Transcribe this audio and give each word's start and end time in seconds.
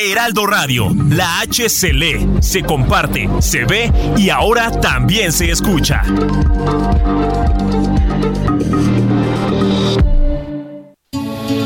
Heraldo 0.00 0.46
Radio, 0.46 0.88
la 1.10 1.40
H 1.40 1.68
se 1.68 1.92
lee, 1.92 2.26
se 2.40 2.62
comparte, 2.62 3.28
se 3.40 3.64
ve 3.64 3.90
y 4.16 4.30
ahora 4.30 4.70
también 4.80 5.32
se 5.32 5.50
escucha. 5.50 6.02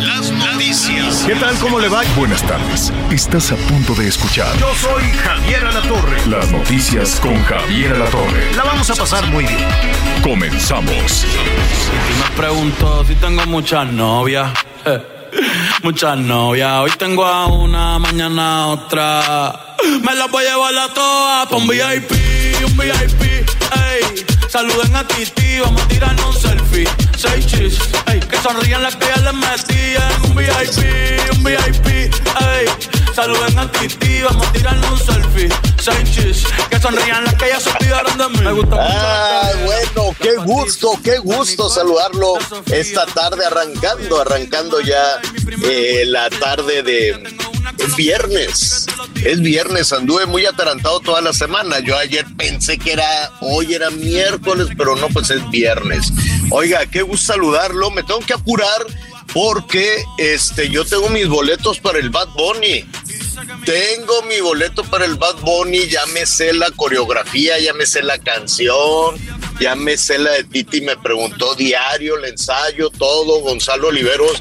Las 0.01 0.31
noticias. 0.33 1.25
¿Qué 1.27 1.35
tal? 1.37 1.55
¿Cómo 1.59 1.79
le 1.81 1.89
va? 1.89 2.03
Buenas 2.17 2.43
tardes. 2.43 2.93
Estás 3.11 3.53
a 3.53 3.57
punto 3.57 3.95
de 3.95 4.09
escuchar 4.09 4.57
Yo 4.59 4.73
soy 4.75 5.03
Javier 5.25 5.65
Alatorre. 5.65 6.27
las 6.27 6.51
noticias 6.53 7.19
con 7.21 7.43
Javier 7.45 7.95
Alatorre. 7.95 8.55
La 8.57 8.65
vamos 8.65 8.91
a 8.91 8.95
pasar 8.95 9.27
muy 9.31 9.45
bien. 9.45 9.59
Comenzamos. 10.23 11.25
Y 11.25 12.31
me 12.31 12.37
pregunto 12.37 13.05
si 13.05 13.15
tengo 13.17 13.45
muchas 13.47 13.87
novias. 13.93 14.51
eh, 14.85 15.01
Muchas 15.83 16.19
novias. 16.19 16.81
Hoy 16.81 16.91
tengo 16.99 17.25
a 17.25 17.47
una, 17.47 17.99
mañana 17.99 18.69
otra. 18.69 19.77
Me 20.03 20.15
las 20.15 20.31
voy 20.31 20.45
a 20.45 20.51
llevar 20.51 20.79
a 20.79 20.95
todas 20.95 21.49
pa' 21.49 21.57
un 21.57 21.67
VIP, 21.67 22.13
un 22.65 22.77
VIP. 22.77 23.23
Ey, 23.23 24.25
saluden 24.49 24.95
a 24.95 25.07
Titi, 25.07 25.59
vamos 25.61 25.83
a 25.83 25.89
tirarnos 25.89 26.37
un 26.37 26.41
selfie. 26.41 26.89
Seis 27.17 27.47
chis, 27.47 27.79
ey, 28.07 28.21
que 28.21 28.37
sonrían 28.39 28.83
las 28.83 28.97
que 28.97 29.07
ya 29.07 29.17
les 29.17 29.35
metían. 29.35 30.23
Un 30.25 30.35
VIP, 30.37 31.37
un 31.37 31.45
VIP. 31.45 31.87
Ey, 31.87 32.67
saluden 33.15 33.59
a 33.59 33.71
Titi, 33.71 34.23
vamos 34.23 34.47
a 34.47 34.53
tirarnos 34.53 34.91
un 34.91 34.99
selfie. 34.99 35.49
Chis, 36.05 36.45
que 36.71 36.79
sonrían 36.81 37.25
las 37.25 37.35
que 37.35 37.49
ya 37.49 37.61
se 37.61 37.71
olvidaron 37.71 38.19
de 38.19 38.29
mí. 38.29 38.45
Me 38.45 38.53
gusta 38.53 38.77
Ah, 38.79 39.51
bueno, 39.65 40.17
qué 40.21 40.37
gusto, 40.37 40.99
qué 41.03 41.19
gusto 41.19 41.69
saludarlo 41.69 42.39
esta 42.67 43.07
tarde, 43.07 43.45
arrancando, 43.45 44.21
arrancando 44.21 44.81
ya 44.81 45.21
eh, 45.65 46.05
la 46.07 46.31
tarde 46.31 46.83
de 46.83 47.23
es 47.79 47.97
viernes. 47.97 48.87
Es 49.25 49.41
viernes, 49.41 49.93
anduve 49.93 50.27
muy 50.27 50.47
atarantado 50.47 51.01
toda 51.01 51.21
la 51.21 51.33
semana. 51.33 51.81
Yo 51.81 51.97
ayer 51.97 52.27
pensé 52.37 52.79
que 52.79 52.93
era, 52.93 53.33
hoy 53.41 53.75
era 53.75 53.91
miércoles, 53.91 54.69
pero 54.77 54.97
no, 54.97 55.09
pues 55.09 55.31
es 55.31 55.49
viernes. 55.51 56.13
Oiga, 56.51 56.87
qué 56.87 57.03
gusto 57.03 57.33
saludarlo. 57.33 57.91
Me 57.91 58.03
tengo 58.03 58.21
que 58.21 58.35
apurar 58.35 58.85
porque 59.33 60.05
este, 60.19 60.69
yo 60.69 60.85
tengo 60.85 61.09
mis 61.09 61.29
boletos 61.29 61.79
para 61.81 61.99
el 61.99 62.11
Bad 62.11 62.29
Bunny. 62.31 62.85
Tengo 63.65 64.23
mi 64.23 64.41
boleto 64.41 64.85
para 64.85 65.05
el 65.05 65.15
Bad 65.15 65.37
Bunny, 65.41 65.87
ya 65.89 66.05
me 66.07 66.27
sé 66.27 66.53
la 66.53 66.71
coreografía, 66.71 67.59
ya 67.59 67.73
me 67.75 67.87
sé 67.87 68.03
la 68.03 68.19
canción, 68.19 69.17
ya 69.61 69.75
me 69.75 69.97
sé 69.97 70.19
la 70.19 70.33
de 70.33 70.45
Titi, 70.45 70.81
me 70.81 70.97
preguntó 70.97 71.55
diario, 71.55 72.17
el 72.19 72.25
ensayo, 72.25 72.91
todo. 72.91 73.41
Gonzalo 73.41 73.89
Oliveros 73.89 74.41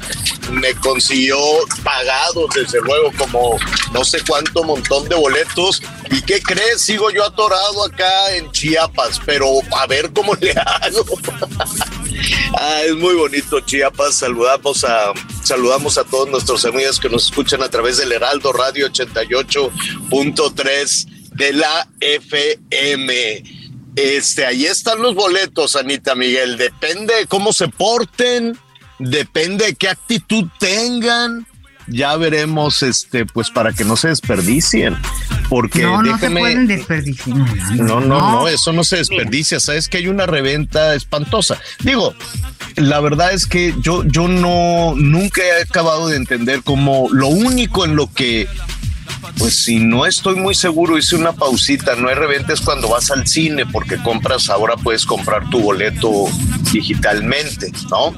me 0.50 0.74
consiguió 0.74 1.38
pagados, 1.82 2.50
desde 2.54 2.80
luego, 2.80 3.12
como 3.16 3.56
no 3.92 4.04
sé 4.04 4.18
cuánto 4.26 4.64
montón 4.64 5.08
de 5.08 5.14
boletos. 5.14 5.82
¿Y 6.10 6.20
qué 6.22 6.42
crees? 6.42 6.82
Sigo 6.82 7.10
yo 7.10 7.24
atorado 7.24 7.84
acá 7.84 8.34
en 8.34 8.50
Chiapas, 8.52 9.20
pero 9.24 9.46
a 9.78 9.86
ver 9.86 10.12
cómo 10.12 10.34
le 10.40 10.52
hago. 10.52 11.04
Ah, 12.54 12.82
es 12.84 12.94
muy 12.94 13.14
bonito 13.14 13.60
Chiapas. 13.60 14.16
Saludamos 14.16 14.84
a 14.84 15.12
saludamos 15.42 15.98
a 15.98 16.04
todos 16.04 16.28
nuestros 16.28 16.64
amigos 16.64 17.00
que 17.00 17.08
nos 17.08 17.26
escuchan 17.26 17.62
a 17.62 17.68
través 17.68 17.98
del 17.98 18.12
Heraldo 18.12 18.52
Radio 18.52 18.88
88.3 18.88 21.08
de 21.34 21.52
la 21.52 21.88
FM. 22.00 23.42
Este, 23.96 24.46
ahí 24.46 24.66
están 24.66 25.02
los 25.02 25.14
boletos, 25.14 25.76
Anita 25.76 26.14
Miguel. 26.14 26.56
Depende 26.56 27.14
de 27.14 27.26
cómo 27.26 27.52
se 27.52 27.68
porten, 27.68 28.58
depende 28.98 29.66
de 29.66 29.74
qué 29.74 29.88
actitud 29.88 30.44
tengan. 30.58 31.46
Ya 31.88 32.16
veremos, 32.16 32.82
este, 32.82 33.26
pues 33.26 33.50
para 33.50 33.72
que 33.72 33.84
no 33.84 33.96
se 33.96 34.08
desperdicien. 34.08 34.96
Porque 35.52 35.82
No, 35.82 36.02
no 36.02 36.18
se 36.18 36.30
pueden 36.30 36.66
desperdiciar. 36.66 37.36
no, 37.76 38.00
no, 38.00 38.18
no, 38.32 38.48
eso 38.48 38.72
no 38.72 38.84
se 38.84 38.96
desperdicia. 38.96 39.60
Sabes 39.60 39.86
que 39.86 39.98
hay 39.98 40.08
una 40.08 40.24
reventa 40.24 40.94
espantosa. 40.94 41.60
Digo, 41.84 42.14
la 42.76 43.00
verdad 43.00 43.34
es 43.34 43.44
que 43.44 43.74
yo, 43.78 44.02
yo 44.04 44.28
no, 44.28 44.94
nunca 44.96 45.42
he 45.42 45.60
acabado 45.60 46.08
de 46.08 46.16
entender 46.16 46.62
cómo 46.62 47.10
lo 47.12 47.26
único 47.26 47.84
en 47.84 47.96
lo 47.96 48.10
que, 48.10 48.48
pues 49.36 49.58
si 49.58 49.78
no 49.78 50.06
estoy 50.06 50.36
muy 50.36 50.54
seguro, 50.54 50.96
hice 50.96 51.16
una 51.16 51.34
pausita, 51.34 51.96
no 51.96 52.08
hay 52.08 52.14
reventa 52.14 52.54
es 52.54 52.62
cuando 52.62 52.88
vas 52.88 53.10
al 53.10 53.26
cine 53.26 53.66
porque 53.66 53.98
compras, 53.98 54.48
ahora 54.48 54.78
puedes 54.78 55.04
comprar 55.04 55.50
tu 55.50 55.60
boleto 55.60 56.30
digitalmente, 56.72 57.70
¿no? 57.90 58.14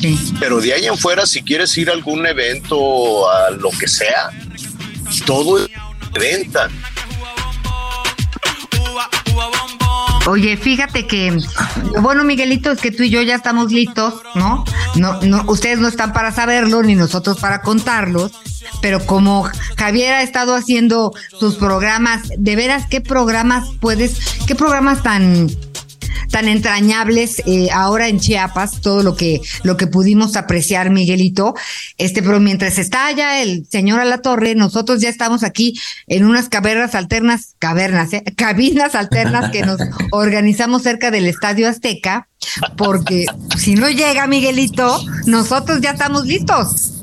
Sí. 0.00 0.18
Pero 0.40 0.60
de 0.60 0.72
ahí 0.72 0.86
en 0.86 0.98
fuera, 0.98 1.26
si 1.26 1.42
quieres 1.44 1.78
ir 1.78 1.90
a 1.90 1.92
algún 1.92 2.26
evento, 2.26 3.30
a 3.30 3.50
lo 3.50 3.70
que 3.70 3.86
sea, 3.86 4.30
todo 5.24 5.64
es 5.64 5.70
venta. 6.12 6.68
Oye, 10.26 10.56
fíjate 10.56 11.06
que, 11.06 11.36
bueno, 12.00 12.24
Miguelito, 12.24 12.70
es 12.70 12.80
que 12.80 12.92
tú 12.92 13.02
y 13.02 13.10
yo 13.10 13.22
ya 13.22 13.34
estamos 13.34 13.72
listos, 13.72 14.14
¿no? 14.34 14.64
No, 14.94 15.20
no, 15.22 15.44
ustedes 15.48 15.78
no 15.78 15.88
están 15.88 16.12
para 16.12 16.30
saberlo, 16.30 16.82
ni 16.82 16.94
nosotros 16.94 17.38
para 17.40 17.62
contarlos, 17.62 18.32
pero 18.82 19.04
como 19.06 19.48
Javier 19.76 20.14
ha 20.14 20.22
estado 20.22 20.54
haciendo 20.54 21.12
sus 21.38 21.56
programas, 21.56 22.28
de 22.36 22.54
veras, 22.54 22.84
¿qué 22.88 23.00
programas 23.00 23.68
puedes, 23.80 24.18
qué 24.46 24.54
programas 24.54 25.02
tan 25.02 25.48
tan 26.30 26.48
entrañables 26.48 27.42
eh, 27.46 27.68
ahora 27.72 28.08
en 28.08 28.20
Chiapas, 28.20 28.80
todo 28.80 29.02
lo 29.02 29.16
que, 29.16 29.40
lo 29.62 29.76
que 29.76 29.86
pudimos 29.86 30.36
apreciar, 30.36 30.90
Miguelito. 30.90 31.54
Este, 31.98 32.22
pero 32.22 32.40
mientras 32.40 32.78
está 32.78 33.06
allá 33.06 33.42
el 33.42 33.66
señor 33.70 34.00
a 34.00 34.04
la 34.04 34.18
torre, 34.18 34.54
nosotros 34.54 35.00
ya 35.00 35.08
estamos 35.08 35.42
aquí 35.42 35.78
en 36.06 36.24
unas 36.24 36.48
cavernas 36.48 36.94
alternas, 36.94 37.54
cavernas, 37.58 38.12
eh, 38.12 38.24
cabinas 38.36 38.94
alternas 38.94 39.50
que 39.50 39.62
nos 39.62 39.78
organizamos 40.12 40.82
cerca 40.82 41.10
del 41.10 41.26
Estadio 41.26 41.68
Azteca, 41.68 42.28
porque 42.76 43.26
si 43.58 43.74
no 43.74 43.90
llega 43.90 44.26
Miguelito, 44.26 45.02
nosotros 45.26 45.80
ya 45.80 45.90
estamos 45.90 46.26
listos. 46.26 46.94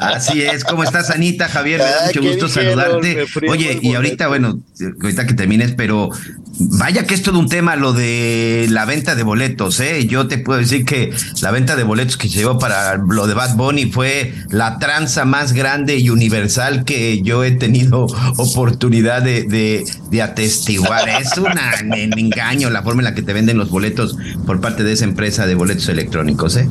Así 0.00 0.42
es, 0.42 0.64
¿cómo 0.64 0.84
estás, 0.84 1.10
Anita? 1.10 1.48
Javier, 1.48 1.80
me 1.80 1.90
da 1.90 2.06
mucho 2.06 2.20
¿qué 2.20 2.28
gusto 2.28 2.46
dijeron? 2.46 2.80
saludarte. 2.80 3.26
Oye, 3.48 3.78
y 3.82 3.94
ahorita, 3.94 4.28
bueno, 4.28 4.60
ahorita 5.02 5.26
que 5.26 5.34
termines, 5.34 5.72
pero 5.72 6.10
vaya 6.58 7.04
que 7.06 7.14
es 7.14 7.22
todo 7.22 7.38
un 7.38 7.48
tema 7.48 7.76
lo 7.76 7.92
de 7.92 8.66
la 8.70 8.84
venta 8.84 9.14
de 9.14 9.22
boletos, 9.22 9.78
¿eh? 9.80 10.06
Yo 10.06 10.26
te 10.26 10.38
puedo 10.38 10.58
decir 10.58 10.84
que 10.84 11.12
la 11.42 11.50
venta 11.50 11.76
de 11.76 11.82
boletos 11.82 12.16
que 12.16 12.28
se 12.28 12.38
llevó 12.38 12.58
para 12.58 12.96
lo 12.96 13.26
de 13.26 13.34
Bad 13.34 13.56
Bunny 13.56 13.86
fue 13.90 14.32
la 14.50 14.78
tranza 14.78 15.24
más 15.24 15.52
grande 15.52 15.96
y 15.98 16.10
universal 16.10 16.84
que 16.84 17.20
yo 17.22 17.44
he 17.44 17.52
tenido 17.52 18.06
oportunidad 18.36 19.22
de, 19.22 19.44
de, 19.44 19.84
de 20.10 20.22
atestiguar. 20.22 21.08
Es 21.08 21.36
una- 21.38 21.72
un 21.82 22.18
engaño 22.18 22.70
la 22.70 22.82
forma 22.82 23.02
en 23.02 23.04
la 23.04 23.14
que 23.14 23.22
te 23.22 23.32
venden 23.32 23.58
los 23.58 23.70
boletos 23.70 24.16
por 24.46 24.60
parte 24.60 24.82
de 24.84 24.92
esa 24.92 25.04
empresa 25.04 25.46
de 25.46 25.54
boletos 25.54 25.88
electrónicos, 25.88 26.56
¿eh? 26.56 26.68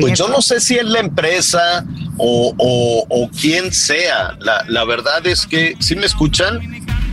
Pues 0.00 0.18
yo 0.18 0.28
no 0.28 0.42
sé 0.42 0.60
si 0.60 0.74
es 0.76 0.84
la 0.84 1.00
empresa 1.00 1.84
o, 2.16 2.52
o, 2.58 3.06
o 3.08 3.30
quién 3.30 3.72
sea. 3.72 4.36
La, 4.40 4.64
la 4.68 4.84
verdad 4.84 5.24
es 5.26 5.46
que, 5.46 5.74
¿sí 5.80 5.94
me 5.96 6.06
escuchan? 6.06 6.60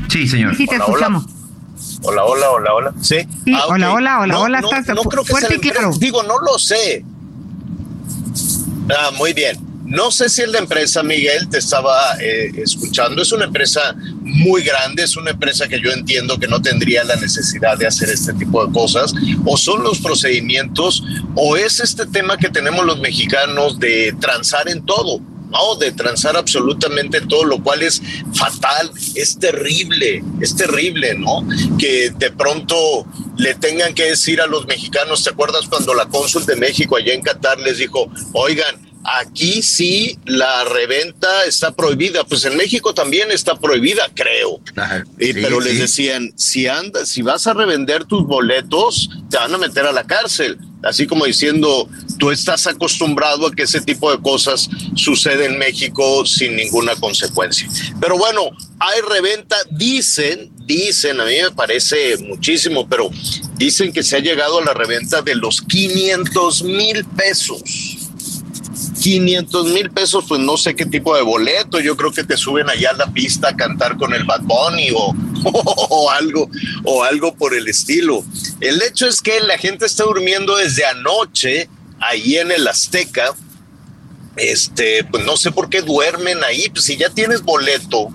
Sí, 0.10 0.28
señor. 0.28 0.56
Sí, 0.56 0.66
te 0.68 0.76
Hola, 0.76 0.86
hola. 0.86 0.94
escuchamos. 0.94 1.26
Hola, 2.04 2.24
hola, 2.26 2.52
hola, 2.52 2.74
hola. 2.74 2.94
Sí. 3.02 3.18
Sí, 3.46 3.54
Ah, 3.56 3.66
hola, 3.68 3.94
hola, 3.94 4.20
hola, 4.20 4.34
No, 4.34 4.42
hola, 4.42 4.62
no, 4.62 4.68
estás 4.72 4.96
no 4.96 5.04
fu- 5.04 5.10
creo 5.10 5.24
que 5.24 5.32
fuerte 5.32 5.48
sea 5.50 5.58
y 5.58 5.60
claro. 5.60 5.92
Digo, 5.98 6.24
no 6.24 6.40
lo 6.40 6.58
sé. 6.60 7.04
Ah, 8.90 9.12
muy 9.18 9.34
bien. 9.34 9.58
No 9.86 10.12
sé 10.12 10.30
si 10.30 10.42
es 10.42 10.48
la 10.48 10.60
empresa, 10.60 11.04
Miguel, 11.04 11.50
te 11.50 11.58
estaba 11.58 12.16
eh, 12.22 12.52
escuchando. 12.58 13.22
Es 13.22 13.32
una 13.32 13.46
empresa 13.46 13.96
muy 14.22 14.64
grande, 14.64 15.04
es 15.04 15.18
una 15.18 15.32
empresa 15.32 15.68
que 15.68 15.80
yo 15.82 15.92
entiendo 15.92 16.40
que 16.40 16.48
no 16.48 16.62
tendría 16.62 17.04
la 17.04 17.16
necesidad 17.18 17.78
de 17.78 17.88
hacer 17.88 18.10
este 18.10 18.34
tipo 18.34 18.66
de 18.66 18.72
cosas. 18.72 19.14
O 19.46 19.58
son 19.58 19.84
los 19.84 20.00
procedimientos, 20.00 21.04
o 21.36 21.58
es 21.58 21.80
este 21.80 22.06
tema 22.06 22.38
que 22.38 22.50
tenemos 22.50 22.86
los 22.86 23.00
mexicanos 23.02 23.78
de 23.80 24.16
transar 24.20 24.70
en 24.70 24.84
todo. 24.86 25.20
No, 25.54 25.76
de 25.76 25.92
transar 25.92 26.36
absolutamente 26.36 27.22
todo, 27.22 27.46
lo 27.46 27.62
cual 27.62 27.84
es 27.84 28.02
fatal, 28.34 28.92
es 29.16 29.38
terrible, 29.38 30.24
es 30.42 30.56
terrible, 30.56 31.14
¿no? 31.16 31.48
Que 31.78 32.10
de 32.10 32.32
pronto 32.32 33.06
le 33.38 33.54
tengan 33.56 33.94
que 33.94 34.06
decir 34.06 34.42
a 34.42 34.48
los 34.48 34.66
mexicanos, 34.66 35.24
¿te 35.24 35.30
acuerdas 35.30 35.68
cuando 35.70 35.94
la 35.94 36.08
cónsul 36.08 36.46
de 36.46 36.56
México 36.56 36.98
allá 36.98 37.14
en 37.14 37.22
Qatar 37.22 37.60
les 37.60 37.78
dijo, 37.78 38.12
oigan, 38.34 38.94
aquí 39.04 39.62
sí 39.62 40.18
la 40.26 40.64
reventa 40.64 41.46
está 41.46 41.72
prohibida, 41.72 42.24
pues 42.24 42.46
en 42.46 42.56
México 42.58 42.94
también 42.94 43.32
está 43.32 43.56
prohibida, 43.56 44.10
creo. 44.14 44.60
pero 45.18 45.60
les 45.60 45.80
decían, 45.80 46.34
si 46.36 46.68
andas, 46.68 47.10
si 47.10 47.22
vas 47.22 47.48
a 47.48 47.54
revender 47.54 48.06
tus 48.06 48.26
boletos, 48.26 49.10
te 49.30 49.38
van 49.38 49.54
a 49.54 49.58
meter 49.58 49.86
a 49.86 49.92
la 49.92 50.06
cárcel. 50.06 50.58
Así 50.84 51.08
como 51.08 51.26
diciendo, 51.26 51.88
tú 52.18 52.32
estás 52.32 52.68
acostumbrado 52.68 53.48
a 53.48 53.52
que 53.52 53.64
ese 53.64 53.82
tipo 53.82 54.12
de 54.12 54.22
cosas 54.22 54.70
sucede 54.96 55.46
en 55.46 55.58
México 55.58 56.26
sin 56.26 56.56
ninguna 56.56 56.96
consecuencia. 56.96 57.70
Pero 58.00 58.18
bueno, 58.18 58.42
hay 58.80 59.02
reventa, 59.02 59.56
dicen, 59.72 60.52
dicen, 60.66 61.20
a 61.20 61.26
mí 61.26 61.36
me 61.42 61.52
parece 61.52 62.18
muchísimo, 62.18 62.88
pero 62.88 63.10
dicen 63.56 63.92
que 63.92 64.04
se 64.04 64.18
ha 64.18 64.20
llegado 64.20 64.60
a 64.60 64.66
la 64.66 64.74
reventa 64.74 65.22
de 65.22 65.36
los 65.36 65.62
500 65.62 66.64
mil 66.64 67.06
pesos 67.06 67.62
500 69.04 69.66
mil 69.66 69.90
pesos, 69.92 70.24
pues 70.30 70.40
no 70.40 70.56
sé 70.56 70.76
qué 70.76 70.86
tipo 70.86 71.14
de 71.14 71.24
boleto. 71.24 71.82
Yo 71.82 71.98
creo 71.98 72.14
que 72.14 72.24
te 72.24 72.38
suben 72.38 72.70
allá 72.70 72.92
a 72.92 72.94
la 72.94 73.08
pista 73.12 73.50
a 73.50 73.56
cantar 73.56 73.98
con 73.98 74.14
el 74.14 74.24
Bad 74.24 74.44
Bunny 74.44 74.92
o, 74.96 76.10
algo, 76.12 76.50
o 76.86 77.04
algo 77.04 77.36
por 77.36 77.54
el 77.54 77.68
estilo. 77.68 78.24
El 78.62 78.82
hecho 78.82 79.06
es 79.06 79.22
que 79.22 79.42
la 79.42 79.58
gente 79.58 79.86
está 79.86 80.06
durmiendo 80.06 80.56
desde 80.56 80.86
anoche 80.86 81.68
ahí 82.08 82.38
en 82.38 82.52
el 82.52 82.68
Azteca 82.68 83.36
este, 84.36 85.04
pues 85.04 85.26
no 85.26 85.38
sé 85.38 85.52
por 85.52 85.70
qué 85.70 85.82
duermen 85.82 86.44
ahí, 86.44 86.70
pues 86.70 86.86
si 86.86 86.98
ya 86.98 87.10
tienes 87.10 87.44
boleto. 87.44 88.10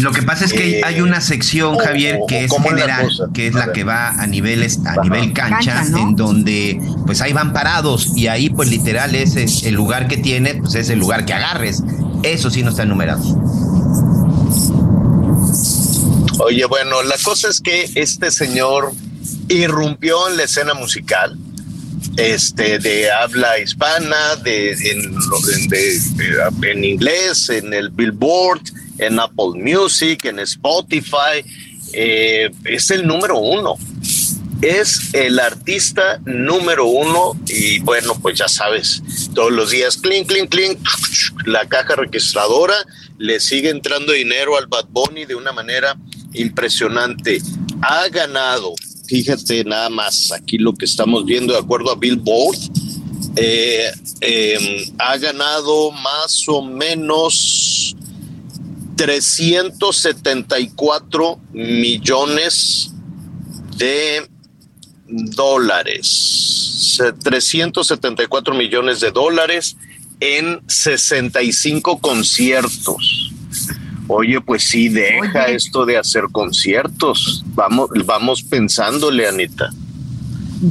Lo 0.00 0.12
que 0.12 0.22
pasa 0.22 0.44
es 0.44 0.52
que 0.52 0.82
hay 0.84 1.00
una 1.00 1.20
sección, 1.20 1.74
eh, 1.74 1.78
Javier, 1.84 2.18
que 2.26 2.44
es 2.44 2.52
general, 2.52 3.08
que 3.34 3.48
es 3.48 3.54
la 3.54 3.72
que 3.72 3.84
va 3.84 4.10
a 4.10 4.26
niveles, 4.26 4.78
a 4.86 5.02
nivel 5.02 5.32
cancha, 5.32 5.84
en 5.84 6.16
donde 6.16 6.80
pues 7.06 7.20
ahí 7.20 7.32
van 7.32 7.52
parados 7.52 8.12
y 8.16 8.28
ahí 8.28 8.50
pues 8.50 8.70
literal 8.70 9.14
ese 9.14 9.44
es 9.44 9.62
el 9.64 9.74
lugar 9.74 10.08
que 10.08 10.16
tiene, 10.16 10.54
pues 10.54 10.74
es 10.74 10.90
el 10.90 10.98
lugar 10.98 11.24
que 11.24 11.34
agarres. 11.34 11.82
Eso 12.22 12.50
sí 12.50 12.62
no 12.62 12.70
está 12.70 12.84
numerado. 12.84 13.22
Oye, 16.40 16.64
bueno, 16.66 17.02
la 17.02 17.16
cosa 17.22 17.48
es 17.48 17.60
que 17.60 17.90
este 17.94 18.30
señor 18.30 18.92
irrumpió 19.48 20.28
en 20.28 20.36
la 20.36 20.44
escena 20.44 20.74
musical 20.74 21.36
este, 22.18 22.80
de 22.80 23.10
habla 23.10 23.60
hispana, 23.60 24.36
de, 24.42 24.72
en, 26.62 26.84
inglés, 26.84 27.48
en 27.48 27.72
el 27.72 27.90
Billboard, 27.90 28.62
en 28.98 29.20
Apple 29.20 29.52
Music, 29.54 30.24
en 30.24 30.40
Spotify. 30.40 31.44
Eh, 31.92 32.50
es 32.64 32.90
el 32.90 33.06
número 33.06 33.38
uno. 33.38 33.76
Es 34.60 35.14
el 35.14 35.38
artista 35.38 36.20
número 36.24 36.86
uno 36.86 37.38
y 37.46 37.78
bueno, 37.78 38.18
pues 38.20 38.36
ya 38.36 38.48
sabes, 38.48 39.00
todos 39.32 39.52
los 39.52 39.70
días, 39.70 39.96
clink, 39.96 40.26
clink, 40.26 40.50
clink, 40.50 40.80
la 41.46 41.68
caja 41.68 41.94
registradora 41.94 42.74
le 43.18 43.38
sigue 43.38 43.70
entrando 43.70 44.12
dinero 44.12 44.56
al 44.56 44.66
Bad 44.66 44.86
Bunny 44.88 45.26
de 45.26 45.36
una 45.36 45.52
manera 45.52 45.96
impresionante. 46.32 47.40
Ha 47.82 48.08
ganado 48.08 48.74
fíjate 49.08 49.64
nada 49.64 49.88
más 49.88 50.30
aquí 50.32 50.58
lo 50.58 50.74
que 50.74 50.84
estamos 50.84 51.24
viendo 51.24 51.54
de 51.54 51.58
acuerdo 51.58 51.90
a 51.90 51.96
Billboard, 51.96 52.58
eh, 53.36 53.90
em, 54.20 54.84
ha 54.98 55.16
ganado 55.16 55.90
más 55.90 56.46
o 56.48 56.60
menos 56.62 57.96
374 58.96 61.40
millones 61.52 62.92
de 63.76 64.28
dólares. 65.06 67.00
374 67.22 68.54
millones 68.54 69.00
de 69.00 69.10
dólares 69.10 69.76
en 70.20 70.60
65 70.66 72.00
conciertos. 72.00 73.32
Oye, 74.08 74.40
pues 74.40 74.64
sí, 74.64 74.88
deja 74.88 75.46
esto 75.46 75.84
de 75.84 75.98
hacer 75.98 76.24
conciertos. 76.32 77.44
Vamos, 77.54 77.90
vamos 78.04 78.42
pensándole, 78.42 79.28
Anita. 79.28 79.70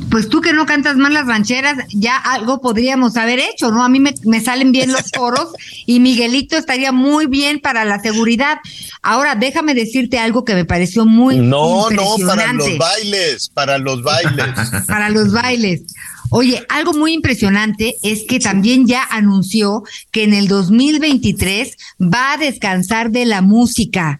Pues 0.10 0.28
tú 0.28 0.42
que 0.42 0.52
no 0.52 0.66
cantas 0.66 0.98
más 0.98 1.14
las 1.14 1.28
rancheras, 1.28 1.78
ya 1.94 2.18
algo 2.18 2.60
podríamos 2.60 3.16
haber 3.16 3.40
hecho, 3.40 3.72
¿no? 3.72 3.84
A 3.84 3.90
mí 3.90 4.00
me, 4.00 4.42
salen 4.42 4.72
bien 4.72 4.92
los 4.92 5.12
coros 5.18 5.52
y 5.86 6.00
Miguelito 6.00 6.58
estaría 6.58 6.92
muy 6.92 7.28
bien 7.28 7.60
para 7.60 7.86
la 7.86 8.00
seguridad. 8.00 8.58
Ahora, 9.02 9.36
déjame 9.36 9.74
decirte 9.76 10.20
algo 10.20 10.44
que 10.44 10.56
me 10.56 10.66
pareció 10.66 11.06
muy 11.06 11.38
No, 11.38 11.90
no, 11.90 12.16
para 12.26 12.52
los 12.52 12.78
bailes, 12.78 13.50
para 13.50 13.78
los 13.78 14.02
bailes. 14.02 14.50
para 14.88 15.10
los 15.10 15.32
bailes. 15.32 15.84
Oye, 16.30 16.66
algo 16.70 16.94
muy 16.94 17.14
impresionante 17.14 17.96
es 18.04 18.24
que 18.26 18.40
también 18.40 18.86
ya 18.86 19.04
anunció 19.10 19.84
que 20.12 20.24
en 20.24 20.34
el 20.34 20.48
2023 20.48 21.78
va 22.02 22.34
a 22.34 22.38
descansar 22.38 23.12
de 23.12 23.26
la 23.26 23.42
música. 23.42 24.20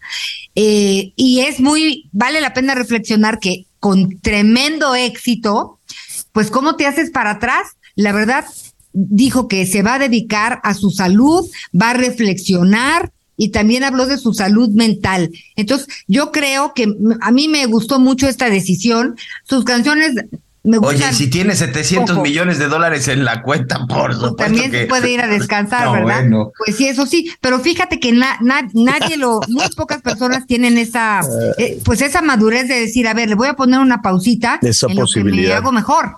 Eh, 0.56 1.14
y 1.16 1.42
es 1.42 1.60
muy, 1.60 2.10
vale 2.12 2.42
la 2.42 2.54
pena 2.54 2.76
reflexionar 2.76 3.40
que 3.40 3.66
con 3.80 4.20
tremendo 4.22 4.96
éxito, 4.96 5.80
pues 6.32 6.50
¿cómo 6.50 6.76
te 6.76 6.88
haces 6.88 7.12
para 7.12 7.32
atrás? 7.32 7.68
La 7.96 8.12
verdad, 8.12 8.46
dijo 8.94 9.48
que 9.48 9.66
se 9.66 9.84
va 9.84 9.96
a 9.96 10.00
dedicar 10.00 10.60
a 10.64 10.74
su 10.74 10.90
salud, 10.90 11.46
va 11.80 11.92
a 11.92 11.94
reflexionar 11.94 13.12
y 13.36 13.50
también 13.50 13.84
habló 13.84 14.08
de 14.08 14.18
su 14.18 14.34
salud 14.34 14.70
mental. 14.70 15.30
Entonces, 15.56 15.88
yo 16.08 16.32
creo 16.32 16.74
que 16.74 16.92
a 17.22 17.32
mí 17.32 17.48
me 17.48 17.66
gustó 17.68 18.00
mucho 18.00 18.28
esta 18.28 18.50
decisión. 18.50 19.16
Sus 19.44 19.64
canciones 19.64 20.16
Oye, 20.82 21.14
si 21.14 21.30
tiene 21.30 21.56
700 21.56 22.18
millones 22.20 22.60
de 22.60 22.68
dólares 22.68 23.08
en 23.08 23.24
la 23.24 23.42
cuenta, 23.42 23.86
por 23.86 24.14
supuesto. 24.14 24.36
También 24.36 24.72
se 24.72 24.86
puede 24.86 25.12
ir 25.12 25.22
a 25.22 25.28
descansar, 25.28 25.92
¿verdad? 26.06 26.26
Pues 26.58 26.76
sí, 26.76 26.88
eso 26.88 27.06
sí. 27.06 27.32
Pero 27.40 27.60
fíjate 27.60 28.00
que 28.00 28.12
nadie 28.12 29.18
lo, 29.18 29.40
muy 29.48 29.70
pocas 29.76 30.02
personas 30.02 30.46
tienen 30.46 30.78
esa, 30.78 31.22
eh, 31.58 31.80
pues 31.86 32.02
esa 32.02 32.22
madurez 32.22 32.68
de 32.68 32.82
decir, 32.82 33.08
a 33.08 33.14
ver, 33.14 33.30
le 33.30 33.36
voy 33.36 33.48
a 33.48 33.54
poner 33.54 33.80
una 33.80 34.02
pausita. 34.02 34.60
Esa 34.62 34.88
en 34.88 34.98
posibilidad. 34.98 35.38
Lo 35.38 35.48
que 35.48 35.48
me 35.48 35.56
hago 35.56 35.72
mejor. 35.72 36.18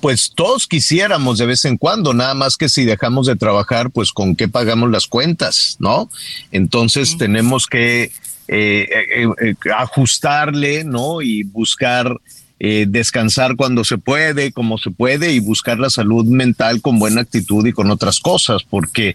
Pues 0.00 0.32
todos 0.34 0.66
quisiéramos 0.66 1.38
de 1.38 1.46
vez 1.46 1.64
en 1.64 1.76
cuando, 1.76 2.14
nada 2.14 2.34
más 2.34 2.56
que 2.56 2.68
si 2.68 2.84
dejamos 2.84 3.26
de 3.26 3.36
trabajar, 3.36 3.90
pues 3.90 4.12
con 4.12 4.36
qué 4.36 4.46
pagamos 4.46 4.90
las 4.90 5.08
cuentas, 5.08 5.76
¿no? 5.80 6.08
Entonces 6.52 7.18
tenemos 7.18 7.66
que 7.66 8.12
eh, 8.48 8.88
eh, 8.90 9.28
eh, 9.42 9.54
ajustarle, 9.76 10.82
¿no? 10.84 11.22
Y 11.22 11.42
buscar 11.42 12.16
descansar 12.60 13.54
cuando 13.54 13.84
se 13.84 13.98
puede, 13.98 14.50
como 14.50 14.78
se 14.78 14.90
puede, 14.90 15.32
y 15.32 15.38
buscar 15.38 15.78
la 15.78 15.90
salud 15.90 16.26
mental 16.26 16.82
con 16.82 16.98
buena 16.98 17.20
actitud 17.20 17.64
y 17.64 17.72
con 17.72 17.88
otras 17.88 18.18
cosas, 18.18 18.64
porque 18.68 19.14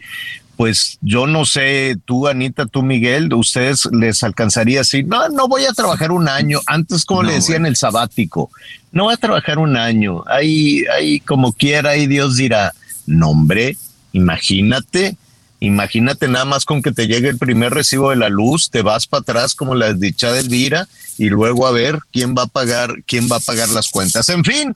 pues 0.55 0.98
yo 1.01 1.27
no 1.27 1.43
sé, 1.43 1.98
tú 2.05 2.29
Anita, 2.29 2.67
tú 2.67 2.84
Miguel, 2.84 3.34
ustedes 3.34 3.89
les 3.91 4.24
alcanzaría 4.24 4.79
así, 4.79 5.03
no, 5.03 5.27
no 5.27 5.50
voy 5.50 5.65
a 5.65 5.74
trabajar 5.74 6.13
un 6.13 6.29
año, 6.29 6.62
antes 6.67 7.03
como 7.03 7.24
le 7.24 7.34
decían 7.34 7.65
el 7.65 7.75
sabático, 7.75 8.50
no 8.93 9.05
voy 9.05 9.15
a 9.15 9.17
trabajar 9.17 9.60
un 9.60 9.75
año, 9.75 10.24
ahí, 10.27 10.84
ahí 10.96 11.19
como 11.19 11.51
quiera, 11.51 11.98
y 11.98 12.08
Dios 12.08 12.38
dirá, 12.38 12.72
nombre, 13.08 13.75
imagínate, 14.13 15.17
Imagínate 15.63 16.27
nada 16.27 16.43
más 16.43 16.65
con 16.65 16.82
que 16.82 16.91
te 16.91 17.08
llegue 17.08 17.29
el 17.29 17.38
primer 17.38 17.74
recibo 17.74 18.10
de 18.10 18.17
la 18.17 18.27
luz, 18.27 18.70
te 18.70 18.82
vas 18.82 19.08
para 19.08 19.22
atrás 19.22 19.55
como 19.55 19.75
la 19.75 19.93
desdichada 19.93 20.38
Elvira 20.38 20.89
y 21.17 21.29
luego 21.29 21.65
a 21.65 21.72
ver 21.72 22.00
quién 22.12 22.36
va 22.38 22.43
a 22.43 22.48
pagar, 22.48 23.01
quién 23.08 23.29
va 23.32 23.38
a 23.38 23.39
pagar 23.39 23.70
las 23.70 23.88
cuentas. 23.88 24.27
En 24.27 24.43
fin, 24.43 24.75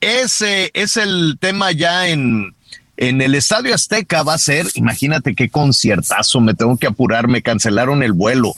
ese 0.00 0.70
es 0.74 0.96
el 0.96 1.38
tema 1.40 1.72
ya 1.72 2.06
en, 2.06 2.54
en 2.96 3.20
el 3.20 3.34
Estadio 3.34 3.74
Azteca 3.74 4.22
va 4.22 4.34
a 4.34 4.38
ser, 4.38 4.68
imagínate 4.76 5.34
qué 5.34 5.50
conciertazo, 5.50 6.40
me 6.40 6.54
tengo 6.54 6.76
que 6.76 6.86
apurar, 6.86 7.26
me 7.26 7.42
cancelaron 7.42 8.04
el 8.04 8.12
vuelo, 8.12 8.54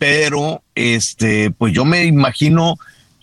pero 0.00 0.64
este, 0.74 1.52
pues 1.52 1.72
yo 1.72 1.84
me 1.84 2.06
imagino 2.06 2.76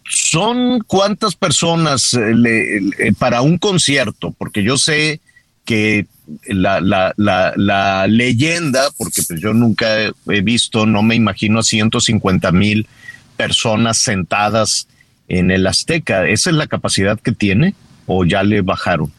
son 0.10 0.80
cuántas 0.88 1.36
personas 1.36 2.14
eh, 2.14 3.12
para 3.20 3.42
un 3.42 3.58
concierto, 3.58 4.34
porque 4.38 4.64
yo 4.64 4.78
sé 4.78 5.20
que 5.68 6.08
la, 6.48 6.80
la, 6.80 7.14
la, 7.18 8.08
leyenda, 8.08 8.90
porque 8.98 9.22
pues 9.28 9.40
yo 9.42 9.54
nunca 9.54 9.86
he 10.30 10.42
visto, 10.42 10.86
no 10.86 11.04
me 11.04 11.14
imagino 11.14 11.60
a 11.60 11.64
150 11.64 12.52
mil 12.54 12.88
personas 13.36 13.98
sentadas 13.98 14.88
en 15.28 15.52
el 15.52 15.68
Azteca. 15.68 16.26
¿Esa 16.26 16.50
es 16.50 16.56
la 16.56 16.68
capacidad 16.68 17.20
que 17.20 17.34
tiene 17.34 17.76
o 18.06 18.24
ya 18.24 18.44
le 18.44 18.62
bajaron? 18.62 19.12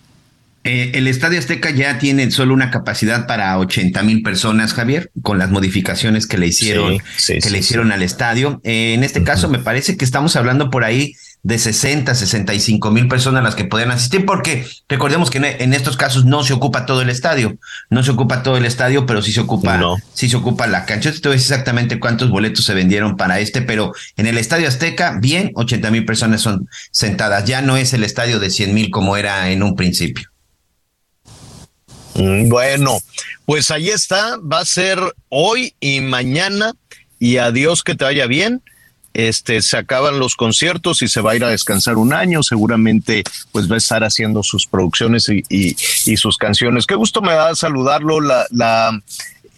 Eh, 0.65 0.93
el 0.95 1.07
Estadio 1.07 1.39
Azteca 1.39 1.71
ya 1.71 1.99
tiene 1.99 2.31
solo 2.31 2.55
una 2.55 2.71
capacidad 2.71 3.27
para 3.27 3.59
80 3.59 4.03
mil 4.03 4.23
personas, 4.23 4.73
Javier, 4.73 5.11
con 5.21 5.39
las 5.39 5.51
modificaciones 5.51 6.27
que 6.27 6.39
le 6.39 6.47
hicieron, 6.47 6.99
que 7.27 7.51
le 7.51 7.59
hicieron 7.59 7.93
al 7.93 8.03
estadio. 8.03 8.61
Eh, 8.65 8.95
en 8.95 9.05
este 9.05 9.23
caso, 9.23 9.51
me 9.51 9.59
parece 9.59 9.99
que 9.99 10.05
estamos 10.05 10.35
hablando 10.35 10.71
por 10.71 10.85
ahí 10.85 11.15
de 11.43 11.59
60, 11.59 12.15
65 12.15 12.91
mil 12.91 13.09
personas 13.09 13.43
las 13.43 13.55
que 13.55 13.65
podían 13.65 13.91
asistir, 13.91 14.27
porque 14.27 14.67
recordemos 14.89 15.31
que 15.31 15.39
en, 15.39 15.73
estos 15.73 15.97
casos 15.97 16.25
no 16.25 16.43
se 16.43 16.53
ocupa 16.53 16.85
todo 16.85 17.03
el 17.03 17.11
estadio, 17.11 17.57
no 17.91 18.03
se 18.03 18.11
ocupa 18.11 18.43
todo 18.43 18.57
el 18.57 18.65
estadio, 18.65 19.07
pero 19.07 19.23
sí 19.23 19.33
se 19.33 19.41
ocupa, 19.41 19.81
sí 20.15 20.29
se 20.29 20.37
ocupa 20.37 20.67
la 20.67 20.85
cancha. 20.85 21.11
Esto 21.11 21.33
es 21.33 21.43
exactamente 21.43 22.01
cuántos 22.01 22.31
boletos 22.31 22.65
se 22.65 22.75
vendieron 22.75 23.17
para 23.17 23.41
este, 23.41 23.63
pero 23.63 23.93
en 24.17 24.27
el 24.27 24.39
Estadio 24.39 24.69
Azteca, 24.69 25.19
bien, 25.21 25.53
80 25.55 25.91
mil 25.91 26.05
personas 26.05 26.41
son 26.41 26.69
sentadas. 26.91 27.45
Ya 27.45 27.63
no 27.63 27.77
es 27.77 27.93
el 27.93 28.05
estadio 28.05 28.39
de 28.41 28.51
100 28.51 28.75
mil 28.75 28.91
como 28.91 29.17
era 29.17 29.51
en 29.51 29.63
un 29.63 29.77
principio. 29.77 30.29
Mm, 32.15 32.49
bueno, 32.49 32.99
pues 33.47 33.71
ahí 33.71 33.91
está, 33.91 34.37
va 34.39 34.61
a 34.61 34.65
ser 34.65 34.99
hoy 35.29 35.75
y 35.79 36.01
mañana 36.01 36.73
y 37.19 37.37
adiós 37.37 37.83
que 37.85 37.95
te 37.95 38.05
vaya 38.05 38.27
bien. 38.27 38.63
Este, 39.15 39.63
se 39.63 39.77
acaban 39.77 40.21
los 40.21 40.37
conciertos 40.37 41.03
y 41.03 41.09
se 41.09 41.21
va 41.21 41.33
a 41.33 41.37
ir 41.37 41.43
a 41.43 41.49
descansar 41.49 41.97
un 41.97 42.13
año, 42.13 42.43
seguramente 42.43 43.25
pues 43.51 43.69
va 43.69 43.75
a 43.75 43.79
estar 43.79 44.05
haciendo 44.05 44.43
sus 44.43 44.67
producciones 44.67 45.29
y, 45.29 45.45
y, 45.49 46.17
sus 46.17 46.37
canciones. 46.37 46.87
Qué 46.87 46.95
gusto 46.95 47.21
me 47.21 47.33
da 47.33 47.55
saludarlo, 47.55 48.21
la, 48.21 48.47
la 48.51 49.03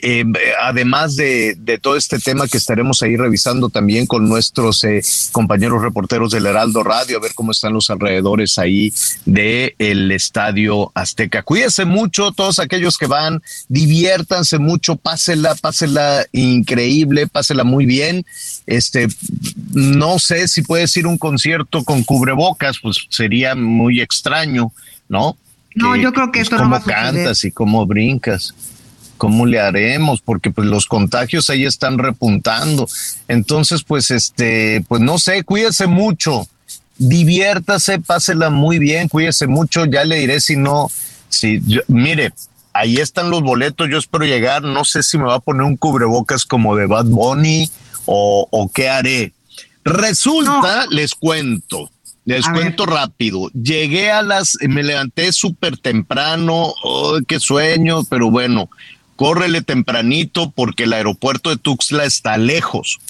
eh, 0.03 0.25
además 0.61 1.17
de, 1.17 1.57
todo 1.81 1.97
este 1.97 2.19
tema 2.19 2.49
que 2.49 2.59
estaremos 2.59 3.03
ahí 3.03 3.17
revisando 3.17 3.69
también 3.69 4.07
con 4.07 4.29
nuestros 4.29 4.85
eh, 4.85 5.03
compañeros 5.33 5.83
reporteros 5.83 6.33
del 6.33 6.47
Heraldo 6.47 6.83
Radio, 6.83 7.19
a 7.19 7.21
ver 7.21 7.33
cómo 7.35 7.53
están 7.53 7.73
los 7.73 7.91
alrededores 7.91 8.59
ahí 8.59 8.93
del 9.25 9.75
el 9.79 10.11
Estadio 10.13 10.91
Azteca. 10.95 11.43
Cuídense 11.43 11.85
mucho, 11.85 12.33
todos 12.33 12.59
aquellos 12.59 12.99
que 12.99 13.07
van, 13.07 13.43
diviértanse 13.69 14.59
mucho, 14.59 14.97
pásela, 14.97 15.55
pásela 15.55 16.27
increíble, 16.33 17.27
pásela 17.27 17.65
muy 17.65 17.87
bien. 17.87 18.25
Este, 18.67 19.09
no 19.73 20.19
sé 20.19 20.49
si 20.49 20.63
puedes 20.63 20.97
ir 20.97 21.05
a 21.07 21.09
un 21.09 21.19
concierto 21.19 21.85
con 21.85 22.05
cubrebocas, 22.05 22.79
pues 22.81 23.07
sería 23.09 23.55
muy 23.55 24.01
extraño, 24.01 24.73
¿no? 25.09 25.37
No, 25.75 25.95
yo 25.97 26.13
creo 26.13 26.27
que 26.33 26.41
pues, 26.41 26.51
esto 26.51 26.59
no 26.59 26.71
va 26.71 26.79
a 26.79 26.83
cantas 26.83 27.45
y 27.45 27.53
cómo 27.53 27.87
brincas. 27.87 28.55
¿Cómo 29.21 29.45
le 29.45 29.61
haremos? 29.61 30.23
Porque 30.23 30.51
pues 30.51 30.67
los 30.67 30.87
contagios 30.87 31.51
ahí 31.51 31.67
están 31.67 31.99
repuntando. 31.99 32.89
Entonces, 33.29 33.85
pues 33.85 34.11
este, 34.11 34.83
pues 34.89 35.03
no 35.03 35.19
sé, 35.19 35.45
cuídese 35.45 35.87
mucho, 35.87 36.49
diviértase, 36.97 37.99
pásela 37.99 38.49
muy 38.49 38.79
bien, 38.79 39.09
cuídese 39.09 39.47
mucho, 39.47 39.85
ya 39.85 40.05
le 40.05 40.17
diré 40.21 40.41
si 40.41 40.57
no, 40.57 40.91
si 41.29 41.61
mire, 41.87 42.33
ahí 42.73 42.97
están 42.97 43.29
los 43.29 43.43
boletos, 43.43 43.91
yo 43.91 43.99
espero 43.99 44.25
llegar, 44.25 44.63
no 44.63 44.87
sé 44.87 45.03
si 45.03 45.19
me 45.19 45.25
va 45.25 45.35
a 45.35 45.41
poner 45.41 45.65
un 45.65 45.77
cubrebocas 45.77 46.47
como 46.47 46.75
de 46.75 46.87
Bad 46.87 47.05
Bunny 47.05 47.71
o, 48.07 48.49
o 48.51 48.73
qué 48.73 48.89
haré. 48.89 49.35
Resulta, 49.85 50.87
les 50.89 51.15
cuento, 51.15 51.91
les 52.25 52.49
cuento 52.49 52.87
rápido. 52.87 53.51
Llegué 53.51 54.11
a 54.11 54.23
las, 54.23 54.57
me 54.63 54.83
levanté 54.83 55.31
súper 55.33 55.77
temprano, 55.77 56.73
oh, 56.83 57.19
qué 57.29 57.39
sueño, 57.39 58.05
pero 58.05 58.31
bueno, 58.31 58.71
córrele 59.21 59.61
tempranito 59.61 60.51
porque 60.51 60.85
el 60.85 60.95
aeropuerto 60.95 61.51
de 61.51 61.59
Tuxtla 61.59 62.07
está 62.07 62.39
lejos. 62.39 63.01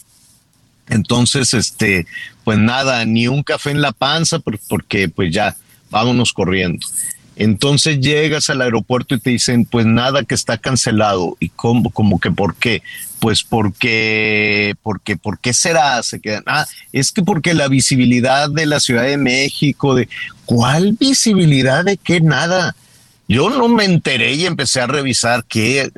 Entonces, 0.88 1.54
este, 1.54 2.04
pues 2.42 2.58
nada, 2.58 3.04
ni 3.04 3.28
un 3.28 3.44
café 3.44 3.70
en 3.70 3.80
la 3.80 3.92
panza 3.92 4.40
porque 4.40 5.08
pues 5.08 5.32
ya, 5.32 5.56
vámonos 5.88 6.32
corriendo. 6.32 6.84
Entonces 7.36 8.00
llegas 8.00 8.50
al 8.50 8.60
aeropuerto 8.60 9.14
y 9.14 9.20
te 9.20 9.30
dicen, 9.30 9.64
pues 9.64 9.86
nada, 9.86 10.24
que 10.24 10.34
está 10.34 10.58
cancelado. 10.58 11.36
¿Y 11.38 11.50
cómo? 11.50 11.90
Como 11.90 12.18
que 12.18 12.32
por 12.32 12.56
qué? 12.56 12.82
Pues 13.20 13.44
porque, 13.44 14.74
porque, 14.82 15.16
¿por 15.16 15.38
qué 15.38 15.52
será? 15.52 16.02
Se 16.02 16.18
quedan, 16.18 16.42
ah, 16.46 16.66
es 16.92 17.12
que 17.12 17.22
porque 17.22 17.54
la 17.54 17.68
visibilidad 17.68 18.50
de 18.50 18.66
la 18.66 18.80
Ciudad 18.80 19.04
de 19.04 19.16
México, 19.16 19.94
de 19.94 20.08
¿cuál 20.44 20.96
visibilidad 20.98 21.84
de 21.84 21.98
qué 21.98 22.20
nada? 22.20 22.74
Yo 23.30 23.48
no 23.48 23.68
me 23.68 23.84
enteré 23.84 24.34
y 24.34 24.44
empecé 24.44 24.80
a 24.80 24.88
revisar 24.88 25.44
qué, 25.44 25.88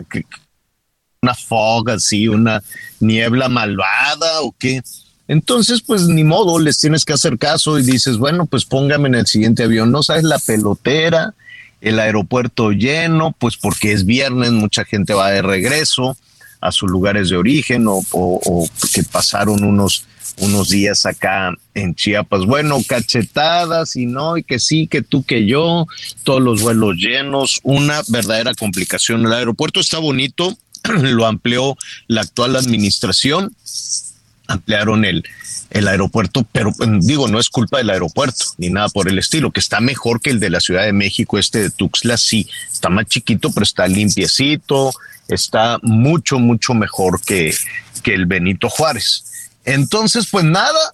una 1.23 1.33
fog 1.33 1.89
así, 1.89 2.29
una 2.29 2.63
niebla 3.01 3.49
malvada 3.49 4.43
o 4.43 4.55
qué. 4.59 4.83
Entonces, 5.29 5.81
pues 5.81 6.09
ni 6.09 6.25
modo, 6.25 6.59
les 6.59 6.77
tienes 6.77 7.07
que 7.07 7.15
hacer 7.15 7.39
caso 7.39 7.79
y 7.79 7.85
dices, 7.85 8.19
bueno, 8.19 8.45
pues 8.45 8.67
póngame 8.67 9.09
en 9.09 9.15
el 9.15 9.27
siguiente 9.27 9.63
avión. 9.63 9.91
No 9.91 10.03
sabes 10.03 10.25
la 10.25 10.39
pelotera, 10.39 11.33
el 11.81 12.01
aeropuerto 12.01 12.71
lleno, 12.71 13.35
pues 13.39 13.57
porque 13.57 13.93
es 13.93 14.05
viernes, 14.05 14.53
mucha 14.53 14.85
gente 14.85 15.15
va 15.15 15.31
de 15.31 15.41
regreso 15.41 16.19
a 16.61 16.71
sus 16.71 16.91
lugares 16.91 17.31
de 17.31 17.39
origen 17.39 17.89
o, 17.89 18.03
o 18.13 18.69
que 18.93 19.05
pasaron 19.05 19.65
unos 19.65 20.05
unos 20.39 20.71
días 20.71 21.07
acá 21.07 21.55
en 21.75 21.95
Chiapas. 21.95 22.47
Bueno, 22.47 22.79
cachetadas 22.87 23.97
y 23.97 24.07
no, 24.07 24.37
y 24.37 24.43
que 24.43 24.59
sí, 24.59 24.87
que 24.87 25.03
tú, 25.03 25.25
que 25.25 25.47
yo, 25.47 25.87
todos 26.25 26.43
los 26.43 26.63
vuelos 26.63 26.97
llenos, 26.97 27.61
una 27.63 28.01
verdadera 28.09 28.55
complicación. 28.55 29.27
El 29.27 29.33
aeropuerto 29.33 29.81
está 29.81 29.99
bonito, 29.99 30.57
lo 30.85 31.27
amplió 31.27 31.77
la 32.09 32.23
actual 32.23 32.57
administración, 32.57 33.55
ampliaron 34.49 35.05
el, 35.05 35.25
el 35.71 35.89
aeropuerto, 35.89 36.47
pero 36.53 36.73
digo, 37.01 37.29
no 37.29 37.39
es 37.39 37.49
culpa 37.49 37.79
del 37.79 37.91
aeropuerto 37.91 38.45
ni 38.59 38.69
nada 38.69 38.89
por 38.89 39.09
el 39.09 39.19
estilo, 39.19 39.51
que 39.51 39.61
está 39.61 39.81
mejor 39.81 40.21
que 40.21 40.31
el 40.31 40.41
de 40.41 40.51
la 40.51 40.61
Ciudad 40.61 40.85
de 40.85 40.93
México, 40.93 41.39
este 41.39 41.61
de 41.61 41.71
Tuxtla, 41.71 42.17
sí, 42.17 42.49
está 42.71 42.89
más 42.89 43.07
chiquito, 43.07 43.51
pero 43.53 43.65
está 43.65 43.89
limpiecito, 43.89 44.93
está 45.29 45.79
mucho, 45.83 46.39
mucho 46.39 46.75
mejor 46.75 47.21
que, 47.23 47.55
que 48.03 48.15
el 48.15 48.27
Benito 48.27 48.69
Juárez. 48.69 49.25
Entonces, 49.65 50.27
pues 50.31 50.45
nada, 50.45 50.93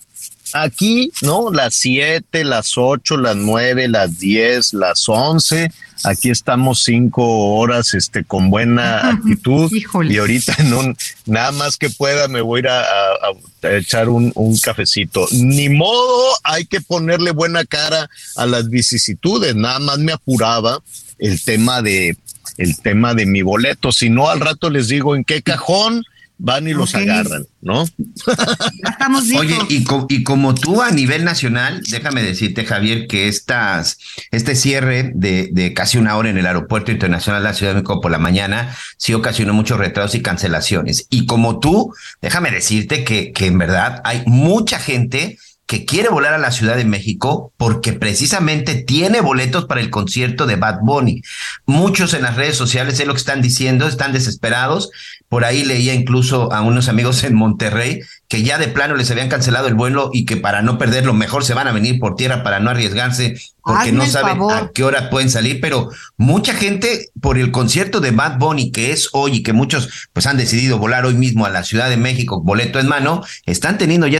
aquí, 0.52 1.10
¿no? 1.22 1.50
Las 1.50 1.74
siete, 1.74 2.44
las 2.44 2.76
ocho, 2.76 3.16
las 3.16 3.36
nueve, 3.36 3.88
las 3.88 4.18
diez, 4.18 4.72
las 4.72 5.08
once. 5.08 5.70
Aquí 6.04 6.30
estamos 6.30 6.84
cinco 6.84 7.56
horas, 7.56 7.94
este, 7.94 8.24
con 8.24 8.50
buena 8.50 9.10
actitud. 9.10 9.70
Y 10.08 10.18
ahorita 10.18 10.56
no, 10.64 10.94
nada 11.26 11.52
más 11.52 11.76
que 11.76 11.90
pueda, 11.90 12.28
me 12.28 12.40
voy 12.40 12.58
a 12.58 12.60
ir 12.60 12.68
a, 12.68 13.76
echar 13.76 14.08
un, 14.08 14.32
un, 14.34 14.56
cafecito. 14.58 15.26
Ni 15.32 15.68
modo, 15.68 16.24
hay 16.44 16.66
que 16.66 16.80
ponerle 16.80 17.32
buena 17.32 17.64
cara 17.64 18.08
a 18.36 18.46
las 18.46 18.68
vicisitudes. 18.68 19.56
Nada 19.56 19.80
más 19.80 19.98
me 19.98 20.12
apuraba 20.12 20.80
el 21.18 21.42
tema 21.42 21.82
de, 21.82 22.16
el 22.58 22.78
tema 22.78 23.14
de 23.14 23.26
mi 23.26 23.42
boleto. 23.42 23.90
Si 23.90 24.08
no, 24.08 24.30
al 24.30 24.40
rato 24.40 24.70
les 24.70 24.88
digo 24.88 25.16
en 25.16 25.24
qué 25.24 25.42
cajón 25.42 26.04
van 26.38 26.68
y 26.68 26.72
los 26.72 26.94
agarran, 26.94 27.46
¿no? 27.60 27.84
Oye, 29.38 29.58
y, 29.68 29.84
y, 30.08 30.22
como 30.22 30.54
tú 30.54 30.80
a 30.80 30.90
nivel 30.90 31.24
nacional, 31.24 31.82
déjame 31.90 32.22
decirte, 32.22 32.64
Javier, 32.64 33.08
que 33.08 33.28
estas, 33.28 33.98
este 34.30 34.54
cierre 34.54 35.10
de, 35.14 35.48
de, 35.52 35.74
casi 35.74 35.98
una 35.98 36.16
hora 36.16 36.30
en 36.30 36.38
el 36.38 36.46
Aeropuerto 36.46 36.92
Internacional 36.92 37.42
de 37.42 37.48
la 37.48 37.54
Ciudad 37.54 37.72
de 37.72 37.76
México 37.76 38.00
por 38.00 38.12
la 38.12 38.18
mañana 38.18 38.74
sí 38.96 39.14
ocasionó 39.14 39.52
muchos 39.52 39.78
retrasos 39.78 40.14
y 40.14 40.22
cancelaciones. 40.22 41.06
Y 41.10 41.26
como 41.26 41.58
tú, 41.58 41.92
déjame 42.22 42.50
decirte 42.50 43.04
que, 43.04 43.32
que 43.32 43.46
en 43.46 43.58
verdad 43.58 44.00
hay 44.04 44.22
mucha 44.26 44.78
gente 44.78 45.38
que 45.68 45.84
quiere 45.84 46.08
volar 46.08 46.32
a 46.32 46.38
la 46.38 46.50
Ciudad 46.50 46.76
de 46.76 46.86
México 46.86 47.52
porque 47.58 47.92
precisamente 47.92 48.74
tiene 48.74 49.20
boletos 49.20 49.66
para 49.66 49.82
el 49.82 49.90
concierto 49.90 50.46
de 50.46 50.56
Bad 50.56 50.78
Bunny. 50.80 51.20
Muchos 51.66 52.14
en 52.14 52.22
las 52.22 52.36
redes 52.36 52.56
sociales 52.56 52.98
es 52.98 53.06
lo 53.06 53.12
que 53.12 53.18
están 53.18 53.42
diciendo, 53.42 53.86
están 53.86 54.14
desesperados. 54.14 54.90
Por 55.28 55.44
ahí 55.44 55.66
leía 55.66 55.92
incluso 55.92 56.50
a 56.54 56.62
unos 56.62 56.88
amigos 56.88 57.22
en 57.22 57.34
Monterrey 57.34 58.00
que 58.28 58.42
ya 58.42 58.56
de 58.56 58.68
plano 58.68 58.96
les 58.96 59.10
habían 59.10 59.28
cancelado 59.28 59.68
el 59.68 59.74
vuelo 59.74 60.08
y 60.10 60.24
que 60.24 60.38
para 60.38 60.62
no 60.62 60.78
perderlo 60.78 61.12
mejor 61.12 61.44
se 61.44 61.52
van 61.52 61.68
a 61.68 61.72
venir 61.72 61.98
por 61.98 62.16
tierra 62.16 62.42
para 62.42 62.60
no 62.60 62.70
arriesgarse 62.70 63.38
porque 63.62 63.92
no 63.92 64.06
saben 64.06 64.38
a 64.50 64.70
qué 64.72 64.84
hora 64.84 65.10
pueden 65.10 65.28
salir, 65.28 65.60
pero 65.60 65.90
mucha 66.16 66.54
gente 66.54 67.10
por 67.20 67.36
el 67.36 67.50
concierto 67.50 68.00
de 68.00 68.12
Bad 68.12 68.38
Bunny 68.38 68.72
que 68.72 68.92
es 68.92 69.10
hoy 69.12 69.36
y 69.36 69.42
que 69.42 69.52
muchos 69.52 70.08
pues 70.14 70.26
han 70.26 70.38
decidido 70.38 70.78
volar 70.78 71.04
hoy 71.04 71.14
mismo 71.14 71.44
a 71.44 71.50
la 71.50 71.62
Ciudad 71.62 71.90
de 71.90 71.98
México 71.98 72.40
boleto 72.40 72.80
en 72.80 72.88
mano, 72.88 73.22
están 73.44 73.76
teniendo 73.76 74.06
ya 74.06 74.17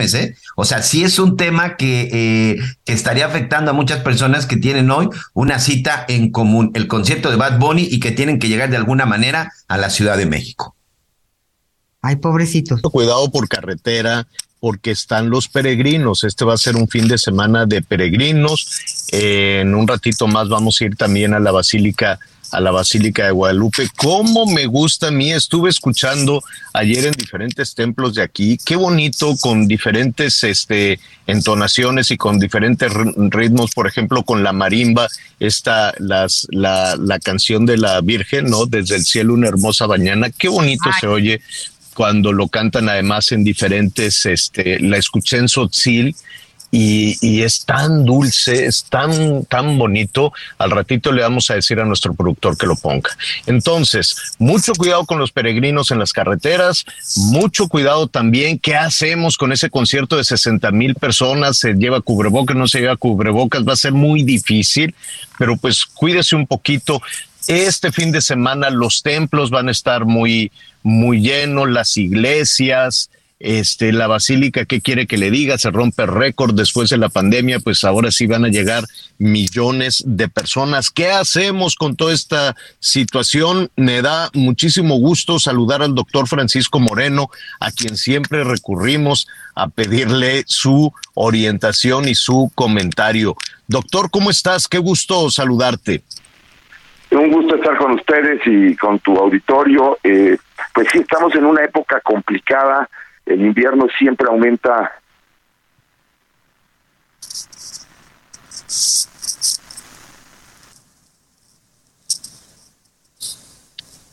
¿eh? 0.00 0.36
O 0.56 0.64
sea, 0.64 0.82
sí 0.82 1.04
es 1.04 1.18
un 1.18 1.36
tema 1.36 1.76
que, 1.76 2.08
eh, 2.12 2.56
que, 2.84 2.92
estaría 2.92 3.26
afectando 3.26 3.70
a 3.70 3.74
muchas 3.74 4.00
personas 4.00 4.46
que 4.46 4.56
tienen 4.56 4.90
hoy 4.90 5.08
una 5.34 5.58
cita 5.58 6.04
en 6.08 6.30
común, 6.30 6.70
el 6.74 6.88
concierto 6.88 7.30
de 7.30 7.36
Bad 7.36 7.58
Bunny, 7.58 7.86
y 7.90 8.00
que 8.00 8.12
tienen 8.12 8.38
que 8.38 8.48
llegar 8.48 8.70
de 8.70 8.76
alguna 8.76 9.06
manera 9.06 9.52
a 9.68 9.76
la 9.76 9.90
Ciudad 9.90 10.16
de 10.16 10.26
México. 10.26 10.76
Ay, 12.00 12.16
pobrecitos. 12.16 12.80
Cuidado 12.80 13.30
por 13.30 13.48
carretera, 13.48 14.26
porque 14.60 14.90
están 14.90 15.30
los 15.30 15.48
peregrinos. 15.48 16.24
Este 16.24 16.44
va 16.44 16.54
a 16.54 16.58
ser 16.58 16.76
un 16.76 16.88
fin 16.88 17.08
de 17.08 17.18
semana 17.18 17.66
de 17.66 17.82
peregrinos. 17.82 19.06
Eh, 19.12 19.60
en 19.62 19.74
un 19.74 19.86
ratito 19.86 20.26
más 20.26 20.48
vamos 20.48 20.80
a 20.80 20.84
ir 20.84 20.96
también 20.96 21.34
a 21.34 21.40
la 21.40 21.50
Basílica 21.50 22.18
a 22.50 22.60
la 22.60 22.70
Basílica 22.70 23.24
de 23.24 23.30
Guadalupe. 23.30 23.88
¿Cómo 23.96 24.46
me 24.46 24.66
gusta 24.66 25.08
a 25.08 25.10
mí? 25.10 25.32
Estuve 25.32 25.70
escuchando 25.70 26.42
ayer 26.72 27.06
en 27.06 27.12
diferentes 27.12 27.74
templos 27.74 28.14
de 28.14 28.22
aquí. 28.22 28.58
Qué 28.64 28.76
bonito 28.76 29.36
con 29.40 29.66
diferentes 29.66 30.42
este, 30.44 31.00
entonaciones 31.26 32.10
y 32.10 32.16
con 32.16 32.38
diferentes 32.38 32.92
ritmos. 32.92 33.72
Por 33.72 33.86
ejemplo, 33.86 34.22
con 34.22 34.42
la 34.42 34.52
marimba, 34.52 35.08
esta, 35.40 35.94
las, 35.98 36.46
la, 36.50 36.96
la 36.96 37.18
canción 37.18 37.66
de 37.66 37.76
la 37.76 38.00
Virgen, 38.00 38.50
¿no? 38.50 38.66
Desde 38.66 38.96
el 38.96 39.04
cielo 39.04 39.34
una 39.34 39.48
hermosa 39.48 39.86
mañana. 39.86 40.30
Qué 40.30 40.48
bonito 40.48 40.90
se 41.00 41.06
oye 41.06 41.40
cuando 41.94 42.32
lo 42.32 42.46
cantan 42.46 42.88
además 42.88 43.32
en 43.32 43.42
diferentes, 43.42 44.24
este, 44.24 44.78
la 44.78 44.98
escuché 44.98 45.38
en 45.38 45.48
Sotzil 45.48 46.14
y, 46.70 47.42
es 47.42 47.64
tan 47.64 48.04
dulce, 48.04 48.66
es 48.66 48.84
tan, 48.84 49.44
tan 49.44 49.78
bonito. 49.78 50.32
Al 50.58 50.70
ratito 50.70 51.12
le 51.12 51.22
vamos 51.22 51.50
a 51.50 51.54
decir 51.54 51.80
a 51.80 51.84
nuestro 51.84 52.14
productor 52.14 52.58
que 52.58 52.66
lo 52.66 52.76
ponga. 52.76 53.10
Entonces, 53.46 54.34
mucho 54.38 54.74
cuidado 54.74 55.06
con 55.06 55.18
los 55.18 55.32
peregrinos 55.32 55.90
en 55.90 55.98
las 55.98 56.12
carreteras, 56.12 56.84
mucho 57.16 57.68
cuidado 57.68 58.06
también 58.06 58.58
qué 58.58 58.76
hacemos 58.76 59.36
con 59.36 59.52
ese 59.52 59.70
concierto 59.70 60.16
de 60.16 60.24
60 60.24 60.70
mil 60.72 60.94
personas, 60.94 61.56
se 61.56 61.74
lleva 61.74 62.00
cubrebocas, 62.00 62.56
no 62.56 62.68
se 62.68 62.80
lleva 62.80 62.96
cubrebocas, 62.96 63.66
va 63.66 63.72
a 63.72 63.76
ser 63.76 63.92
muy 63.92 64.22
difícil, 64.22 64.94
pero 65.38 65.56
pues 65.56 65.84
cuídese 65.84 66.36
un 66.36 66.46
poquito. 66.46 67.00
Este 67.46 67.92
fin 67.92 68.12
de 68.12 68.20
semana 68.20 68.68
los 68.68 69.02
templos 69.02 69.50
van 69.50 69.68
a 69.68 69.72
estar 69.72 70.04
muy, 70.04 70.52
muy 70.82 71.22
llenos, 71.22 71.70
las 71.70 71.96
iglesias, 71.96 73.10
este, 73.40 73.92
la 73.92 74.08
basílica, 74.08 74.64
¿qué 74.64 74.80
quiere 74.80 75.06
que 75.06 75.16
le 75.16 75.30
diga? 75.30 75.58
Se 75.58 75.70
rompe 75.70 76.06
récord 76.06 76.54
después 76.54 76.90
de 76.90 76.98
la 76.98 77.08
pandemia, 77.08 77.60
pues 77.60 77.84
ahora 77.84 78.10
sí 78.10 78.26
van 78.26 78.44
a 78.44 78.48
llegar 78.48 78.84
millones 79.18 80.02
de 80.06 80.28
personas. 80.28 80.90
¿Qué 80.90 81.10
hacemos 81.10 81.76
con 81.76 81.94
toda 81.94 82.12
esta 82.12 82.56
situación? 82.80 83.70
Me 83.76 84.02
da 84.02 84.30
muchísimo 84.34 84.96
gusto 84.98 85.38
saludar 85.38 85.82
al 85.82 85.94
doctor 85.94 86.26
Francisco 86.26 86.80
Moreno, 86.80 87.30
a 87.60 87.70
quien 87.70 87.96
siempre 87.96 88.42
recurrimos 88.42 89.28
a 89.54 89.68
pedirle 89.68 90.44
su 90.46 90.92
orientación 91.14 92.08
y 92.08 92.14
su 92.14 92.50
comentario. 92.54 93.36
Doctor, 93.68 94.10
¿cómo 94.10 94.30
estás? 94.30 94.66
Qué 94.66 94.78
gusto 94.78 95.30
saludarte. 95.30 96.02
Un 97.10 97.30
gusto 97.30 97.56
estar 97.56 97.76
con 97.78 97.92
ustedes 97.92 98.40
y 98.46 98.76
con 98.76 98.98
tu 98.98 99.16
auditorio. 99.16 99.98
Eh, 100.02 100.36
pues 100.74 100.88
sí, 100.92 100.98
estamos 100.98 101.34
en 101.34 101.44
una 101.44 101.64
época 101.64 102.00
complicada 102.00 102.88
el 103.28 103.40
invierno 103.42 103.86
siempre 103.98 104.26
aumenta 104.28 104.92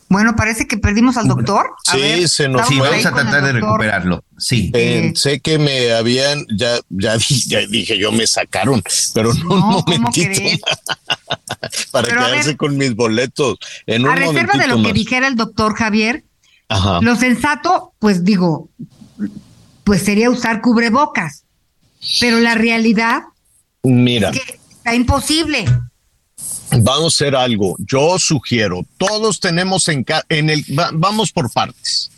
Bueno, 0.08 0.36
parece 0.36 0.66
que 0.66 0.78
perdimos 0.78 1.16
al 1.16 1.26
doctor. 1.26 1.72
sí, 1.82 2.28
se 2.28 2.48
nos 2.48 2.66
fue. 2.68 2.78
Vamos 2.78 3.04
a 3.04 3.12
tratar 3.12 3.44
de 3.44 3.52
recuperarlo. 3.52 4.24
Sí. 4.38 4.70
Pensé 4.70 5.40
que 5.40 5.58
me 5.58 5.92
habían, 5.92 6.46
ya, 6.56 6.78
ya, 6.88 7.16
dije 7.68 7.98
yo, 7.98 8.12
me 8.12 8.26
sacaron, 8.26 8.82
pero 9.14 9.34
no, 9.34 9.54
un 9.54 9.60
momentito. 9.84 10.40
Para 11.90 12.08
quedarse 12.08 12.56
con 12.56 12.76
mis 12.76 12.94
boletos. 12.94 13.58
En 13.86 14.06
a 14.06 14.14
reserva 14.14 14.54
de 14.54 14.68
lo 14.68 14.82
que 14.82 14.92
dijera 14.92 15.26
el 15.26 15.34
doctor 15.34 15.74
Javier, 15.74 16.24
lo 17.00 17.16
sensato, 17.16 17.92
pues 17.98 18.24
digo, 18.24 18.70
pues 19.84 20.02
sería 20.02 20.30
usar 20.30 20.60
cubrebocas. 20.60 21.44
Pero 22.20 22.40
la 22.40 22.54
realidad 22.54 23.22
Mira. 23.82 24.30
es 24.30 24.40
que 24.40 24.60
está 24.70 24.94
imposible. 24.94 25.64
Vamos 26.70 27.14
a 27.14 27.24
hacer 27.24 27.36
algo. 27.36 27.76
Yo 27.78 28.18
sugiero, 28.18 28.84
todos 28.98 29.40
tenemos 29.40 29.88
en, 29.88 30.04
en 30.28 30.50
el, 30.50 30.64
vamos 30.94 31.32
por 31.32 31.50
partes. 31.52 32.10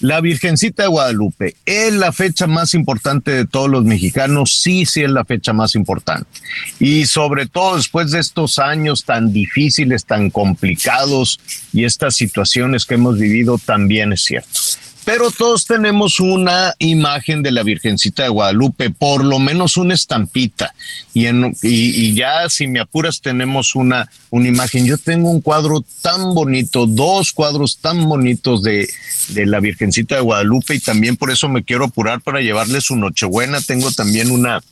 La 0.00 0.20
Virgencita 0.20 0.84
de 0.84 0.88
Guadalupe 0.88 1.56
es 1.66 1.92
la 1.92 2.12
fecha 2.12 2.46
más 2.46 2.72
importante 2.74 3.32
de 3.32 3.46
todos 3.46 3.68
los 3.68 3.84
mexicanos, 3.84 4.60
sí, 4.60 4.86
sí 4.86 5.02
es 5.02 5.10
la 5.10 5.24
fecha 5.24 5.52
más 5.52 5.74
importante. 5.74 6.30
Y 6.78 7.06
sobre 7.06 7.46
todo 7.46 7.76
después 7.76 8.12
de 8.12 8.20
estos 8.20 8.60
años 8.60 9.04
tan 9.04 9.32
difíciles, 9.32 10.04
tan 10.04 10.30
complicados 10.30 11.40
y 11.72 11.84
estas 11.84 12.14
situaciones 12.14 12.86
que 12.86 12.94
hemos 12.94 13.18
vivido, 13.18 13.58
también 13.58 14.12
es 14.12 14.22
cierto 14.22 14.60
pero 15.08 15.30
todos 15.30 15.64
tenemos 15.64 16.20
una 16.20 16.74
imagen 16.78 17.42
de 17.42 17.50
la 17.50 17.62
Virgencita 17.62 18.24
de 18.24 18.28
Guadalupe, 18.28 18.90
por 18.90 19.24
lo 19.24 19.38
menos 19.38 19.78
una 19.78 19.94
estampita. 19.94 20.74
Y, 21.14 22.12
ya, 22.12 22.46
si 22.50 22.66
me 22.66 22.78
apuras, 22.78 23.22
tenemos 23.22 23.74
una, 23.74 24.10
una 24.28 24.48
imagen. 24.48 24.84
Yo 24.84 24.98
tengo 24.98 25.30
un 25.30 25.40
cuadro 25.40 25.82
tan 26.02 26.34
bonito, 26.34 26.86
dos 26.86 27.32
cuadros 27.32 27.78
tan 27.78 28.06
bonitos 28.06 28.62
de, 28.62 28.86
de 29.28 29.46
la 29.46 29.60
Virgencita 29.60 30.16
de 30.16 30.20
Guadalupe 30.20 30.74
y 30.74 30.78
también 30.78 31.16
por 31.16 31.30
eso 31.30 31.48
me 31.48 31.64
quiero 31.64 31.86
apurar 31.86 32.20
para 32.20 32.42
llevarle 32.42 32.82
su 32.82 32.94
Nochebuena. 32.94 33.62
Tengo 33.62 33.90
también 33.90 34.30
una 34.30 34.62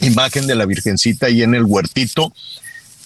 imagen 0.00 0.46
de 0.46 0.54
la 0.54 0.64
Virgencita 0.64 1.26
ahí 1.26 1.42
en 1.42 1.54
el 1.54 1.64
huertito 1.64 2.32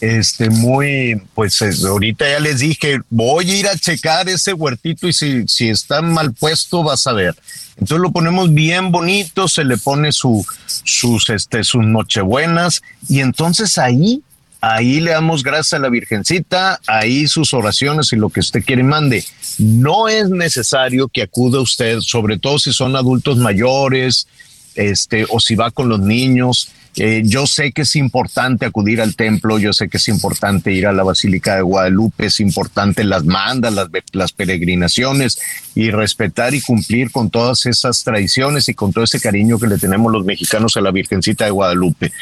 este, 0.01 0.49
muy, 0.49 1.21
pues 1.35 1.61
ahorita 1.85 2.29
ya 2.29 2.41
les 2.41 2.61
dije, 2.61 3.01
voy 3.11 3.51
a 3.51 3.57
ir 3.57 3.67
a 3.69 3.77
checar 3.77 4.29
ese 4.29 4.55
huertito 4.55 5.07
y 5.07 5.13
si, 5.13 5.47
si 5.47 5.69
está 5.69 6.01
mal 6.01 6.33
puesto 6.33 6.83
vas 6.83 7.07
a 7.07 7.13
ver. 7.13 7.35
Entonces 7.73 7.99
lo 7.99 8.11
ponemos 8.11 8.53
bien 8.53 8.91
bonito, 8.93 9.49
se 9.49 9.65
le 9.65 9.77
pone 9.77 10.13
su, 10.13 10.45
sus, 10.67 11.29
este, 11.31 11.65
sus 11.65 11.85
nochebuenas 11.85 12.83
y 13.09 13.21
entonces 13.21 13.79
ahí, 13.79 14.23
ahí 14.61 15.01
le 15.01 15.13
damos 15.13 15.43
gracias 15.43 15.75
a 15.75 15.79
la 15.79 15.89
Virgencita, 15.89 16.81
ahí 16.87 17.27
sus 17.27 17.53
oraciones 17.55 18.13
y 18.13 18.17
lo 18.17 18.31
que 18.31 18.41
usted 18.41 18.65
quiere 18.65 18.83
mande. 18.83 19.25
No 19.59 20.09
es 20.09 20.31
necesario 20.31 21.09
que 21.09 21.23
acude 21.23 21.59
usted, 21.59 22.01
sobre 22.01 22.39
todo 22.39 22.59
si 22.59 22.73
son 22.73 22.97
adultos 22.97 23.37
mayores, 23.37 24.27
este, 24.75 25.27
o 25.29 25.41
si 25.41 25.57
va 25.57 25.71
con 25.71 25.89
los 25.89 26.01
niños 26.01 26.71
eh, 26.97 27.23
yo 27.25 27.47
sé 27.47 27.73
que 27.73 27.83
es 27.83 27.95
importante 27.97 28.67
acudir 28.67 29.01
al 29.01 29.15
templo, 29.15 29.59
yo 29.59 29.73
sé 29.73 29.89
que 29.89 29.99
es 29.99 30.09
importante 30.09 30.73
ir 30.73 30.87
a 30.87 30.93
la 30.93 31.05
Basílica 31.05 31.57
de 31.57 31.63
Guadalupe, 31.63 32.27
es 32.27 32.41
importante 32.41 33.05
las 33.05 33.25
mandas, 33.25 33.73
las, 33.73 33.89
las 34.13 34.33
peregrinaciones 34.33 35.41
y 35.75 35.91
respetar 35.91 36.55
y 36.55 36.61
cumplir 36.61 37.11
con 37.13 37.31
todas 37.31 37.67
esas 37.67 38.03
tradiciones 38.03 38.69
y 38.69 38.75
con 38.75 38.93
todo 38.93 39.05
ese 39.05 39.21
cariño 39.21 39.59
que 39.59 39.69
le 39.69 39.79
tenemos 39.79 40.13
los 40.13 40.25
mexicanos 40.25 40.77
a 40.77 40.81
la 40.81 40.91
Virgencita 40.91 41.45
de 41.45 41.53
Guadalupe. 41.53 42.13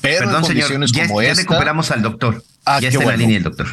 Pero 0.00 0.30
en 0.30 0.40
condiciones 0.40 0.92
como 0.92 1.22
ya 1.22 1.34
recuperamos 1.34 1.90
al 1.90 2.02
doctor. 2.02 2.42
Ah, 2.68 2.80
ya 2.80 2.88
está 2.88 3.00
en 3.00 3.08
la 3.08 3.16
línea 3.16 3.36
el 3.36 3.44
doctor. 3.44 3.68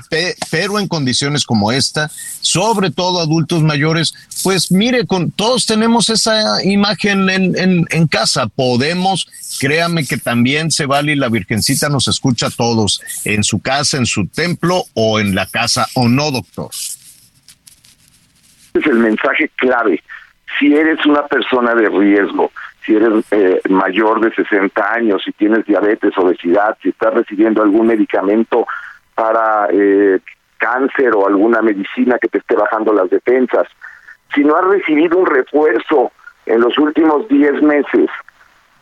pero 0.52 0.78
en 0.78 0.88
condiciones 0.88 1.46
como 1.46 1.72
esta, 1.72 2.12
sobre 2.42 2.92
todo 2.92 3.22
adultos 3.22 3.64
mayores, 3.64 4.14
pues 4.44 4.72
mire, 4.72 5.08
con 5.08 5.32
todos 5.32 5.66
tenemos 5.66 6.12
esa 6.12 6.64
imagen 6.64 7.28
en, 7.28 7.88
en, 7.90 8.08
casa. 8.08 8.46
Podemos, 8.46 9.28
créame 9.60 10.06
que 10.06 10.18
también 10.18 10.70
se 10.70 10.86
vale 10.86 11.14
y 11.14 11.16
la 11.16 11.30
Virgencita 11.30 11.90
nos 11.90 12.08
escucha 12.08 12.48
a 12.48 12.52
todos 12.52 13.02
en 13.26 13.44
su 13.44 13.60
casa, 13.64 13.98
en 13.98 14.06
su 14.06 14.28
templo 14.28 14.84
o 14.94 15.20
en 15.20 15.34
la 15.34 15.48
casa, 15.48 15.88
o 15.96 16.08
no, 16.08 16.30
doctor. 16.30 16.70
Es 18.76 18.86
el 18.86 19.00
mensaje 19.00 19.50
clave. 19.56 20.04
Si 20.60 20.72
eres 20.72 21.04
una 21.08 21.26
persona 21.26 21.74
de 21.74 21.90
riesgo, 21.90 22.52
si 22.86 22.96
eres 22.96 23.26
eh, 23.32 23.62
mayor 23.70 24.20
de 24.20 24.34
60 24.36 24.94
años, 24.94 25.22
si 25.24 25.32
tienes 25.32 25.66
diabetes, 25.66 26.12
obesidad, 26.18 26.78
si 26.82 26.90
estás 26.90 27.14
recibiendo 27.14 27.64
algún 27.64 27.88
medicamento 27.88 28.68
para 29.16 29.68
eh, 29.72 30.20
cáncer 30.58 31.16
o 31.16 31.28
alguna 31.28 31.62
medicina 31.62 32.18
que 32.20 32.28
te 32.28 32.38
esté 32.40 32.56
bajando 32.56 32.94
las 32.94 33.10
defensas, 33.10 33.68
si 34.34 34.44
no 34.44 34.56
has 34.56 34.66
recibido 34.66 35.18
un 35.18 35.26
refuerzo 35.26 36.12
en 36.46 36.62
los 36.62 36.78
últimos 36.78 37.28
10 37.28 37.62
meses, 37.62 38.10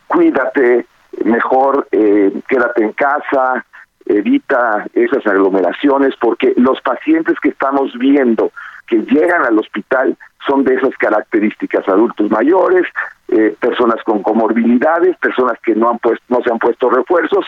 cuídate, 0.06 0.86
mejor 1.24 1.86
eh, 1.92 2.32
quédate 2.48 2.84
en 2.84 2.92
casa, 2.92 3.64
evita 4.06 4.86
esas 4.94 5.26
aglomeraciones, 5.26 6.14
porque 6.20 6.54
los 6.56 6.80
pacientes 6.80 7.38
que 7.40 7.50
estamos 7.50 7.96
viendo 7.98 8.50
que 8.86 8.98
llegan 8.98 9.44
al 9.44 9.58
hospital 9.58 10.16
son 10.46 10.64
de 10.64 10.74
esas 10.74 10.96
características, 10.96 11.88
adultos 11.88 12.30
mayores, 12.30 12.86
eh, 13.28 13.56
personas 13.60 14.02
con 14.04 14.22
comorbilidades, 14.22 15.16
personas 15.18 15.58
que 15.62 15.74
no 15.74 15.90
han 15.90 15.98
puesto, 15.98 16.24
no 16.28 16.42
se 16.42 16.50
han 16.50 16.58
puesto 16.58 16.90
refuerzos 16.90 17.46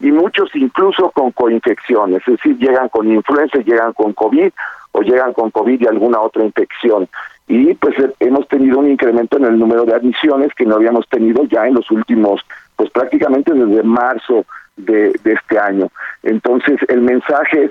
y 0.00 0.10
muchos 0.10 0.50
incluso 0.54 1.10
con 1.10 1.32
coinfecciones, 1.32 2.22
es 2.26 2.36
decir, 2.36 2.58
llegan 2.58 2.88
con 2.88 3.10
influenza, 3.10 3.58
llegan 3.58 3.92
con 3.92 4.12
COVID 4.12 4.50
o 4.92 5.02
llegan 5.02 5.32
con 5.32 5.50
COVID 5.50 5.80
y 5.80 5.86
alguna 5.86 6.20
otra 6.20 6.44
infección. 6.44 7.08
Y 7.46 7.74
pues 7.74 7.98
eh, 7.98 8.12
hemos 8.20 8.46
tenido 8.48 8.78
un 8.78 8.90
incremento 8.90 9.36
en 9.36 9.44
el 9.44 9.58
número 9.58 9.84
de 9.84 9.94
admisiones 9.94 10.52
que 10.54 10.64
no 10.64 10.76
habíamos 10.76 11.08
tenido 11.08 11.44
ya 11.44 11.66
en 11.66 11.74
los 11.74 11.90
últimos, 11.90 12.40
pues 12.76 12.90
prácticamente 12.90 13.52
desde 13.52 13.82
marzo 13.82 14.44
de, 14.76 15.12
este 15.24 15.58
año. 15.58 15.88
Entonces 16.22 16.78
el 16.88 17.00
mensaje 17.00 17.64
es, 17.64 17.70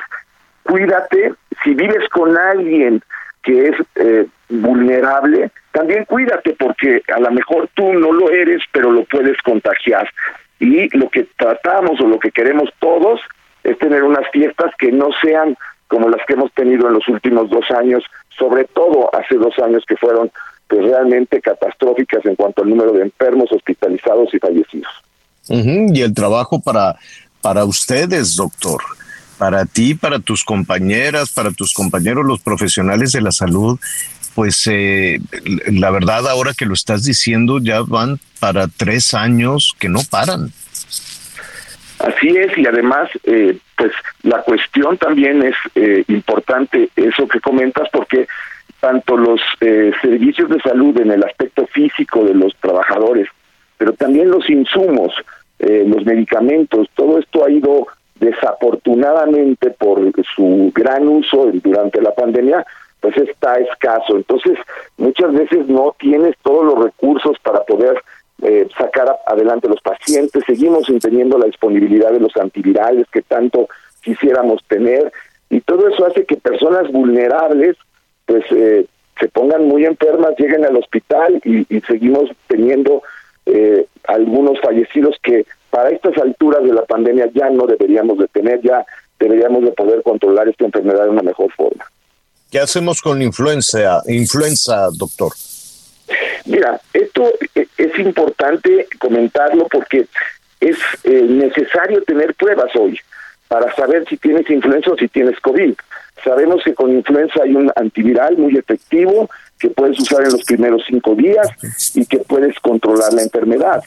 cuídate, 0.63 1.33
si 1.63 1.73
vives 1.73 2.07
con 2.09 2.37
alguien 2.37 3.01
que 3.41 3.69
es 3.69 3.75
eh, 3.95 4.27
vulnerable, 4.49 5.51
también 5.71 6.05
cuídate 6.05 6.55
porque 6.57 7.01
a 7.13 7.19
lo 7.19 7.31
mejor 7.31 7.67
tú 7.73 7.93
no 7.93 8.11
lo 8.11 8.29
eres, 8.29 8.61
pero 8.71 8.91
lo 8.91 9.03
puedes 9.05 9.41
contagiar. 9.41 10.09
Y 10.63 10.97
lo 10.97 11.09
que 11.09 11.27
tratamos 11.37 11.99
o 11.99 12.07
lo 12.07 12.17
que 12.19 12.31
queremos 12.31 12.69
todos 12.79 13.19
es 13.65 13.77
tener 13.79 14.01
unas 14.03 14.25
fiestas 14.31 14.71
que 14.79 14.93
no 14.93 15.09
sean 15.21 15.57
como 15.89 16.07
las 16.07 16.25
que 16.25 16.33
hemos 16.33 16.53
tenido 16.53 16.87
en 16.87 16.93
los 16.93 17.07
últimos 17.09 17.49
dos 17.49 17.69
años, 17.71 18.01
sobre 18.37 18.63
todo 18.63 19.13
hace 19.13 19.35
dos 19.35 19.53
años 19.59 19.83
que 19.85 19.97
fueron 19.97 20.31
pues 20.69 20.83
realmente 20.83 21.41
catastróficas 21.41 22.25
en 22.25 22.35
cuanto 22.35 22.63
al 22.63 22.69
número 22.69 22.93
de 22.93 23.03
enfermos 23.03 23.51
hospitalizados 23.51 24.33
y 24.33 24.39
fallecidos. 24.39 24.91
Y 25.49 26.01
el 26.01 26.13
trabajo 26.13 26.61
para, 26.61 26.95
para 27.41 27.65
ustedes, 27.65 28.37
doctor, 28.37 28.81
para 29.37 29.65
ti, 29.65 29.95
para 29.95 30.19
tus 30.19 30.45
compañeras, 30.45 31.33
para 31.33 31.51
tus 31.51 31.73
compañeros, 31.73 32.25
los 32.25 32.39
profesionales 32.39 33.11
de 33.11 33.21
la 33.21 33.33
salud, 33.33 33.77
pues 34.35 34.67
eh, 34.71 35.19
la 35.71 35.91
verdad 35.91 36.27
ahora 36.27 36.53
que 36.57 36.65
lo 36.65 36.73
estás 36.73 37.03
diciendo 37.03 37.59
ya 37.59 37.81
van 37.81 38.19
para 38.39 38.67
tres 38.67 39.13
años 39.13 39.75
que 39.79 39.89
no 39.89 39.99
paran. 40.09 40.51
Así 42.03 42.35
es, 42.35 42.57
y 42.57 42.67
además, 42.67 43.09
eh, 43.23 43.57
pues 43.77 43.93
la 44.23 44.41
cuestión 44.41 44.97
también 44.97 45.41
es 45.41 45.55
eh, 45.75 46.03
importante 46.09 46.89
eso 46.97 47.29
que 47.29 47.39
comentas, 47.39 47.87
porque 47.93 48.27
tanto 48.81 49.15
los 49.15 49.39
eh, 49.61 49.93
servicios 50.01 50.49
de 50.49 50.59
salud 50.59 50.99
en 50.99 51.11
el 51.11 51.23
aspecto 51.23 51.65
físico 51.67 52.25
de 52.25 52.33
los 52.33 52.53
trabajadores, 52.57 53.29
pero 53.77 53.93
también 53.93 54.29
los 54.29 54.49
insumos, 54.49 55.13
los 55.59 56.03
medicamentos, 56.05 56.89
todo 56.93 57.19
esto 57.19 57.45
ha 57.45 57.49
ido 57.49 57.87
desafortunadamente 58.15 59.69
por 59.69 60.11
su 60.35 60.73
gran 60.75 61.07
uso 61.07 61.51
durante 61.53 62.01
la 62.01 62.13
pandemia, 62.13 62.65
pues 63.03 63.17
está 63.17 63.55
escaso. 63.55 64.15
Entonces, 64.15 64.57
muchas 64.97 65.33
veces 65.33 65.67
no 65.67 65.93
tienes 65.99 66.35
todos 66.41 66.63
los 66.63 66.85
recursos 66.85 67.37
para 67.43 67.61
poder 67.65 68.01
eh, 68.41 68.65
sacar 68.77 69.19
adelante 69.27 69.67
los 69.67 69.81
pacientes, 69.81 70.41
seguimos 70.47 70.87
teniendo 71.01 71.37
la 71.37 71.47
disponibilidad 71.47 72.13
de 72.13 72.21
los 72.21 72.35
antivirales 72.37 73.05
que 73.11 73.21
tanto 73.21 73.67
quisiéramos 74.01 74.63
tener 74.67 75.11
y 75.49 75.59
todo 75.61 75.87
eso 75.87 76.05
hace 76.05 76.25
que 76.25 76.37
personas 76.37 76.91
vulnerables 76.91 77.77
pues 78.25 78.43
eh, 78.51 78.85
se 79.19 79.27
pongan 79.27 79.67
muy 79.67 79.85
enfermas, 79.85 80.33
lleguen 80.37 80.65
al 80.65 80.77
hospital 80.77 81.41
y, 81.43 81.65
seguimos 81.81 82.31
teniendo 82.47 83.03
eh, 83.45 83.85
algunos 84.05 84.59
fallecidos 84.61 85.17
que 85.21 85.45
para 85.69 85.89
estas 85.89 86.17
alturas 86.17 86.63
de 86.63 86.73
la 86.73 86.85
pandemia 86.85 87.29
ya 87.33 87.49
no 87.49 87.67
deberíamos 87.67 88.17
de 88.17 88.27
tener, 88.29 88.61
ya 88.61 88.85
deberíamos 89.19 89.63
de 89.63 89.71
poder 89.71 90.01
controlar 90.03 90.47
esta 90.47 90.65
enfermedad 90.65 91.03
de 91.03 91.09
una 91.09 91.21
mejor 91.21 91.51
forma. 91.51 91.85
¿Qué 92.53 92.59
hacemos 92.59 93.01
con 93.01 93.19
influenza, 93.19 94.03
influenza, 94.05 94.89
doctor? 94.93 95.33
Mira, 96.45 96.79
esto 96.93 97.33
e, 97.55 97.67
es 97.75 97.97
importante 97.97 98.87
comentarlo 98.99 99.67
porque 99.67 100.05
es 100.59 100.77
eh, 101.03 101.23
necesario 101.23 102.03
tener 102.03 102.35
pruebas 102.35 102.69
hoy 102.75 102.99
para 103.47 103.73
saber 103.75 104.05
si 104.07 104.17
tienes 104.17 104.47
influenza 104.51 104.91
o 104.91 104.95
si 104.95 105.07
tienes 105.07 105.39
COVID. 105.39 105.73
Sabemos 106.23 106.61
que 106.63 106.75
con 106.75 106.91
influenza 106.91 107.41
hay 107.41 107.55
un 107.55 107.71
antiviral 107.75 108.37
muy 108.37 108.55
efectivo 108.55 109.31
que 109.57 109.71
puedes 109.71 109.99
usar 109.99 110.21
en 110.23 110.33
los 110.33 110.43
primeros 110.43 110.83
cinco 110.87 111.15
días 111.15 111.47
y 111.95 112.05
que 112.05 112.19
puedes 112.19 112.59
controlar 112.59 113.13
la 113.13 113.23
enfermedad. 113.23 113.83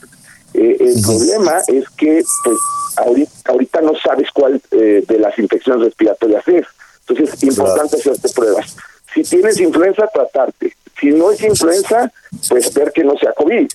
Eh, 0.54 0.76
el 0.80 1.00
problema 1.02 1.60
es 1.68 1.88
que 1.90 2.24
pues 2.42 2.58
ahorita, 2.96 3.32
ahorita 3.44 3.80
no 3.82 3.92
sabes 3.94 4.28
cuál 4.32 4.60
eh, 4.72 5.04
de 5.06 5.18
las 5.20 5.38
infecciones 5.38 5.84
respiratorias 5.84 6.48
es. 6.48 6.66
Entonces 7.08 7.34
es 7.34 7.42
importante 7.44 7.96
hacerte 7.96 8.28
pruebas. 8.30 8.76
Si 9.14 9.22
tienes 9.22 9.60
influenza, 9.60 10.06
tratarte. 10.08 10.72
Si 10.98 11.10
no 11.10 11.30
es 11.30 11.42
influenza, 11.42 12.12
pues 12.48 12.72
ver 12.74 12.92
que 12.92 13.04
no 13.04 13.16
sea 13.16 13.32
COVID. 13.32 13.68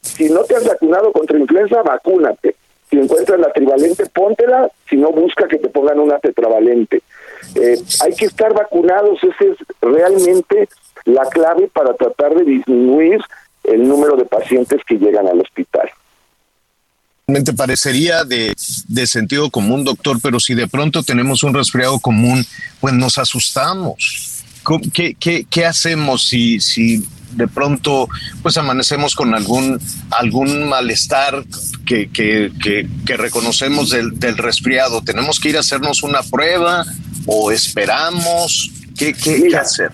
Si 0.00 0.28
no 0.28 0.44
te 0.44 0.56
has 0.56 0.64
vacunado 0.64 1.12
contra 1.12 1.38
influenza, 1.38 1.82
vacúnate. 1.82 2.56
Si 2.90 2.98
encuentras 2.98 3.40
la 3.40 3.52
trivalente, 3.52 4.06
póntela. 4.06 4.70
Si 4.88 4.96
no, 4.96 5.10
busca 5.10 5.48
que 5.48 5.58
te 5.58 5.68
pongan 5.68 5.98
una 5.98 6.18
tetravalente. 6.18 7.02
Eh, 7.54 7.78
hay 8.00 8.14
que 8.14 8.26
estar 8.26 8.52
vacunados. 8.52 9.18
Esa 9.22 9.52
es 9.52 9.56
realmente 9.80 10.68
la 11.04 11.24
clave 11.26 11.68
para 11.72 11.94
tratar 11.94 12.34
de 12.34 12.44
disminuir 12.44 13.20
el 13.64 13.88
número 13.88 14.16
de 14.16 14.24
pacientes 14.24 14.80
que 14.86 14.96
llegan 14.96 15.26
al 15.26 15.40
hospital. 15.40 15.90
Me 17.28 17.42
parecería 17.42 18.22
de, 18.22 18.54
de, 18.86 19.06
sentido 19.08 19.50
común, 19.50 19.82
doctor, 19.82 20.18
pero 20.22 20.38
si 20.38 20.54
de 20.54 20.68
pronto 20.68 21.02
tenemos 21.02 21.42
un 21.42 21.54
resfriado 21.54 21.98
común, 21.98 22.46
pues 22.80 22.94
nos 22.94 23.18
asustamos. 23.18 24.44
¿Qué, 24.92 25.16
qué, 25.18 25.44
qué 25.50 25.66
hacemos 25.66 26.28
si, 26.28 26.60
si 26.60 27.02
de 27.32 27.48
pronto 27.48 28.08
pues 28.44 28.56
amanecemos 28.58 29.16
con 29.16 29.34
algún, 29.34 29.80
algún 30.12 30.68
malestar 30.68 31.42
que, 31.84 32.08
que, 32.12 32.52
que, 32.62 33.16
reconocemos 33.16 33.90
del, 33.90 34.16
del, 34.20 34.38
resfriado? 34.38 35.02
¿Tenemos 35.02 35.40
que 35.40 35.48
ir 35.48 35.56
a 35.56 35.60
hacernos 35.60 36.04
una 36.04 36.22
prueba 36.22 36.84
o 37.26 37.50
esperamos? 37.50 38.70
¿Qué, 38.96 39.12
qué, 39.12 39.56
hacer? 39.56 39.90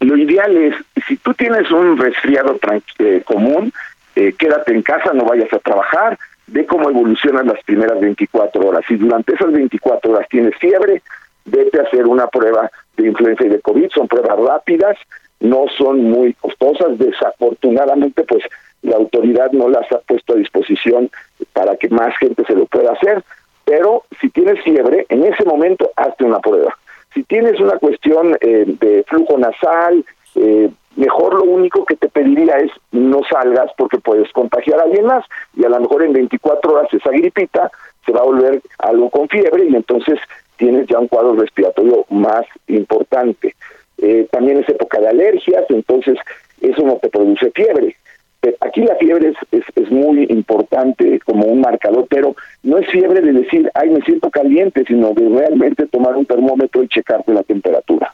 Lo 0.00 0.16
ideal 0.16 0.56
es, 0.56 0.74
si 1.06 1.18
tú 1.18 1.34
tienes 1.34 1.70
un 1.70 1.98
resfriado 1.98 2.58
eh, 2.98 3.20
común, 3.26 3.74
eh, 4.14 4.34
quédate 4.38 4.72
en 4.72 4.80
casa, 4.80 5.12
no 5.12 5.26
vayas 5.26 5.52
a 5.52 5.58
trabajar, 5.58 6.18
ve 6.48 6.66
cómo 6.66 6.90
evolucionan 6.90 7.46
las 7.46 7.62
primeras 7.64 8.00
24 8.00 8.60
horas. 8.68 8.84
Si 8.86 8.96
durante 8.96 9.34
esas 9.34 9.52
24 9.52 10.12
horas 10.12 10.28
tienes 10.28 10.54
fiebre, 10.56 11.02
vete 11.44 11.80
a 11.80 11.84
hacer 11.84 12.06
una 12.06 12.26
prueba 12.28 12.70
de 12.96 13.06
influenza 13.08 13.44
y 13.44 13.48
de 13.48 13.60
COVID, 13.60 13.90
son 13.90 14.08
pruebas 14.08 14.38
rápidas, 14.38 14.96
no 15.40 15.66
son 15.76 16.02
muy 16.02 16.34
costosas, 16.34 16.98
desafortunadamente 16.98 18.24
pues 18.24 18.42
la 18.82 18.96
autoridad 18.96 19.50
no 19.52 19.68
las 19.68 19.90
ha 19.92 19.98
puesto 19.98 20.34
a 20.34 20.36
disposición 20.36 21.10
para 21.52 21.76
que 21.76 21.88
más 21.88 22.16
gente 22.18 22.44
se 22.46 22.54
lo 22.54 22.66
pueda 22.66 22.92
hacer, 22.92 23.22
pero 23.64 24.04
si 24.20 24.30
tienes 24.30 24.62
fiebre, 24.62 25.06
en 25.08 25.24
ese 25.24 25.44
momento 25.44 25.90
hazte 25.96 26.24
una 26.24 26.38
prueba. 26.38 26.76
Si 27.12 27.24
tienes 27.24 27.58
una 27.60 27.78
cuestión 27.78 28.36
eh, 28.40 28.64
de 28.66 29.04
flujo 29.08 29.38
nasal, 29.38 30.04
eh, 30.36 30.70
mejor 30.96 31.34
lo 31.34 31.44
único 31.44 31.84
que 31.84 31.96
te 31.96 32.08
pediría 32.08 32.56
es 32.56 32.70
no 32.90 33.20
salgas 33.30 33.70
porque 33.76 33.98
puedes 33.98 34.30
contagiar 34.32 34.80
a 34.80 34.84
alguien 34.84 35.06
más 35.06 35.24
y 35.54 35.64
a 35.64 35.68
lo 35.68 35.80
mejor 35.80 36.02
en 36.02 36.12
24 36.12 36.72
horas 36.72 36.92
esa 36.92 37.10
gripita 37.10 37.70
se 38.04 38.12
va 38.12 38.20
a 38.20 38.24
volver 38.24 38.60
algo 38.78 39.10
con 39.10 39.28
fiebre 39.28 39.66
y 39.66 39.76
entonces 39.76 40.18
tienes 40.56 40.86
ya 40.86 40.98
un 40.98 41.08
cuadro 41.08 41.34
respiratorio 41.34 42.06
más 42.08 42.46
importante. 42.68 43.54
Eh, 43.98 44.26
también 44.30 44.58
es 44.58 44.68
época 44.68 45.00
de 45.00 45.08
alergias, 45.08 45.64
entonces 45.68 46.18
eso 46.60 46.82
no 46.82 46.96
te 46.96 47.08
produce 47.08 47.50
fiebre. 47.50 47.96
Eh, 48.42 48.56
aquí 48.60 48.82
la 48.82 48.94
fiebre 48.96 49.34
es, 49.50 49.64
es, 49.74 49.90
muy 49.90 50.24
importante 50.28 51.20
como 51.20 51.46
un 51.46 51.60
marcador, 51.60 52.06
pero 52.08 52.36
no 52.62 52.78
es 52.78 52.88
fiebre 52.90 53.20
de 53.20 53.32
decir, 53.32 53.70
ay, 53.74 53.90
me 53.90 54.02
siento 54.02 54.30
caliente, 54.30 54.84
sino 54.86 55.12
de 55.14 55.28
realmente 55.28 55.86
tomar 55.86 56.16
un 56.16 56.26
termómetro 56.26 56.82
y 56.82 56.88
checarte 56.88 57.32
la 57.32 57.42
temperatura. 57.42 58.12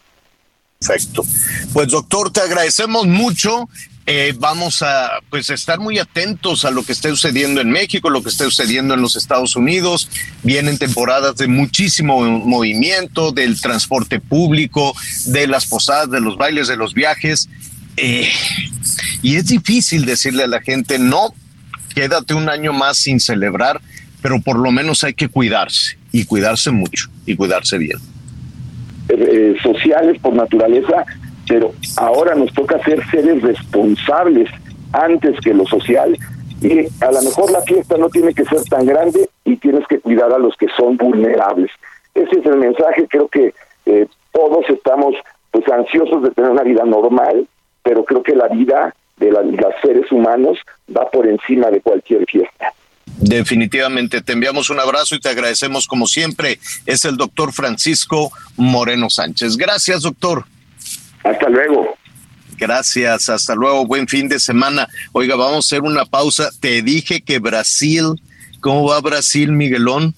Perfecto. 0.86 1.24
Pues 1.72 1.88
doctor, 1.88 2.32
te 2.32 2.40
agradecemos 2.40 3.06
mucho 3.06 3.68
eh, 4.04 4.34
vamos 4.36 4.82
a 4.82 5.20
pues 5.30 5.48
estar 5.50 5.78
muy 5.78 6.00
atentos 6.00 6.64
a 6.64 6.72
lo 6.72 6.82
que 6.82 6.90
esté 6.90 7.10
sucediendo 7.10 7.60
en 7.60 7.70
México, 7.70 8.10
lo 8.10 8.20
que 8.22 8.30
esté 8.30 8.44
sucediendo 8.44 8.94
en 8.94 9.00
los 9.00 9.14
Estados 9.14 9.54
Unidos. 9.54 10.08
Vienen 10.42 10.76
temporadas 10.76 11.36
de 11.36 11.46
muchísimo 11.46 12.20
movimiento, 12.20 13.30
del 13.30 13.60
transporte 13.60 14.18
público, 14.18 14.94
de 15.26 15.46
las 15.46 15.66
posadas, 15.66 16.10
de 16.10 16.20
los 16.20 16.36
bailes, 16.36 16.66
de 16.66 16.76
los 16.76 16.94
viajes. 16.94 17.48
Eh, 17.96 18.28
y 19.22 19.36
es 19.36 19.46
difícil 19.46 20.04
decirle 20.04 20.44
a 20.44 20.48
la 20.48 20.60
gente, 20.60 20.98
no, 20.98 21.32
quédate 21.94 22.34
un 22.34 22.48
año 22.48 22.72
más 22.72 22.98
sin 22.98 23.20
celebrar, 23.20 23.80
pero 24.20 24.40
por 24.40 24.58
lo 24.58 24.72
menos 24.72 25.04
hay 25.04 25.14
que 25.14 25.28
cuidarse 25.28 25.96
y 26.10 26.24
cuidarse 26.24 26.72
mucho 26.72 27.08
y 27.24 27.36
cuidarse 27.36 27.78
bien. 27.78 27.98
Eh, 29.08 29.56
sociales 29.62 30.18
por 30.20 30.32
naturaleza 30.32 31.04
pero 31.48 31.72
ahora 31.96 32.34
nos 32.34 32.52
toca 32.52 32.82
ser 32.84 33.04
seres 33.10 33.42
responsables 33.42 34.48
antes 34.92 35.38
que 35.40 35.54
lo 35.54 35.66
social 35.66 36.16
y 36.60 36.86
a 37.02 37.10
lo 37.10 37.22
mejor 37.22 37.50
la 37.50 37.62
fiesta 37.62 37.96
no 37.96 38.08
tiene 38.08 38.32
que 38.32 38.44
ser 38.44 38.62
tan 38.64 38.86
grande 38.86 39.28
y 39.44 39.56
tienes 39.56 39.86
que 39.88 39.98
cuidar 39.98 40.32
a 40.32 40.38
los 40.38 40.56
que 40.56 40.68
son 40.76 40.96
vulnerables. 40.96 41.70
Ese 42.14 42.38
es 42.38 42.46
el 42.46 42.56
mensaje, 42.56 43.08
creo 43.08 43.28
que 43.28 43.52
eh, 43.86 44.06
todos 44.30 44.64
estamos 44.68 45.14
pues 45.50 45.68
ansiosos 45.68 46.22
de 46.22 46.30
tener 46.30 46.50
una 46.50 46.62
vida 46.62 46.84
normal, 46.84 47.46
pero 47.82 48.04
creo 48.04 48.22
que 48.22 48.36
la 48.36 48.48
vida 48.48 48.94
de 49.16 49.30
los 49.30 49.74
seres 49.82 50.10
humanos 50.12 50.58
va 50.96 51.10
por 51.10 51.26
encima 51.26 51.70
de 51.70 51.80
cualquier 51.80 52.24
fiesta. 52.26 52.72
Definitivamente, 53.18 54.20
te 54.20 54.32
enviamos 54.32 54.70
un 54.70 54.80
abrazo 54.80 55.14
y 55.14 55.20
te 55.20 55.28
agradecemos 55.28 55.86
como 55.86 56.06
siempre. 56.06 56.58
Es 56.86 57.04
el 57.04 57.16
doctor 57.16 57.52
Francisco 57.52 58.32
Moreno 58.56 59.10
Sánchez. 59.10 59.56
Gracias, 59.56 60.02
doctor. 60.02 60.44
Hasta 61.22 61.48
luego. 61.48 61.96
Gracias, 62.56 63.28
hasta 63.28 63.54
luego, 63.54 63.86
buen 63.86 64.06
fin 64.06 64.28
de 64.28 64.38
semana. 64.38 64.88
Oiga, 65.12 65.36
vamos 65.36 65.56
a 65.56 65.66
hacer 65.66 65.82
una 65.82 66.04
pausa. 66.04 66.50
Te 66.60 66.82
dije 66.82 67.20
que 67.20 67.38
Brasil, 67.38 68.20
¿cómo 68.60 68.84
va 68.84 69.00
Brasil, 69.00 69.52
Miguelón? 69.52 70.14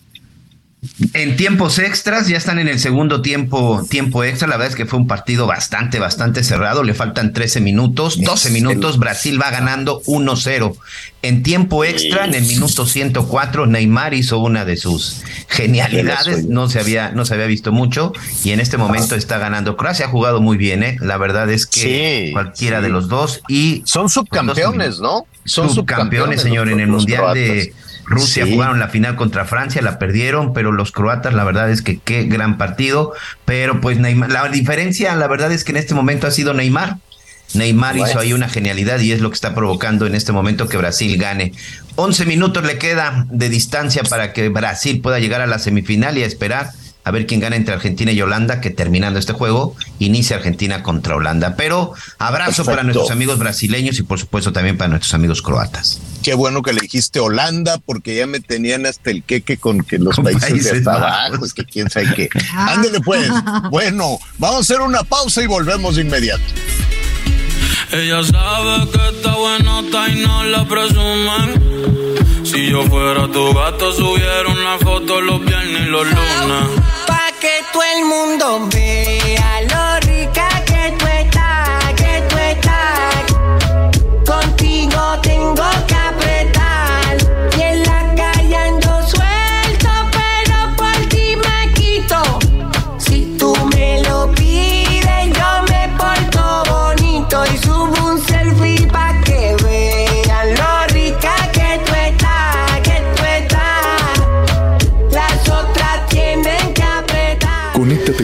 En 1.13 1.37
tiempos 1.37 1.79
extras, 1.79 2.29
ya 2.29 2.37
están 2.37 2.59
en 2.59 2.69
el 2.69 2.79
segundo 2.79 3.23
tiempo, 3.23 3.85
tiempo 3.89 4.25
extra. 4.25 4.49
La 4.49 4.57
verdad 4.57 4.73
es 4.73 4.77
que 4.77 4.87
fue 4.87 4.99
un 4.99 5.07
partido 5.07 5.47
bastante, 5.47 5.99
bastante 5.99 6.45
cerrado. 6.45 6.83
Le 6.83 6.95
faltan 6.95 7.33
13 7.33 7.61
minutos, 7.61 8.21
12 8.21 8.51
minutos. 8.51 8.99
Brasil 8.99 9.41
va 9.41 9.51
ganando 9.51 10.03
1-0. 10.03 10.77
En 11.23 11.43
tiempo 11.43 11.85
extra, 11.85 12.27
en 12.27 12.35
el 12.35 12.45
minuto 12.45 12.87
104, 12.87 13.67
Neymar 13.67 14.15
hizo 14.15 14.39
una 14.39 14.65
de 14.65 14.77
sus 14.77 15.23
genialidades. 15.49 16.45
No 16.47 16.69
se 16.69 16.81
había, 16.81 17.13
no 17.13 17.25
se 17.25 17.35
había 17.35 17.47
visto 17.47 17.73
mucho. 17.73 18.13
Y 18.45 18.51
en 18.51 18.61
este 18.61 18.77
momento 18.77 19.15
está 19.15 19.39
ganando. 19.39 19.77
Croacia 19.77 20.07
ha 20.07 20.09
jugado 20.11 20.41
muy 20.41 20.57
bien, 20.57 20.83
¿eh? 20.83 20.97
La 21.01 21.17
verdad 21.17 21.51
es 21.51 21.67
que 21.67 22.31
cualquiera 22.33 22.81
de 22.81 22.91
los 22.91 23.09
dos. 23.09 23.41
Y 23.49 23.83
son 23.87 24.09
subcampeones, 24.11 25.01
¿no? 25.01 25.27
Son 25.45 25.71
subcampeones, 25.71 26.43
señor, 26.43 26.69
en 26.69 26.81
el 26.81 26.89
Mundial 26.89 27.35
de 27.35 27.73
Rusia 28.05 28.47
jugaron 28.47 28.79
la 28.79 28.89
final 28.89 29.17
contra 29.17 29.45
Francia, 29.45 29.83
la 29.83 29.99
perdieron, 29.99 30.53
pero 30.53 30.73
los 30.73 30.93
croatas, 30.93 31.35
la 31.35 31.45
verdad 31.45 31.71
es 31.71 31.83
que 31.83 31.99
qué 31.99 32.25
gran 32.25 32.59
partido. 32.59 33.13
Pero 33.45 33.81
pues 33.81 33.99
Neymar, 33.99 34.31
la 34.31 34.49
diferencia, 34.49 35.15
la 35.15 35.27
verdad 35.27 35.53
es 35.53 35.65
que 35.65 35.73
en 35.73 35.79
este 35.79 35.95
momento 35.95 36.27
ha 36.27 36.31
sido 36.31 36.55
Neymar. 36.55 36.99
Neymar 37.55 37.97
hizo 37.97 38.19
ahí 38.19 38.33
una 38.33 38.49
genialidad 38.49 38.99
y 39.01 39.13
es 39.13 39.21
lo 39.21 39.31
que 39.31 39.35
está 39.35 39.55
provocando 39.55 40.07
en 40.07 40.15
este 40.15 40.33
momento 40.33 40.69
que 40.69 40.77
Brasil 40.77 41.17
gane. 41.19 41.53
11 41.97 42.27
minutos 42.27 42.65
le 42.65 42.79
queda 42.79 43.27
de 43.31 43.49
distancia 43.49 44.03
para 44.03 44.33
que 44.33 44.49
Brasil 44.49 45.01
pueda 45.01 45.21
llegar 45.21 45.41
a 45.41 45.47
la 45.47 45.59
semifinal 45.59 46.19
y 46.19 46.25
a 46.25 46.27
esperar 46.27 46.71
a 47.05 47.11
ver 47.11 47.27
quién 47.27 47.41
gana 47.41 47.57
entre 47.57 47.75
Argentina 47.75 48.11
y 48.13 48.21
Holanda, 48.21 48.61
que 48.61 48.71
terminando 48.71 49.19
este 49.19 49.35
juego, 49.35 49.77
inicia 49.99 50.37
Argentina 50.37 50.83
contra 50.83 51.15
Holanda. 51.17 51.55
Pero 51.57 51.93
abrazo 52.19 52.65
para 52.65 52.83
nuestros 52.83 53.11
amigos 53.11 53.39
brasileños 53.39 53.99
y 53.99 54.03
por 54.03 54.19
supuesto 54.19 54.53
también 54.53 54.79
para 54.79 54.89
nuestros 54.89 55.13
amigos 55.15 55.43
croatas. 55.43 56.01
Qué 56.23 56.33
bueno 56.33 56.63
que 56.63 56.73
le 56.73 56.81
dijiste 56.81 57.21
Holanda, 57.21 57.79
porque 57.85 58.17
ya 58.17 58.27
me 58.27 58.41
tenían 58.41 58.87
hasta 58.87 59.11
el 59.11 59.23
queque 59.23 59.59
con 59.59 59.83
que 59.83 59.99
los 59.99 60.17
países, 60.21 60.85
de 60.85 60.91
abajo, 60.91 61.45
es 61.45 61.53
que 61.53 61.65
quién 61.65 61.91
sabe 61.91 62.15
qué. 62.15 62.29
Ah. 62.53 62.73
Ándele 62.73 63.01
pues. 63.01 63.31
bueno, 63.71 64.19
vamos 64.39 64.57
a 64.57 64.61
hacer 64.61 64.81
una 64.81 65.05
pausa 65.05 65.43
y 65.43 65.47
volvemos 65.47 65.97
de 65.97 66.03
inmediato. 66.03 66.43
Ella 67.93 68.25
sabe 68.25 68.91
que 68.91 69.17
está 69.17 69.37
buenota 69.37 70.09
y 70.09 70.27
no 70.27 70.45
la 70.45 70.67
presumen. 70.67 71.94
Si 72.45 72.71
yo 72.71 72.83
fuera 72.85 73.27
tu 73.29 73.53
gato, 73.55 73.93
subiera 73.93 74.49
una 74.49 74.79
foto 74.79 75.21
los 75.21 75.45
viernes 75.45 75.83
y 75.83 75.87
los 75.87 76.07
lunes. 76.07 76.81
Pa' 77.07 77.33
que 77.41 77.63
todo 77.73 77.83
el 77.97 78.05
mundo 78.05 78.69
vea 78.73 79.61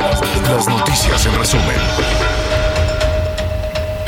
Las 0.00 0.68
noticias 0.68 1.24
en 1.26 1.38
resumen. 1.38 1.76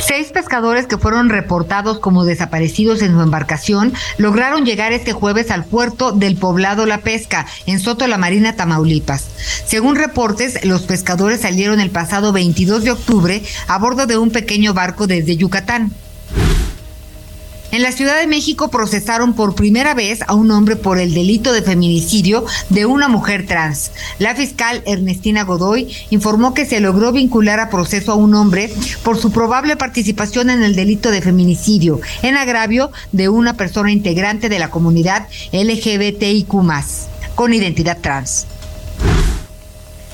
Seis 0.00 0.28
pescadores 0.32 0.86
que 0.86 0.98
fueron 0.98 1.28
reportados 1.28 2.00
como 2.00 2.24
desaparecidos 2.24 3.02
en 3.02 3.12
su 3.12 3.20
embarcación 3.20 3.92
lograron 4.18 4.64
llegar 4.64 4.92
este 4.92 5.12
jueves 5.12 5.50
al 5.50 5.64
puerto 5.64 6.12
del 6.12 6.36
poblado 6.36 6.86
La 6.86 6.98
Pesca, 6.98 7.46
en 7.66 7.78
Soto 7.78 8.06
la 8.06 8.18
Marina, 8.18 8.56
Tamaulipas. 8.56 9.26
Según 9.64 9.94
reportes, 9.94 10.64
los 10.64 10.82
pescadores 10.82 11.42
salieron 11.42 11.80
el 11.80 11.90
pasado 11.90 12.32
22 12.32 12.82
de 12.82 12.90
octubre 12.90 13.42
a 13.68 13.78
bordo 13.78 14.06
de 14.06 14.18
un 14.18 14.30
pequeño 14.30 14.74
barco 14.74 15.06
desde 15.06 15.36
Yucatán. 15.36 15.92
En 17.72 17.82
la 17.82 17.92
Ciudad 17.92 18.18
de 18.20 18.26
México 18.26 18.68
procesaron 18.68 19.34
por 19.34 19.54
primera 19.54 19.92
vez 19.92 20.20
a 20.26 20.34
un 20.34 20.50
hombre 20.50 20.76
por 20.76 20.98
el 20.98 21.12
delito 21.12 21.52
de 21.52 21.62
feminicidio 21.62 22.44
de 22.70 22.86
una 22.86 23.08
mujer 23.08 23.46
trans. 23.46 23.90
La 24.18 24.34
fiscal 24.34 24.82
Ernestina 24.86 25.42
Godoy 25.42 25.92
informó 26.10 26.54
que 26.54 26.64
se 26.64 26.80
logró 26.80 27.12
vincular 27.12 27.58
a 27.58 27.68
proceso 27.68 28.12
a 28.12 28.16
un 28.16 28.34
hombre 28.34 28.72
por 29.02 29.18
su 29.18 29.32
probable 29.32 29.76
participación 29.76 30.50
en 30.50 30.62
el 30.62 30.76
delito 30.76 31.10
de 31.10 31.22
feminicidio 31.22 32.00
en 32.22 32.36
agravio 32.36 32.92
de 33.12 33.28
una 33.28 33.54
persona 33.54 33.90
integrante 33.90 34.48
de 34.48 34.58
la 34.58 34.70
comunidad 34.70 35.26
LGBTIQ 35.52 36.46
con 37.34 37.52
identidad 37.52 37.98
trans. 38.00 38.46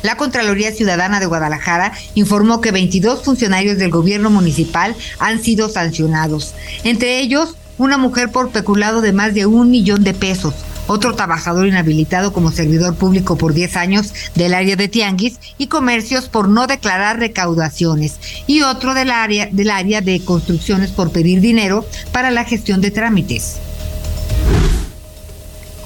La 0.03 0.17
Contraloría 0.17 0.73
Ciudadana 0.73 1.21
de 1.21 1.27
Guadalajara 1.27 1.93
informó 2.15 2.61
que 2.61 2.73
22 2.73 3.23
funcionarios 3.23 3.79
del 3.79 3.91
gobierno 3.91 4.31
municipal 4.31 4.95
han 5.19 5.43
sido 5.43 5.69
sancionados, 5.69 6.55
entre 6.85 7.21
ellos 7.21 7.57
una 7.79 7.99
mujer 7.99 8.31
por 8.31 8.51
peculado 8.51 9.01
de 9.01 9.13
más 9.13 9.35
de 9.35 9.47
un 9.47 9.71
millón 9.71 10.05
de 10.05 10.15
pesos, 10.15 10.55
otro 10.87 11.15
trabajador 11.15 11.67
inhabilitado 11.67 12.33
como 12.33 12.51
servidor 12.51 12.97
público 12.97 13.37
por 13.37 13.55
10 13.55 13.77
años 13.77 14.13
del 14.35 14.55
área 14.55 14.77
de 14.77 14.89
Tianguis 14.89 15.39
y 15.59 15.69
comercios 15.69 16.29
por 16.29 16.49
no 16.49 16.67
declarar 16.67 17.19
recaudaciones 17.19 18.19
y 18.47 18.63
otro 18.63 18.95
del 18.95 19.11
área, 19.11 19.49
del 19.51 19.71
área 19.71 20.01
de 20.01 20.21
construcciones 20.25 20.91
por 20.91 21.13
pedir 21.13 21.41
dinero 21.41 21.87
para 22.13 22.31
la 22.31 22.45
gestión 22.45 22.81
de 22.81 22.91
trámites. 22.91 23.59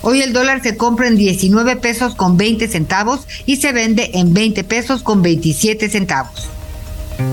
Hoy 0.08 0.22
el 0.22 0.32
dólar 0.32 0.62
se 0.62 0.76
compra 0.76 1.08
en 1.08 1.16
19 1.16 1.74
pesos 1.74 2.14
con 2.14 2.36
20 2.36 2.68
centavos 2.68 3.26
y 3.44 3.56
se 3.56 3.72
vende 3.72 4.12
en 4.14 4.32
20 4.32 4.62
pesos 4.62 5.02
con 5.02 5.20
27 5.20 5.90
centavos. 5.90 6.48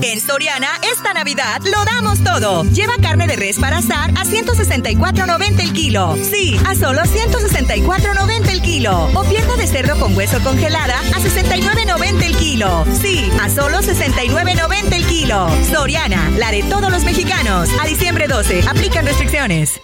En 0.02 0.20
Soriana, 0.20 0.66
esta 0.92 1.14
Navidad 1.14 1.62
lo 1.62 1.84
damos 1.84 2.24
todo. 2.24 2.64
Lleva 2.64 2.94
carne 3.00 3.28
de 3.28 3.36
res 3.36 3.60
para 3.60 3.78
asar 3.78 4.10
a 4.10 4.24
164.90 4.24 5.60
el 5.60 5.72
kilo. 5.72 6.16
Sí, 6.28 6.58
a 6.66 6.74
solo 6.74 7.02
164.90 7.02 8.48
el 8.48 8.60
kilo. 8.60 9.08
O 9.14 9.22
pierna 9.22 9.54
de 9.54 9.68
cerdo 9.68 9.96
con 10.00 10.16
hueso 10.16 10.40
congelada 10.42 10.98
a 10.98 11.20
69.90 11.20 12.24
el 12.24 12.36
kilo. 12.36 12.84
Sí, 13.00 13.30
a 13.40 13.50
solo 13.50 13.82
69.90 13.82 14.92
el 14.92 15.06
kilo. 15.06 15.46
Soriana, 15.70 16.28
la 16.38 16.50
de 16.50 16.64
todos 16.64 16.90
los 16.90 17.04
mexicanos. 17.04 17.68
A 17.80 17.86
diciembre 17.86 18.26
12, 18.26 18.62
aplican 18.68 19.06
restricciones. 19.06 19.80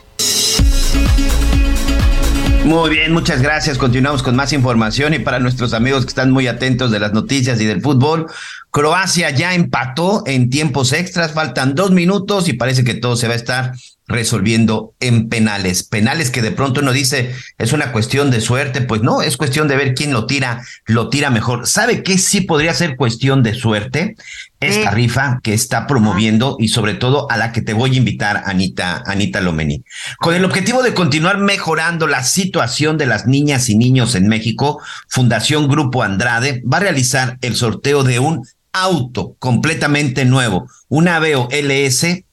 Muy 2.70 2.88
bien, 2.90 3.12
muchas 3.12 3.42
gracias. 3.42 3.78
Continuamos 3.78 4.22
con 4.22 4.36
más 4.36 4.52
información 4.52 5.12
y 5.12 5.18
para 5.18 5.40
nuestros 5.40 5.74
amigos 5.74 6.04
que 6.04 6.10
están 6.10 6.30
muy 6.30 6.46
atentos 6.46 6.92
de 6.92 7.00
las 7.00 7.12
noticias 7.12 7.60
y 7.60 7.64
del 7.66 7.82
fútbol, 7.82 8.28
Croacia 8.70 9.30
ya 9.30 9.56
empató 9.56 10.22
en 10.24 10.50
tiempos 10.50 10.92
extras, 10.92 11.32
faltan 11.32 11.74
dos 11.74 11.90
minutos 11.90 12.48
y 12.48 12.52
parece 12.52 12.84
que 12.84 12.94
todo 12.94 13.16
se 13.16 13.26
va 13.26 13.32
a 13.32 13.36
estar 13.36 13.72
resolviendo 14.10 14.92
en 15.00 15.28
penales. 15.28 15.84
Penales 15.84 16.30
que 16.30 16.42
de 16.42 16.50
pronto 16.50 16.80
uno 16.80 16.92
dice 16.92 17.34
es 17.58 17.72
una 17.72 17.92
cuestión 17.92 18.30
de 18.30 18.40
suerte, 18.40 18.82
pues 18.82 19.02
no, 19.02 19.22
es 19.22 19.36
cuestión 19.36 19.68
de 19.68 19.76
ver 19.76 19.94
quién 19.94 20.12
lo 20.12 20.26
tira, 20.26 20.62
lo 20.84 21.08
tira 21.08 21.30
mejor. 21.30 21.66
¿Sabe 21.66 22.02
qué 22.02 22.18
sí 22.18 22.42
podría 22.42 22.74
ser 22.74 22.96
cuestión 22.96 23.42
de 23.42 23.54
suerte? 23.54 24.16
Esta 24.58 24.90
rifa 24.90 25.40
que 25.42 25.54
está 25.54 25.86
promoviendo 25.86 26.56
y 26.58 26.68
sobre 26.68 26.92
todo 26.92 27.30
a 27.30 27.38
la 27.38 27.50
que 27.50 27.62
te 27.62 27.72
voy 27.72 27.94
a 27.94 27.98
invitar, 27.98 28.42
Anita, 28.44 29.02
Anita 29.06 29.40
Lomeni. 29.40 29.84
Con 30.18 30.34
el 30.34 30.44
objetivo 30.44 30.82
de 30.82 30.92
continuar 30.92 31.38
mejorando 31.38 32.06
la 32.06 32.24
situación 32.24 32.98
de 32.98 33.06
las 33.06 33.26
niñas 33.26 33.70
y 33.70 33.76
niños 33.76 34.14
en 34.16 34.28
México, 34.28 34.82
Fundación 35.08 35.66
Grupo 35.66 36.02
Andrade 36.02 36.62
va 36.70 36.76
a 36.76 36.80
realizar 36.80 37.38
el 37.40 37.56
sorteo 37.56 38.04
de 38.04 38.18
un 38.18 38.46
auto 38.72 39.34
completamente 39.38 40.24
nuevo, 40.26 40.68
un 40.88 41.08
Aveo 41.08 41.48
LS 41.50 42.24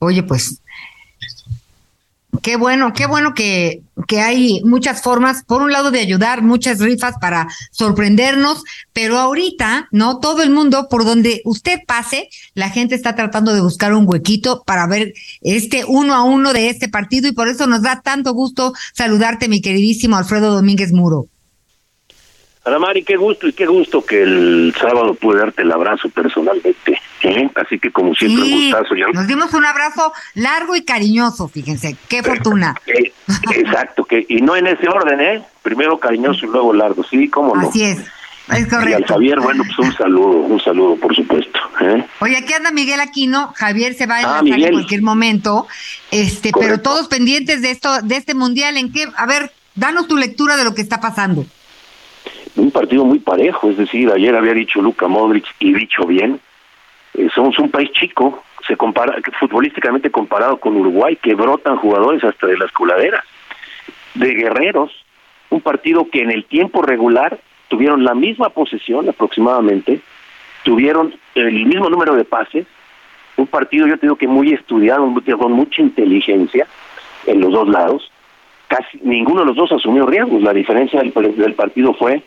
Oye, 0.00 0.22
pues 0.22 0.62
Qué 2.42 2.56
bueno, 2.56 2.92
qué 2.92 3.06
bueno 3.06 3.32
que, 3.34 3.80
que 4.06 4.20
hay 4.20 4.60
muchas 4.62 5.02
formas, 5.02 5.44
por 5.44 5.62
un 5.62 5.72
lado 5.72 5.90
de 5.90 6.00
ayudar, 6.00 6.42
muchas 6.42 6.78
rifas 6.78 7.14
para 7.20 7.48
sorprendernos, 7.70 8.64
pero 8.92 9.18
ahorita, 9.18 9.88
¿no? 9.92 10.20
Todo 10.20 10.42
el 10.42 10.50
mundo, 10.50 10.88
por 10.90 11.04
donde 11.04 11.40
usted 11.44 11.80
pase, 11.86 12.28
la 12.54 12.68
gente 12.68 12.94
está 12.94 13.14
tratando 13.14 13.54
de 13.54 13.62
buscar 13.62 13.94
un 13.94 14.06
huequito 14.06 14.62
para 14.64 14.86
ver 14.86 15.14
este 15.40 15.84
uno 15.86 16.14
a 16.14 16.22
uno 16.22 16.52
de 16.52 16.68
este 16.68 16.88
partido 16.88 17.28
y 17.28 17.32
por 17.32 17.48
eso 17.48 17.66
nos 17.66 17.82
da 17.82 18.02
tanto 18.02 18.34
gusto 18.34 18.72
saludarte, 18.92 19.48
mi 19.48 19.62
queridísimo 19.62 20.16
Alfredo 20.16 20.54
Domínguez 20.54 20.92
Muro. 20.92 21.26
Ana 22.64 22.78
Mari, 22.78 23.02
qué 23.02 23.16
gusto 23.16 23.48
y 23.48 23.54
qué 23.54 23.66
gusto 23.66 24.04
que 24.04 24.22
el 24.22 24.74
sábado 24.78 25.14
pude 25.14 25.38
darte 25.38 25.62
el 25.62 25.72
abrazo 25.72 26.10
personalmente. 26.10 27.00
¿Eh? 27.22 27.50
Así 27.54 27.78
que 27.78 27.90
como 27.90 28.14
siempre, 28.14 28.42
un 28.42 28.70
gustazo. 28.70 28.94
Ya... 28.94 29.06
Nos 29.12 29.26
dimos 29.26 29.52
un 29.54 29.64
abrazo 29.64 30.12
largo 30.34 30.76
y 30.76 30.84
cariñoso, 30.84 31.48
fíjense, 31.48 31.96
qué 32.08 32.22
fortuna. 32.22 32.74
Eh, 32.88 33.12
exacto, 33.54 34.04
que 34.04 34.24
y 34.28 34.40
no 34.40 34.56
en 34.56 34.66
ese 34.66 34.88
orden, 34.88 35.20
¿eh? 35.20 35.42
Primero 35.62 35.98
cariñoso 35.98 36.46
y 36.46 36.48
luego 36.48 36.72
largo, 36.72 37.04
sí, 37.04 37.28
cómo 37.28 37.54
no. 37.54 37.68
Así 37.68 37.84
es. 37.84 37.98
Es 37.98 38.66
correcto. 38.66 38.90
Y 38.90 38.92
al 38.94 39.04
Javier, 39.04 39.40
bueno, 39.40 39.62
pues 39.64 39.78
un 39.78 39.94
saludo, 39.94 40.38
un 40.38 40.60
saludo, 40.60 40.96
por 40.96 41.14
supuesto. 41.14 41.60
¿eh? 41.80 42.04
Oye, 42.20 42.38
aquí 42.38 42.54
anda 42.54 42.70
Miguel 42.70 43.00
Aquino, 43.00 43.52
Javier 43.54 43.94
se 43.94 44.06
va 44.06 44.16
a 44.16 44.20
enlazar 44.20 44.60
en 44.60 44.72
cualquier 44.72 45.02
momento, 45.02 45.66
este, 46.10 46.50
pero 46.58 46.80
todos 46.80 47.08
pendientes 47.08 47.60
de 47.60 47.70
esto, 47.70 48.00
de 48.02 48.16
este 48.16 48.34
mundial, 48.34 48.78
¿en 48.78 48.90
qué? 48.90 49.06
A 49.16 49.26
ver, 49.26 49.52
danos 49.74 50.08
tu 50.08 50.16
lectura 50.16 50.56
de 50.56 50.64
lo 50.64 50.74
que 50.74 50.82
está 50.82 51.00
pasando 51.00 51.44
un 52.58 52.70
partido 52.70 53.04
muy 53.04 53.20
parejo, 53.20 53.70
es 53.70 53.78
decir, 53.78 54.10
ayer 54.10 54.34
había 54.34 54.52
dicho 54.52 54.82
Luka 54.82 55.08
Modric 55.08 55.46
y 55.60 55.72
dicho 55.72 56.04
bien, 56.04 56.40
eh, 57.18 57.28
somos 57.34 57.58
un 57.58 57.70
país 57.70 57.90
chico, 57.90 58.44
se 58.66 58.76
compara 58.76 59.16
futbolísticamente 59.40 60.10
comparado 60.10 60.58
con 60.58 60.76
Uruguay, 60.76 61.16
que 61.16 61.34
brotan 61.34 61.76
jugadores 61.76 62.22
hasta 62.22 62.46
de 62.46 62.56
las 62.56 62.70
coladeras, 62.70 63.24
de 64.14 64.34
guerreros, 64.34 64.92
un 65.50 65.60
partido 65.60 66.08
que 66.10 66.22
en 66.22 66.30
el 66.30 66.44
tiempo 66.44 66.82
regular 66.82 67.38
tuvieron 67.66 68.04
la 68.04 68.14
misma 68.14 68.50
posesión 68.50 69.08
aproximadamente, 69.08 70.00
tuvieron 70.62 71.14
el 71.34 71.66
mismo 71.66 71.90
número 71.90 72.14
de 72.14 72.24
pases, 72.24 72.66
un 73.36 73.48
partido 73.48 73.86
yo 73.86 73.98
tengo 73.98 74.16
que 74.16 74.28
muy 74.28 74.52
estudiado, 74.52 75.12
con 75.38 75.52
mucha 75.52 75.82
inteligencia 75.82 76.66
en 77.26 77.40
los 77.40 77.52
dos 77.52 77.68
lados, 77.68 78.10
casi 78.68 78.98
ninguno 79.02 79.40
de 79.40 79.46
los 79.46 79.56
dos 79.56 79.72
asumió 79.72 80.06
riesgos, 80.06 80.42
la 80.42 80.52
diferencia 80.52 81.00
del, 81.00 81.12
del 81.36 81.54
partido 81.54 81.94
fue 81.94 82.22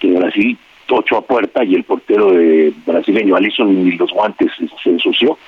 que 0.00 0.12
Brasil 0.12 0.58
ocho 0.90 1.16
a 1.16 1.22
puerta 1.22 1.64
y 1.64 1.74
el 1.74 1.84
portero 1.84 2.32
de 2.32 2.72
brasileño 2.86 3.36
Alisson 3.36 3.84
ni 3.84 3.92
los 3.92 4.10
guantes 4.12 4.50
se 4.82 4.90
ensució. 4.90 5.38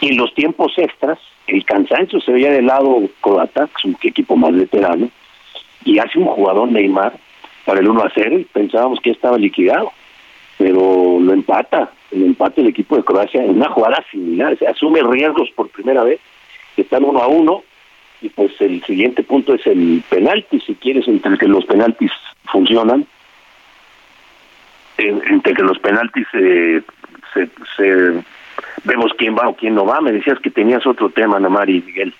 Y 0.00 0.08
en 0.10 0.16
los 0.16 0.32
tiempos 0.34 0.72
extras, 0.76 1.18
el 1.46 1.64
cansancio 1.64 2.20
se 2.20 2.32
veía 2.32 2.52
del 2.52 2.66
lado 2.66 3.00
croata, 3.20 3.66
que 3.66 3.72
es 3.78 3.84
un 3.84 3.96
equipo 4.02 4.36
más 4.36 4.54
veterano, 4.54 5.10
y 5.84 5.98
hace 5.98 6.18
un 6.18 6.26
jugador 6.26 6.70
Neymar 6.70 7.18
para 7.64 7.80
el 7.80 7.88
1 7.88 8.02
a 8.02 8.12
0 8.14 8.38
y 8.38 8.44
pensábamos 8.44 9.00
que 9.00 9.10
estaba 9.10 9.38
liquidado, 9.38 9.92
pero 10.56 11.18
lo 11.20 11.32
empata, 11.32 11.90
el 12.10 12.24
empate 12.24 12.60
el 12.60 12.68
equipo 12.68 12.96
de 12.96 13.04
Croacia 13.04 13.42
en 13.42 13.50
una 13.50 13.68
jugada 13.68 14.04
similar, 14.10 14.56
se 14.58 14.66
asume 14.66 15.02
riesgos 15.02 15.50
por 15.54 15.68
primera 15.68 16.02
vez, 16.04 16.20
están 16.76 17.04
1 17.04 17.18
a 17.20 17.26
1 17.26 17.62
y 18.22 18.28
pues 18.30 18.52
el 18.60 18.82
siguiente 18.84 19.22
punto 19.22 19.54
es 19.54 19.66
el 19.66 20.02
penalti, 20.08 20.60
si 20.60 20.74
quieres, 20.74 21.06
entre 21.08 21.38
que 21.38 21.46
los 21.46 21.64
penaltis 21.64 22.10
funcionan, 22.44 23.06
entre 24.98 25.54
que 25.54 25.62
los 25.62 25.78
penaltis 25.78 26.26
se, 26.32 26.82
se, 27.76 28.24
vemos 28.84 29.12
quién 29.16 29.36
va 29.36 29.48
o 29.48 29.56
quién 29.56 29.74
no 29.74 29.86
va. 29.86 30.00
Me 30.00 30.12
decías 30.12 30.38
que 30.40 30.50
tenías 30.50 30.86
otro 30.86 31.10
tema, 31.10 31.38
Namari 31.38 31.82
Miguel. 31.82 32.14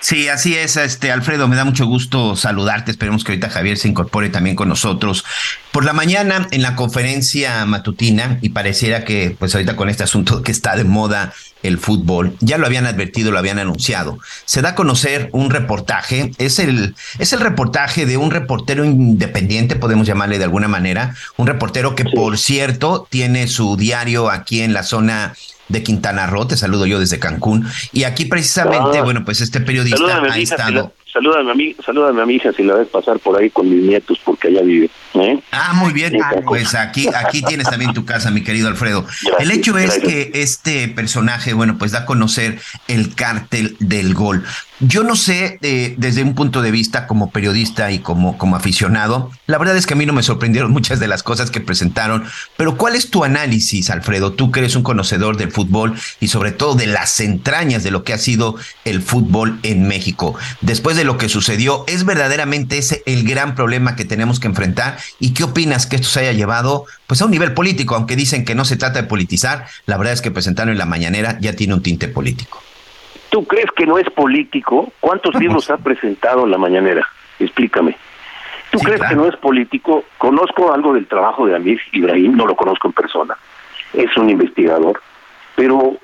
Sí, 0.00 0.28
así 0.28 0.56
es, 0.56 0.78
este 0.78 1.12
Alfredo, 1.12 1.46
me 1.46 1.56
da 1.56 1.64
mucho 1.64 1.84
gusto 1.84 2.34
saludarte. 2.34 2.90
Esperemos 2.90 3.22
que 3.22 3.32
ahorita 3.32 3.50
Javier 3.50 3.76
se 3.76 3.88
incorpore 3.88 4.30
también 4.30 4.56
con 4.56 4.68
nosotros. 4.68 5.26
Por 5.72 5.84
la 5.84 5.92
mañana, 5.92 6.48
en 6.52 6.62
la 6.62 6.74
conferencia 6.74 7.66
matutina, 7.66 8.38
y 8.40 8.48
pareciera 8.48 9.04
que, 9.04 9.36
pues 9.38 9.54
ahorita 9.54 9.76
con 9.76 9.90
este 9.90 10.02
asunto 10.02 10.42
que 10.44 10.52
está 10.52 10.74
de 10.74 10.84
moda 10.84 11.34
el 11.62 11.78
fútbol, 11.78 12.36
ya 12.40 12.58
lo 12.58 12.66
habían 12.66 12.86
advertido, 12.86 13.32
lo 13.32 13.38
habían 13.38 13.58
anunciado. 13.58 14.18
Se 14.44 14.62
da 14.62 14.70
a 14.70 14.74
conocer 14.74 15.28
un 15.32 15.50
reportaje, 15.50 16.32
es 16.38 16.58
el, 16.58 16.94
es 17.18 17.32
el 17.32 17.40
reportaje 17.40 18.06
de 18.06 18.16
un 18.16 18.30
reportero 18.30 18.84
independiente, 18.84 19.76
podemos 19.76 20.06
llamarle 20.06 20.38
de 20.38 20.44
alguna 20.44 20.68
manera, 20.68 21.14
un 21.36 21.46
reportero 21.46 21.94
que, 21.94 22.04
por 22.04 22.38
cierto, 22.38 23.06
tiene 23.10 23.48
su 23.48 23.76
diario 23.76 24.30
aquí 24.30 24.62
en 24.62 24.72
la 24.72 24.82
zona 24.82 25.34
de 25.68 25.82
Quintana 25.82 26.26
Roo, 26.26 26.46
te 26.46 26.56
saludo 26.56 26.86
yo 26.86 26.98
desde 26.98 27.18
Cancún, 27.18 27.68
y 27.92 28.04
aquí 28.04 28.24
precisamente, 28.24 28.98
Ah. 28.98 29.02
bueno, 29.02 29.24
pues 29.24 29.40
este 29.40 29.60
periodista 29.60 30.22
ha 30.22 30.38
estado... 30.38 30.92
salúdame 31.12 31.50
a 31.50 31.54
mi, 31.54 31.74
salúdame 31.84 32.22
a 32.22 32.26
mi 32.26 32.34
hija 32.34 32.52
si 32.52 32.62
la 32.62 32.74
ves 32.74 32.88
pasar 32.88 33.18
por 33.18 33.40
ahí 33.40 33.50
con 33.50 33.68
mis 33.68 33.82
nietos 33.82 34.20
porque 34.24 34.48
allá 34.48 34.62
vive. 34.62 34.90
¿eh? 35.14 35.38
Ah, 35.52 35.72
muy 35.74 35.92
bien. 35.92 36.16
Pues 36.46 36.74
aquí, 36.74 37.08
aquí 37.14 37.42
tienes 37.42 37.68
también 37.68 37.92
tu 37.92 38.04
casa, 38.04 38.30
mi 38.30 38.42
querido 38.42 38.68
Alfredo. 38.68 39.06
el 39.38 39.50
hecho 39.50 39.76
es 39.78 39.98
que 39.98 40.30
este 40.34 40.88
personaje, 40.88 41.52
bueno, 41.52 41.76
pues 41.78 41.92
da 41.92 42.00
a 42.00 42.06
conocer 42.06 42.58
el 42.88 43.14
cártel 43.14 43.76
del 43.78 44.14
gol. 44.14 44.44
Yo 44.82 45.04
no 45.04 45.14
sé, 45.14 45.58
eh, 45.60 45.94
desde 45.98 46.22
un 46.22 46.34
punto 46.34 46.62
de 46.62 46.70
vista 46.70 47.06
como 47.06 47.30
periodista 47.30 47.90
y 47.90 47.98
como, 47.98 48.38
como 48.38 48.56
aficionado, 48.56 49.30
la 49.46 49.58
verdad 49.58 49.76
es 49.76 49.86
que 49.86 49.92
a 49.92 49.96
mí 49.96 50.06
no 50.06 50.14
me 50.14 50.22
sorprendieron 50.22 50.72
muchas 50.72 50.98
de 50.98 51.06
las 51.06 51.22
cosas 51.22 51.50
que 51.50 51.60
presentaron, 51.60 52.24
pero 52.56 52.78
¿cuál 52.78 52.96
es 52.96 53.10
tu 53.10 53.22
análisis, 53.22 53.90
Alfredo? 53.90 54.32
Tú 54.32 54.50
que 54.50 54.60
eres 54.60 54.76
un 54.76 54.82
conocedor 54.82 55.36
del 55.36 55.52
fútbol 55.52 55.98
y 56.18 56.28
sobre 56.28 56.52
todo 56.52 56.76
de 56.76 56.86
las 56.86 57.20
entrañas 57.20 57.82
de 57.82 57.90
lo 57.90 58.04
que 58.04 58.14
ha 58.14 58.18
sido 58.18 58.56
el 58.86 59.02
fútbol 59.02 59.60
en 59.64 59.86
México. 59.86 60.34
Después 60.62 60.96
de 60.96 61.04
lo 61.04 61.18
que 61.18 61.28
sucedió, 61.28 61.84
¿es 61.86 62.06
verdaderamente 62.06 62.78
ese 62.78 63.02
el 63.04 63.24
gran 63.24 63.54
problema 63.54 63.96
que 63.96 64.06
tenemos 64.06 64.40
que 64.40 64.48
enfrentar? 64.48 64.96
¿Y 65.18 65.34
qué 65.34 65.44
opinas 65.44 65.84
que 65.84 65.96
esto 65.96 66.08
se 66.08 66.20
haya 66.20 66.32
llevado 66.32 66.86
pues 67.06 67.20
a 67.20 67.26
un 67.26 67.32
nivel 67.32 67.52
político? 67.52 67.96
Aunque 67.96 68.16
dicen 68.16 68.46
que 68.46 68.54
no 68.54 68.64
se 68.64 68.76
trata 68.76 69.02
de 69.02 69.08
politizar, 69.08 69.66
la 69.84 69.98
verdad 69.98 70.14
es 70.14 70.22
que 70.22 70.30
presentarlo 70.30 70.72
en 70.72 70.78
la 70.78 70.86
mañanera 70.86 71.38
ya 71.38 71.52
tiene 71.52 71.74
un 71.74 71.82
tinte 71.82 72.08
político. 72.08 72.62
¿Tú 73.30 73.46
crees 73.46 73.70
que 73.76 73.86
no 73.86 73.98
es 73.98 74.08
político? 74.10 74.92
¿Cuántos 75.00 75.34
libros 75.36 75.70
ha 75.70 75.78
presentado 75.78 76.44
en 76.44 76.50
la 76.50 76.58
mañanera? 76.58 77.06
Explícame. 77.38 77.96
¿Tú 78.70 78.78
crees 78.78 79.00
que 79.08 79.14
no 79.14 79.26
es 79.26 79.36
político? 79.36 80.04
Conozco 80.18 80.72
algo 80.72 80.94
del 80.94 81.06
trabajo 81.06 81.46
de 81.46 81.56
Amir 81.56 81.80
Ibrahim, 81.92 82.36
no 82.36 82.46
lo 82.46 82.54
conozco 82.54 82.88
en 82.88 82.92
persona. 82.92 83.36
Es 83.92 84.16
un 84.16 84.30
investigador, 84.30 85.00
pero 85.56 85.96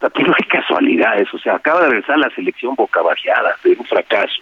aquí 0.00 0.22
no 0.22 0.34
hay 0.36 0.46
casualidades. 0.48 1.32
O 1.34 1.38
sea, 1.38 1.56
acaba 1.56 1.82
de 1.82 1.88
regresar 1.88 2.18
la 2.18 2.30
selección 2.30 2.74
boca 2.74 3.02
bajeada 3.02 3.56
de 3.64 3.76
un 3.78 3.84
fracaso. 3.86 4.40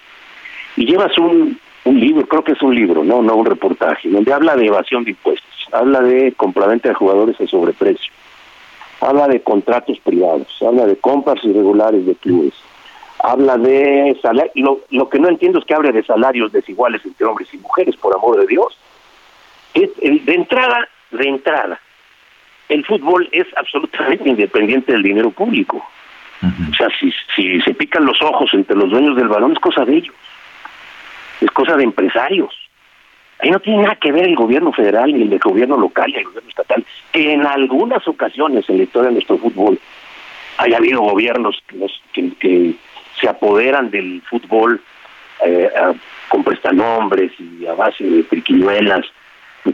Y 0.77 0.87
llevas 0.87 1.17
un 1.19 1.59
un 1.85 1.99
libro, 1.99 2.27
creo 2.27 2.45
que 2.45 2.53
es 2.53 2.63
un 2.63 2.75
libro, 2.75 3.05
no, 3.05 3.23
no 3.23 3.35
un 3.37 3.47
reportaje, 3.47 4.09
donde 4.09 4.33
habla 4.33 4.57
de 4.57 4.67
evasión 4.67 5.05
de 5.05 5.11
impuestos, 5.11 5.69
habla 5.73 6.01
de 6.01 6.33
compraventa 6.33 6.89
de 6.89 6.95
jugadores 6.95 7.41
a 7.41 7.47
sobreprecio, 7.47 8.13
habla 9.01 9.29
de 9.29 9.43
contratos 9.43 9.99
privados, 10.01 10.49
habla 10.63 10.87
de 10.87 10.97
compras 10.97 11.43
irregulares 11.45 12.05
de 12.07 12.15
clubes, 12.15 12.55
habla 13.23 13.57
de 13.57 14.19
lo, 14.55 14.81
lo 14.91 15.09
que 15.09 15.19
no 15.19 15.29
entiendo 15.29 15.59
es 15.59 15.65
que 15.65 15.75
hable 15.75 15.93
de 15.93 16.05
salarios 16.05 16.53
desiguales 16.53 17.05
entre 17.05 17.27
hombres 17.27 17.53
y 17.53 17.59
mujeres, 17.59 17.97
por 17.97 18.15
amor 18.15 18.39
de 18.41 18.47
Dios. 18.47 18.79
Es, 19.75 19.91
de 19.97 20.35
entrada, 20.35 20.89
de 21.11 21.29
entrada, 21.29 21.81
el 22.69 22.85
fútbol 22.85 23.29
es 23.33 23.47
absolutamente 23.57 24.29
independiente 24.29 24.93
del 24.93 25.03
dinero 25.03 25.31
público. 25.31 25.85
O 26.43 26.75
sea, 26.75 26.89
si, 26.99 27.13
si 27.37 27.61
se 27.61 27.75
pican 27.75 28.07
los 28.07 28.23
ojos 28.23 28.49
entre 28.55 28.75
los 28.75 28.89
dueños 28.91 29.15
del 29.15 29.29
balón 29.29 29.53
es 29.53 29.59
cosa 29.59 29.85
de 29.85 29.97
ellos, 29.97 30.15
es 31.41 31.51
cosa 31.51 31.77
de 31.77 31.85
empresarios. 31.85 32.55
Ahí 33.43 33.51
no 33.51 33.61
tiene 33.61 33.83
nada 33.83 33.97
que 33.97 34.13
ver 34.13 34.25
el 34.25 34.37
gobierno 34.37 34.73
federal, 34.73 35.13
ni 35.13 35.23
el 35.23 35.39
gobierno 35.39 35.79
local, 35.79 36.11
ni 36.11 36.19
el 36.19 36.25
gobierno 36.25 36.51
estatal, 36.51 36.85
que 37.13 37.33
en 37.33 37.47
algunas 37.47 38.07
ocasiones 38.07 38.69
en 38.69 38.79
la 38.79 38.83
historia 38.83 39.09
de 39.09 39.15
nuestro 39.15 39.39
fútbol 39.39 39.79
haya 40.59 40.77
habido 40.77 41.01
gobiernos 41.01 41.63
que, 42.13 42.75
se 43.19 43.29
apoderan 43.29 43.91
del 43.91 44.23
fútbol 44.23 44.81
eh, 45.45 45.71
con 46.29 46.43
prestanombres 46.43 47.33
y 47.39 47.67
a 47.67 47.75
base 47.75 48.03
de 48.03 48.23
triquiñuelas 48.23 49.05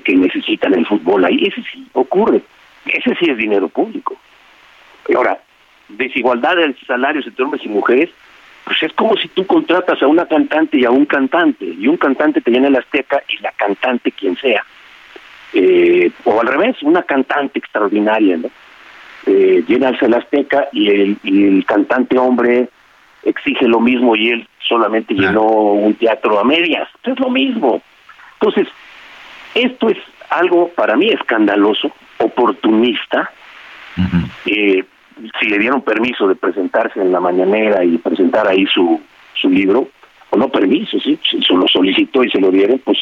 que 0.02 0.16
necesitan 0.16 0.74
el 0.74 0.84
fútbol 0.84 1.24
ahí. 1.24 1.46
Ese 1.46 1.62
sí 1.70 1.86
ocurre. 1.92 2.40
Ese 2.86 3.14
sí 3.16 3.30
es 3.30 3.36
dinero 3.36 3.68
público. 3.68 4.16
Ahora, 5.14 5.38
desigualdad 5.88 6.56
de 6.56 6.74
salarios 6.86 7.26
entre 7.26 7.44
hombres 7.44 7.64
y 7.64 7.68
mujeres, 7.68 8.10
pues 8.66 8.82
es 8.82 8.92
como 8.94 9.16
si 9.16 9.28
tú 9.28 9.46
contratas 9.46 10.02
a 10.02 10.08
una 10.08 10.26
cantante 10.26 10.76
y 10.76 10.84
a 10.84 10.90
un 10.90 11.06
cantante, 11.06 11.64
y 11.64 11.86
un 11.86 11.96
cantante 11.96 12.40
te 12.40 12.50
llena 12.50 12.68
la 12.68 12.80
azteca 12.80 13.22
y 13.28 13.40
la 13.40 13.52
cantante 13.52 14.10
quien 14.10 14.36
sea. 14.36 14.64
Eh, 15.52 16.10
o 16.24 16.40
al 16.40 16.48
revés, 16.48 16.82
una 16.82 17.04
cantante 17.04 17.60
extraordinaria, 17.60 18.38
¿no? 18.38 18.50
Eh, 19.24 19.62
llenarse 19.68 20.08
la 20.08 20.18
azteca 20.18 20.66
y 20.72 20.90
el, 20.90 21.16
y 21.22 21.44
el 21.44 21.64
cantante 21.64 22.18
hombre 22.18 22.68
exige 23.22 23.68
lo 23.68 23.78
mismo 23.78 24.16
y 24.16 24.30
él 24.30 24.48
solamente 24.58 25.14
llenó 25.14 25.44
un 25.44 25.94
teatro 25.94 26.40
a 26.40 26.44
medias. 26.44 26.88
Es 27.04 27.18
lo 27.20 27.30
mismo. 27.30 27.80
Entonces, 28.40 28.66
esto 29.54 29.90
es 29.90 29.98
algo 30.28 30.70
para 30.70 30.96
mí 30.96 31.08
escandaloso, 31.10 31.92
oportunista. 32.18 33.30
eh, 34.46 34.84
si 35.40 35.46
le 35.48 35.58
dieron 35.58 35.82
permiso 35.82 36.28
de 36.28 36.34
presentarse 36.34 37.00
en 37.00 37.12
la 37.12 37.20
mañanera 37.20 37.84
y 37.84 37.98
presentar 37.98 38.46
ahí 38.46 38.66
su, 38.66 39.00
su 39.34 39.48
libro, 39.48 39.88
o 40.30 40.36
no 40.36 40.48
permiso, 40.48 40.98
¿sí? 41.00 41.18
si 41.28 41.42
se 41.42 41.54
lo 41.54 41.66
solicitó 41.68 42.24
y 42.24 42.30
se 42.30 42.40
lo 42.40 42.50
dieron, 42.50 42.78
pues 42.80 42.98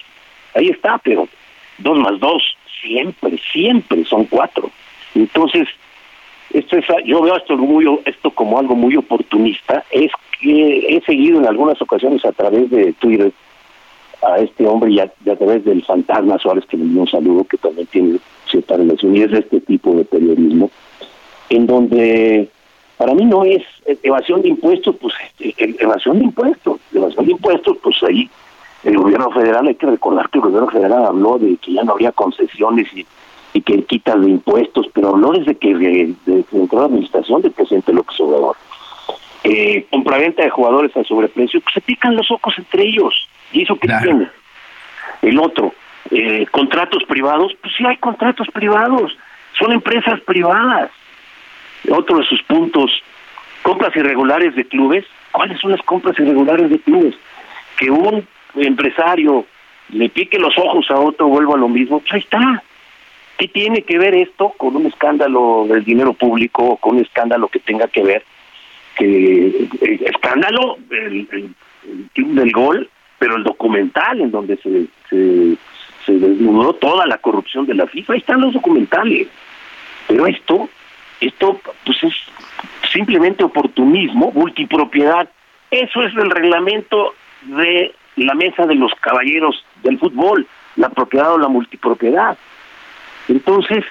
ahí 0.55 0.69
está, 0.69 0.99
pero 0.99 1.29
dos 1.79 1.99
más 1.99 2.19
dos, 2.21 2.43
siempre, 2.83 3.39
siempre 3.53 4.05
son 4.05 4.25
cuatro. 4.27 4.71
Entonces, 5.15 5.69
esto 6.53 6.77
es, 6.77 6.85
yo 7.05 7.23
veo 7.23 7.37
esto, 7.37 7.57
muy, 7.57 7.87
esto 8.05 8.31
como 8.31 8.59
algo 8.59 8.77
muy 8.77 8.97
oportunista, 8.97 9.85
es 9.91 10.13
que 10.41 10.97
he 10.97 11.01
seguido 11.03 11.41
en 11.41 11.47
algunas 11.47 11.81
ocasiones 11.81 12.25
a 12.25 12.33
través 12.33 12.71
de 12.71 12.93
Twitter 12.95 13.33
a 14.23 14.39
este 14.39 14.67
hombre 14.67 14.91
y 14.91 15.01
a, 15.01 15.09
través 15.37 15.65
del 15.65 15.85
fantasma 15.85 16.39
Suárez, 16.39 16.65
que 16.67 16.77
le 16.77 16.85
dio 16.85 17.01
un 17.01 17.09
saludo, 17.09 17.45
que 17.45 17.59
también 17.59 17.87
tiene 17.89 18.19
cierta 18.49 18.77
relación, 18.77 19.17
y 19.17 19.23
es 19.23 19.31
de 19.31 19.41
este 19.41 19.61
tipo 19.61 19.95
de 19.97 20.05
periodismo, 20.05 20.71
en 21.49 21.67
donde 21.67 22.49
para 22.97 23.15
mí 23.15 23.25
no 23.25 23.45
es 23.45 23.63
evasión 24.03 24.43
de 24.43 24.49
impuestos, 24.49 24.97
pues 25.01 25.15
eh, 25.41 25.55
eh, 25.59 25.77
evasión 25.79 26.19
de 26.19 26.25
impuestos, 26.25 26.81
evasión 26.93 27.27
de 27.27 27.33
impuestos, 27.33 27.77
pues 27.83 27.97
ahí 28.03 28.31
el 28.85 28.99
gobierno 28.99 29.31
federal, 29.31 29.67
hay 29.67 29.75
que 29.75 29.87
recordar 29.87 30.29
que 30.29 30.39
el 30.39 30.45
gobierno 30.45 30.69
federal 30.69 31.05
habló 31.07 31.39
de 31.39 31.57
que 31.57 31.73
ya 31.73 31.83
no 31.85 31.93
habría 31.93 32.13
concesiones 32.13 32.87
y 32.95 33.07
y 33.55 33.63
que 33.63 33.83
quitan 33.85 34.21
de 34.23 34.31
impuestos, 34.31 34.89
pero 34.93 35.17
no 35.17 35.31
desde 35.31 35.55
que 35.55 35.75
de, 35.75 36.45
entró 36.53 36.81
la 36.81 36.87
administración 36.87 37.41
del 37.41 37.53
presidente 37.53 37.93
López 37.93 38.21
Obrador. 38.21 38.57
Eh, 39.45 39.87
compraventa 39.91 40.43
de 40.43 40.51
jugadores 40.51 40.95
a 40.97 41.05
sobreprecio, 41.05 41.61
pues 41.61 41.75
se 41.75 41.81
pican 41.81 42.17
los 42.17 42.31
ojos 42.31 42.53
entre 42.59 42.83
ellos. 42.83 43.29
¿Y 43.53 43.63
eso 43.63 43.77
qué 43.77 43.89
tiene? 44.03 44.29
El 45.23 45.39
otro, 45.39 45.73
eh, 46.11 46.47
contratos 46.51 47.05
privados, 47.05 47.53
pues 47.63 47.73
sí 47.79 47.87
hay 47.87 47.97
contratos 47.99 48.49
privados, 48.53 49.17
son 49.57 49.73
empresas 49.73 50.21
privadas. 50.23 50.91
Otro 51.91 52.19
de 52.19 52.25
sus 52.25 52.43
puntos, 52.43 52.91
compras 53.63 53.95
irregulares 53.97 54.55
de 54.55 54.65
clubes. 54.67 55.05
¿Cuáles 55.33 55.61
son 55.61 55.73
las 55.73 55.83
compras 55.83 56.19
irregulares 56.19 56.71
de 56.71 56.79
clubes? 56.79 57.15
Que 57.77 57.91
un 57.91 58.27
empresario 58.57 59.47
le 59.91 60.09
pique 60.09 60.39
los 60.39 60.57
ojos 60.59 60.91
a 60.91 60.99
otro, 60.99 61.29
vuelva 61.29 61.55
a 61.55 61.59
lo 61.59 61.69
mismo, 61.69 62.01
pues 62.01 62.13
ahí 62.13 62.21
está 62.21 62.63
¿Qué 63.37 63.49
tiene 63.49 63.83
que 63.83 63.99
ver 63.99 64.15
esto 64.15 64.51
con 64.51 64.77
un 64.77 64.87
escándalo 64.87 65.67
del 65.69 65.85
dinero 65.85 66.13
público, 66.13 66.77
con 66.77 66.97
un 66.97 67.03
escándalo 67.03 67.49
que 67.49 67.59
tenga 67.59 67.89
que 67.89 68.03
ver? 68.03 68.25
que 68.95 69.69
el 69.81 70.03
escándalo 70.05 70.79
el, 70.91 71.27
club 72.13 72.35
del 72.35 72.53
gol, 72.53 72.89
pero 73.19 73.37
el 73.37 73.45
documental 73.45 74.21
en 74.21 74.31
donde 74.31 74.57
se, 74.59 74.87
se, 75.11 75.57
se 76.07 76.13
desnudó 76.13 76.75
toda 76.75 77.07
la 77.07 77.19
corrupción 77.19 77.67
de 77.67 77.75
la 77.75 77.87
FIFA, 77.87 78.13
ahí 78.13 78.19
están 78.21 78.41
los 78.41 78.55
documentales. 78.55 79.29
Pero 80.07 80.27
esto, 80.27 80.69
esto 81.27 81.61
pues 81.85 82.03
es 82.03 82.15
simplemente 82.93 83.45
oportunismo, 83.45 84.31
multipropiedad. 84.33 85.29
Eso 85.71 86.03
es 86.03 86.15
el 86.15 86.31
reglamento 86.31 87.15
de 87.43 87.95
la 88.17 88.35
mesa 88.35 88.67
de 88.67 88.75
los 88.75 88.95
caballeros 89.01 89.65
del 89.83 89.99
fútbol, 89.99 90.47
la 90.77 90.89
propiedad 90.91 91.33
o 91.33 91.39
la 91.39 91.49
multipropiedad. 91.49 92.37
Entonces, 93.29 93.85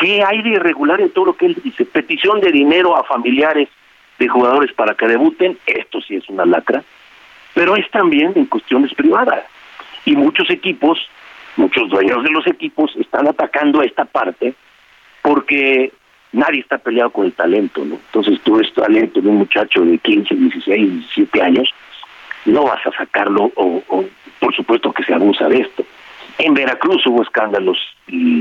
¿qué 0.00 0.22
hay 0.22 0.42
de 0.42 0.50
irregular 0.50 1.00
en 1.00 1.10
todo 1.10 1.26
lo 1.26 1.36
que 1.36 1.46
él 1.46 1.60
dice? 1.62 1.84
Petición 1.84 2.40
de 2.40 2.52
dinero 2.52 2.96
a 2.96 3.04
familiares 3.04 3.68
de 4.18 4.28
jugadores 4.28 4.72
para 4.72 4.94
que 4.94 5.06
debuten, 5.06 5.58
esto 5.66 6.00
sí 6.00 6.16
es 6.16 6.28
una 6.28 6.46
lacra, 6.46 6.82
pero 7.54 7.76
es 7.76 7.90
también 7.90 8.32
en 8.36 8.46
cuestiones 8.46 8.94
privadas. 8.94 9.44
Y 10.04 10.16
muchos 10.16 10.48
equipos, 10.50 10.98
muchos 11.56 11.88
dueños 11.90 12.22
de 12.22 12.30
los 12.30 12.46
equipos 12.46 12.94
están 12.96 13.28
atacando 13.28 13.82
esta 13.82 14.04
parte 14.04 14.54
porque 15.22 15.92
nadie 16.32 16.60
está 16.60 16.78
peleado 16.78 17.10
con 17.10 17.26
el 17.26 17.32
talento, 17.32 17.84
¿no? 17.84 17.94
Entonces 17.94 18.40
tú 18.42 18.56
ves 18.56 18.72
talento 18.74 19.20
de 19.20 19.28
un 19.28 19.36
muchacho 19.36 19.82
de 19.82 19.98
15, 19.98 20.34
16, 20.34 20.90
17 20.92 21.42
años, 21.42 21.68
no 22.44 22.64
vas 22.64 22.84
a 22.86 22.92
sacarlo 22.92 23.52
o, 23.54 23.82
o 23.88 24.04
por 24.40 24.54
supuesto 24.54 24.92
que 24.92 25.04
se 25.04 25.14
abusa 25.14 25.48
de 25.48 25.60
esto. 25.60 25.84
En 26.38 26.54
Veracruz 26.54 27.06
hubo 27.06 27.22
escándalos 27.22 27.78
y, 28.08 28.40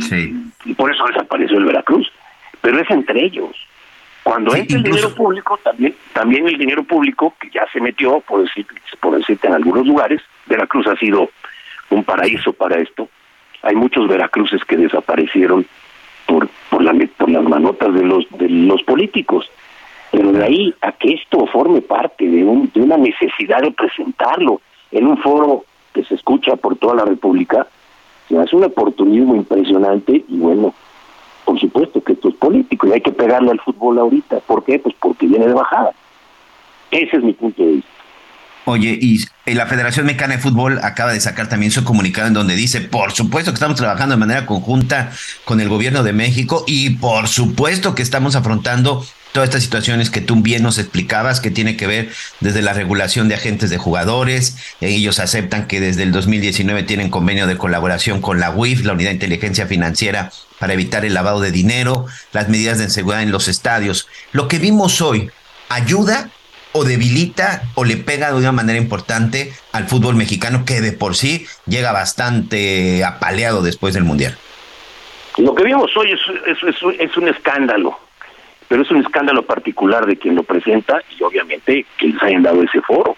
por 0.75 0.91
eso 0.91 1.05
desapareció 1.05 1.57
el 1.57 1.65
Veracruz. 1.65 2.11
Pero 2.61 2.79
es 2.79 2.89
entre 2.89 3.23
ellos. 3.23 3.55
Cuando 4.23 4.55
entra 4.55 4.77
el 4.77 4.83
dinero 4.83 5.13
público, 5.15 5.59
también 5.63 5.95
también 6.13 6.47
el 6.47 6.57
dinero 6.57 6.83
público, 6.83 7.35
que 7.39 7.49
ya 7.49 7.65
se 7.73 7.81
metió, 7.81 8.19
por, 8.21 8.43
decir, 8.43 8.67
por 8.99 9.17
decirte, 9.17 9.47
en 9.47 9.53
algunos 9.53 9.85
lugares, 9.87 10.21
Veracruz 10.45 10.85
ha 10.87 10.95
sido 10.95 11.31
un 11.89 12.03
paraíso 12.03 12.53
para 12.53 12.79
esto. 12.79 13.09
Hay 13.63 13.75
muchos 13.75 14.07
Veracruces 14.07 14.63
que 14.65 14.77
desaparecieron 14.77 15.65
por, 16.31 16.47
por, 16.69 16.81
la, 16.81 16.93
por 17.17 17.29
las 17.29 17.43
manotas 17.43 17.93
de 17.93 18.03
los, 18.03 18.25
de 18.37 18.47
los 18.47 18.81
políticos. 18.83 19.49
Pero 20.11 20.31
de 20.31 20.43
ahí 20.43 20.73
a 20.81 20.93
que 20.93 21.13
esto 21.13 21.45
forme 21.47 21.81
parte 21.81 22.25
de, 22.25 22.43
un, 22.43 22.71
de 22.73 22.81
una 22.81 22.97
necesidad 22.97 23.61
de 23.61 23.71
presentarlo 23.71 24.61
en 24.91 25.07
un 25.07 25.17
foro 25.17 25.65
que 25.93 26.03
se 26.05 26.15
escucha 26.15 26.55
por 26.55 26.77
toda 26.77 26.95
la 26.95 27.05
República, 27.05 27.67
es 28.29 28.53
un 28.53 28.63
oportunismo 28.63 29.35
impresionante 29.35 30.23
y 30.25 30.37
bueno, 30.37 30.73
por 31.43 31.59
supuesto 31.59 32.01
que 32.01 32.13
esto 32.13 32.29
es 32.29 32.35
político 32.35 32.87
y 32.87 32.93
hay 32.93 33.01
que 33.01 33.11
pegarle 33.11 33.51
al 33.51 33.59
fútbol 33.59 33.99
ahorita. 33.99 34.39
¿Por 34.39 34.63
qué? 34.63 34.79
Pues 34.79 34.95
porque 34.99 35.27
viene 35.27 35.47
de 35.47 35.53
bajada. 35.53 35.91
Ese 36.91 37.17
es 37.17 37.23
mi 37.23 37.33
punto 37.33 37.61
de 37.61 37.71
vista. 37.73 37.89
Oye, 38.65 38.97
y 39.01 39.25
la 39.47 39.65
Federación 39.65 40.05
Mexicana 40.05 40.35
de 40.35 40.41
Fútbol 40.41 40.79
acaba 40.83 41.13
de 41.13 41.19
sacar 41.19 41.49
también 41.49 41.71
su 41.71 41.83
comunicado 41.83 42.27
en 42.27 42.33
donde 42.33 42.55
dice, 42.55 42.81
por 42.81 43.11
supuesto 43.11 43.51
que 43.51 43.55
estamos 43.55 43.77
trabajando 43.77 44.15
de 44.15 44.19
manera 44.19 44.45
conjunta 44.45 45.11
con 45.45 45.59
el 45.61 45.67
gobierno 45.67 46.03
de 46.03 46.13
México 46.13 46.63
y 46.67 46.91
por 46.91 47.27
supuesto 47.27 47.95
que 47.95 48.03
estamos 48.03 48.35
afrontando 48.35 49.03
todas 49.31 49.49
estas 49.49 49.63
situaciones 49.63 50.09
que 50.09 50.21
tú 50.21 50.35
bien 50.41 50.61
nos 50.61 50.77
explicabas, 50.77 51.39
que 51.39 51.51
tiene 51.51 51.75
que 51.75 51.87
ver 51.87 52.09
desde 52.39 52.61
la 52.61 52.73
regulación 52.73 53.29
de 53.29 53.35
agentes 53.35 53.69
de 53.69 53.77
jugadores. 53.77 54.57
Ellos 54.79 55.19
aceptan 55.19 55.67
que 55.67 55.79
desde 55.79 56.03
el 56.03 56.11
2019 56.11 56.83
tienen 56.83 57.09
convenio 57.09 57.47
de 57.47 57.57
colaboración 57.57 58.21
con 58.21 58.39
la 58.39 58.51
UIF, 58.51 58.83
la 58.83 58.93
Unidad 58.93 59.09
de 59.09 59.15
Inteligencia 59.15 59.67
Financiera, 59.67 60.31
para 60.59 60.73
evitar 60.73 61.05
el 61.05 61.13
lavado 61.13 61.39
de 61.41 61.51
dinero, 61.51 62.05
las 62.33 62.49
medidas 62.49 62.77
de 62.77 62.89
seguridad 62.89 63.23
en 63.23 63.31
los 63.31 63.47
estadios. 63.47 64.07
Lo 64.33 64.47
que 64.47 64.59
vimos 64.59 65.01
hoy, 65.01 65.31
¿ayuda 65.69 66.29
o 66.73 66.83
debilita 66.83 67.63
o 67.75 67.83
le 67.83 67.97
pega 67.97 68.31
de 68.31 68.37
una 68.37 68.51
manera 68.51 68.79
importante 68.79 69.51
al 69.71 69.87
fútbol 69.87 70.15
mexicano 70.15 70.63
que 70.65 70.81
de 70.81 70.91
por 70.91 71.15
sí 71.15 71.45
llega 71.67 71.91
bastante 71.91 73.03
apaleado 73.03 73.61
después 73.61 73.93
del 73.93 74.03
Mundial? 74.03 74.37
Lo 75.37 75.55
que 75.55 75.63
vimos 75.63 75.95
hoy 75.95 76.11
es, 76.11 77.17
un 77.17 77.27
escándalo 77.27 77.97
pero 78.67 78.83
es 78.83 78.91
un 78.91 79.01
escándalo 79.01 79.43
particular 79.43 80.05
de 80.05 80.15
quien 80.15 80.35
lo 80.35 80.43
presenta 80.43 81.01
y 81.19 81.21
obviamente 81.23 81.85
que 81.97 82.07
les 82.07 82.23
hayan 82.23 82.43
dado 82.43 82.63
ese 82.63 82.79
foro. 82.79 83.17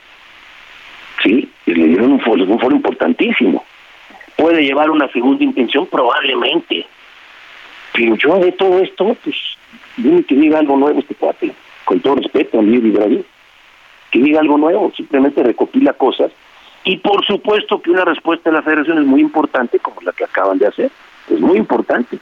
Sí, 1.22 1.48
y 1.68 1.76
le 1.76 1.90
dieron 1.90 2.14
un 2.14 2.22
foro, 2.22 2.44
un 2.44 2.60
foro 2.60 2.76
importantísimo. 2.76 3.64
Puede 4.36 4.64
llevar 4.64 4.90
una 4.90 5.08
segunda 5.10 5.44
intención, 5.44 5.86
probablemente. 5.86 6.88
Pero 7.94 8.16
yo 8.16 8.40
de 8.40 8.52
todo 8.54 8.80
esto, 8.80 9.16
pues, 9.24 9.36
dime 9.96 10.24
que 10.24 10.34
diga 10.34 10.58
algo 10.58 10.76
nuevo 10.76 11.00
este 11.00 11.14
cuate, 11.14 11.54
con 11.86 12.00
todo 12.00 12.16
respeto 12.16 12.58
a 12.58 12.64
mí 12.64 12.78
y 12.78 13.24
que 14.14 14.20
diga 14.20 14.40
algo 14.40 14.60
nuevo, 14.60 14.92
simplemente 14.96 15.42
recopila 15.42 15.94
cosas. 15.94 16.32
Y 16.84 16.98
por 16.98 17.26
supuesto 17.26 17.82
que 17.82 17.90
una 17.90 18.06
respuesta 18.06 18.52
de 18.52 18.58
la 18.58 18.62
federación 18.62 19.00
es 19.00 19.06
muy 19.06 19.22
importante, 19.22 19.80
como 19.80 20.02
la 20.02 20.12
que 20.12 20.24
acaban 20.24 20.60
de 20.60 20.68
hacer, 20.68 20.92
es 21.32 21.40
muy 21.40 21.58
importante. 21.58 22.20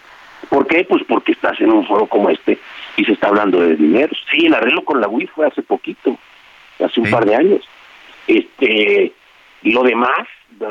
¿Por 0.48 0.68
qué? 0.68 0.86
Pues 0.86 1.04
porque 1.06 1.34
estás 1.34 1.60
en 1.60 1.70
un 1.70 1.86
foro 1.86 2.06
como 2.06 2.30
este 2.30 2.58
y 2.96 3.04
se 3.04 3.12
está 3.12 3.28
hablando 3.28 3.60
de 3.60 3.76
dinero. 3.76 4.16
Sí, 4.32 4.46
el 4.46 4.54
arreglo 4.54 4.86
con 4.86 5.02
la 5.02 5.10
UI 5.10 5.28
fue 5.28 5.48
hace 5.48 5.62
poquito, 5.64 6.18
hace 6.80 7.02
un 7.02 7.12
par 7.12 7.26
de 7.26 7.36
años. 7.36 7.68
Este, 8.26 9.12
lo 9.64 9.84
demás, 9.84 10.28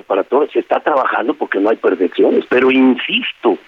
para 0.06 0.24
todos, 0.24 0.50
se 0.52 0.60
está 0.60 0.80
trabajando 0.80 1.34
porque 1.34 1.58
no 1.58 1.68
hay 1.68 1.76
perfecciones, 1.76 2.46
pero 2.48 2.70
insisto, 2.70 3.58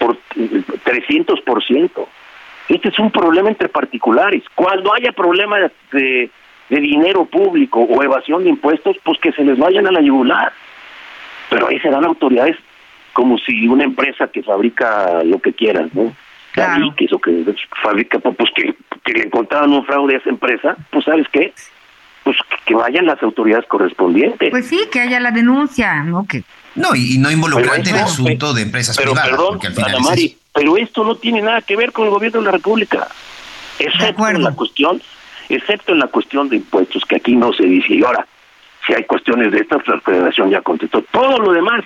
por 0.00 0.18
300%. 0.34 2.06
Este 2.68 2.88
es 2.88 2.98
un 2.98 3.12
problema 3.12 3.48
entre 3.48 3.68
particulares. 3.68 4.42
Cuando 4.56 4.92
haya 4.92 5.12
problemas 5.12 5.70
de, 5.92 6.30
de 6.68 6.80
dinero 6.80 7.24
público 7.26 7.80
o 7.80 8.02
evasión 8.02 8.44
de 8.44 8.50
impuestos, 8.50 8.96
pues 9.04 9.18
que 9.20 9.32
se 9.32 9.44
les 9.44 9.58
vayan 9.58 9.86
a 9.86 9.92
la 9.92 10.00
yugular. 10.00 10.52
Pero 11.50 11.68
ahí 11.68 11.78
serán 11.80 12.04
autoridades 12.04 12.56
como 13.12 13.38
si 13.38 13.68
una 13.68 13.84
empresa 13.84 14.28
que 14.28 14.42
fabrica 14.42 15.22
lo 15.24 15.38
que 15.38 15.52
quieran, 15.52 15.90
¿no? 15.92 16.14
Claro. 16.52 16.94
Que 16.96 17.04
eso 17.06 17.18
que 17.18 17.44
fabrica, 17.82 18.18
pues 18.18 18.50
que, 18.54 18.74
que 19.04 19.12
le 19.12 19.24
encontraban 19.24 19.72
un 19.72 19.84
fraude 19.84 20.14
a 20.14 20.18
esa 20.18 20.30
empresa, 20.30 20.76
pues 20.90 21.04
¿sabes 21.04 21.26
qué? 21.32 21.52
Pues 22.22 22.36
que 22.64 22.74
vayan 22.74 23.06
las 23.06 23.22
autoridades 23.22 23.66
correspondientes. 23.66 24.50
Pues 24.50 24.66
sí, 24.66 24.80
que 24.90 25.00
haya 25.00 25.20
la 25.20 25.30
denuncia, 25.30 26.02
¿no? 26.04 26.26
Que 26.26 26.44
no, 26.74 26.94
y 26.94 27.18
no 27.18 27.30
involucrante 27.30 27.90
en 27.90 27.96
el 27.96 28.02
asunto 28.02 28.52
de 28.52 28.62
empresas 28.62 28.96
pero, 28.96 29.12
privadas. 29.12 29.30
Perdón, 29.30 29.60
Ana 29.84 29.98
Mari, 30.00 30.36
pero 30.52 30.76
esto 30.76 31.04
no 31.04 31.16
tiene 31.16 31.40
nada 31.42 31.62
que 31.62 31.76
ver 31.76 31.92
con 31.92 32.06
el 32.06 32.10
gobierno 32.10 32.40
de 32.40 32.46
la 32.46 32.52
República. 32.52 33.08
Excepto 33.78 34.28
en 34.28 34.42
la 34.42 34.52
cuestión, 34.52 35.00
excepto 35.48 35.92
en 35.92 35.98
la 35.98 36.06
cuestión 36.08 36.48
de 36.48 36.56
impuestos, 36.56 37.04
que 37.04 37.16
aquí 37.16 37.36
no 37.36 37.52
se 37.52 37.64
dice. 37.64 37.94
Y 37.94 38.04
ahora, 38.04 38.26
si 38.86 38.94
hay 38.94 39.04
cuestiones 39.04 39.52
de 39.52 39.58
esta, 39.58 39.76
la 39.86 40.00
federación 40.00 40.50
ya 40.50 40.60
contestó. 40.60 41.02
Todo 41.10 41.38
lo 41.38 41.52
demás, 41.52 41.84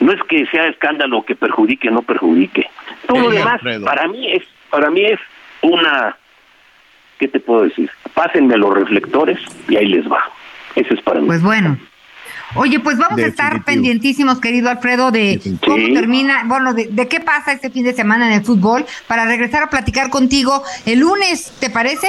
no 0.00 0.12
es 0.12 0.22
que 0.24 0.46
sea 0.46 0.66
escándalo 0.68 1.24
que 1.24 1.34
perjudique 1.34 1.88
o 1.88 1.92
no 1.92 2.02
perjudique. 2.02 2.66
Todo 3.06 3.18
lo 3.18 3.30
demás, 3.30 3.60
para 3.84 4.08
mí 4.08 4.32
es, 4.32 4.42
para 4.70 4.90
mí 4.90 5.04
es 5.04 5.20
una, 5.62 6.16
¿qué 7.18 7.28
te 7.28 7.40
puedo 7.40 7.64
decir? 7.64 7.90
Pásenme 8.14 8.56
los 8.56 8.74
reflectores 8.74 9.38
y 9.68 9.76
ahí 9.76 9.86
les 9.86 10.10
va. 10.10 10.22
Ese 10.74 10.94
es 10.94 11.02
para 11.02 11.20
mí. 11.20 11.26
Pues 11.26 11.42
bueno, 11.42 11.76
Oye, 12.56 12.80
pues 12.80 12.98
vamos 12.98 13.20
a 13.20 13.26
estar 13.26 13.64
pendientísimos, 13.64 14.40
querido 14.40 14.70
Alfredo, 14.70 15.10
de 15.12 15.40
cómo 15.64 15.94
termina, 15.94 16.42
bueno, 16.46 16.74
de, 16.74 17.08
qué 17.08 17.20
pasa 17.20 17.52
este 17.52 17.70
fin 17.70 17.84
de 17.84 17.92
semana 17.92 18.26
en 18.26 18.32
el 18.32 18.44
fútbol, 18.44 18.84
para 19.06 19.24
regresar 19.24 19.62
a 19.62 19.70
platicar 19.70 20.10
contigo 20.10 20.64
el 20.84 20.98
lunes, 20.98 21.52
¿te 21.60 21.70
parece? 21.70 22.08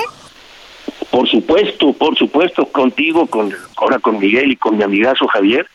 Por 1.10 1.28
supuesto, 1.28 1.94
por 1.94 2.18
supuesto, 2.18 2.66
contigo, 2.72 3.26
con 3.28 3.54
ahora 3.76 4.00
con 4.00 4.20
Miguel 4.20 4.52
y 4.52 4.56
con 4.56 4.78
mi 4.78 4.84
amigazo 4.84 5.28
Javier. 5.28 5.66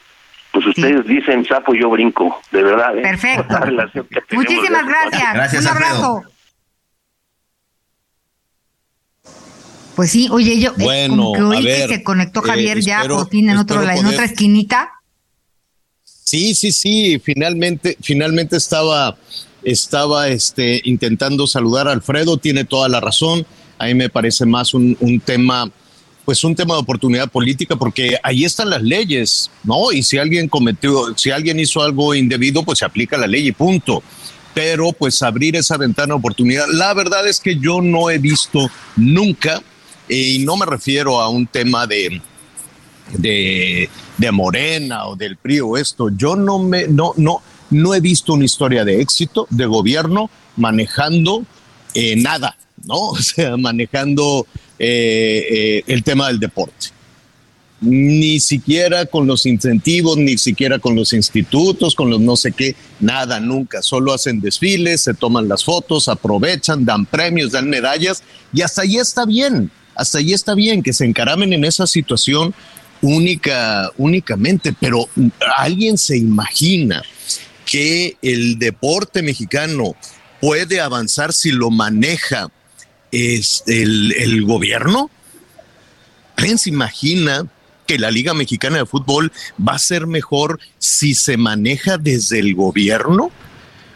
Pues 0.53 0.67
ustedes 0.67 1.07
dicen 1.07 1.45
sapo, 1.45 1.75
yo 1.75 1.91
brinco, 1.91 2.41
de 2.51 2.63
verdad. 2.63 2.97
¿eh? 2.97 3.03
Perfecto. 3.03 3.59
Muchísimas 4.33 4.87
gracias. 4.87 5.35
gracias. 5.35 5.63
Un 5.63 5.69
abrazo. 5.69 6.23
Pues 9.97 10.11
sí, 10.11 10.29
oye, 10.31 10.61
yo 10.61 10.75
bueno, 10.77 11.17
como 11.17 11.33
que 11.33 11.43
oí 11.43 11.65
que 11.65 11.89
se 11.89 12.03
conectó 12.03 12.41
eh, 12.41 12.49
Javier 12.49 12.81
ya 12.81 13.05
por 13.09 13.31
fin 13.31 13.49
en, 13.49 13.57
otro, 13.57 13.83
en 13.83 14.05
otra 14.05 14.27
esquinita. 14.27 14.91
Sí, 16.05 16.55
sí, 16.55 16.71
sí, 16.71 17.19
finalmente, 17.19 17.97
finalmente 18.03 18.59
estaba, 18.59 19.17
estaba 19.63 20.29
este, 20.29 20.83
intentando 20.85 21.47
saludar 21.47 21.89
a 21.89 21.93
Alfredo, 21.93 22.37
tiene 22.37 22.65
toda 22.65 22.91
la 22.91 23.01
razón. 23.01 23.47
A 23.79 23.87
mí 23.87 23.95
me 23.95 24.09
parece 24.09 24.47
más 24.47 24.75
un, 24.75 25.23
tema, 25.25 25.71
pues 26.25 26.43
un 26.45 26.55
tema 26.55 26.75
de 26.75 26.81
oportunidad 26.81 27.31
política, 27.31 27.77
porque 27.77 28.19
ahí 28.23 28.45
están 28.45 28.71
las 28.71 28.83
leyes, 28.83 29.51
¿no? 29.65 29.93
Y 29.93 30.03
si 30.03 30.19
alguien 30.19 30.49
cometió, 30.49 31.17
si 31.17 31.31
alguien 31.31 31.61
hizo 31.61 31.83
algo 31.83 32.15
indebido, 32.15 32.63
pues 32.63 32.79
se 32.79 32.85
aplica 32.85 33.17
la 33.17 33.27
ley 33.27 33.49
y 33.49 33.53
punto 33.53 34.03
pero 34.55 34.91
pues 34.95 35.23
abrir 35.23 35.55
esa 35.55 35.77
ventana 35.77 36.15
de 36.15 36.19
oportunidad. 36.19 36.65
La 36.73 36.95
verdad 36.95 37.29
es 37.29 37.41
que 37.41 37.59
yo 37.59 37.83
no 37.83 38.09
he 38.09 38.17
visto 38.17 38.71
nunca 38.97 39.63
y 40.09 40.39
no 40.47 40.57
me 40.57 40.65
refiero 40.65 41.21
a 41.21 41.29
un 41.29 41.47
tema 41.47 41.87
de, 41.87 42.23
de, 43.13 43.91
Morena 44.33 45.09
o 45.09 45.15
del 45.15 45.37
PRI 45.37 45.61
o 45.61 45.77
esto. 45.77 46.09
Yo 46.09 46.37
no 46.37 46.59
me, 46.59 46.89
no, 46.89 47.13
no, 47.19 47.43
no 47.69 47.95
he 47.95 48.01
visto 48.01 48.33
una 48.33 48.47
historia 48.47 48.83
de 48.87 49.03
éxito 49.03 49.47
de 49.51 49.67
gobierno 49.67 50.31
manejando 50.57 51.45
eh, 51.95 52.17
nada, 52.17 52.57
¿no? 52.87 52.97
O 53.11 53.17
sea, 53.17 53.57
manejando 53.57 54.47
eh, 54.79 55.47
eh, 55.51 55.83
el 55.87 56.03
tema 56.03 56.29
del 56.29 56.41
deporte. 56.41 56.89
Ni 57.81 58.41
siquiera 58.41 59.05
con 59.05 59.27
los 59.27 59.45
incentivos, 59.45 60.17
ni 60.17 60.39
siquiera 60.39 60.79
con 60.79 60.95
los 60.95 61.13
institutos, 61.13 61.95
con 61.95 62.09
los 62.09 62.21
no 62.21 62.35
sé 62.35 62.53
qué, 62.53 62.75
nada, 63.01 63.39
nunca. 63.39 63.83
Solo 63.83 64.15
hacen 64.15 64.41
desfiles, 64.41 65.03
se 65.03 65.13
toman 65.13 65.47
las 65.47 65.63
fotos, 65.63 66.09
aprovechan, 66.09 66.87
dan 66.87 67.05
premios, 67.05 67.53
dan 67.53 67.69
medallas 67.69 68.23
y 68.53 68.63
hasta 68.63 68.83
ahí 68.83 68.97
está 68.97 69.27
bien 69.27 69.71
hasta 69.97 70.19
ahí 70.19 70.33
está 70.33 70.55
bien 70.55 70.83
que 70.83 70.93
se 70.93 71.05
encaramen 71.05 71.53
en 71.53 71.65
esa 71.65 71.87
situación 71.87 72.55
única, 73.01 73.91
únicamente, 73.97 74.75
pero 74.79 75.09
alguien 75.57 75.99
se 75.99 76.17
imagina 76.17 77.03
que 77.65 78.17
el 78.23 78.59
deporte 78.59 79.23
mexicano 79.23 79.97
puede 80.41 80.81
avanzar 80.81 81.33
si 81.33 81.51
lo 81.51 81.71
maneja 81.71 82.49
es 83.17 83.63
el, 83.67 84.13
el 84.13 84.45
gobierno. 84.45 85.11
¿Alguien 86.37 86.59
se 86.59 86.71
imagina 86.71 87.47
que 87.87 87.99
la 87.99 88.11
Liga 88.11 88.35
Mexicana 88.35 88.79
de 88.79 88.87
Fútbol 88.87 89.33
va 89.67 89.75
a 89.75 89.79
ser 89.79 90.07
mejor 90.07 90.61
si 90.79 91.15
se 91.15 91.37
maneja 91.37 91.97
desde 91.99 92.39
el 92.41 92.55
gobierno? 92.55 93.31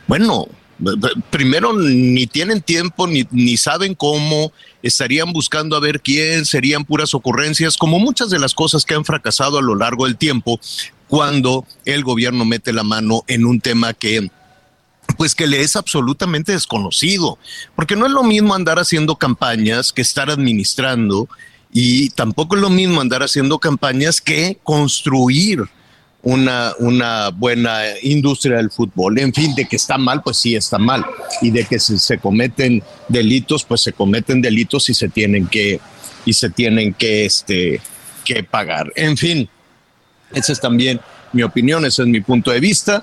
Bueno, 0.07 0.49
primero 1.31 1.73
ni 1.75 2.27
tienen 2.27 2.63
tiempo 2.63 3.07
ni, 3.07 3.27
ni 3.31 3.57
saben 3.57 3.95
cómo, 3.95 4.53
estarían 4.83 5.33
buscando 5.33 5.77
a 5.77 5.81
ver 5.81 6.01
quién, 6.01 6.47
serían 6.47 6.85
puras 6.85 7.15
ocurrencias, 7.15 7.77
como 7.77 7.99
muchas 7.99 8.31
de 8.31 8.39
las 8.39 8.55
cosas 8.55 8.85
que 8.85 8.95
han 8.95 9.05
fracasado 9.05 9.59
a 9.59 9.63
lo 9.63 9.75
largo 9.75 10.07
del 10.07 10.17
tiempo 10.17 10.59
cuando 11.09 11.67
el 11.85 12.05
gobierno 12.05 12.45
mete 12.45 12.73
la 12.73 12.85
mano 12.85 13.25
en 13.27 13.45
un 13.45 13.61
tema 13.61 13.93
que 13.93 14.31
pues 15.17 15.35
que 15.35 15.47
le 15.47 15.61
es 15.61 15.77
absolutamente 15.77 16.53
desconocido, 16.53 17.39
porque 17.77 17.97
no 17.97 18.07
es 18.07 18.13
lo 18.13 18.23
mismo 18.23 18.55
andar 18.55 18.79
haciendo 18.79 19.17
campañas 19.17 19.93
que 19.93 20.03
estar 20.03 20.31
administrando 20.31 21.29
y 21.73 22.11
tampoco 22.11 22.57
es 22.57 22.63
lo 22.63 22.71
mismo 22.71 23.01
andar 23.01 23.23
haciendo 23.23 23.59
campañas 23.59 24.21
que 24.21 24.59
construir 24.63 25.69
una, 26.23 26.75
una 26.79 27.31
buena 27.31 27.83
industria 28.03 28.57
del 28.57 28.71
fútbol. 28.71 29.19
En 29.19 29.33
fin, 29.33 29.55
de 29.55 29.67
que 29.67 29.77
está 29.77 29.97
mal, 29.97 30.23
pues 30.23 30.37
sí 30.37 30.55
está 30.55 30.79
mal. 30.79 31.05
Y 31.41 31.51
de 31.51 31.65
que 31.65 31.79
si 31.79 31.99
se 31.99 32.19
cometen 32.19 32.83
delitos, 33.09 33.65
pues 33.65 33.81
se 33.83 33.93
cometen 33.93 34.43
delitos 34.43 34.89
y 34.91 34.95
se 34.95 35.09
tienen 35.09 35.47
que, 35.47 35.81
y 36.25 36.33
se 36.33 36.51
tienen 36.51 36.95
que, 36.95 37.25
este, 37.25 37.81
que 38.25 38.43
pagar. 38.43 38.93
En 38.97 39.17
fin, 39.17 39.49
esa 40.33 40.53
es 40.53 40.61
también 40.61 41.01
mi 41.33 41.43
opinión, 41.43 41.85
ese 41.85 42.03
es 42.03 42.09
mi 42.09 42.21
punto 42.21 42.51
de 42.51 42.61
vista. 42.61 43.03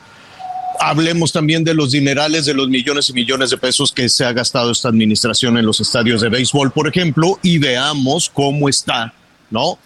Hablemos 0.80 1.32
también 1.32 1.64
de 1.64 1.74
los 1.74 1.92
dinerales, 1.92 2.46
de 2.46 2.54
los 2.54 2.70
millones 2.70 3.10
y 3.10 3.14
millones 3.14 3.50
de 3.50 3.58
pesos 3.58 3.92
que 3.92 4.10
se 4.10 4.26
ha 4.26 4.34
gastado 4.34 4.72
esta 4.72 4.90
administración 4.90 5.58
en 5.58 5.66
los 5.66 5.80
estadios 5.80 6.22
de 6.22 6.30
béisbol, 6.30 6.72
por 6.72 6.88
ejemplo, 6.88 7.40
y 7.42 7.58
veamos 7.58 8.30
cómo 8.34 8.70
está, 8.70 9.14
¿no? 9.50 9.80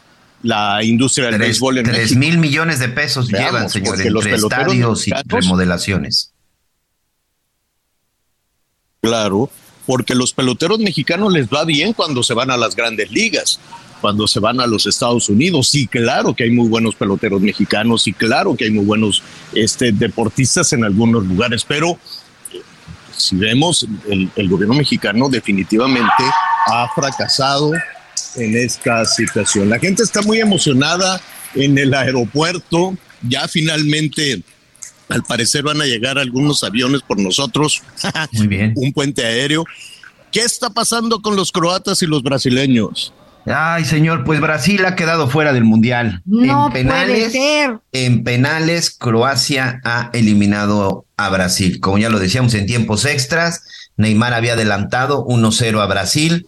la 0.43 0.83
industria 0.83 1.27
del 1.27 1.39
béisbol 1.39 1.79
en 1.79 1.85
Tres 1.85 2.15
mil 2.15 2.37
millones 2.37 2.79
de 2.79 2.89
pesos 2.89 3.27
llevan, 3.29 3.69
señor, 3.69 4.01
entre 4.01 4.35
estadios 4.35 5.07
y 5.07 5.11
remodelaciones. 5.25 6.33
Claro, 9.01 9.49
porque 9.85 10.15
los 10.15 10.33
peloteros 10.33 10.79
mexicanos 10.79 11.33
les 11.33 11.47
va 11.47 11.65
bien 11.65 11.93
cuando 11.93 12.23
se 12.23 12.33
van 12.33 12.51
a 12.51 12.57
las 12.57 12.75
grandes 12.75 13.11
ligas, 13.11 13.59
cuando 14.01 14.27
se 14.27 14.39
van 14.39 14.59
a 14.59 14.67
los 14.67 14.85
Estados 14.85 15.29
Unidos. 15.29 15.69
Sí, 15.69 15.87
claro 15.87 16.33
que 16.33 16.43
hay 16.43 16.51
muy 16.51 16.67
buenos 16.67 16.95
peloteros 16.95 17.41
mexicanos 17.41 18.07
y 18.07 18.13
claro 18.13 18.55
que 18.55 18.65
hay 18.65 18.71
muy 18.71 18.83
buenos 18.83 19.23
este, 19.53 19.91
deportistas 19.91 20.73
en 20.73 20.83
algunos 20.83 21.25
lugares, 21.25 21.63
pero 21.63 21.97
si 23.15 23.35
vemos, 23.35 23.85
el 24.07 24.49
gobierno 24.49 24.73
mexicano 24.73 25.29
definitivamente 25.29 26.23
ha 26.67 26.89
fracasado 26.95 27.71
en 28.35 28.57
esta 28.57 29.05
situación. 29.05 29.69
La 29.69 29.79
gente 29.79 30.03
está 30.03 30.21
muy 30.21 30.39
emocionada 30.39 31.21
en 31.55 31.77
el 31.77 31.93
aeropuerto. 31.93 32.95
Ya 33.21 33.47
finalmente, 33.47 34.41
al 35.09 35.23
parecer, 35.23 35.63
van 35.63 35.81
a 35.81 35.85
llegar 35.85 36.17
algunos 36.17 36.63
aviones 36.63 37.01
por 37.01 37.19
nosotros. 37.19 37.81
Muy 38.33 38.47
bien. 38.47 38.73
Un 38.75 38.93
puente 38.93 39.25
aéreo. 39.25 39.65
¿Qué 40.31 40.41
está 40.41 40.69
pasando 40.69 41.21
con 41.21 41.35
los 41.35 41.51
croatas 41.51 42.01
y 42.01 42.05
los 42.05 42.23
brasileños? 42.23 43.13
Ay, 43.45 43.85
señor, 43.85 44.23
pues 44.23 44.39
Brasil 44.39 44.85
ha 44.85 44.95
quedado 44.95 45.27
fuera 45.27 45.53
del 45.53 45.63
Mundial. 45.63 46.21
No 46.25 46.67
en 46.67 46.73
penales, 46.73 47.17
puede 47.17 47.29
ser. 47.31 47.79
En 47.91 48.23
penales, 48.23 48.91
Croacia 48.91 49.81
ha 49.83 50.09
eliminado 50.13 51.05
a 51.17 51.29
Brasil. 51.29 51.79
Como 51.79 51.97
ya 51.97 52.09
lo 52.09 52.19
decíamos 52.19 52.53
en 52.53 52.67
tiempos 52.67 53.05
extras, 53.05 53.63
Neymar 53.97 54.33
había 54.33 54.53
adelantado 54.53 55.25
1-0 55.25 55.81
a 55.81 55.87
Brasil. 55.87 56.47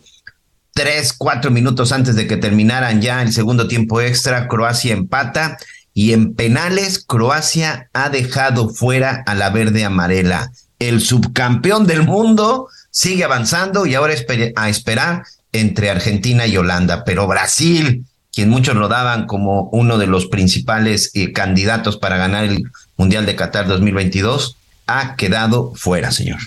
Tres, 0.73 1.13
cuatro 1.13 1.51
minutos 1.51 1.91
antes 1.91 2.15
de 2.15 2.27
que 2.27 2.37
terminaran 2.37 3.01
ya 3.01 3.21
el 3.21 3.33
segundo 3.33 3.67
tiempo 3.67 4.01
extra, 4.01 4.47
Croacia 4.47 4.93
empata. 4.93 5.57
Y 5.93 6.13
en 6.13 6.33
penales, 6.33 7.03
Croacia 7.03 7.89
ha 7.93 8.09
dejado 8.09 8.69
fuera 8.69 9.23
a 9.25 9.35
la 9.35 9.49
verde 9.49 9.83
amarela. 9.83 10.51
El 10.79 11.01
subcampeón 11.01 11.85
del 11.87 12.03
mundo 12.03 12.67
sigue 12.89 13.23
avanzando 13.23 13.85
y 13.85 13.95
ahora 13.95 14.13
a 14.55 14.69
esperar 14.69 15.23
entre 15.53 15.89
Argentina 15.89 16.45
y 16.47 16.57
Holanda, 16.57 17.03
pero 17.05 17.27
Brasil, 17.27 18.05
quien 18.33 18.49
muchos 18.49 18.75
lo 18.75 18.87
daban 18.87 19.27
como 19.27 19.69
uno 19.69 19.97
de 19.97 20.07
los 20.07 20.25
principales 20.25 21.11
eh, 21.13 21.31
candidatos 21.31 21.97
para 21.97 22.17
ganar 22.17 22.43
el 22.43 22.63
Mundial 22.97 23.25
de 23.25 23.35
Qatar 23.35 23.67
2022, 23.67 24.57
ha 24.87 25.15
quedado 25.15 25.73
fuera, 25.75 26.11
señor. 26.11 26.39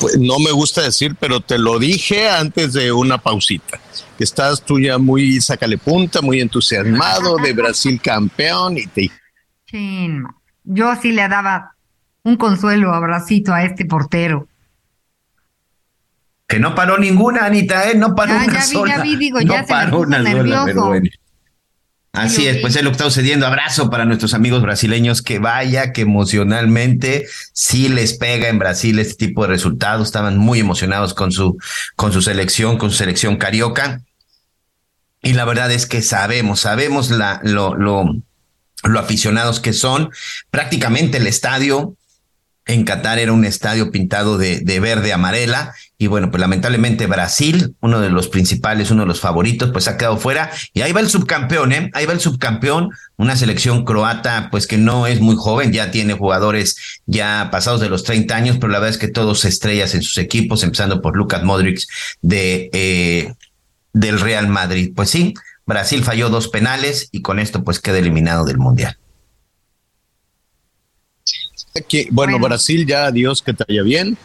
Pues 0.00 0.18
no 0.18 0.38
me 0.38 0.52
gusta 0.52 0.82
decir, 0.82 1.16
pero 1.18 1.40
te 1.40 1.58
lo 1.58 1.78
dije 1.78 2.30
antes 2.30 2.72
de 2.72 2.92
una 2.92 3.18
pausita. 3.18 3.80
Que 4.16 4.24
estás 4.24 4.62
tú 4.62 4.78
ya 4.78 4.98
muy 4.98 5.40
sacale 5.40 5.76
punta, 5.78 6.20
muy 6.20 6.40
entusiasmado 6.40 7.36
de 7.36 7.52
Brasil 7.52 8.00
campeón 8.00 8.78
y 8.78 8.86
te. 8.86 9.10
Yo 10.64 10.94
sí 11.00 11.12
le 11.12 11.28
daba 11.28 11.74
un 12.22 12.36
consuelo, 12.36 12.92
abracito 12.92 13.52
a 13.52 13.64
este 13.64 13.84
portero. 13.84 14.46
Que 16.50 16.58
no 16.58 16.74
paró 16.74 16.98
ninguna, 16.98 17.46
Anita, 17.46 17.88
¿eh? 17.88 17.94
No 17.94 18.16
paró 18.16 18.34
una 18.34 18.60
sola. 18.60 18.96
Ya 18.96 19.02
vi, 19.04 19.14
digo, 19.14 19.40
no 19.40 19.54
ya 19.54 19.64
paró 19.64 20.00
una 20.00 20.20
sola, 20.20 20.64
pero 20.64 20.86
bueno. 20.86 21.08
Así 22.12 22.48
es, 22.48 22.56
pues 22.56 22.74
es 22.74 22.82
lo 22.82 22.90
que 22.90 22.94
está 22.94 23.04
sucediendo. 23.04 23.46
Abrazo 23.46 23.88
para 23.88 24.04
nuestros 24.04 24.34
amigos 24.34 24.60
brasileños. 24.60 25.22
Que 25.22 25.38
vaya, 25.38 25.92
que 25.92 26.00
emocionalmente 26.00 27.28
sí 27.52 27.88
les 27.88 28.14
pega 28.14 28.48
en 28.48 28.58
Brasil 28.58 28.98
este 28.98 29.26
tipo 29.26 29.42
de 29.42 29.48
resultados. 29.50 30.08
Estaban 30.08 30.38
muy 30.38 30.58
emocionados 30.58 31.14
con 31.14 31.30
su, 31.30 31.56
con 31.94 32.12
su 32.12 32.20
selección, 32.20 32.78
con 32.78 32.90
su 32.90 32.96
selección 32.96 33.36
carioca. 33.36 34.00
Y 35.22 35.34
la 35.34 35.44
verdad 35.44 35.70
es 35.70 35.86
que 35.86 36.02
sabemos, 36.02 36.58
sabemos 36.58 37.12
la, 37.12 37.40
lo, 37.44 37.76
lo, 37.76 38.16
lo 38.82 38.98
aficionados 38.98 39.60
que 39.60 39.72
son. 39.72 40.10
Prácticamente 40.50 41.18
el 41.18 41.28
estadio 41.28 41.94
en 42.72 42.84
Qatar 42.84 43.18
era 43.18 43.32
un 43.32 43.44
estadio 43.44 43.90
pintado 43.90 44.38
de, 44.38 44.60
de, 44.60 44.80
verde 44.80 45.12
amarela 45.12 45.74
y 45.98 46.06
bueno, 46.06 46.30
pues 46.30 46.40
lamentablemente 46.40 47.06
Brasil, 47.06 47.74
uno 47.80 48.00
de 48.00 48.10
los 48.10 48.28
principales, 48.28 48.90
uno 48.90 49.02
de 49.02 49.08
los 49.08 49.20
favoritos, 49.20 49.70
pues 49.70 49.88
ha 49.88 49.96
quedado 49.96 50.16
fuera 50.16 50.50
y 50.72 50.82
ahí 50.82 50.92
va 50.92 51.00
el 51.00 51.10
subcampeón, 51.10 51.72
¿eh? 51.72 51.90
Ahí 51.92 52.06
va 52.06 52.12
el 52.12 52.20
subcampeón, 52.20 52.90
una 53.16 53.36
selección 53.36 53.84
croata 53.84 54.48
pues 54.50 54.66
que 54.66 54.78
no 54.78 55.06
es 55.06 55.20
muy 55.20 55.36
joven, 55.36 55.72
ya 55.72 55.90
tiene 55.90 56.14
jugadores 56.14 56.76
ya 57.06 57.48
pasados 57.50 57.80
de 57.80 57.88
los 57.88 58.04
30 58.04 58.34
años, 58.34 58.56
pero 58.60 58.72
la 58.72 58.78
verdad 58.78 58.94
es 58.94 58.98
que 58.98 59.08
todos 59.08 59.44
estrellas 59.44 59.94
en 59.94 60.02
sus 60.02 60.18
equipos, 60.18 60.62
empezando 60.62 61.02
por 61.02 61.16
Lucas 61.16 61.42
Modric 61.42 61.80
de, 62.22 62.70
eh, 62.72 63.34
del 63.92 64.20
Real 64.20 64.48
Madrid. 64.48 64.92
Pues 64.94 65.10
sí, 65.10 65.34
Brasil 65.66 66.04
falló 66.04 66.30
dos 66.30 66.48
penales 66.48 67.08
y 67.12 67.22
con 67.22 67.38
esto 67.38 67.64
pues 67.64 67.80
queda 67.80 67.98
eliminado 67.98 68.44
del 68.44 68.58
Mundial. 68.58 68.96
Que, 71.88 72.08
bueno, 72.10 72.38
Brasil 72.38 72.86
ya, 72.86 73.10
Dios 73.10 73.42
que 73.42 73.52
te 73.52 73.64
vaya 73.68 73.82
bien. 73.82 74.18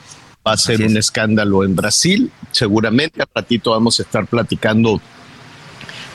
Va 0.47 0.53
a 0.53 0.57
ser 0.57 0.83
un 0.83 0.95
escándalo 0.97 1.63
en 1.63 1.75
Brasil. 1.75 2.31
Seguramente 2.51 3.21
a 3.21 3.27
ratito 3.33 3.71
vamos 3.71 3.99
a 3.99 4.03
estar 4.03 4.27
platicando 4.27 5.01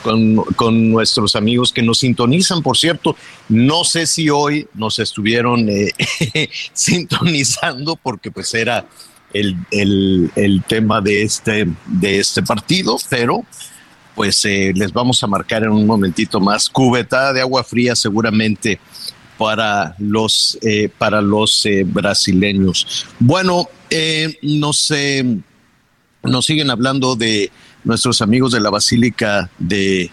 con, 0.03 0.37
con, 0.55 0.91
nuestros 0.91 1.35
amigos 1.35 1.71
que 1.73 1.81
nos 1.81 1.99
sintonizan. 1.99 2.61
Por 2.61 2.77
cierto, 2.77 3.15
no 3.49 3.83
sé 3.83 4.07
si 4.07 4.29
hoy 4.29 4.67
nos 4.73 4.99
estuvieron 4.99 5.67
eh, 5.69 5.91
sintonizando 6.73 7.97
porque 7.97 8.31
pues 8.31 8.53
era 8.53 8.85
el, 9.33 9.55
el, 9.71 10.31
el, 10.35 10.63
tema 10.63 11.01
de 11.01 11.23
este, 11.23 11.67
de 11.85 12.19
este 12.19 12.41
partido, 12.41 12.97
pero 13.09 13.45
pues 14.15 14.43
eh, 14.45 14.71
les 14.75 14.91
vamos 14.91 15.23
a 15.23 15.27
marcar 15.27 15.63
en 15.63 15.71
un 15.71 15.85
momentito 15.85 16.39
más. 16.39 16.69
Cubeta 16.69 17.33
de 17.33 17.41
agua 17.41 17.63
fría 17.63 17.95
seguramente 17.95 18.79
para 19.41 19.95
los, 19.97 20.55
eh, 20.61 20.87
para 20.99 21.19
los 21.19 21.65
eh, 21.65 21.83
brasileños. 21.83 23.07
Bueno, 23.17 23.67
eh, 23.89 24.37
nos, 24.43 24.93
nos 26.21 26.45
siguen 26.45 26.69
hablando 26.69 27.15
de 27.15 27.51
nuestros 27.83 28.21
amigos 28.21 28.51
de 28.51 28.59
la 28.59 28.69
Basílica 28.69 29.49
de, 29.57 30.11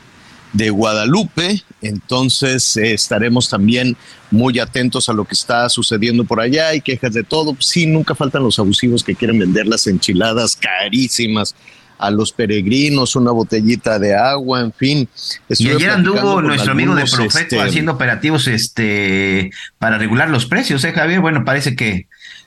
de 0.55 0.71
Guadalupe, 0.71 1.63
entonces 1.83 2.75
estaremos 2.79 3.51
también 3.51 3.99
muy 4.31 4.59
atentos 4.61 5.11
a 5.11 5.13
lo 5.13 5.27
que 5.27 5.35
está 5.35 5.69
sucediendo 5.69 6.25
por 6.25 6.41
allá. 6.41 6.69
Hay 6.69 6.81
quejas 6.81 7.13
de 7.13 7.23
todo. 7.23 7.55
Sí, 7.61 7.85
nunca 7.85 8.15
faltan 8.15 8.43
los 8.43 8.59
abusivos 8.59 9.05
que 9.05 9.15
quieren 9.15 9.39
vender 9.39 9.67
las 9.67 9.87
enchiladas 9.89 10.57
carísimas 10.57 11.55
a 11.99 12.11
los 12.11 12.33
peregrinos, 12.33 13.17
una 13.17 13.33
botellita 13.33 13.99
de 13.99 14.15
agua, 14.15 14.61
en 14.61 14.73
fin. 14.73 15.09
y 15.49 15.69
ayer 15.69 15.91
anduvo 15.91 16.41
nuestro 16.41 16.73
amigo 16.73 16.95
de 16.95 17.05
Profeco 17.05 17.39
este, 17.39 17.61
haciendo 17.61 17.93
operativos 17.93 18.47
este 18.47 19.51
para 19.79 19.99
regular 19.99 20.31
los 20.31 20.47
precios, 20.47 20.85
¿eh, 20.85 20.93
Javier? 20.93 21.21
Bueno, 21.21 21.45
parece 21.45 21.75
que 21.75 22.07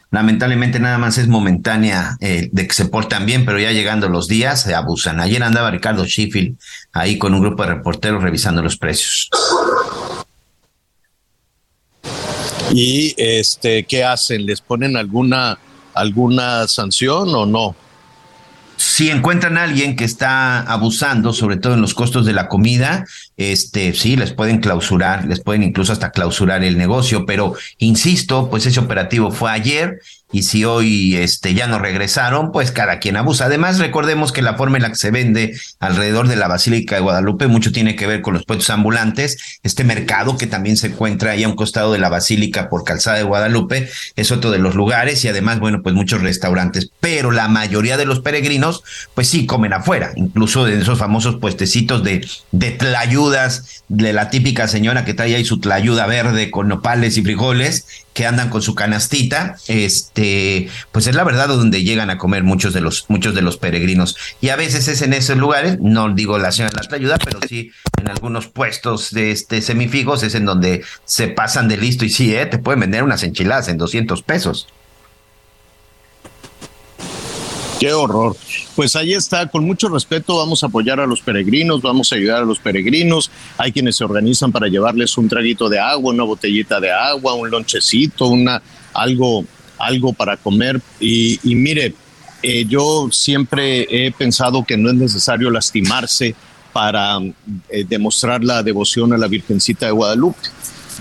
lamentablemente 0.09 0.79
nada 0.79 0.97
más 0.97 1.17
es 1.17 1.27
momentánea 1.27 2.17
eh, 2.19 2.49
de 2.51 2.67
que 2.67 2.73
se 2.73 2.85
portan 2.85 3.25
bien, 3.25 3.45
pero 3.45 3.59
ya 3.59 3.71
llegando 3.71 4.09
los 4.09 4.27
días 4.27 4.63
se 4.63 4.75
abusan. 4.75 5.19
Ayer 5.19 5.41
andaba 5.43 5.71
Ricardo 5.71 6.05
Sheffield 6.05 6.57
ahí 6.93 7.17
con 7.17 7.33
un 7.33 7.41
grupo 7.41 7.63
de 7.63 7.69
reporteros 7.69 8.21
revisando 8.21 8.61
los 8.61 8.77
precios. 8.77 9.29
¿Y 12.73 13.13
este 13.17 13.83
qué 13.83 14.03
hacen? 14.03 14.45
¿Les 14.45 14.61
ponen 14.61 14.95
alguna 14.95 15.57
alguna 15.93 16.67
sanción 16.67 17.33
o 17.35 17.45
no? 17.45 17.75
Si 18.81 19.11
encuentran 19.11 19.59
a 19.59 19.63
alguien 19.63 19.95
que 19.95 20.03
está 20.03 20.59
abusando, 20.59 21.33
sobre 21.33 21.57
todo 21.57 21.75
en 21.75 21.81
los 21.81 21.93
costos 21.93 22.25
de 22.25 22.33
la 22.33 22.47
comida, 22.47 23.05
este, 23.41 23.93
sí, 23.93 24.15
les 24.15 24.33
pueden 24.33 24.59
clausurar, 24.59 25.25
les 25.25 25.39
pueden 25.39 25.63
incluso 25.63 25.93
hasta 25.93 26.11
clausurar 26.11 26.63
el 26.63 26.77
negocio, 26.77 27.25
pero 27.25 27.55
insisto, 27.77 28.49
pues 28.49 28.65
ese 28.65 28.79
operativo 28.79 29.31
fue 29.31 29.51
ayer 29.51 29.99
y 30.31 30.43
si 30.43 30.63
hoy 30.63 31.15
este, 31.17 31.53
ya 31.53 31.67
no 31.67 31.79
regresaron, 31.79 32.51
pues 32.51 32.71
cada 32.71 32.99
quien 32.99 33.17
abusa. 33.17 33.45
Además, 33.45 33.79
recordemos 33.79 34.31
que 34.31 34.41
la 34.41 34.55
forma 34.55 34.77
en 34.77 34.83
la 34.83 34.89
que 34.89 34.95
se 34.95 35.11
vende 35.11 35.57
alrededor 35.79 36.27
de 36.27 36.35
la 36.35 36.47
Basílica 36.47 36.95
de 36.95 37.01
Guadalupe 37.01 37.47
mucho 37.47 37.71
tiene 37.71 37.95
que 37.95 38.07
ver 38.07 38.21
con 38.21 38.33
los 38.33 38.45
puestos 38.45 38.69
ambulantes. 38.69 39.59
Este 39.63 39.83
mercado 39.83 40.37
que 40.37 40.47
también 40.47 40.77
se 40.77 40.87
encuentra 40.87 41.31
ahí 41.31 41.43
a 41.43 41.49
un 41.49 41.55
costado 41.55 41.91
de 41.91 41.99
la 41.99 42.09
Basílica 42.09 42.69
por 42.69 42.83
Calzada 42.83 43.17
de 43.17 43.23
Guadalupe 43.23 43.89
es 44.15 44.31
otro 44.31 44.51
de 44.51 44.59
los 44.59 44.75
lugares 44.75 45.23
y 45.25 45.27
además, 45.27 45.59
bueno, 45.59 45.81
pues 45.83 45.95
muchos 45.95 46.21
restaurantes. 46.21 46.91
Pero 46.99 47.31
la 47.31 47.47
mayoría 47.47 47.97
de 47.97 48.05
los 48.05 48.21
peregrinos, 48.21 48.83
pues 49.13 49.27
sí, 49.27 49.45
comen 49.45 49.73
afuera, 49.73 50.11
incluso 50.15 50.65
de 50.65 50.79
esos 50.79 50.99
famosos 50.99 51.37
puestecitos 51.37 52.03
de, 52.03 52.25
de 52.51 52.71
de 53.87 54.13
la 54.13 54.29
típica 54.29 54.67
señora 54.67 55.05
que 55.05 55.13
trae 55.13 55.35
ahí 55.35 55.45
su 55.45 55.59
tlayuda 55.59 56.05
verde 56.05 56.51
con 56.51 56.67
nopales 56.67 57.17
y 57.17 57.23
frijoles 57.23 57.85
que 58.13 58.25
andan 58.25 58.49
con 58.49 58.61
su 58.61 58.75
canastita, 58.75 59.55
este, 59.67 60.69
pues 60.91 61.07
es 61.07 61.15
la 61.15 61.23
verdad 61.23 61.47
donde 61.47 61.83
llegan 61.83 62.09
a 62.09 62.17
comer 62.17 62.43
muchos 62.43 62.73
de 62.73 62.81
los, 62.81 63.05
muchos 63.07 63.33
de 63.33 63.41
los 63.41 63.57
peregrinos. 63.57 64.17
Y 64.41 64.49
a 64.49 64.55
veces 64.55 64.87
es 64.87 65.01
en 65.01 65.13
esos 65.13 65.37
lugares, 65.37 65.79
no 65.79 66.13
digo 66.13 66.37
la 66.37 66.51
señora 66.51 66.81
la 66.89 66.95
ayuda, 66.95 67.17
pero 67.23 67.39
sí 67.47 67.71
en 67.99 68.09
algunos 68.09 68.47
puestos 68.47 69.11
de 69.11 69.31
este 69.31 69.61
semifijos 69.61 70.23
es 70.23 70.35
en 70.35 70.45
donde 70.45 70.83
se 71.05 71.27
pasan 71.27 71.67
de 71.67 71.77
listo 71.77 72.05
y 72.05 72.09
sí, 72.09 72.35
eh, 72.35 72.45
te 72.45 72.57
pueden 72.57 72.81
vender 72.81 73.03
unas 73.03 73.23
enchiladas 73.23 73.67
en 73.69 73.77
200 73.77 74.23
pesos. 74.23 74.67
Qué 77.81 77.93
horror. 77.93 78.37
Pues 78.75 78.95
ahí 78.95 79.13
está, 79.13 79.47
con 79.47 79.65
mucho 79.65 79.89
respeto 79.89 80.37
vamos 80.37 80.61
a 80.61 80.67
apoyar 80.67 80.99
a 80.99 81.07
los 81.07 81.19
peregrinos, 81.19 81.81
vamos 81.81 82.13
a 82.13 82.15
ayudar 82.15 82.43
a 82.43 82.45
los 82.45 82.59
peregrinos. 82.59 83.31
Hay 83.57 83.71
quienes 83.71 83.95
se 83.95 84.03
organizan 84.03 84.51
para 84.51 84.67
llevarles 84.67 85.17
un 85.17 85.27
traguito 85.27 85.67
de 85.67 85.79
agua, 85.79 86.13
una 86.13 86.23
botellita 86.23 86.79
de 86.79 86.91
agua, 86.91 87.33
un 87.33 87.49
lonchecito, 87.49 88.27
una 88.27 88.61
algo 88.93 89.45
algo 89.79 90.13
para 90.13 90.37
comer 90.37 90.79
y, 90.99 91.39
mire, 91.43 91.95
eh, 92.43 92.65
yo 92.69 93.09
siempre 93.11 93.87
he 93.89 94.11
pensado 94.11 94.63
que 94.63 94.77
no 94.77 94.91
es 94.91 94.95
necesario 94.95 95.49
lastimarse 95.49 96.35
para 96.71 97.17
eh, 97.17 97.83
demostrar 97.89 98.43
la 98.43 98.61
devoción 98.61 99.11
a 99.11 99.17
la 99.17 99.27
Virgencita 99.27 99.87
de 99.87 99.91
Guadalupe. 99.91 100.37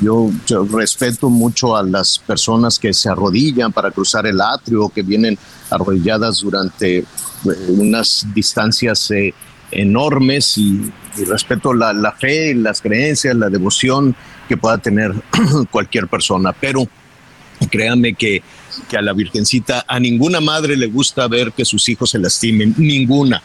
Yo, 0.00 0.30
respeto 0.72 1.28
mucho 1.28 1.76
a 1.76 1.82
las 1.82 2.18
personas 2.18 2.78
que 2.78 2.94
se 2.94 3.08
arrodillan 3.08 3.72
para 3.72 3.90
cruzar 3.90 4.26
el 4.26 4.40
atrio, 4.40 4.88
que 4.88 5.02
vienen 5.02 5.38
arrodilladas 5.68 6.40
durante 6.40 6.98
eh, 6.98 7.04
unas 7.68 8.26
distancias 8.34 9.10
eh, 9.10 9.34
enormes 9.70 10.56
y, 10.58 10.90
respeto 11.26 11.74
la, 11.74 11.92
la, 11.92 12.12
fe, 12.12 12.54
las 12.54 12.80
creencias, 12.80 13.36
la 13.36 13.50
devoción 13.50 14.14
que 14.48 14.56
pueda 14.56 14.78
tener 14.78 15.12
cualquier 15.70 16.08
persona. 16.08 16.52
Pero 16.52 16.88
Créame 17.68 18.14
que, 18.14 18.42
que 18.88 18.96
a 18.96 19.02
la 19.02 19.12
Virgencita, 19.12 19.84
a 19.86 20.00
ninguna 20.00 20.40
madre 20.40 20.76
le 20.76 20.86
gusta 20.86 21.28
ver 21.28 21.52
que 21.52 21.64
sus 21.64 21.88
hijos 21.88 22.10
se 22.10 22.18
lastimen, 22.18 22.74
ninguna, 22.78 23.42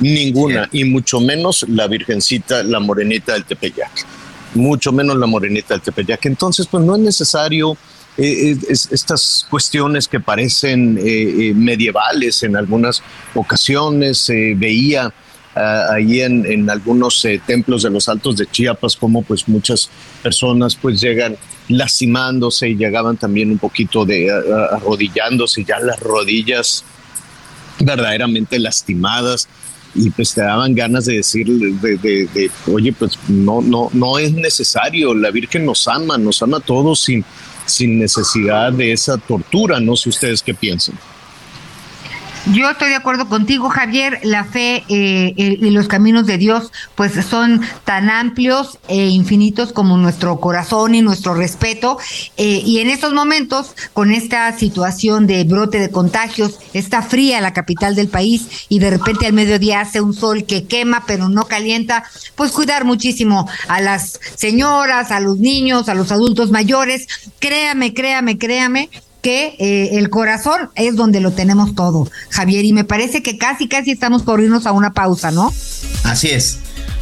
ninguna, 0.00 0.68
y 0.72 0.84
mucho 0.84 1.20
menos 1.20 1.64
la 1.68 1.86
Virgencita, 1.86 2.62
la 2.62 2.78
morenita 2.80 3.32
del 3.32 3.44
Tepeyac, 3.44 4.06
mucho 4.54 4.92
menos 4.92 5.16
la 5.16 5.26
morenita 5.26 5.74
del 5.74 5.82
Tepeyac. 5.82 6.26
Entonces, 6.26 6.66
pues 6.66 6.84
no 6.84 6.96
es 6.96 7.02
necesario 7.02 7.76
eh, 8.16 8.50
eh, 8.50 8.58
estas 8.68 9.46
cuestiones 9.48 10.08
que 10.08 10.18
parecen 10.18 10.98
eh, 11.00 11.52
medievales 11.54 12.42
en 12.42 12.56
algunas 12.56 13.00
ocasiones. 13.34 14.26
veía 14.56 15.12
ah, 15.54 15.86
ahí 15.94 16.22
en, 16.22 16.44
en 16.44 16.68
algunos 16.68 17.24
templos 17.46 17.84
de 17.84 17.90
los 17.90 18.08
altos 18.08 18.36
de 18.36 18.46
Chiapas 18.46 18.96
como 18.96 19.22
pues 19.22 19.46
muchas 19.48 19.88
personas 20.20 20.74
pues 20.74 21.00
llegan 21.00 21.36
lastimándose 21.68 22.70
y 22.70 22.76
llegaban 22.76 23.16
también 23.16 23.52
un 23.52 23.58
poquito 23.58 24.04
de 24.04 24.30
arrodillándose 24.72 25.64
ya 25.64 25.78
las 25.78 26.00
rodillas 26.00 26.84
verdaderamente 27.78 28.58
lastimadas 28.58 29.48
y 29.98 30.10
pues 30.10 30.32
te 30.32 30.40
daban 30.40 30.74
ganas 30.74 31.04
de 31.06 31.16
decir 31.16 31.46
de, 31.46 31.96
de, 31.98 32.50
oye 32.72 32.92
pues 32.92 33.18
no 33.28 33.60
no 33.60 33.90
no 33.92 34.18
es 34.18 34.32
necesario 34.32 35.12
la 35.12 35.30
Virgen 35.30 35.66
nos 35.66 35.86
ama 35.88 36.16
nos 36.16 36.42
ama 36.42 36.58
a 36.58 36.60
todos 36.60 37.00
sin 37.00 37.24
sin 37.68 37.98
necesidad 37.98 38.72
de 38.72 38.92
esa 38.92 39.18
tortura. 39.18 39.80
No 39.80 39.96
sé 39.96 40.08
ustedes 40.08 40.42
qué 40.42 40.54
piensan. 40.54 40.98
Yo 42.46 42.70
estoy 42.70 42.88
de 42.88 42.94
acuerdo 42.94 43.28
contigo, 43.28 43.68
Javier. 43.68 44.20
La 44.22 44.44
fe 44.44 44.84
eh, 44.88 45.34
y 45.36 45.70
los 45.70 45.86
caminos 45.86 46.26
de 46.26 46.38
Dios, 46.38 46.72
pues 46.94 47.12
son 47.26 47.60
tan 47.84 48.08
amplios 48.08 48.78
e 48.88 49.08
infinitos 49.08 49.72
como 49.72 49.98
nuestro 49.98 50.40
corazón 50.40 50.94
y 50.94 51.02
nuestro 51.02 51.34
respeto. 51.34 51.98
Eh, 52.36 52.62
y 52.64 52.78
en 52.78 52.88
estos 52.88 53.12
momentos, 53.12 53.74
con 53.92 54.12
esta 54.12 54.56
situación 54.56 55.26
de 55.26 55.44
brote 55.44 55.78
de 55.78 55.90
contagios, 55.90 56.58
está 56.72 57.02
fría 57.02 57.40
la 57.40 57.52
capital 57.52 57.94
del 57.94 58.08
país 58.08 58.66
y 58.68 58.78
de 58.78 58.90
repente 58.90 59.26
al 59.26 59.32
mediodía 59.32 59.80
hace 59.80 60.00
un 60.00 60.14
sol 60.14 60.44
que 60.44 60.64
quema 60.64 61.04
pero 61.06 61.28
no 61.28 61.44
calienta, 61.44 62.04
pues 62.34 62.52
cuidar 62.52 62.84
muchísimo 62.84 63.48
a 63.68 63.80
las 63.80 64.20
señoras, 64.36 65.10
a 65.10 65.20
los 65.20 65.38
niños, 65.38 65.88
a 65.88 65.94
los 65.94 66.12
adultos 66.12 66.50
mayores. 66.50 67.08
Créame, 67.40 67.92
créame, 67.92 68.38
créame 68.38 68.88
que 69.28 69.56
eh, 69.58 69.98
el 69.98 70.08
corazón 70.08 70.70
es 70.74 70.96
donde 70.96 71.20
lo 71.20 71.32
tenemos 71.32 71.74
todo, 71.74 72.10
Javier, 72.30 72.64
y 72.64 72.72
me 72.72 72.84
parece 72.84 73.22
que 73.22 73.36
casi, 73.36 73.68
casi 73.68 73.90
estamos 73.90 74.22
por 74.22 74.40
irnos 74.40 74.64
a 74.64 74.72
una 74.72 74.94
pausa, 74.94 75.30
¿no? 75.30 75.52
Así 76.04 76.30
es. 76.30 76.60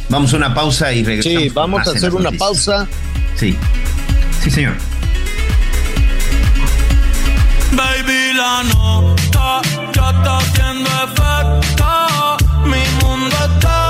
Vamos 0.09 0.33
a 0.33 0.35
una 0.35 0.53
pausa 0.53 0.91
y 0.91 1.05
regresamos. 1.05 1.41
Sí, 1.41 1.49
vamos 1.55 1.87
a 1.87 1.91
hacer 1.91 2.13
una 2.13 2.33
pausa. 2.33 2.85
Sí. 3.37 3.55
Sí, 4.43 4.51
señor. 4.51 4.73
Baby, 7.71 8.33
la 8.35 8.63
nota 8.75 9.61
ya 9.95 10.09
está 10.09 10.37
haciendo 10.39 10.89
efecto. 11.05 12.37
Mi 12.65 13.07
mundo 13.07 13.37
está 13.55 13.86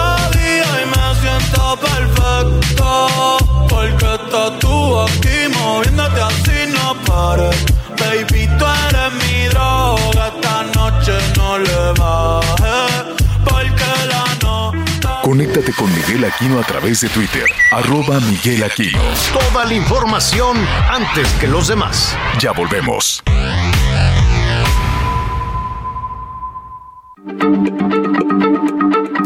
siento 1.39 1.77
perfecto. 1.77 3.37
Porque 3.69 4.15
estás 4.15 4.59
tú 4.59 5.01
aquí 5.01 5.53
moviéndote 5.53 6.21
así, 6.21 6.71
no 6.71 6.95
pares 7.05 7.55
Baby, 7.97 8.47
tú 8.57 8.65
eres 8.65 9.13
mi 9.13 9.47
droga. 9.49 10.31
Esta 10.33 10.63
noche 10.75 11.13
no 11.35 11.57
le 11.57 11.93
baje. 11.97 13.15
Porque 13.43 13.83
la 14.07 14.25
nota. 14.41 15.21
Conéctate 15.23 15.73
con 15.73 15.93
Miguel 15.93 16.25
Aquino 16.25 16.59
a 16.59 16.63
través 16.63 17.01
de 17.01 17.09
Twitter. 17.09 17.45
Arroba 17.71 18.19
Miguel 18.19 18.63
Aquino. 18.63 18.99
Toda 19.33 19.65
la 19.65 19.73
información 19.73 20.57
antes 20.89 21.27
que 21.39 21.47
los 21.47 21.67
demás. 21.67 22.15
Ya 22.39 22.51
volvemos. 22.51 23.23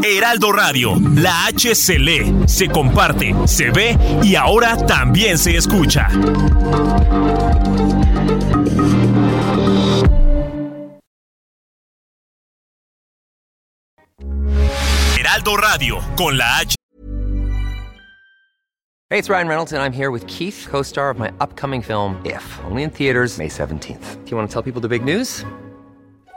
Heraldo 0.03 0.51
Radio, 0.51 0.95
la 1.15 1.45
H 1.45 1.75
se 1.75 1.99
lee, 1.99 2.33
se 2.47 2.67
comparte, 2.67 3.35
se 3.45 3.69
ve 3.69 3.97
y 4.23 4.35
ahora 4.35 4.75
también 4.77 5.37
se 5.37 5.55
escucha. 5.55 6.07
Heraldo 15.19 15.57
Radio 15.57 15.99
con 16.15 16.37
la 16.37 16.59
H. 16.59 16.75
Hey, 19.09 19.19
it's 19.19 19.29
Ryan 19.29 19.47
Reynolds 19.47 19.73
and 19.73 19.83
I'm 19.83 19.91
here 19.91 20.09
with 20.09 20.25
Keith, 20.27 20.67
co-star 20.69 21.09
of 21.09 21.19
my 21.19 21.31
upcoming 21.39 21.81
film 21.81 22.19
If, 22.25 22.43
only 22.65 22.83
in 22.83 22.89
theaters 22.89 23.37
May 23.37 23.49
17th. 23.49 24.23
Do 24.23 24.31
you 24.31 24.37
want 24.37 24.49
to 24.49 24.53
tell 24.53 24.63
people 24.63 24.81
the 24.81 24.87
big 24.87 25.03
news? 25.03 25.45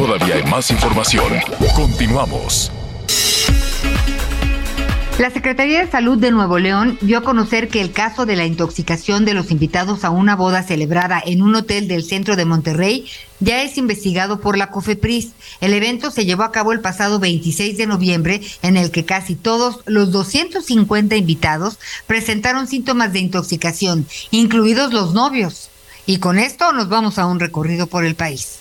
Todavía 0.00 0.36
hay 0.36 0.44
más 0.44 0.70
información. 0.70 1.30
Continuamos. 1.76 2.72
La 5.18 5.28
Secretaría 5.28 5.84
de 5.84 5.90
Salud 5.90 6.16
de 6.16 6.30
Nuevo 6.30 6.58
León 6.58 6.96
dio 7.02 7.18
a 7.18 7.22
conocer 7.22 7.68
que 7.68 7.82
el 7.82 7.92
caso 7.92 8.24
de 8.24 8.34
la 8.34 8.46
intoxicación 8.46 9.26
de 9.26 9.34
los 9.34 9.50
invitados 9.50 10.02
a 10.02 10.08
una 10.08 10.36
boda 10.36 10.62
celebrada 10.62 11.22
en 11.22 11.42
un 11.42 11.54
hotel 11.54 11.86
del 11.86 12.02
centro 12.02 12.34
de 12.36 12.46
Monterrey 12.46 13.10
ya 13.40 13.62
es 13.62 13.76
investigado 13.76 14.40
por 14.40 14.56
la 14.56 14.70
COFEPRIS. 14.70 15.32
El 15.60 15.74
evento 15.74 16.10
se 16.10 16.24
llevó 16.24 16.44
a 16.44 16.52
cabo 16.52 16.72
el 16.72 16.80
pasado 16.80 17.18
26 17.18 17.76
de 17.76 17.86
noviembre, 17.86 18.40
en 18.62 18.78
el 18.78 18.90
que 18.90 19.04
casi 19.04 19.34
todos 19.34 19.80
los 19.84 20.12
250 20.12 21.14
invitados 21.14 21.78
presentaron 22.06 22.68
síntomas 22.68 23.12
de 23.12 23.18
intoxicación, 23.18 24.06
incluidos 24.30 24.94
los 24.94 25.12
novios. 25.12 25.68
Y 26.06 26.20
con 26.20 26.38
esto 26.38 26.72
nos 26.72 26.88
vamos 26.88 27.18
a 27.18 27.26
un 27.26 27.38
recorrido 27.38 27.86
por 27.86 28.06
el 28.06 28.14
país. 28.14 28.59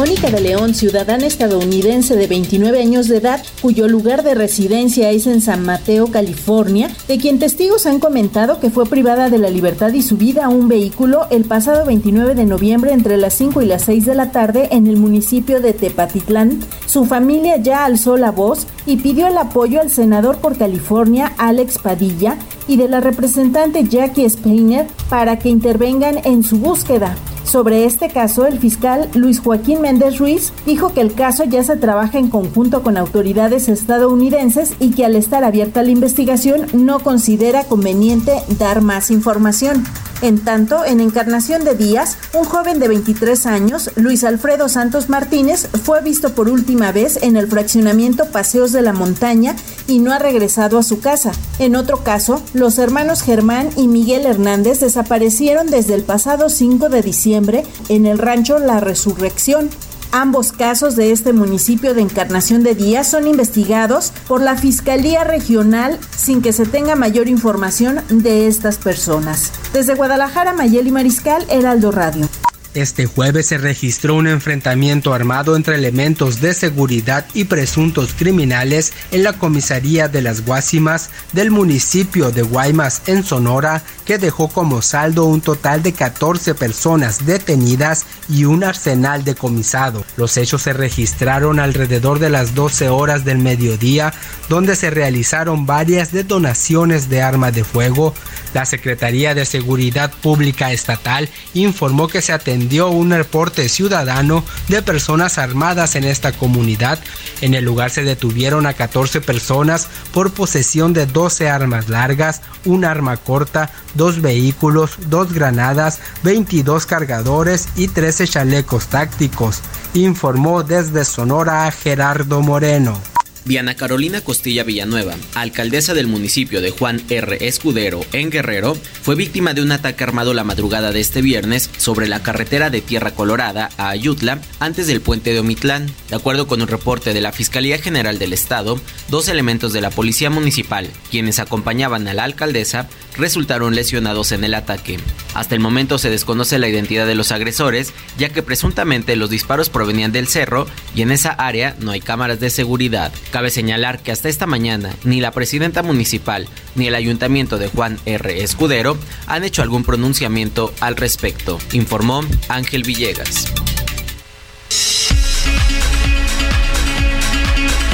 Mónica 0.00 0.30
de 0.30 0.40
León, 0.40 0.74
ciudadana 0.74 1.26
estadounidense 1.26 2.16
de 2.16 2.26
29 2.26 2.80
años 2.80 3.06
de 3.06 3.18
edad, 3.18 3.42
cuyo 3.60 3.86
lugar 3.86 4.22
de 4.22 4.34
residencia 4.34 5.10
es 5.10 5.26
en 5.26 5.42
San 5.42 5.62
Mateo, 5.62 6.06
California, 6.06 6.88
de 7.06 7.18
quien 7.18 7.38
testigos 7.38 7.84
han 7.84 8.00
comentado 8.00 8.60
que 8.60 8.70
fue 8.70 8.86
privada 8.86 9.28
de 9.28 9.36
la 9.36 9.50
libertad 9.50 9.92
y 9.92 10.00
subida 10.00 10.46
a 10.46 10.48
un 10.48 10.68
vehículo 10.68 11.26
el 11.28 11.44
pasado 11.44 11.84
29 11.84 12.34
de 12.34 12.46
noviembre 12.46 12.92
entre 12.92 13.18
las 13.18 13.34
5 13.34 13.60
y 13.60 13.66
las 13.66 13.82
6 13.82 14.06
de 14.06 14.14
la 14.14 14.32
tarde 14.32 14.68
en 14.72 14.86
el 14.86 14.96
municipio 14.96 15.60
de 15.60 15.74
Tepatitlán. 15.74 16.60
Su 16.86 17.04
familia 17.04 17.58
ya 17.58 17.84
alzó 17.84 18.16
la 18.16 18.30
voz 18.30 18.66
y 18.86 18.96
pidió 18.96 19.26
el 19.26 19.36
apoyo 19.36 19.82
al 19.82 19.90
senador 19.90 20.38
por 20.38 20.56
California, 20.56 21.34
Alex 21.36 21.76
Padilla, 21.76 22.38
y 22.66 22.78
de 22.78 22.88
la 22.88 23.00
representante 23.00 23.84
Jackie 23.84 24.30
Speiner 24.30 24.86
para 25.10 25.38
que 25.38 25.50
intervengan 25.50 26.20
en 26.24 26.42
su 26.42 26.56
búsqueda. 26.56 27.16
Sobre 27.50 27.84
este 27.84 28.10
caso, 28.10 28.46
el 28.46 28.60
fiscal 28.60 29.08
Luis 29.12 29.40
Joaquín 29.40 29.80
Méndez 29.80 30.18
Ruiz 30.18 30.52
dijo 30.66 30.94
que 30.94 31.00
el 31.00 31.14
caso 31.14 31.42
ya 31.42 31.64
se 31.64 31.76
trabaja 31.76 32.16
en 32.16 32.30
conjunto 32.30 32.84
con 32.84 32.96
autoridades 32.96 33.68
estadounidenses 33.68 34.74
y 34.78 34.92
que 34.92 35.04
al 35.04 35.16
estar 35.16 35.42
abierta 35.42 35.82
la 35.82 35.90
investigación 35.90 36.68
no 36.72 37.00
considera 37.00 37.64
conveniente 37.64 38.34
dar 38.56 38.82
más 38.82 39.10
información. 39.10 39.82
En 40.22 40.38
tanto, 40.44 40.84
en 40.84 41.00
Encarnación 41.00 41.64
de 41.64 41.74
Díaz, 41.74 42.18
un 42.34 42.44
joven 42.44 42.78
de 42.78 42.88
23 42.88 43.46
años, 43.46 43.90
Luis 43.96 44.22
Alfredo 44.22 44.68
Santos 44.68 45.08
Martínez, 45.08 45.68
fue 45.82 46.02
visto 46.02 46.34
por 46.34 46.50
última 46.50 46.92
vez 46.92 47.18
en 47.22 47.36
el 47.36 47.48
fraccionamiento 47.48 48.26
Paseos 48.26 48.72
de 48.72 48.82
la 48.82 48.92
Montaña 48.92 49.56
y 49.86 49.98
no 49.98 50.12
ha 50.12 50.18
regresado 50.18 50.78
a 50.78 50.82
su 50.82 51.00
casa. 51.00 51.32
En 51.58 51.74
otro 51.74 52.04
caso, 52.04 52.42
los 52.52 52.78
hermanos 52.78 53.22
Germán 53.22 53.70
y 53.76 53.88
Miguel 53.88 54.26
Hernández 54.26 54.80
desaparecieron 54.80 55.68
desde 55.68 55.94
el 55.94 56.02
pasado 56.02 56.50
5 56.50 56.90
de 56.90 57.02
diciembre 57.02 57.64
en 57.88 58.04
el 58.04 58.18
rancho 58.18 58.58
La 58.58 58.80
Resurrección. 58.80 59.70
Ambos 60.12 60.50
casos 60.50 60.96
de 60.96 61.12
este 61.12 61.32
municipio 61.32 61.94
de 61.94 62.02
Encarnación 62.02 62.64
de 62.64 62.74
Díaz 62.74 63.08
son 63.08 63.28
investigados 63.28 64.12
por 64.26 64.42
la 64.42 64.56
Fiscalía 64.56 65.22
Regional 65.22 65.98
sin 66.16 66.42
que 66.42 66.52
se 66.52 66.66
tenga 66.66 66.96
mayor 66.96 67.28
información 67.28 68.00
de 68.08 68.48
estas 68.48 68.78
personas. 68.78 69.52
Desde 69.72 69.94
Guadalajara, 69.94 70.52
Mayeli 70.52 70.90
Mariscal, 70.90 71.46
Heraldo 71.48 71.92
Radio. 71.92 72.28
Este 72.72 73.06
jueves 73.06 73.46
se 73.46 73.58
registró 73.58 74.14
un 74.14 74.28
enfrentamiento 74.28 75.12
armado 75.12 75.56
entre 75.56 75.74
elementos 75.74 76.40
de 76.40 76.54
seguridad 76.54 77.26
y 77.34 77.44
presuntos 77.44 78.14
criminales 78.16 78.92
en 79.10 79.24
la 79.24 79.32
comisaría 79.32 80.06
de 80.06 80.22
las 80.22 80.44
Guásimas 80.44 81.10
del 81.32 81.50
municipio 81.50 82.30
de 82.30 82.42
Guaymas 82.42 83.02
en 83.06 83.24
Sonora 83.24 83.82
que 84.04 84.18
dejó 84.18 84.46
como 84.46 84.82
saldo 84.82 85.24
un 85.24 85.40
total 85.40 85.82
de 85.82 85.94
14 85.94 86.54
personas 86.54 87.26
detenidas 87.26 88.06
y 88.28 88.44
un 88.44 88.62
arsenal 88.62 89.24
decomisado. 89.24 90.04
Los 90.16 90.36
hechos 90.36 90.62
se 90.62 90.72
registraron 90.72 91.58
alrededor 91.58 92.20
de 92.20 92.30
las 92.30 92.54
12 92.54 92.88
horas 92.88 93.24
del 93.24 93.38
mediodía 93.38 94.14
donde 94.48 94.76
se 94.76 94.90
realizaron 94.90 95.66
varias 95.66 96.12
detonaciones 96.12 97.08
de 97.08 97.20
armas 97.20 97.52
de 97.52 97.64
fuego. 97.64 98.14
La 98.54 98.64
Secretaría 98.64 99.34
de 99.34 99.44
Seguridad 99.44 100.12
Pública 100.22 100.72
Estatal 100.72 101.28
informó 101.54 102.06
que 102.06 102.22
se 102.22 102.32
atendió 102.32 102.59
dio 102.68 102.88
un 102.88 103.10
reporte 103.10 103.68
ciudadano 103.68 104.44
de 104.68 104.82
personas 104.82 105.38
armadas 105.38 105.94
en 105.94 106.04
esta 106.04 106.32
comunidad. 106.32 106.98
En 107.40 107.54
el 107.54 107.64
lugar 107.64 107.90
se 107.90 108.02
detuvieron 108.02 108.66
a 108.66 108.74
14 108.74 109.20
personas 109.20 109.88
por 110.12 110.32
posesión 110.32 110.92
de 110.92 111.06
12 111.06 111.48
armas 111.48 111.88
largas, 111.88 112.42
un 112.64 112.84
arma 112.84 113.16
corta, 113.16 113.70
dos 113.94 114.20
vehículos, 114.20 114.92
dos 115.06 115.32
granadas, 115.32 116.00
22 116.22 116.86
cargadores 116.86 117.68
y 117.76 117.88
13 117.88 118.26
chalecos 118.26 118.86
tácticos, 118.86 119.60
informó 119.94 120.62
desde 120.62 121.04
Sonora 121.04 121.70
Gerardo 121.70 122.40
Moreno. 122.42 123.00
Diana 123.44 123.74
Carolina 123.74 124.20
Costilla 124.20 124.64
Villanueva, 124.64 125.14
alcaldesa 125.34 125.94
del 125.94 126.06
municipio 126.06 126.60
de 126.60 126.70
Juan 126.70 127.02
R. 127.08 127.38
Escudero, 127.46 128.04
en 128.12 128.30
Guerrero, 128.30 128.76
fue 129.02 129.14
víctima 129.14 129.54
de 129.54 129.62
un 129.62 129.72
ataque 129.72 130.04
armado 130.04 130.34
la 130.34 130.44
madrugada 130.44 130.92
de 130.92 131.00
este 131.00 131.22
viernes 131.22 131.70
sobre 131.78 132.06
la 132.06 132.22
carretera 132.22 132.70
de 132.70 132.80
Tierra 132.80 133.12
Colorada 133.12 133.70
a 133.76 133.88
Ayutla, 133.88 134.40
antes 134.58 134.86
del 134.86 135.00
puente 135.00 135.32
de 135.32 135.40
Omitlán. 135.40 135.90
De 136.08 136.16
acuerdo 136.16 136.46
con 136.46 136.60
un 136.60 136.68
reporte 136.68 137.14
de 137.14 137.20
la 137.20 137.32
Fiscalía 137.32 137.78
General 137.78 138.18
del 138.18 138.32
Estado, 138.32 138.80
dos 139.08 139.28
elementos 139.28 139.72
de 139.72 139.80
la 139.80 139.90
Policía 139.90 140.30
Municipal, 140.30 140.88
quienes 141.10 141.38
acompañaban 141.38 142.06
a 142.08 142.14
la 142.14 142.24
alcaldesa, 142.24 142.88
resultaron 143.16 143.74
lesionados 143.74 144.32
en 144.32 144.44
el 144.44 144.54
ataque. 144.54 144.98
Hasta 145.34 145.54
el 145.54 145.60
momento 145.60 145.98
se 145.98 146.10
desconoce 146.10 146.58
la 146.58 146.68
identidad 146.68 147.06
de 147.06 147.14
los 147.14 147.32
agresores, 147.32 147.92
ya 148.18 148.28
que 148.28 148.42
presuntamente 148.42 149.16
los 149.16 149.30
disparos 149.30 149.70
provenían 149.70 150.12
del 150.12 150.26
cerro 150.26 150.66
y 150.94 151.02
en 151.02 151.10
esa 151.10 151.30
área 151.30 151.76
no 151.80 151.90
hay 151.90 152.00
cámaras 152.00 152.40
de 152.40 152.50
seguridad. 152.50 153.12
Cabe 153.32 153.50
señalar 153.50 154.02
que 154.02 154.10
hasta 154.10 154.28
esta 154.28 154.46
mañana 154.46 154.92
ni 155.04 155.20
la 155.20 155.30
presidenta 155.30 155.84
municipal 155.84 156.48
ni 156.74 156.88
el 156.88 156.96
ayuntamiento 156.96 157.58
de 157.58 157.68
Juan 157.68 157.98
R. 158.04 158.42
Escudero 158.42 158.98
han 159.28 159.44
hecho 159.44 159.62
algún 159.62 159.84
pronunciamiento 159.84 160.74
al 160.80 160.96
respecto, 160.96 161.58
informó 161.72 162.22
Ángel 162.48 162.82
Villegas. 162.82 163.46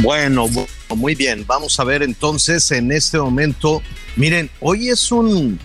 Bueno, 0.01 0.49
muy 0.95 1.15
bien, 1.15 1.45
vamos 1.47 1.79
a 1.81 1.85
ver 1.85 2.03
entonces 2.03 2.71
en 2.71 2.91
este 2.91 3.19
momento, 3.19 3.83
miren, 4.17 4.51
hoy 4.61 4.89
es 4.89 5.13
un, 5.13 5.59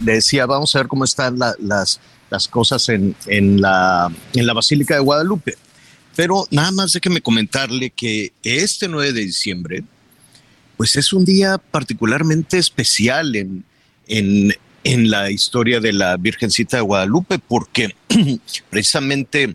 decía, 0.00 0.46
vamos 0.46 0.74
a 0.74 0.80
ver 0.80 0.88
cómo 0.88 1.04
están 1.04 1.38
las, 1.38 2.00
las 2.28 2.48
cosas 2.48 2.88
en, 2.88 3.14
en, 3.26 3.60
la, 3.60 4.10
en 4.34 4.46
la 4.46 4.52
Basílica 4.52 4.94
de 4.94 5.00
Guadalupe. 5.00 5.56
Pero 6.16 6.48
nada 6.50 6.72
más 6.72 6.92
déjeme 6.92 7.20
comentarle 7.20 7.90
que 7.90 8.32
este 8.42 8.88
9 8.88 9.12
de 9.12 9.20
diciembre, 9.20 9.84
pues 10.76 10.96
es 10.96 11.12
un 11.12 11.24
día 11.24 11.58
particularmente 11.58 12.58
especial 12.58 13.36
en, 13.36 13.64
en, 14.08 14.52
en 14.82 15.10
la 15.10 15.30
historia 15.30 15.78
de 15.78 15.92
la 15.92 16.16
Virgencita 16.16 16.78
de 16.78 16.82
Guadalupe, 16.82 17.38
porque 17.38 17.94
precisamente 18.70 19.54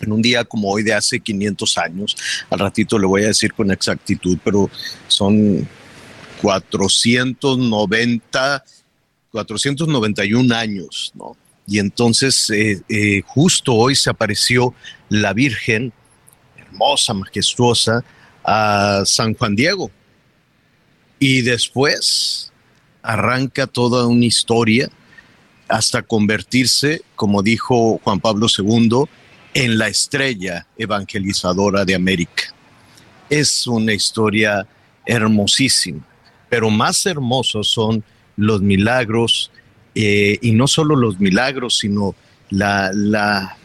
en 0.00 0.12
un 0.12 0.22
día 0.22 0.44
como 0.44 0.70
hoy 0.70 0.82
de 0.82 0.94
hace 0.94 1.20
500 1.20 1.78
años, 1.78 2.16
al 2.48 2.60
ratito 2.60 2.98
le 2.98 3.06
voy 3.06 3.24
a 3.24 3.28
decir 3.28 3.52
con 3.52 3.70
exactitud, 3.70 4.38
pero 4.42 4.70
son 5.08 5.68
490, 6.40 8.64
491 9.32 10.54
años, 10.54 11.12
¿no? 11.14 11.36
Y 11.68 11.78
entonces 11.78 12.48
eh, 12.48 12.80
eh, 12.88 13.22
justo 13.26 13.74
hoy 13.74 13.94
se 13.94 14.08
apareció 14.08 14.74
la 15.10 15.34
Virgen, 15.34 15.92
hermosa, 16.56 17.12
majestuosa, 17.12 18.02
a 18.42 19.02
San 19.04 19.34
Juan 19.34 19.54
Diego. 19.54 19.90
Y 21.18 21.42
después 21.42 22.50
arranca 23.02 23.66
toda 23.66 24.06
una 24.06 24.24
historia 24.24 24.88
hasta 25.68 26.00
convertirse, 26.00 27.02
como 27.14 27.42
dijo 27.42 28.00
Juan 28.02 28.20
Pablo 28.20 28.46
II, 28.56 29.04
en 29.52 29.76
la 29.76 29.88
estrella 29.88 30.66
evangelizadora 30.78 31.84
de 31.84 31.94
América. 31.94 32.44
Es 33.28 33.66
una 33.66 33.92
historia 33.92 34.66
hermosísima, 35.04 36.06
pero 36.48 36.70
más 36.70 37.04
hermosos 37.04 37.68
son 37.68 38.02
los 38.36 38.62
milagros 38.62 39.50
eh, 40.00 40.38
y 40.42 40.52
no 40.52 40.68
solo 40.68 40.94
los 40.94 41.18
milagros, 41.18 41.78
sino 41.78 42.14
la, 42.50 42.92
la, 42.92 43.56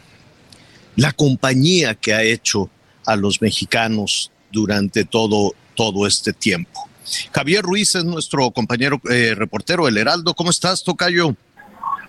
compañía 1.14 1.94
que 1.94 2.12
ha 2.12 2.24
hecho 2.24 2.68
a 3.06 3.14
los 3.14 3.40
mexicanos 3.40 4.32
durante 4.50 5.04
todo, 5.04 5.52
todo 5.76 6.08
este 6.08 6.32
tiempo. 6.32 6.88
Javier 7.32 7.62
Ruiz 7.62 7.94
es 7.94 8.04
nuestro 8.04 8.50
compañero 8.50 9.00
eh, 9.08 9.36
reportero 9.36 9.86
El 9.86 9.96
Heraldo. 9.96 10.34
¿Cómo 10.34 10.50
estás, 10.50 10.82
Tocayo? 10.82 11.36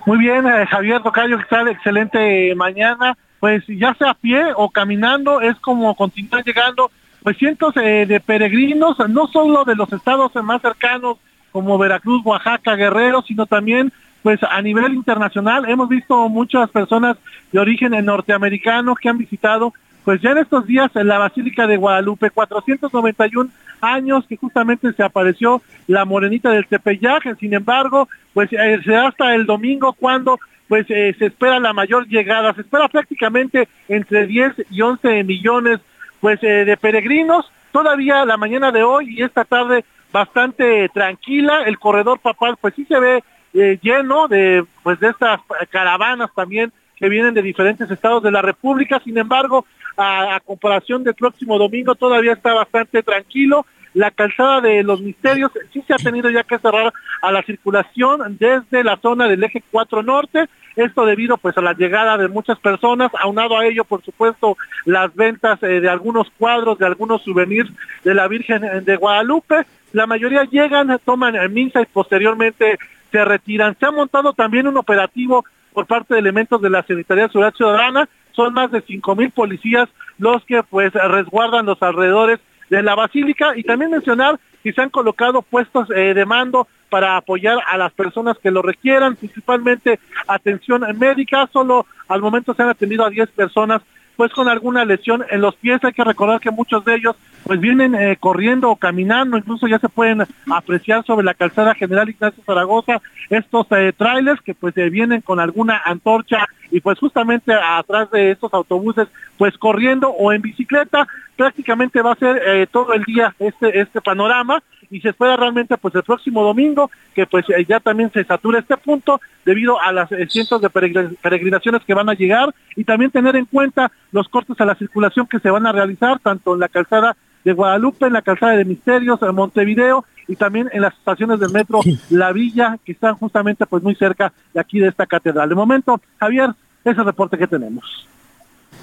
Muy 0.07 0.17
bien, 0.17 0.47
eh, 0.47 0.65
Javier 0.71 1.03
Tocayo, 1.03 1.37
¿qué 1.37 1.45
tal? 1.47 1.67
Excelente 1.67 2.55
mañana. 2.55 3.15
Pues 3.39 3.63
ya 3.67 3.93
sea 3.93 4.09
a 4.09 4.15
pie 4.15 4.41
o 4.55 4.71
caminando, 4.71 5.39
es 5.39 5.55
como 5.57 5.93
continuar 5.93 6.43
llegando 6.43 6.89
pues 7.21 7.37
cientos 7.37 7.75
de 7.75 8.21
peregrinos, 8.25 8.97
no 9.07 9.27
solo 9.27 9.65
de 9.65 9.75
los 9.75 9.93
estados 9.93 10.33
más 10.43 10.63
cercanos 10.63 11.17
como 11.51 11.77
Veracruz, 11.77 12.21
Oaxaca, 12.25 12.75
Guerrero, 12.75 13.23
sino 13.25 13.45
también 13.45 13.93
pues 14.25 14.39
a 14.41 14.59
nivel 14.59 14.95
internacional 14.95 15.69
hemos 15.69 15.87
visto 15.87 16.27
muchas 16.29 16.67
personas 16.71 17.15
de 17.51 17.59
origen 17.59 17.91
norteamericano 18.03 18.95
que 18.95 19.07
han 19.07 19.19
visitado 19.19 19.71
pues 20.03 20.19
ya 20.19 20.31
en 20.31 20.39
estos 20.39 20.65
días 20.65 20.89
en 20.95 21.09
la 21.09 21.19
Basílica 21.19 21.67
de 21.67 21.77
Guadalupe, 21.77 22.31
491 22.31 23.51
años 23.81 24.25
que 24.27 24.35
justamente 24.35 24.91
se 24.93 25.03
apareció 25.03 25.61
la 25.85 26.05
morenita 26.05 26.49
del 26.49 26.65
Tepeyac, 26.65 27.37
sin 27.37 27.53
embargo, 27.53 28.09
pues 28.33 28.51
eh, 28.51 28.79
será 28.83 29.09
hasta 29.09 29.35
el 29.35 29.45
domingo 29.45 29.93
cuando 29.93 30.39
pues 30.67 30.87
eh, 30.89 31.15
se 31.19 31.27
espera 31.27 31.59
la 31.59 31.73
mayor 31.73 32.07
llegada, 32.07 32.51
se 32.55 32.61
espera 32.61 32.87
prácticamente 32.87 33.69
entre 33.87 34.25
10 34.25 34.53
y 34.71 34.81
11 34.81 35.23
millones 35.23 35.81
pues 36.19 36.41
eh, 36.41 36.65
de 36.65 36.77
peregrinos, 36.77 37.45
todavía 37.71 38.25
la 38.25 38.37
mañana 38.37 38.71
de 38.71 38.81
hoy 38.81 39.19
y 39.19 39.21
esta 39.21 39.45
tarde 39.45 39.85
bastante 40.11 40.89
tranquila, 40.89 41.61
el 41.67 41.77
corredor 41.77 42.19
papal 42.19 42.57
pues 42.59 42.73
sí 42.73 42.85
se 42.85 42.99
ve 42.99 43.23
eh, 43.55 43.79
lleno 43.81 44.27
de 44.27 44.65
pues 44.83 44.99
de 44.99 45.07
estas 45.09 45.39
caravanas 45.69 46.29
también 46.35 46.71
que 46.97 47.09
vienen 47.09 47.33
de 47.33 47.41
diferentes 47.41 47.89
estados 47.89 48.21
de 48.23 48.31
la 48.31 48.41
República. 48.41 49.01
Sin 49.03 49.17
embargo, 49.17 49.65
a, 49.97 50.39
comparación 50.45 51.03
del 51.03 51.15
próximo 51.15 51.57
domingo 51.57 51.95
todavía 51.95 52.33
está 52.33 52.53
bastante 52.53 53.03
tranquilo. 53.03 53.65
La 53.93 54.11
calzada 54.11 54.59
de 54.59 54.83
los 54.83 54.99
misterios 54.99 55.51
sí 55.71 55.81
se 55.87 55.93
ha 55.93 55.97
tenido 55.97 56.29
ya 56.29 56.43
que 56.43 56.59
cerrar 56.59 56.91
a 57.21 57.31
la 57.31 57.43
circulación 57.43 58.37
desde 58.37 58.83
la 58.83 58.97
zona 58.97 59.27
del 59.27 59.43
eje 59.43 59.63
4 59.71 60.03
norte. 60.03 60.49
Esto 60.75 61.05
debido 61.05 61.37
pues 61.37 61.57
a 61.57 61.61
la 61.61 61.71
llegada 61.71 62.17
de 62.17 62.27
muchas 62.27 62.59
personas, 62.59 63.09
aunado 63.21 63.57
a 63.57 63.65
ello 63.65 63.85
por 63.85 64.03
supuesto 64.03 64.57
las 64.83 65.15
ventas 65.15 65.63
eh, 65.63 65.79
de 65.79 65.87
algunos 65.87 66.29
cuadros, 66.37 66.77
de 66.77 66.85
algunos 66.85 67.23
souvenirs 67.23 67.71
de 68.03 68.13
la 68.13 68.27
Virgen 68.27 68.83
de 68.83 68.95
Guadalupe. 68.97 69.65
La 69.93 70.05
mayoría 70.05 70.43
llegan, 70.43 70.99
toman 71.05 71.35
misa 71.53 71.81
y 71.81 71.85
posteriormente 71.85 72.77
se 73.15 73.23
retiran. 73.23 73.77
Se 73.79 73.85
ha 73.85 73.91
montado 73.91 74.33
también 74.33 74.67
un 74.67 74.77
operativo 74.77 75.45
por 75.73 75.85
parte 75.85 76.13
de 76.13 76.19
elementos 76.19 76.61
de 76.61 76.69
la 76.69 76.83
Secretaría 76.83 77.23
de 77.23 77.29
Seguridad 77.29 77.53
Ciudadana. 77.53 78.09
Son 78.33 78.53
más 78.53 78.71
de 78.71 78.81
cinco 78.81 79.15
mil 79.15 79.31
policías 79.31 79.87
los 80.17 80.43
que 80.43 80.61
pues 80.63 80.91
resguardan 80.91 81.65
los 81.65 81.81
alrededores 81.81 82.41
de 82.69 82.83
la 82.83 82.95
basílica 82.95 83.55
y 83.55 83.63
también 83.63 83.91
mencionar 83.91 84.37
que 84.63 84.73
se 84.73 84.81
han 84.81 84.89
colocado 84.89 85.41
puestos 85.43 85.89
eh, 85.91 86.13
de 86.13 86.25
mando 86.25 86.67
para 86.89 87.15
apoyar 87.15 87.59
a 87.67 87.77
las 87.77 87.93
personas 87.93 88.37
que 88.37 88.51
lo 88.51 88.61
requieran, 88.61 89.15
principalmente 89.15 89.99
atención 90.27 90.83
médica. 90.97 91.47
Solo 91.53 91.85
al 92.09 92.21
momento 92.21 92.53
se 92.53 92.63
han 92.63 92.69
atendido 92.69 93.05
a 93.05 93.09
10 93.09 93.29
personas 93.31 93.81
pues 94.15 94.31
con 94.31 94.47
alguna 94.47 94.85
lesión 94.85 95.23
en 95.29 95.41
los 95.41 95.55
pies. 95.55 95.83
Hay 95.83 95.93
que 95.93 96.03
recordar 96.03 96.39
que 96.39 96.51
muchos 96.51 96.83
de 96.85 96.95
ellos 96.95 97.15
pues 97.43 97.59
vienen 97.59 97.93
eh, 97.93 98.17
corriendo 98.19 98.71
o 98.71 98.75
caminando, 98.75 99.37
incluso 99.37 99.67
ya 99.67 99.77
se 99.79 99.89
pueden 99.89 100.23
apreciar 100.51 101.05
sobre 101.05 101.25
la 101.25 101.33
calzada 101.33 101.75
General 101.75 102.09
Ignacio 102.09 102.43
Zaragoza 102.43 103.01
estos 103.29 103.67
eh, 103.71 103.93
trailers 103.95 104.41
que 104.41 104.55
pues 104.55 104.75
eh, 104.77 104.89
vienen 104.89 105.21
con 105.21 105.39
alguna 105.39 105.81
antorcha 105.85 106.47
y 106.71 106.81
pues 106.81 106.97
justamente 106.97 107.53
atrás 107.53 108.09
de 108.11 108.31
estos 108.31 108.53
autobuses 108.53 109.07
pues 109.37 109.57
corriendo 109.57 110.09
o 110.09 110.31
en 110.31 110.41
bicicleta. 110.41 111.07
Prácticamente 111.35 112.01
va 112.01 112.13
a 112.13 112.15
ser 112.15 112.69
todo 112.69 112.93
el 112.93 113.03
día 113.03 113.35
este 113.39 113.81
este 113.81 113.99
panorama 113.99 114.63
y 114.89 115.01
se 115.01 115.09
espera 115.09 115.35
realmente 115.35 115.77
pues 115.77 115.93
el 115.95 116.03
próximo 116.03 116.43
domingo 116.43 116.89
que 117.13 117.25
pues 117.25 117.45
eh, 117.49 117.65
ya 117.67 117.79
también 117.79 118.11
se 118.11 118.23
satura 118.23 118.59
este 118.59 118.77
punto 118.77 119.19
debido 119.45 119.79
a 119.79 119.91
las 119.91 120.11
eh, 120.11 120.27
cientos 120.29 120.61
de 120.61 120.69
peregrinaciones 120.69 121.83
que 121.85 121.93
van 121.93 122.09
a 122.09 122.13
llegar 122.13 122.53
y 122.75 122.83
también 122.83 123.11
tener 123.11 123.35
en 123.35 123.45
cuenta 123.45 123.91
los 124.11 124.27
cortes 124.29 124.59
a 124.59 124.65
la 124.65 124.75
circulación 124.75 125.27
que 125.27 125.39
se 125.39 125.49
van 125.49 125.65
a 125.65 125.71
realizar 125.71 126.19
tanto 126.19 126.53
en 126.53 126.59
la 126.59 126.69
calzada 126.69 127.15
de 127.43 127.53
Guadalupe, 127.53 128.07
en 128.07 128.13
la 128.13 128.21
calzada 128.21 128.53
de 128.53 128.65
Misterios, 128.65 129.21
en 129.21 129.35
Montevideo 129.35 130.03
y 130.27 130.35
también 130.35 130.69
en 130.73 130.81
las 130.81 130.93
estaciones 130.95 131.39
del 131.39 131.51
metro 131.51 131.79
La 132.09 132.31
Villa, 132.31 132.77
que 132.83 132.93
están 132.93 133.15
justamente 133.15 133.65
pues 133.67 133.83
muy 133.83 133.95
cerca 133.95 134.33
de 134.53 134.59
aquí 134.59 134.79
de 134.79 134.87
esta 134.87 135.05
catedral. 135.05 135.47
De 135.47 135.55
momento, 135.55 136.01
Javier, 136.19 136.49
ese 136.83 137.03
reporte 137.03 137.37
que 137.37 137.47
tenemos. 137.47 138.07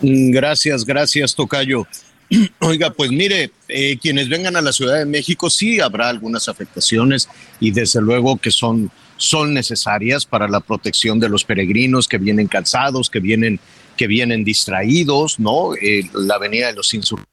Mm, 0.01 0.31
gracias, 0.31 0.85
gracias, 0.85 1.35
Tocayo. 1.35 1.87
Oiga, 2.61 2.91
pues 2.91 3.11
mire, 3.11 3.51
eh, 3.69 3.99
quienes 3.99 4.29
vengan 4.29 4.57
a 4.57 4.63
la 4.63 4.73
Ciudad 4.73 4.99
de 4.99 5.07
México 5.07 5.51
sí 5.51 5.81
habrá 5.81 6.09
algunas 6.09 6.49
afectaciones 6.49 7.29
y 7.61 7.71
desde 7.71 8.01
luego 8.01 8.37
que 8.37 8.51
son, 8.51 8.91
son 9.17 9.55
necesarias 9.55 10.25
para 10.25 10.49
la 10.49 10.61
protección 10.61 11.21
de 11.21 11.29
los 11.29 11.45
peregrinos 11.45 12.09
que 12.09 12.19
vienen 12.19 12.49
cansados, 12.49 13.11
que 13.11 13.21
vienen, 13.21 13.61
que 13.97 14.07
vienen 14.07 14.45
distraídos, 14.45 15.39
¿no? 15.39 15.75
Eh, 15.75 16.09
la 16.15 16.37
Avenida 16.37 16.69
de 16.69 16.75
los 16.75 16.95
Insurgentes 16.95 17.29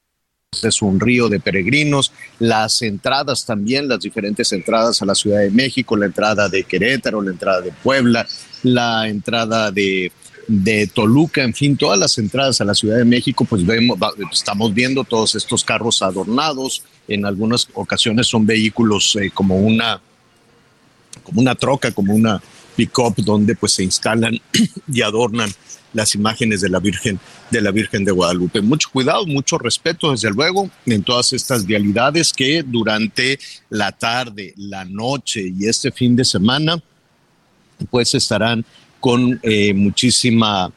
es 0.63 0.81
un 0.81 0.99
río 0.99 1.29
de 1.29 1.39
peregrinos, 1.39 2.11
las 2.39 2.81
entradas 2.81 3.45
también, 3.45 3.87
las 3.87 3.99
diferentes 3.99 4.51
entradas 4.51 5.01
a 5.01 5.05
la 5.05 5.13
Ciudad 5.13 5.39
de 5.39 5.51
México, 5.51 5.95
la 5.95 6.07
entrada 6.07 6.49
de 6.49 6.63
Querétaro, 6.63 7.21
la 7.21 7.31
entrada 7.31 7.61
de 7.61 7.71
Puebla, 7.71 8.27
la 8.63 9.07
entrada 9.07 9.71
de, 9.71 10.11
de 10.49 10.87
Toluca, 10.87 11.43
en 11.43 11.53
fin, 11.53 11.77
todas 11.77 11.99
las 11.99 12.17
entradas 12.17 12.59
a 12.59 12.65
la 12.65 12.73
Ciudad 12.73 12.97
de 12.97 13.05
México, 13.05 13.45
pues 13.45 13.63
vemos, 13.63 13.99
estamos 14.31 14.73
viendo 14.73 15.03
todos 15.03 15.35
estos 15.35 15.63
carros 15.63 16.01
adornados, 16.01 16.83
en 17.07 17.25
algunas 17.25 17.67
ocasiones 17.73 18.27
son 18.27 18.45
vehículos 18.45 19.15
eh, 19.21 19.29
como 19.31 19.57
una 19.57 20.01
como 21.23 21.41
una 21.41 21.53
troca, 21.53 21.91
como 21.91 22.15
una 22.15 22.41
pick-up 22.75 23.13
donde 23.17 23.55
pues 23.55 23.73
se 23.73 23.83
instalan 23.83 24.39
y 24.91 25.01
adornan 25.01 25.51
las 25.93 26.15
imágenes 26.15 26.61
de 26.61 26.69
la 26.69 26.79
Virgen 26.79 27.19
de 27.51 27.61
la 27.61 27.71
Virgen 27.71 28.03
de 28.03 28.11
Guadalupe. 28.11 28.61
Mucho 28.61 28.89
cuidado, 28.91 29.25
mucho 29.27 29.57
respeto, 29.57 30.11
desde 30.11 30.31
luego, 30.31 30.69
en 30.85 31.03
todas 31.03 31.33
estas 31.33 31.65
vialidades 31.65 32.33
que 32.33 32.63
durante 32.63 33.39
la 33.69 33.91
tarde, 33.91 34.53
la 34.57 34.85
noche 34.85 35.51
y 35.55 35.67
este 35.67 35.91
fin 35.91 36.15
de 36.15 36.25
semana, 36.25 36.81
pues 37.89 38.13
estarán 38.15 38.65
con 38.99 39.39
eh, 39.43 39.73
muchísima, 39.73 40.71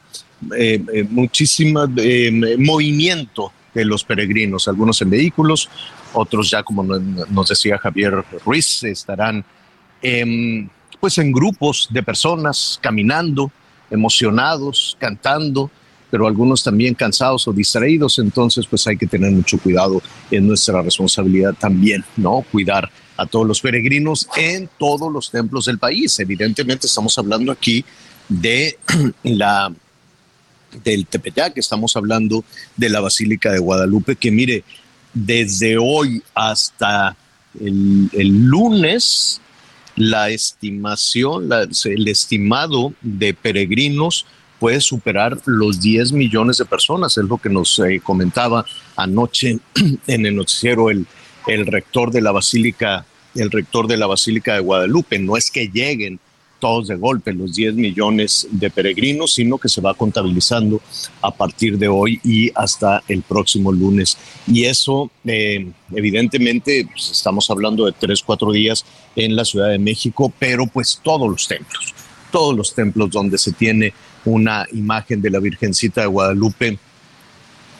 eh, 0.57 0.83
eh, 0.93 2.57
movimiento 2.57 3.51
de 3.73 3.85
los 3.85 4.03
peregrinos, 4.03 4.67
algunos 4.67 5.01
en 5.01 5.09
vehículos, 5.09 5.69
otros 6.13 6.49
ya, 6.49 6.63
como 6.63 6.83
nos 6.83 7.47
decía 7.47 7.77
Javier 7.77 8.23
Ruiz, 8.45 8.83
estarán 8.83 9.43
pues 10.99 11.17
en 11.17 11.31
grupos 11.31 11.87
de 11.89 12.03
personas 12.03 12.77
caminando, 12.81 13.51
emocionados, 13.89 14.95
cantando, 14.99 15.71
pero 16.11 16.27
algunos 16.27 16.63
también 16.63 16.93
cansados 16.93 17.47
o 17.47 17.53
distraídos, 17.53 18.19
entonces 18.19 18.67
pues 18.67 18.85
hay 18.85 18.97
que 18.97 19.07
tener 19.07 19.31
mucho 19.31 19.57
cuidado, 19.57 20.03
en 20.29 20.45
nuestra 20.45 20.83
responsabilidad 20.83 21.55
también, 21.59 22.05
¿no? 22.17 22.45
Cuidar 22.51 22.91
a 23.17 23.25
todos 23.25 23.47
los 23.47 23.61
peregrinos 23.61 24.27
en 24.35 24.69
todos 24.77 25.11
los 25.11 25.31
templos 25.31 25.65
del 25.65 25.79
país. 25.79 26.19
Evidentemente 26.19 26.87
estamos 26.87 27.17
hablando 27.17 27.51
aquí 27.51 27.83
de 28.29 28.77
la 29.23 29.73
del 30.83 31.05
Tepeyac, 31.05 31.57
estamos 31.57 31.95
hablando 31.95 32.43
de 32.77 32.89
la 32.89 32.99
Basílica 32.99 33.51
de 33.51 33.59
Guadalupe, 33.59 34.15
que 34.15 34.31
mire, 34.31 34.63
desde 35.13 35.77
hoy 35.77 36.23
hasta 36.33 37.15
el, 37.59 38.09
lunes 38.27 39.39
la 39.95 40.29
estimación, 40.29 41.49
el 41.51 42.07
estimado 42.07 42.93
de 43.01 43.33
peregrinos 43.35 44.25
puede 44.59 44.81
superar 44.81 45.39
los 45.45 45.81
10 45.81 46.13
millones 46.13 46.57
de 46.57 46.65
personas, 46.65 47.17
es 47.17 47.25
lo 47.25 47.37
que 47.37 47.49
nos 47.49 47.77
eh, 47.79 48.01
comentaba 48.01 48.65
anoche 48.95 49.59
en 50.07 50.25
el 50.25 50.35
noticiero 50.35 50.89
el, 50.89 51.05
el 51.47 51.67
rector 51.67 52.11
de 52.11 52.21
la 52.21 52.31
Basílica, 52.31 53.05
el 53.35 53.51
rector 53.51 53.87
de 53.87 53.97
la 53.97 54.07
Basílica 54.07 54.53
de 54.53 54.61
Guadalupe. 54.61 55.19
No 55.19 55.37
es 55.37 55.51
que 55.51 55.67
lleguen 55.67 56.19
todos 56.63 56.87
de 56.87 56.95
golpe 56.95 57.33
los 57.33 57.55
10 57.55 57.73
millones 57.73 58.47
de 58.49 58.69
peregrinos, 58.69 59.33
sino 59.33 59.57
que 59.57 59.67
se 59.67 59.81
va 59.81 59.93
contabilizando 59.93 60.81
a 61.21 61.29
partir 61.29 61.77
de 61.77 61.89
hoy 61.89 62.21
y 62.23 62.53
hasta 62.55 63.03
el 63.09 63.21
próximo 63.21 63.69
lunes. 63.69 64.17
Y 64.47 64.63
eso, 64.63 65.11
eh, 65.25 65.69
evidentemente, 65.93 66.87
pues, 66.89 67.11
estamos 67.11 67.49
hablando 67.49 67.85
de 67.85 67.91
tres, 67.91 68.23
cuatro 68.23 68.53
días 68.53 68.85
en 69.13 69.35
la 69.35 69.43
Ciudad 69.43 69.71
de 69.71 69.77
México, 69.77 70.31
pero 70.39 70.65
pues 70.65 71.01
todos 71.03 71.29
los 71.29 71.49
templos, 71.49 71.93
todos 72.31 72.55
los 72.55 72.73
templos 72.73 73.09
donde 73.11 73.37
se 73.37 73.51
tiene 73.51 73.93
una 74.23 74.65
imagen 74.71 75.21
de 75.21 75.31
la 75.31 75.39
Virgencita 75.39 75.99
de 75.99 76.07
Guadalupe, 76.07 76.79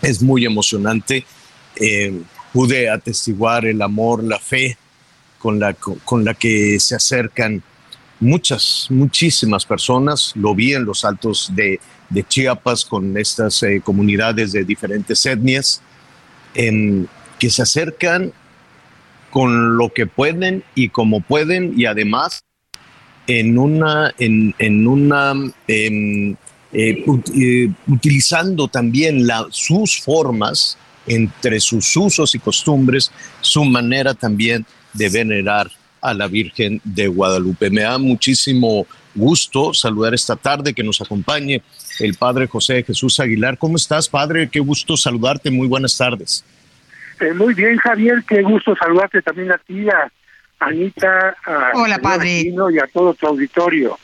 es 0.02 0.22
muy 0.22 0.44
emocionante. 0.44 1.26
Eh, 1.78 2.20
pude 2.52 2.90
atestiguar 2.90 3.66
el 3.66 3.82
amor, 3.82 4.26
la 4.26 4.40
fe 4.40 4.78
con 5.40 5.58
la, 5.58 5.74
con 5.74 6.26
la 6.26 6.34
que 6.34 6.82
se 6.82 6.96
acercan 6.96 7.64
muchas, 8.20 8.88
muchísimas 8.90 9.66
personas. 9.66 10.34
Lo 10.36 10.56
vi 10.56 10.74
en 10.74 10.86
los 10.86 11.06
altos 11.06 11.52
de, 11.54 11.80
Chiapas 12.28 12.86
con 12.86 13.18
estas 13.18 13.64
eh, 13.64 13.82
comunidades 13.84 14.52
de 14.52 14.64
diferentes 14.64 15.26
etnias 15.26 15.82
que 16.54 17.50
se 17.50 17.62
acercan 17.64 18.32
con 19.32 19.78
lo 19.78 19.92
que 19.92 20.06
pueden 20.06 20.64
y 20.76 20.90
como 20.90 21.22
pueden 21.22 21.74
y 21.76 21.86
además 21.86 22.44
en 23.26 23.58
una, 23.58 24.14
en, 24.20 24.88
una 24.88 25.34
em, 25.68 26.36
eh, 26.72 27.04
eh, 27.36 27.72
utilizando 27.88 28.68
también 28.68 29.26
sus 29.50 30.00
formas 30.02 30.78
entre 31.08 31.60
sus 31.60 31.96
usos 31.98 32.36
y 32.36 32.40
costumbres, 32.40 33.12
su 33.42 33.64
manera 33.66 34.14
también 34.14 34.66
de 34.94 35.10
venerar 35.10 35.72
a 36.04 36.14
la 36.14 36.28
Virgen 36.28 36.82
de 36.84 37.08
Guadalupe. 37.08 37.70
Me 37.70 37.82
da 37.82 37.98
muchísimo 37.98 38.86
gusto 39.16 39.74
saludar 39.74 40.14
esta 40.14 40.36
tarde 40.36 40.74
que 40.74 40.84
nos 40.84 41.00
acompañe 41.02 41.62
el 42.00 42.16
Padre 42.16 42.48
José 42.48 42.84
Jesús 42.84 43.20
Aguilar. 43.20 43.58
¿Cómo 43.58 43.78
estás, 43.78 44.10
Padre? 44.10 44.50
Qué 44.50 44.60
gusto 44.60 44.98
saludarte. 44.98 45.50
Muy 45.50 45.68
buenas 45.68 45.98
tardes. 45.98 46.44
Eh, 47.20 47.34
muy 47.34 47.54
bien, 47.54 47.78
Javier. 47.78 48.24
Qué 48.28 48.42
gusto 48.42 48.76
saludarte 48.76 49.22
también 49.22 49.52
a 49.52 49.58
ti, 49.58 49.88
a 49.90 50.12
Anita, 50.60 51.38
a 51.46 51.72
Hola, 51.76 52.00
Padre. 52.00 52.42
y 52.42 52.80
a 52.80 52.88
todo 52.92 53.14
tu 53.14 53.28
auditorio. 53.28 53.98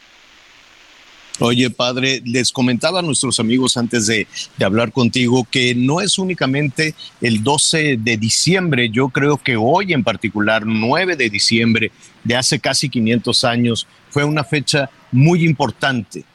Oye, 1.41 1.69
padre, 1.69 2.21
les 2.25 2.51
comentaba 2.51 2.99
a 2.99 3.01
nuestros 3.01 3.39
amigos 3.39 3.77
antes 3.77 4.07
de, 4.07 4.27
hablar 4.63 4.91
contigo 4.91 5.47
que 5.49 5.73
no 5.73 6.01
es 6.01 6.19
únicamente 6.19 6.93
el 7.21 7.43
12 7.43 7.95
de 7.97 8.17
diciembre, 8.17 8.89
yo 8.89 9.07
creo 9.07 9.37
que 9.37 9.55
hoy 9.55 9.93
en 9.93 10.03
particular, 10.03 10.63
9 10.65 11.15
de 11.15 11.29
diciembre 11.29 11.91
de 12.25 12.35
hace 12.35 12.59
casi 12.59 12.89
500 12.89 13.43
años, 13.45 13.87
fue 14.09 14.25
una 14.25 14.43
fecha 14.43 14.89
muy 15.13 15.45
importante. 15.45 16.25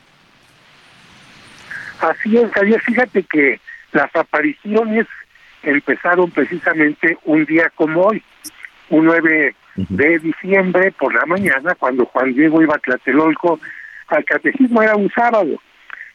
Así 2.01 2.39
es, 2.39 2.51
Javier, 2.53 2.81
fíjate 2.81 3.25
que 3.25 3.61
las 3.93 4.15
apariciones 4.17 5.07
empezaron 5.63 6.31
precisamente 6.31 7.19
un 7.25 7.45
día 7.45 7.71
como 7.75 8.05
hoy, 8.05 8.23
un 8.89 9.05
9 9.05 9.55
de 9.77 10.19
diciembre 10.19 10.93
por 10.93 11.15
la 11.15 11.27
mañana, 11.27 11.75
cuando 11.75 12.07
Juan 12.07 12.33
Diego 12.33 12.63
iba 12.63 12.77
a 12.77 12.79
Tlatelolco 12.79 13.61
al 14.09 14.25
catecismo 14.25 14.83
era 14.83 14.97
un 14.97 15.11
sábado 15.11 15.61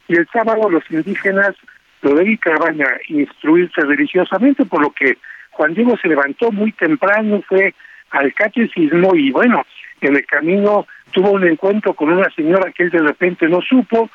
y 0.08 0.16
el 0.16 0.28
sábado 0.32 0.70
los 0.70 0.84
indígenas 0.90 1.56
lo 2.02 2.16
dedicaban 2.16 2.82
a 2.82 2.98
instruirse 3.08 3.82
religiosamente, 3.82 4.66
por 4.66 4.82
lo 4.82 4.92
que 4.92 5.18
Juan 5.52 5.74
Diego 5.74 5.98
se 5.98 6.08
levantó 6.08 6.52
muy 6.52 6.72
temprano, 6.72 7.44
fue 7.48 7.74
al 8.12 8.34
catecismo 8.34 9.16
y 9.16 9.32
bueno, 9.32 9.66
en 10.02 10.16
el 10.16 10.26
camino 10.26 10.88
tuvo 11.12 11.32
un 11.32 11.46
encuentro 11.46 11.94
con 11.94 12.12
una 12.12 12.30
señora 12.32 12.72
que 12.72 12.84
él 12.84 12.90
de 12.90 13.00
repente 13.00 13.48
no 13.48 13.62
supo, 13.62 14.10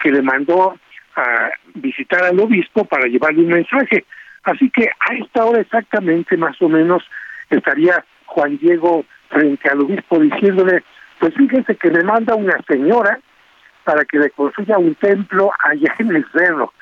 que 0.00 0.10
le 0.10 0.22
mandó 0.22 0.78
a 1.16 1.50
visitar 1.74 2.24
al 2.24 2.38
obispo 2.38 2.84
para 2.84 3.06
llevarle 3.06 3.40
un 3.40 3.48
mensaje. 3.48 4.04
Así 4.44 4.70
que 4.70 4.88
a 5.00 5.14
esta 5.14 5.44
hora 5.44 5.60
exactamente, 5.60 6.36
más 6.36 6.60
o 6.62 6.68
menos, 6.68 7.02
estaría 7.50 8.04
Juan 8.26 8.58
Diego 8.58 9.04
frente 9.28 9.68
al 9.68 9.80
obispo 9.80 10.18
diciéndole, 10.18 10.82
pues 11.20 11.34
fíjense 11.34 11.76
que 11.76 11.90
le 11.90 12.02
manda 12.02 12.34
una 12.34 12.58
señora 12.66 13.20
para 13.84 14.04
que 14.06 14.18
le 14.18 14.30
construya 14.30 14.78
un 14.78 14.94
templo 14.94 15.50
allá 15.62 15.94
en 15.98 16.16
el 16.16 16.26
cerro. 16.32 16.72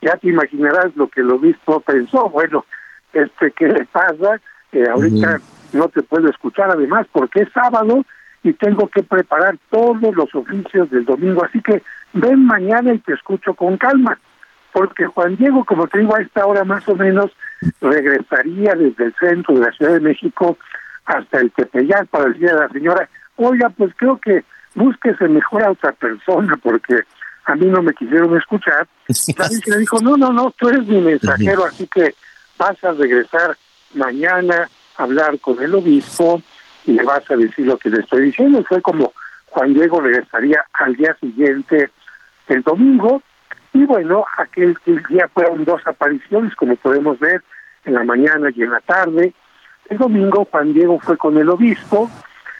Ya 0.00 0.16
te 0.16 0.28
imaginarás 0.28 0.94
lo 0.94 1.08
que 1.08 1.20
el 1.20 1.30
obispo 1.30 1.80
pensó. 1.80 2.30
Bueno, 2.30 2.64
este, 3.12 3.50
¿qué 3.50 3.66
le 3.66 3.84
pasa? 3.86 4.40
Que 4.70 4.88
ahorita 4.88 5.40
no 5.72 5.88
te 5.88 6.02
puedo 6.02 6.28
escuchar 6.28 6.70
además 6.70 7.06
porque 7.10 7.40
es 7.40 7.48
sábado 7.52 8.04
y 8.44 8.52
tengo 8.52 8.86
que 8.86 9.02
preparar 9.02 9.58
todos 9.68 10.14
los 10.14 10.32
oficios 10.32 10.88
del 10.90 11.04
domingo. 11.04 11.44
Así 11.44 11.60
que 11.60 11.82
ven 12.12 12.46
mañana 12.46 12.94
y 12.94 12.98
te 12.98 13.14
escucho 13.14 13.54
con 13.54 13.76
calma. 13.78 14.16
Porque 14.72 15.06
Juan 15.06 15.34
Diego, 15.34 15.64
como 15.64 15.88
te 15.88 15.98
digo, 15.98 16.14
a 16.14 16.22
esta 16.22 16.46
hora 16.46 16.62
más 16.62 16.88
o 16.88 16.94
menos 16.94 17.32
regresaría 17.80 18.74
desde 18.76 19.06
el 19.06 19.14
centro 19.18 19.54
de 19.54 19.66
la 19.66 19.72
Ciudad 19.72 19.94
de 19.94 20.00
México 20.00 20.56
hasta 21.04 21.40
el 21.40 21.50
Tepeyac 21.50 22.06
para 22.08 22.26
decirle 22.26 22.50
a 22.50 22.54
la 22.54 22.68
señora, 22.68 23.08
oiga, 23.46 23.70
pues 23.70 23.92
creo 23.96 24.18
que 24.18 24.44
búsquese 24.74 25.28
mejor 25.28 25.64
a 25.64 25.70
otra 25.72 25.92
persona 25.92 26.56
porque 26.62 27.00
a 27.46 27.54
mí 27.54 27.66
no 27.66 27.82
me 27.82 27.94
quisieron 27.94 28.36
escuchar. 28.36 28.86
Virgen 29.08 29.62
le 29.66 29.78
dijo, 29.78 30.00
no, 30.00 30.16
no, 30.16 30.32
no, 30.32 30.50
tú 30.52 30.68
eres 30.68 30.86
mi 30.86 31.00
mensajero, 31.00 31.64
así 31.64 31.86
que 31.86 32.14
vas 32.58 32.82
a 32.84 32.92
regresar 32.92 33.56
mañana 33.94 34.68
a 34.96 35.02
hablar 35.02 35.38
con 35.40 35.62
el 35.62 35.74
obispo 35.74 36.42
y 36.84 36.92
le 36.92 37.04
vas 37.04 37.28
a 37.30 37.36
decir 37.36 37.66
lo 37.66 37.78
que 37.78 37.90
le 37.90 38.00
estoy 38.00 38.26
diciendo. 38.26 38.62
Fue 38.68 38.82
como 38.82 39.12
Juan 39.46 39.72
Diego 39.74 40.00
regresaría 40.00 40.64
al 40.74 40.94
día 40.94 41.16
siguiente, 41.20 41.90
el 42.48 42.62
domingo, 42.62 43.22
y 43.72 43.84
bueno, 43.84 44.24
aquel 44.36 44.76
día 45.08 45.28
fueron 45.32 45.64
dos 45.64 45.80
apariciones, 45.86 46.54
como 46.54 46.76
podemos 46.76 47.18
ver, 47.18 47.42
en 47.84 47.94
la 47.94 48.04
mañana 48.04 48.50
y 48.54 48.62
en 48.62 48.70
la 48.70 48.80
tarde. 48.80 49.32
El 49.88 49.98
domingo 49.98 50.46
Juan 50.50 50.72
Diego 50.72 50.98
fue 51.00 51.16
con 51.16 51.36
el 51.38 51.48
obispo, 51.48 52.10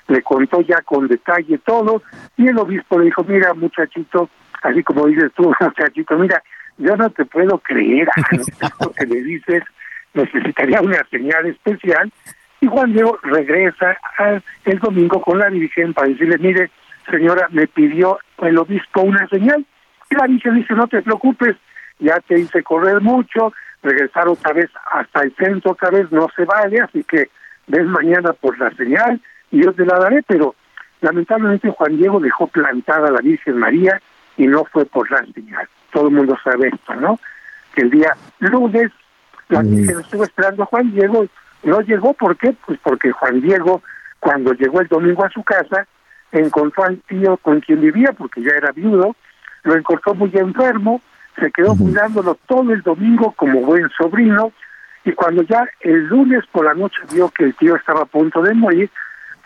le 0.09 0.23
contó 0.23 0.61
ya 0.63 0.81
con 0.83 1.07
detalle 1.07 1.59
todo, 1.59 2.03
y 2.37 2.49
el 2.49 2.59
obispo 2.59 2.99
le 2.99 3.07
dijo, 3.07 3.25
mira 3.25 3.55
muchachito, 3.55 4.29
así 4.63 4.83
como 4.83 5.07
dices 5.07 5.31
tú, 5.37 5.53
muchachito, 5.61 6.19
mira, 6.19 6.43
yo 6.79 6.97
no 6.97 7.11
te 7.11 7.25
puedo 7.25 7.59
creer 7.59 8.09
a 8.09 8.85
lo 8.85 8.93
que 8.93 9.07
le 9.07 9.23
dices, 9.23 9.63
necesitaría 10.15 10.81
una 10.81 11.05
señal 11.11 11.47
especial, 11.47 12.13
y 12.61 12.67
Juan 12.67 12.93
Diego 12.93 13.19
regresa 13.23 13.97
el 14.65 14.79
domingo 14.81 15.21
con 15.23 15.39
la 15.39 15.49
Virgen 15.49 15.95
para 15.95 16.09
decirle, 16.09 16.39
mire, 16.39 16.71
señora, 17.09 17.47
me 17.51 17.67
pidió 17.69 18.19
el 18.39 18.59
obispo 18.59 19.03
una 19.03 19.29
señal. 19.29 19.65
Y 20.11 20.15
la 20.17 20.27
Virgen 20.27 20.57
dice, 20.57 20.75
no 20.75 20.89
te 20.89 21.01
preocupes, 21.03 21.55
ya 22.01 22.19
te 22.21 22.39
hice 22.39 22.65
correr 22.65 23.01
mucho, 23.01 23.53
regresar 23.83 24.27
otra 24.27 24.53
vez 24.53 24.71
hasta 24.93 25.21
el 25.21 25.35
centro 25.37 25.73
otra 25.73 25.91
vez 25.91 26.11
no 26.11 26.27
se 26.35 26.45
vale, 26.45 26.81
así 26.81 27.05
que 27.05 27.31
ves 27.69 27.87
mañana 27.87 28.33
por 28.33 28.59
la 28.59 28.71
señal 28.73 29.21
y 29.51 29.63
yo 29.63 29.73
te 29.73 29.85
la 29.85 29.99
daré, 29.99 30.23
pero 30.27 30.55
lamentablemente 31.01 31.71
Juan 31.71 31.97
Diego 31.97 32.21
dejó 32.21 32.47
plantada 32.47 33.09
a 33.09 33.13
la 33.13 33.21
Virgen 33.21 33.59
María 33.59 34.01
y 34.37 34.47
no 34.47 34.65
fue 34.65 34.85
por 34.85 35.11
la 35.11 35.25
señal. 35.33 35.69
Todo 35.93 36.09
el 36.09 36.15
mundo 36.15 36.37
sabe 36.43 36.69
esto, 36.69 36.95
¿no? 36.95 37.19
Que 37.75 37.83
el 37.83 37.91
día 37.91 38.17
lunes 38.41 38.91
la 39.49 39.63
Virgen 39.63 40.01
estuvo 40.01 40.25
esperando 40.25 40.63
a 40.63 40.67
Juan 40.67 40.93
Diego 40.93 41.27
no 41.63 41.81
llegó, 41.81 42.15
¿por 42.15 42.37
qué? 42.37 42.55
Pues 42.67 42.79
porque 42.83 43.11
Juan 43.13 43.41
Diego, 43.41 43.83
cuando 44.21 44.53
llegó 44.53 44.81
el 44.81 44.89
domingo 44.89 45.25
a 45.25 45.31
su 45.31 45.43
casa, 45.43 45.87
encontró 46.33 46.85
al 46.85 46.99
tío 47.09 47.37
con 47.39 47.61
quien 47.61 47.81
vivía, 47.81 48.13
porque 48.13 48.43
ya 48.43 48.53
era 48.57 48.73
viudo, 48.73 49.17
lo 49.65 49.75
encontró 49.75 50.15
muy 50.15 50.31
enfermo, 50.35 51.01
se 51.39 51.51
quedó 51.51 51.77
cuidándolo 51.77 52.37
todo 52.47 52.73
el 52.73 52.83
domingo 52.83 53.33
como 53.33 53.61
buen 53.61 53.89
sobrino, 53.91 54.53
y 55.05 55.13
cuando 55.13 55.43
ya 55.43 55.67
el 55.81 56.07
lunes 56.07 56.45
por 56.53 56.65
la 56.65 56.75
noche 56.75 57.01
vio 57.13 57.29
que 57.31 57.45
el 57.45 57.55
tío 57.55 57.77
estaba 57.77 58.03
a 58.03 58.07
punto 58.07 58.43
de 58.43 58.55
morir, 58.55 58.91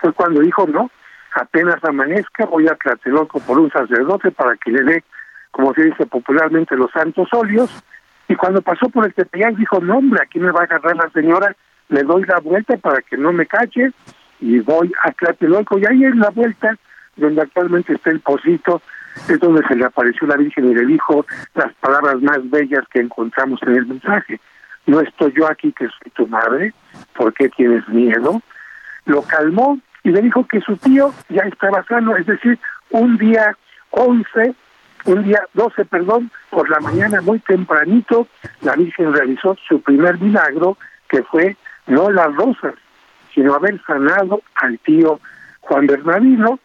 fue 0.03 0.11
cuando 0.11 0.41
dijo, 0.41 0.67
no, 0.67 0.91
apenas 1.33 1.81
amanezca, 1.85 2.45
voy 2.45 2.67
a 2.67 2.75
Tlatelolco 2.75 3.39
por 3.39 3.57
un 3.57 3.71
sacerdote 3.71 4.31
para 4.31 4.57
que 4.57 4.69
le 4.69 4.83
dé, 4.83 5.03
como 5.49 5.73
se 5.73 5.83
dice 5.83 6.05
popularmente, 6.05 6.75
los 6.75 6.91
santos 6.91 7.29
óleos, 7.31 7.71
y 8.27 8.35
cuando 8.35 8.61
pasó 8.61 8.89
por 8.89 9.05
el 9.05 9.13
Tepeyac 9.13 9.55
dijo, 9.55 9.79
no 9.79 9.99
hombre, 9.99 10.19
aquí 10.21 10.39
me 10.39 10.51
va 10.51 10.61
a 10.61 10.63
agarrar 10.63 10.97
la 10.97 11.09
señora 11.11 11.55
le 11.87 12.03
doy 12.03 12.25
la 12.25 12.39
vuelta 12.39 12.75
para 12.77 13.01
que 13.01 13.15
no 13.17 13.31
me 13.31 13.45
cache 13.45 13.91
y 14.41 14.59
voy 14.59 14.91
a 15.03 15.11
Tlatelolco 15.11 15.79
y 15.79 15.85
ahí 15.85 16.03
en 16.03 16.19
la 16.19 16.31
vuelta 16.31 16.75
donde 17.15 17.41
actualmente 17.41 17.93
está 17.93 18.09
el 18.09 18.19
pocito 18.19 18.81
es 19.29 19.39
donde 19.39 19.65
se 19.67 19.75
le 19.75 19.85
apareció 19.85 20.27
la 20.27 20.35
Virgen 20.35 20.71
y 20.71 20.75
le 20.75 20.85
dijo 20.85 21.25
las 21.53 21.73
palabras 21.75 22.21
más 22.21 22.49
bellas 22.49 22.83
que 22.91 22.99
encontramos 22.99 23.61
en 23.63 23.75
el 23.75 23.85
mensaje. 23.85 24.39
No 24.87 24.99
estoy 24.99 25.33
yo 25.33 25.47
aquí 25.47 25.71
que 25.71 25.85
soy 25.85 26.11
tu 26.15 26.27
madre, 26.27 26.73
¿por 27.15 27.33
qué 27.33 27.47
tienes 27.49 27.87
miedo? 27.89 28.41
Lo 29.05 29.21
calmó 29.21 29.79
y 30.03 30.09
le 30.09 30.21
dijo 30.21 30.45
que 30.47 30.61
su 30.61 30.77
tío 30.77 31.13
ya 31.29 31.43
estaba 31.43 31.83
sano, 31.85 32.15
es 32.15 32.25
decir, 32.25 32.59
un 32.89 33.17
día 33.17 33.57
11, 33.91 34.53
un 35.05 35.23
día 35.23 35.41
12, 35.53 35.85
perdón, 35.85 36.29
por 36.49 36.69
la 36.69 36.79
mañana 36.79 37.21
muy 37.21 37.39
tempranito, 37.39 38.27
la 38.61 38.75
Virgen 38.75 39.13
realizó 39.13 39.57
su 39.67 39.81
primer 39.81 40.19
milagro, 40.19 40.77
que 41.07 41.23
fue 41.23 41.55
no 41.87 42.09
las 42.09 42.33
rosas, 42.35 42.75
sino 43.33 43.53
haber 43.53 43.81
sanado 43.85 44.41
al 44.55 44.77
tío 44.79 45.19
Juan 45.61 45.87
Bernardino. 45.87 46.59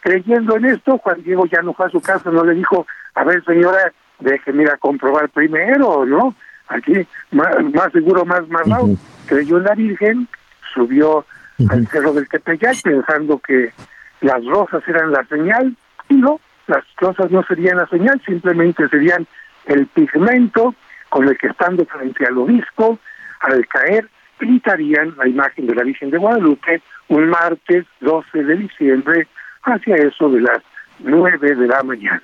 Creyendo 0.00 0.56
en 0.56 0.66
esto, 0.66 0.98
Juan 0.98 1.22
Diego 1.22 1.46
ya 1.46 1.62
no 1.62 1.74
fue 1.74 1.86
a 1.86 1.90
su 1.90 2.00
casa, 2.00 2.30
no 2.30 2.44
le 2.44 2.54
dijo, 2.54 2.86
a 3.14 3.24
ver 3.24 3.44
señora, 3.44 3.92
déjeme 4.18 4.64
ir 4.64 4.70
a 4.70 4.76
comprobar 4.76 5.28
primero, 5.28 6.04
¿no? 6.04 6.34
Aquí, 6.68 7.06
más, 7.30 7.92
seguro, 7.92 8.24
más 8.24 8.48
malvado. 8.48 8.88
Creyó 9.26 9.58
en 9.58 9.64
la 9.64 9.74
Virgen, 9.74 10.28
subió 10.74 11.24
al 11.68 11.86
cerro 11.88 12.12
del 12.12 12.28
Tepeyac 12.28 12.82
pensando 12.82 13.38
que 13.38 13.72
las 14.20 14.44
rosas 14.44 14.82
eran 14.86 15.12
la 15.12 15.24
señal, 15.26 15.76
y 16.08 16.14
no, 16.14 16.40
las 16.66 16.84
rosas 16.96 17.30
no 17.30 17.42
serían 17.44 17.78
la 17.78 17.86
señal, 17.86 18.20
simplemente 18.24 18.88
serían 18.88 19.26
el 19.66 19.86
pigmento 19.86 20.74
con 21.08 21.28
el 21.28 21.36
que 21.36 21.48
estando 21.48 21.84
frente 21.86 22.24
al 22.26 22.38
obispo, 22.38 22.98
al 23.40 23.66
caer, 23.66 24.08
pintarían 24.38 25.14
la 25.16 25.28
imagen 25.28 25.66
de 25.66 25.74
la 25.74 25.84
Virgen 25.84 26.10
de 26.10 26.18
Guadalupe 26.18 26.82
un 27.08 27.28
martes 27.28 27.84
12 28.00 28.42
de 28.44 28.56
diciembre 28.56 29.28
hacia 29.62 29.96
eso 29.96 30.28
de 30.30 30.40
las 30.40 30.58
9 31.00 31.54
de 31.54 31.66
la 31.66 31.82
mañana. 31.82 32.22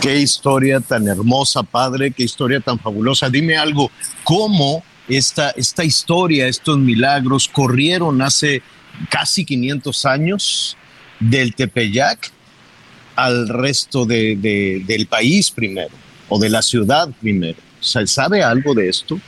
Qué 0.00 0.16
historia 0.16 0.80
tan 0.80 1.06
hermosa, 1.08 1.62
padre, 1.62 2.10
qué 2.10 2.24
historia 2.24 2.60
tan 2.60 2.78
fabulosa. 2.78 3.30
Dime 3.30 3.56
algo, 3.56 3.90
¿cómo 4.24 4.82
esta, 5.08 5.50
esta 5.50 5.84
historia, 5.84 6.48
estos 6.48 6.78
milagros 6.78 7.48
corrieron 7.48 8.22
hace 8.22 8.62
casi 9.10 9.44
500 9.44 10.06
años 10.06 10.76
del 11.20 11.54
Tepeyac 11.54 12.30
al 13.14 13.48
resto 13.48 14.04
de, 14.04 14.36
del 14.86 15.06
país 15.06 15.50
primero, 15.50 15.94
o 16.28 16.38
de 16.38 16.50
la 16.50 16.62
ciudad 16.62 17.08
primero? 17.20 17.58
¿Se 17.80 18.06
sabe 18.06 18.42
algo 18.42 18.74
de 18.74 18.88
esto? 18.88 19.18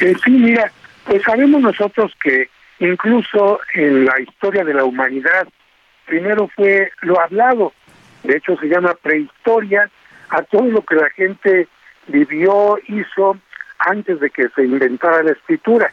Eh, 0.00 0.14
sí, 0.24 0.30
mira, 0.30 0.72
pues 1.04 1.22
sabemos 1.22 1.60
nosotros 1.62 2.12
que 2.22 2.48
incluso 2.80 3.60
en 3.74 4.04
la 4.04 4.20
historia 4.20 4.64
de 4.64 4.74
la 4.74 4.84
humanidad, 4.84 5.46
primero 6.06 6.50
fue 6.54 6.90
lo 7.02 7.20
hablado, 7.20 7.72
de 8.24 8.36
hecho 8.36 8.56
se 8.58 8.66
llama 8.66 8.94
prehistoria, 9.00 9.90
a 10.30 10.42
todo 10.42 10.64
lo 10.64 10.82
que 10.82 10.94
la 10.94 11.10
gente 11.10 11.68
vivió, 12.08 12.78
hizo 12.88 13.38
antes 13.86 14.20
de 14.20 14.30
que 14.30 14.48
se 14.54 14.64
inventara 14.64 15.22
la 15.22 15.32
escritura. 15.32 15.92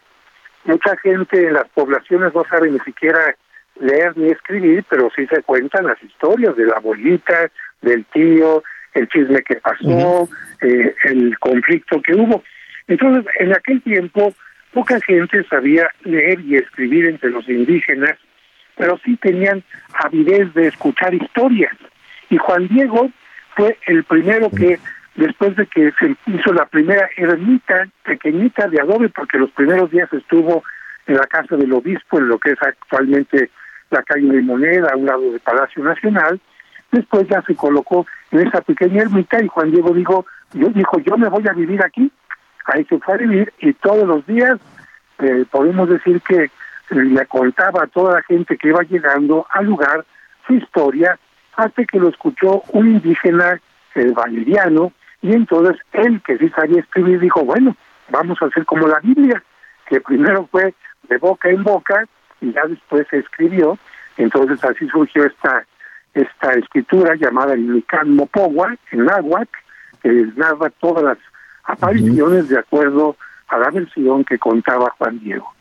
Mucha 0.65 0.95
gente 0.97 1.47
en 1.47 1.53
las 1.53 1.67
poblaciones 1.69 2.33
no 2.33 2.43
sabe 2.49 2.69
ni 2.69 2.79
siquiera 2.79 3.35
leer 3.79 4.17
ni 4.17 4.29
escribir, 4.29 4.83
pero 4.89 5.09
sí 5.15 5.25
se 5.27 5.41
cuentan 5.43 5.87
las 5.87 6.01
historias 6.03 6.55
de 6.55 6.65
la 6.65 6.75
abuelita, 6.75 7.49
del 7.81 8.05
tío, 8.05 8.63
el 8.93 9.07
chisme 9.07 9.41
que 9.41 9.55
pasó, 9.55 10.27
eh, 10.61 10.95
el 11.05 11.37
conflicto 11.39 12.01
que 12.01 12.13
hubo. 12.13 12.43
Entonces, 12.87 13.25
en 13.39 13.53
aquel 13.53 13.81
tiempo, 13.81 14.33
poca 14.73 14.99
gente 15.01 15.43
sabía 15.45 15.89
leer 16.03 16.39
y 16.41 16.57
escribir 16.57 17.05
entre 17.05 17.29
los 17.29 17.47
indígenas, 17.47 18.17
pero 18.75 18.99
sí 19.03 19.15
tenían 19.17 19.63
avidez 19.93 20.53
de 20.53 20.67
escuchar 20.67 21.13
historias. 21.13 21.73
Y 22.29 22.37
Juan 22.37 22.67
Diego 22.67 23.09
fue 23.55 23.77
el 23.87 24.03
primero 24.03 24.49
que, 24.49 24.79
después 25.19 25.55
de 25.55 25.67
que 25.67 25.91
se 25.99 26.15
hizo 26.27 26.53
la 26.53 26.65
primera 26.65 27.09
ermita 27.17 27.87
pequeñita 28.03 28.67
de 28.67 28.79
adobe, 28.79 29.09
porque 29.09 29.37
los 29.37 29.51
primeros 29.51 29.91
días 29.91 30.11
estuvo 30.13 30.63
en 31.07 31.15
la 31.15 31.27
casa 31.27 31.55
del 31.57 31.73
obispo, 31.73 32.19
en 32.19 32.29
lo 32.29 32.37
que 32.39 32.51
es 32.51 32.61
actualmente 32.61 33.49
la 33.89 34.01
calle 34.03 34.31
de 34.31 34.41
Moneda, 34.41 34.89
a 34.91 34.97
un 34.97 35.07
lado 35.07 35.31
del 35.31 35.39
Palacio 35.41 35.83
Nacional, 35.83 36.39
después 36.91 37.27
ya 37.27 37.41
se 37.41 37.55
colocó 37.55 38.05
en 38.31 38.47
esa 38.47 38.61
pequeña 38.61 39.01
ermita 39.01 39.43
y 39.43 39.47
Juan 39.47 39.71
Diego 39.71 39.93
dijo, 39.93 40.25
yo 40.53 40.69
dijo, 40.69 40.99
yo 40.99 41.17
me 41.17 41.27
voy 41.27 41.47
a 41.47 41.53
vivir 41.53 41.83
aquí. 41.83 42.11
Ahí 42.65 42.85
se 42.85 42.99
fue 42.99 43.15
a 43.15 43.17
vivir 43.17 43.51
y 43.59 43.73
todos 43.73 44.07
los 44.07 44.25
días 44.25 44.59
eh, 45.19 45.45
podemos 45.49 45.89
decir 45.89 46.21
que 46.21 46.43
eh, 46.43 46.49
le 46.91 47.25
contaba 47.25 47.83
a 47.83 47.87
toda 47.87 48.15
la 48.15 48.23
gente 48.23 48.57
que 48.57 48.69
iba 48.69 48.83
llegando 48.83 49.45
al 49.51 49.65
lugar 49.65 50.05
su 50.47 50.53
historia 50.53 51.17
hasta 51.55 51.83
que 51.83 51.99
lo 51.99 52.09
escuchó 52.09 52.61
un 52.69 52.87
indígena 52.87 53.59
el 53.95 54.13
valeriano 54.13 54.93
y 55.21 55.33
entonces 55.33 55.75
él 55.93 56.21
que 56.25 56.37
sí 56.37 56.49
sabía 56.49 56.79
escribir 56.79 57.19
dijo, 57.19 57.43
bueno, 57.43 57.75
vamos 58.09 58.37
a 58.41 58.45
hacer 58.45 58.65
como 58.65 58.87
la 58.87 58.99
Biblia, 58.99 59.43
que 59.87 59.99
primero 60.01 60.47
fue 60.51 60.73
de 61.09 61.17
boca 61.17 61.49
en 61.49 61.63
boca 61.63 62.05
y 62.41 62.53
ya 62.53 62.65
después 62.67 63.05
se 63.09 63.17
escribió, 63.17 63.77
entonces 64.17 64.63
así 64.63 64.87
surgió 64.87 65.25
esta 65.25 65.65
esta 66.13 66.53
escritura 66.53 67.15
llamada 67.15 67.53
el 67.53 67.83
Mopogua, 68.05 68.75
en 68.91 69.05
náhuatl, 69.05 69.57
que 70.01 70.09
narra 70.35 70.69
todas 70.81 71.03
las 71.03 71.17
apariciones 71.63 72.49
de 72.49 72.57
acuerdo 72.57 73.15
a 73.47 73.57
la 73.57 73.69
versión 73.69 74.23
que 74.23 74.37
contaba 74.37 74.93
Juan 74.97 75.19
Diego. 75.19 75.53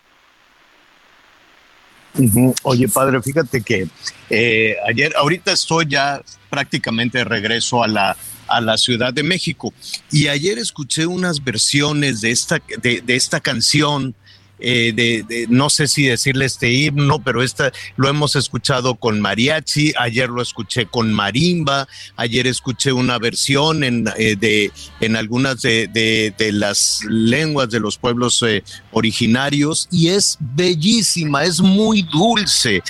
Oye, 2.62 2.88
padre, 2.88 3.20
fíjate 3.22 3.62
que 3.62 3.86
eh, 4.30 4.76
ayer, 4.88 5.12
ahorita 5.16 5.52
estoy 5.52 5.86
ya 5.86 6.20
prácticamente 6.50 7.18
de 7.18 7.24
regreso 7.24 7.82
a 7.82 7.88
la, 7.88 8.16
a 8.48 8.60
la 8.60 8.76
Ciudad 8.78 9.12
de 9.12 9.22
México. 9.22 9.72
Y 10.10 10.28
ayer 10.28 10.58
escuché 10.58 11.06
unas 11.06 11.42
versiones 11.42 12.20
de 12.20 12.30
esta, 12.30 12.60
de, 12.82 13.00
de 13.00 13.16
esta 13.16 13.40
canción 13.40 14.14
eh, 14.60 14.92
de, 14.94 15.46
no 15.48 15.70
sé 15.70 15.86
si 15.86 16.06
decirle 16.06 16.44
este 16.44 16.72
himno, 16.72 17.20
pero 17.20 17.42
esta 17.42 17.72
lo 17.96 18.08
hemos 18.08 18.34
escuchado 18.34 18.96
con 18.96 19.20
mariachi, 19.20 19.92
ayer 19.98 20.28
lo 20.28 20.42
escuché 20.42 20.86
con 20.86 21.12
marimba, 21.12 21.86
ayer 22.16 22.46
escuché 22.46 22.92
una 22.92 23.18
versión 23.18 23.84
en, 23.84 24.08
eh, 24.16 24.36
de, 24.36 24.72
en 25.00 25.16
algunas 25.16 25.62
de, 25.62 25.86
de, 25.88 26.52
las 26.52 27.02
lenguas 27.08 27.70
de 27.70 27.78
los 27.78 27.98
pueblos 27.98 28.42
eh, 28.42 28.64
originarios 28.90 29.86
y 29.92 30.08
es 30.08 30.38
bellísima, 30.40 31.44
es 31.44 31.60
muy 31.60 32.02
dulce, 32.02 32.82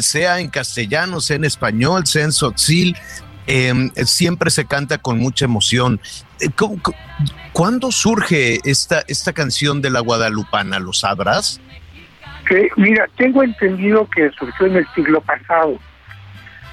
sea 0.00 0.40
en 0.40 0.50
castellano, 0.50 1.20
sea 1.20 1.36
en 1.36 1.44
español, 1.44 2.06
sea 2.06 2.24
en 2.24 2.32
sotzil, 2.32 2.96
em, 3.46 3.90
siempre 4.04 4.50
se 4.50 4.66
canta 4.66 4.98
con 4.98 5.18
mucha 5.18 5.44
emoción. 5.44 6.00
¿Cuándo 7.52 7.92
surge 7.92 8.58
esta, 8.64 9.02
esta 9.06 9.32
canción 9.32 9.80
de 9.80 9.90
la 9.90 10.00
Guadalupana? 10.00 10.78
¿Lo 10.78 10.92
sabrás? 10.92 11.60
mira, 12.76 13.08
tengo 13.16 13.42
entendido 13.42 14.08
que 14.10 14.30
surgió 14.30 14.66
en 14.66 14.76
el 14.76 14.86
siglo 14.94 15.20
pasado 15.22 15.78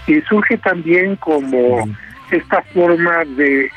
y 0.07 0.19
surge 0.21 0.57
también 0.57 1.15
como 1.15 1.87
esta 2.31 2.61
forma 2.73 3.23
de 3.25 3.65
eh, 3.65 3.69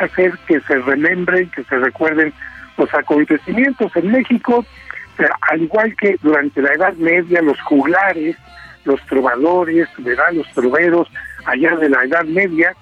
hacer 0.00 0.32
que 0.46 0.60
se 0.60 0.76
remembren, 0.76 1.50
que 1.50 1.64
se 1.64 1.76
recuerden 1.76 2.32
los 2.76 2.92
acontecimientos 2.94 3.94
en 3.96 4.10
México, 4.10 4.64
eh, 5.18 5.24
al 5.50 5.62
igual 5.62 5.94
que 5.96 6.16
durante 6.22 6.62
la 6.62 6.72
Edad 6.72 6.94
Media 6.94 7.42
los 7.42 7.60
juglares, 7.62 8.36
los 8.84 9.00
trovadores, 9.06 9.88
¿verdad? 9.98 10.32
los 10.32 10.50
troveros 10.52 11.08
allá 11.46 11.76
de 11.76 11.88
la 11.88 12.04
Edad 12.04 12.24
Media, 12.24 12.74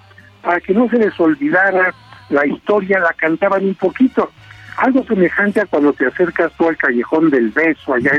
para 0.43 0.61
que 0.61 0.75
no 0.75 0.89
se 0.89 0.99
les 0.99 1.19
olvidara 1.21 1.95
la 2.31 2.47
historia 2.47 2.99
la 2.99 3.13
cantaban 3.13 3.65
un 3.65 3.75
poquito. 3.75 4.31
Algo 4.77 5.05
semejante 5.05 5.61
a 5.61 5.67
cuando 5.67 5.93
te 5.93 6.07
acercas 6.07 6.53
tú 6.57 6.69
al 6.69 6.77
callejón 6.77 7.31
del 7.31 7.51
beso 7.51 7.95
allá 7.95 8.13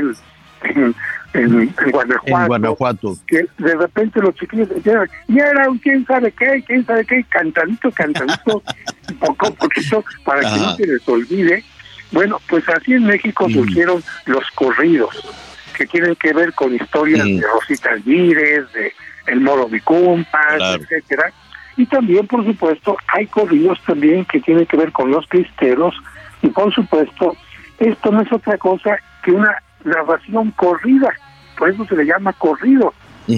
en, 0.64 0.94
en, 1.34 1.74
Guanajuato, 2.46 3.14
Que 3.26 3.46
de 3.58 3.74
repente 3.74 4.20
los 4.20 4.34
chiquillos 4.36 4.68
decían, 4.70 5.08
y 5.28 5.38
era 5.38 5.68
un 5.68 5.78
quién 5.78 6.06
sabe 6.06 6.32
qué, 6.32 6.62
quién 6.66 6.84
sabe 6.86 7.04
qué, 7.04 7.24
cantadito, 7.28 7.90
cantadito, 7.92 8.62
poco 9.20 9.46
a 9.46 9.50
poquito, 9.50 10.04
para 10.24 10.40
que 10.40 10.58
no 10.58 10.76
se 10.76 10.86
les 10.86 11.08
olvide. 11.08 11.64
Bueno, 12.12 12.40
pues 12.48 12.66
así 12.68 12.94
en 12.94 13.04
México 13.04 13.48
surgieron 13.50 14.02
los 14.26 14.50
corridos, 14.52 15.14
que 15.76 15.86
tienen 15.86 16.14
que 16.16 16.32
ver 16.32 16.54
con 16.54 16.74
historias 16.74 17.24
de 17.24 17.42
Rosita 17.42 17.90
Alvírez, 17.90 18.72
de 18.72 18.92
El 19.26 19.40
Moro 19.40 19.68
Vicumpas, 19.68 20.80
etcétera 20.80 21.32
y 21.76 21.86
también, 21.86 22.26
por 22.26 22.44
supuesto, 22.44 22.96
hay 23.08 23.26
corridos 23.26 23.78
también 23.86 24.24
que 24.24 24.40
tienen 24.40 24.66
que 24.66 24.76
ver 24.76 24.92
con 24.92 25.10
los 25.10 25.26
cristeros. 25.28 25.94
Y 26.42 26.48
por 26.48 26.72
supuesto, 26.72 27.36
esto 27.78 28.10
no 28.10 28.22
es 28.22 28.32
otra 28.32 28.56
cosa 28.56 28.98
que 29.22 29.32
una 29.32 29.54
narración 29.84 30.52
corrida. 30.52 31.12
Por 31.58 31.70
eso 31.70 31.84
se 31.84 31.96
le 31.96 32.06
llama 32.06 32.32
corrido, 32.32 32.94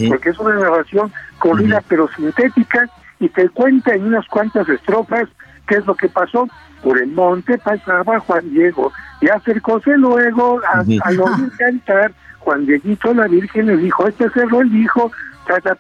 porque 0.08 0.30
es 0.30 0.38
una 0.38 0.54
narración 0.54 1.12
corrida 1.38 1.82
pero 1.88 2.08
sintética 2.16 2.88
y 3.20 3.28
te 3.28 3.48
cuenta 3.48 3.94
en 3.94 4.06
unas 4.06 4.26
cuantas 4.26 4.68
estrofas 4.68 5.28
qué 5.66 5.76
es 5.76 5.86
lo 5.86 5.94
que 5.94 6.08
pasó. 6.08 6.48
Por 6.82 7.00
el 7.00 7.08
monte 7.08 7.58
pasaba 7.58 8.20
Juan 8.20 8.50
Diego 8.50 8.92
y 9.20 9.28
acercóse 9.28 9.96
luego 9.96 10.60
a, 10.64 10.84
al 11.02 11.20
oír 11.20 11.50
cantar. 11.58 12.12
Juan 12.38 12.66
Dieguito 12.66 13.12
la 13.12 13.26
Virgen 13.26 13.66
le 13.66 13.76
dijo, 13.76 14.06
este 14.06 14.30
cerro 14.30 14.60
el 14.60 14.70
dijo, 14.70 15.10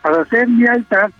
para 0.02 0.22
hacer 0.22 0.48
mi 0.48 0.66
altar 0.66 1.10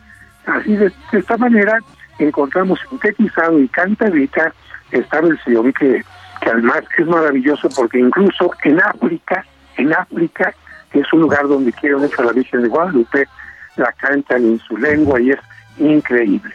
Así 0.48 0.76
de, 0.76 0.90
esta 1.12 1.36
manera 1.36 1.78
encontramos 2.18 2.80
sintetizado 2.88 3.60
y 3.60 3.68
cantadita 3.68 4.52
esta 4.90 5.20
versión 5.20 5.72
que, 5.74 6.02
que 6.40 6.50
además 6.50 6.82
es 6.96 7.06
maravilloso 7.06 7.68
porque 7.76 7.98
incluso 7.98 8.50
en 8.64 8.80
África, 8.80 9.44
en 9.76 9.92
África, 9.92 10.54
que 10.90 11.00
es 11.00 11.12
un 11.12 11.20
lugar 11.20 11.46
donde 11.46 11.72
quiero 11.72 11.98
mucho 11.98 12.22
a 12.22 12.24
la 12.24 12.32
Virgen 12.32 12.62
de 12.62 12.68
Guadalupe, 12.68 13.28
la 13.76 13.92
cantan 13.92 14.42
en 14.42 14.58
su 14.60 14.76
lengua 14.78 15.20
y 15.20 15.32
es 15.32 15.38
increíble. 15.76 16.54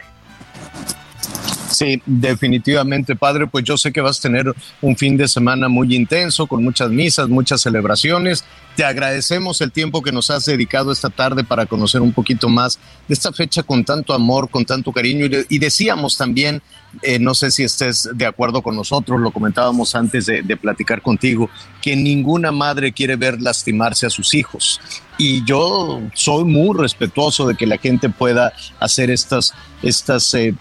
Sí, 1.74 2.00
definitivamente, 2.06 3.16
padre, 3.16 3.48
pues 3.48 3.64
yo 3.64 3.76
sé 3.76 3.92
que 3.92 4.00
vas 4.00 4.20
a 4.20 4.22
tener 4.22 4.54
un 4.80 4.96
fin 4.96 5.16
de 5.16 5.26
semana 5.26 5.68
muy 5.68 5.96
intenso, 5.96 6.46
con 6.46 6.62
muchas 6.62 6.88
misas, 6.90 7.28
muchas 7.28 7.62
celebraciones. 7.62 8.44
Te 8.76 8.84
agradecemos 8.84 9.60
el 9.60 9.72
tiempo 9.72 10.00
que 10.00 10.12
nos 10.12 10.30
has 10.30 10.44
dedicado 10.44 10.92
esta 10.92 11.10
tarde 11.10 11.42
para 11.42 11.66
conocer 11.66 12.00
un 12.00 12.12
poquito 12.12 12.48
más 12.48 12.78
de 13.08 13.14
esta 13.14 13.32
fecha 13.32 13.64
con 13.64 13.84
tanto 13.84 14.14
amor, 14.14 14.50
con 14.50 14.64
tanto 14.64 14.92
cariño. 14.92 15.26
Y, 15.48 15.58
decíamos 15.58 16.16
también, 16.16 16.62
eh, 17.02 17.18
no 17.18 17.34
sé 17.34 17.50
si 17.50 17.62
estés 17.62 18.08
de 18.14 18.26
acuerdo 18.26 18.62
con 18.62 18.76
nosotros, 18.76 19.20
lo 19.20 19.30
comentábamos 19.30 19.94
antes 19.94 20.26
de, 20.26 20.42
de 20.42 20.56
platicar 20.56 21.02
contigo, 21.02 21.50
que 21.82 21.96
ninguna 21.96 22.52
madre 22.52 22.92
quiere 22.92 23.16
ver 23.16 23.40
lastimarse 23.40 24.06
a 24.06 24.10
sus 24.10 24.34
hijos. 24.34 24.80
Y 25.16 25.44
yo 25.44 26.02
soy 26.14 26.44
muy 26.44 26.76
respetuoso 26.76 27.46
de 27.46 27.54
que 27.54 27.66
la 27.66 27.78
gente 27.78 28.08
pueda 28.08 28.52
hacer 28.80 29.10
estas, 29.10 29.54
estas 29.82 30.32
eh, 30.34 30.54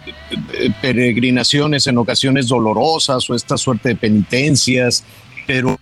peregrinaciones 0.82 1.88
en 1.88 1.98
ocasiones 1.98 2.48
dolorosas 2.48 3.28
o 3.30 3.36
esta 3.36 3.58
suerte 3.58 3.90
de 3.90 3.96
penitencias, 3.96 5.04
pero 5.48 5.80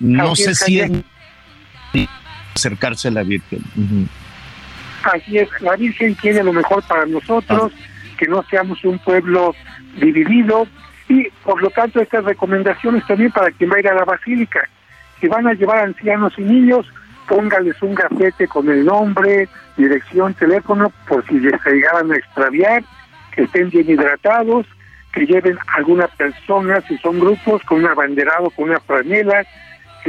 no 0.00 0.36
sé 0.36 0.54
si 0.54 0.80
es. 0.80 0.90
acercarse 2.54 3.08
a 3.08 3.10
la 3.12 3.22
Virgen. 3.22 3.62
Así 5.12 5.38
es, 5.38 5.48
la 5.60 5.76
Virgen 5.76 6.14
tiene 6.16 6.42
lo 6.42 6.52
mejor 6.52 6.82
para 6.86 7.06
nosotros, 7.06 7.72
que 8.18 8.26
no 8.26 8.42
seamos 8.44 8.84
un 8.84 8.98
pueblo 8.98 9.54
dividido. 10.00 10.66
Y 11.08 11.28
por 11.44 11.62
lo 11.62 11.70
tanto 11.70 12.00
estas 12.00 12.24
recomendaciones 12.24 13.06
también 13.06 13.30
para 13.30 13.50
quien 13.52 13.70
va 13.70 13.76
a 13.76 13.80
ir 13.80 13.88
a 13.88 13.94
la 13.94 14.04
basílica. 14.04 14.68
Si 15.20 15.28
van 15.28 15.46
a 15.46 15.54
llevar 15.54 15.84
ancianos 15.84 16.34
y 16.36 16.42
niños, 16.42 16.86
póngales 17.28 17.80
un 17.82 17.94
gafete 17.94 18.48
con 18.48 18.68
el 18.68 18.84
nombre, 18.84 19.48
dirección, 19.76 20.34
teléfono, 20.34 20.92
por 21.08 21.24
si 21.26 21.38
les 21.38 21.54
llegaran 21.64 22.10
a 22.10 22.16
extraviar, 22.16 22.82
que 23.32 23.44
estén 23.44 23.70
bien 23.70 23.88
hidratados, 23.88 24.66
que 25.12 25.26
lleven 25.26 25.56
alguna 25.76 26.08
persona, 26.08 26.80
si 26.88 26.98
son 26.98 27.20
grupos, 27.20 27.62
con 27.62 27.78
un 27.78 27.86
abanderado, 27.86 28.50
con 28.50 28.70
una 28.70 28.80
franela 28.80 29.44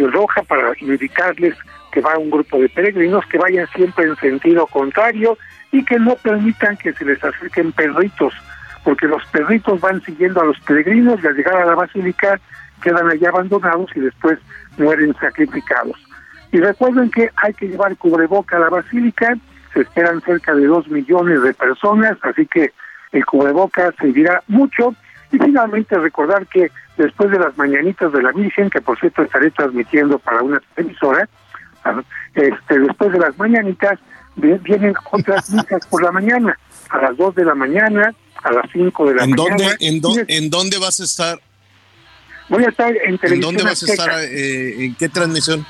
roja 0.06 0.44
para 0.44 0.74
indicarles 0.80 1.56
que 1.92 2.02
va 2.02 2.18
un 2.18 2.30
grupo 2.30 2.60
de 2.60 2.70
peregrinos, 2.70 3.26
que 3.26 3.38
vayan 3.38 3.68
siempre 3.76 4.06
en 4.06 4.16
sentido 4.18 4.68
contrario 4.68 5.38
y 5.72 5.84
que 5.84 6.00
no 6.00 6.16
permitan 6.16 6.78
que 6.78 6.94
se 6.94 7.06
les 7.06 7.24
acerquen 7.24 7.72
perritos, 7.72 8.34
porque 8.84 9.08
los 9.08 9.26
perritos 9.28 9.80
van 9.82 10.02
siguiendo 10.02 10.42
a 10.42 10.46
los 10.46 10.60
peregrinos 10.62 11.24
y 11.24 11.28
al 11.28 11.36
llegar 11.36 11.56
a 11.56 11.66
la 11.66 11.76
basílica 11.76 12.40
quedan 12.82 13.10
allá 13.10 13.30
abandonados 13.30 13.90
y 13.96 14.00
después 14.00 14.40
mueren 14.78 15.16
sacrificados. 15.20 15.98
Y 16.52 16.60
recuerden 16.60 17.10
que 17.12 17.30
hay 17.36 17.54
que 17.54 17.68
llevar 17.68 17.98
cubreboca 17.98 18.58
a 18.58 18.60
la 18.60 18.70
basílica, 18.70 19.36
se 19.74 19.82
esperan 19.82 20.22
cerca 20.22 20.56
de 20.56 20.66
dos 20.66 20.88
millones 20.88 21.42
de 21.42 21.54
personas, 21.54 22.18
así 22.22 22.46
que 22.46 22.72
el 23.12 23.26
cubreboca 23.26 23.94
servirá 24.00 24.42
mucho. 24.48 24.96
Y 25.32 25.38
finalmente 25.38 25.98
recordar 25.98 26.48
que 26.48 26.72
después 26.98 27.30
de 27.32 27.40
las 27.40 27.58
mañanitas 27.58 28.14
de 28.14 28.24
la 28.24 28.32
Virgen, 28.32 28.70
que 28.70 28.80
por 28.80 28.98
cierto 28.98 29.24
estaré 29.24 29.52
transmitiendo 29.52 30.20
para 30.20 30.42
una 30.42 30.62
televisora, 30.74 31.28
este, 32.34 32.80
después 32.80 33.12
de 33.12 33.20
las 33.20 33.38
mañanitas 33.38 34.00
vienen 34.36 34.94
otras 35.12 35.50
misas 35.52 35.86
por 35.88 36.04
la 36.04 36.12
mañana, 36.12 36.58
a 36.90 37.02
las 37.02 37.18
dos 37.18 37.36
de 37.36 37.46
la 37.46 37.56
mañana, 37.56 38.14
a 38.44 38.52
las 38.52 38.66
cinco 38.72 39.08
de 39.08 39.16
la 39.16 39.24
¿En 39.24 39.32
mañana. 39.32 39.76
Dónde, 40.02 40.26
en, 40.28 40.44
¿En 40.44 40.50
dónde 40.50 40.78
vas 40.78 41.00
a 41.00 41.04
estar? 41.04 41.40
Voy 42.50 42.64
a 42.64 42.70
estar 42.70 42.90
en 42.90 43.18
televisión. 43.18 43.34
¿En 43.34 43.42
dónde 43.42 43.64
vas 43.64 43.84
a 43.84 43.86
estar? 43.92 44.10
Eh, 44.24 44.86
¿En 44.86 44.96
qué 44.96 45.10
transmisión? 45.10 45.66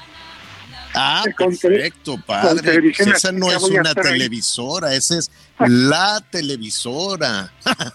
Ah, 0.93 1.23
perfecto, 1.37 2.17
padre. 2.25 2.91
esa 2.97 3.31
no 3.31 3.51
es 3.51 3.61
una 3.63 3.93
televisora, 3.93 4.95
esa 4.95 5.19
es 5.19 5.31
la 5.59 6.23
televisora. 6.31 7.51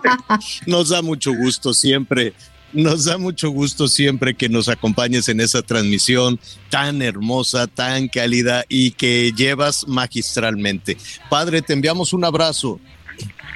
nos 0.66 0.88
da 0.88 1.02
mucho 1.02 1.32
gusto 1.32 1.72
siempre, 1.72 2.34
nos 2.72 3.04
da 3.04 3.18
mucho 3.18 3.50
gusto 3.50 3.88
siempre 3.88 4.34
que 4.34 4.48
nos 4.48 4.68
acompañes 4.68 5.28
en 5.28 5.40
esa 5.40 5.62
transmisión 5.62 6.38
tan 6.70 7.02
hermosa, 7.02 7.66
tan 7.66 8.08
cálida 8.08 8.64
y 8.68 8.92
que 8.92 9.32
llevas 9.32 9.86
magistralmente. 9.86 10.96
Padre, 11.28 11.62
te 11.62 11.72
enviamos 11.72 12.12
un 12.12 12.24
abrazo. 12.24 12.80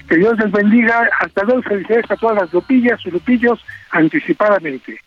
Que 0.08 0.16
Dios 0.16 0.38
les 0.38 0.52
bendiga. 0.52 1.08
Hasta 1.20 1.42
luego. 1.44 1.62
Felicidades 1.62 2.10
a 2.10 2.16
todas 2.16 2.36
las 2.36 2.52
lupillas 2.52 3.00
y 3.04 3.10
lupillos 3.10 3.58
anticipadamente. 3.90 5.00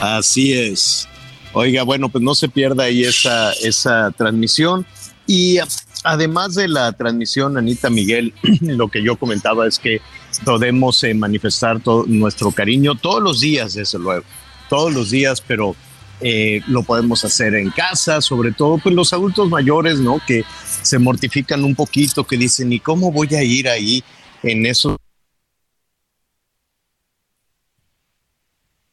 Así 0.00 0.54
es. 0.54 1.08
Oiga, 1.52 1.82
bueno, 1.82 2.08
pues 2.08 2.22
no 2.22 2.34
se 2.34 2.48
pierda 2.48 2.84
ahí 2.84 3.04
esa, 3.04 3.52
esa 3.62 4.10
transmisión. 4.12 4.86
Y 5.26 5.58
Además 6.02 6.54
de 6.54 6.68
la 6.68 6.92
transmisión, 6.92 7.58
Anita 7.58 7.90
Miguel, 7.90 8.32
lo 8.60 8.88
que 8.88 9.02
yo 9.02 9.16
comentaba 9.16 9.66
es 9.66 9.78
que 9.78 10.00
podemos 10.44 11.02
eh, 11.04 11.12
manifestar 11.14 11.80
todo 11.80 12.04
nuestro 12.06 12.52
cariño 12.52 12.94
todos 12.94 13.22
los 13.22 13.40
días, 13.40 13.74
desde 13.74 13.98
luego, 13.98 14.24
todos 14.68 14.92
los 14.94 15.10
días, 15.10 15.42
pero 15.46 15.76
eh, 16.22 16.62
lo 16.68 16.82
podemos 16.82 17.24
hacer 17.24 17.54
en 17.54 17.70
casa, 17.70 18.20
sobre 18.20 18.52
todo 18.52 18.78
pues 18.78 18.94
los 18.94 19.12
adultos 19.12 19.48
mayores, 19.50 19.98
¿no? 19.98 20.20
Que 20.26 20.44
se 20.82 20.98
mortifican 20.98 21.64
un 21.64 21.74
poquito, 21.74 22.24
que 22.24 22.38
dicen, 22.38 22.72
¿y 22.72 22.80
cómo 22.80 23.12
voy 23.12 23.34
a 23.34 23.42
ir 23.42 23.68
ahí 23.68 24.02
en 24.42 24.64
eso? 24.64 24.96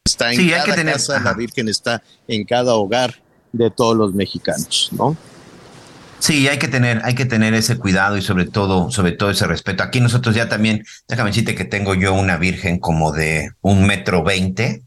Está 0.03 0.31
en 0.31 0.39
sí, 0.39 0.49
cada 0.49 0.83
casa, 0.83 1.19
la 1.19 1.33
Virgen 1.33 1.69
está 1.69 2.01
en 2.27 2.43
cada 2.45 2.75
hogar 2.75 3.21
de 3.53 3.69
todos 3.71 3.95
los 3.95 4.13
mexicanos, 4.13 4.89
¿no? 4.91 5.15
Sí, 6.19 6.47
hay 6.47 6.57
que 6.57 6.67
tener, 6.67 7.01
hay 7.03 7.13
que 7.13 7.25
tener 7.25 7.53
ese 7.53 7.77
cuidado 7.77 8.17
y 8.17 8.21
sobre 8.21 8.45
todo, 8.45 8.89
sobre 8.89 9.11
todo 9.11 9.29
ese 9.29 9.45
respeto. 9.45 9.83
Aquí 9.83 9.99
nosotros 9.99 10.35
ya 10.35 10.49
también, 10.49 10.83
déjame 11.07 11.29
decirte 11.29 11.55
que 11.55 11.63
tengo 11.63 11.93
yo 11.93 12.13
una 12.13 12.37
virgen 12.37 12.79
como 12.79 13.11
de 13.11 13.51
un 13.61 13.85
metro 13.85 14.23
veinte, 14.23 14.83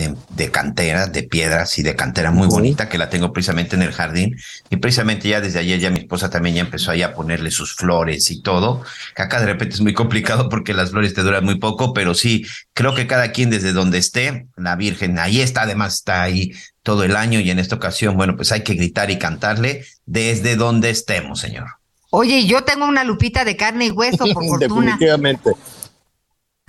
eh, 0.00 0.14
de 0.30 0.50
cantera, 0.50 1.06
de 1.06 1.22
piedras 1.22 1.78
y 1.78 1.82
de 1.82 1.94
cantera 1.94 2.30
muy 2.30 2.48
bonita, 2.48 2.88
que 2.88 2.98
la 2.98 3.10
tengo 3.10 3.32
precisamente 3.32 3.76
en 3.76 3.82
el 3.82 3.92
jardín. 3.92 4.36
Y 4.70 4.76
precisamente 4.76 5.28
ya 5.28 5.40
desde 5.40 5.58
ayer 5.58 5.78
ya 5.78 5.90
mi 5.90 6.00
esposa 6.00 6.30
también 6.30 6.56
ya 6.56 6.62
empezó 6.62 6.90
ahí 6.90 7.02
a 7.02 7.12
ponerle 7.14 7.50
sus 7.50 7.74
flores 7.74 8.30
y 8.30 8.42
todo. 8.42 8.82
Que 9.14 9.22
acá 9.22 9.40
de 9.40 9.46
repente 9.46 9.74
es 9.74 9.80
muy 9.80 9.92
complicado 9.92 10.48
porque 10.48 10.74
las 10.74 10.90
flores 10.90 11.12
te 11.14 11.22
duran 11.22 11.44
muy 11.44 11.58
poco, 11.58 11.92
pero 11.92 12.14
sí, 12.14 12.46
creo 12.72 12.94
que 12.94 13.06
cada 13.06 13.32
quien 13.32 13.50
desde 13.50 13.72
donde 13.72 13.98
esté, 13.98 14.46
la 14.56 14.76
Virgen 14.76 15.18
ahí 15.18 15.40
está, 15.40 15.62
además 15.62 15.94
está 15.94 16.22
ahí 16.22 16.52
todo 16.82 17.04
el 17.04 17.16
año 17.16 17.40
y 17.40 17.50
en 17.50 17.58
esta 17.58 17.76
ocasión, 17.76 18.16
bueno, 18.16 18.36
pues 18.36 18.52
hay 18.52 18.62
que 18.62 18.74
gritar 18.74 19.10
y 19.10 19.18
cantarle 19.18 19.84
desde 20.06 20.56
donde 20.56 20.90
estemos, 20.90 21.40
señor. 21.40 21.66
Oye, 22.10 22.46
yo 22.46 22.64
tengo 22.64 22.86
una 22.86 23.04
lupita 23.04 23.44
de 23.44 23.56
carne 23.56 23.86
y 23.86 23.90
hueso, 23.90 24.24
por 24.32 24.44
fortuna. 24.48 24.92
Definitivamente. 24.92 25.50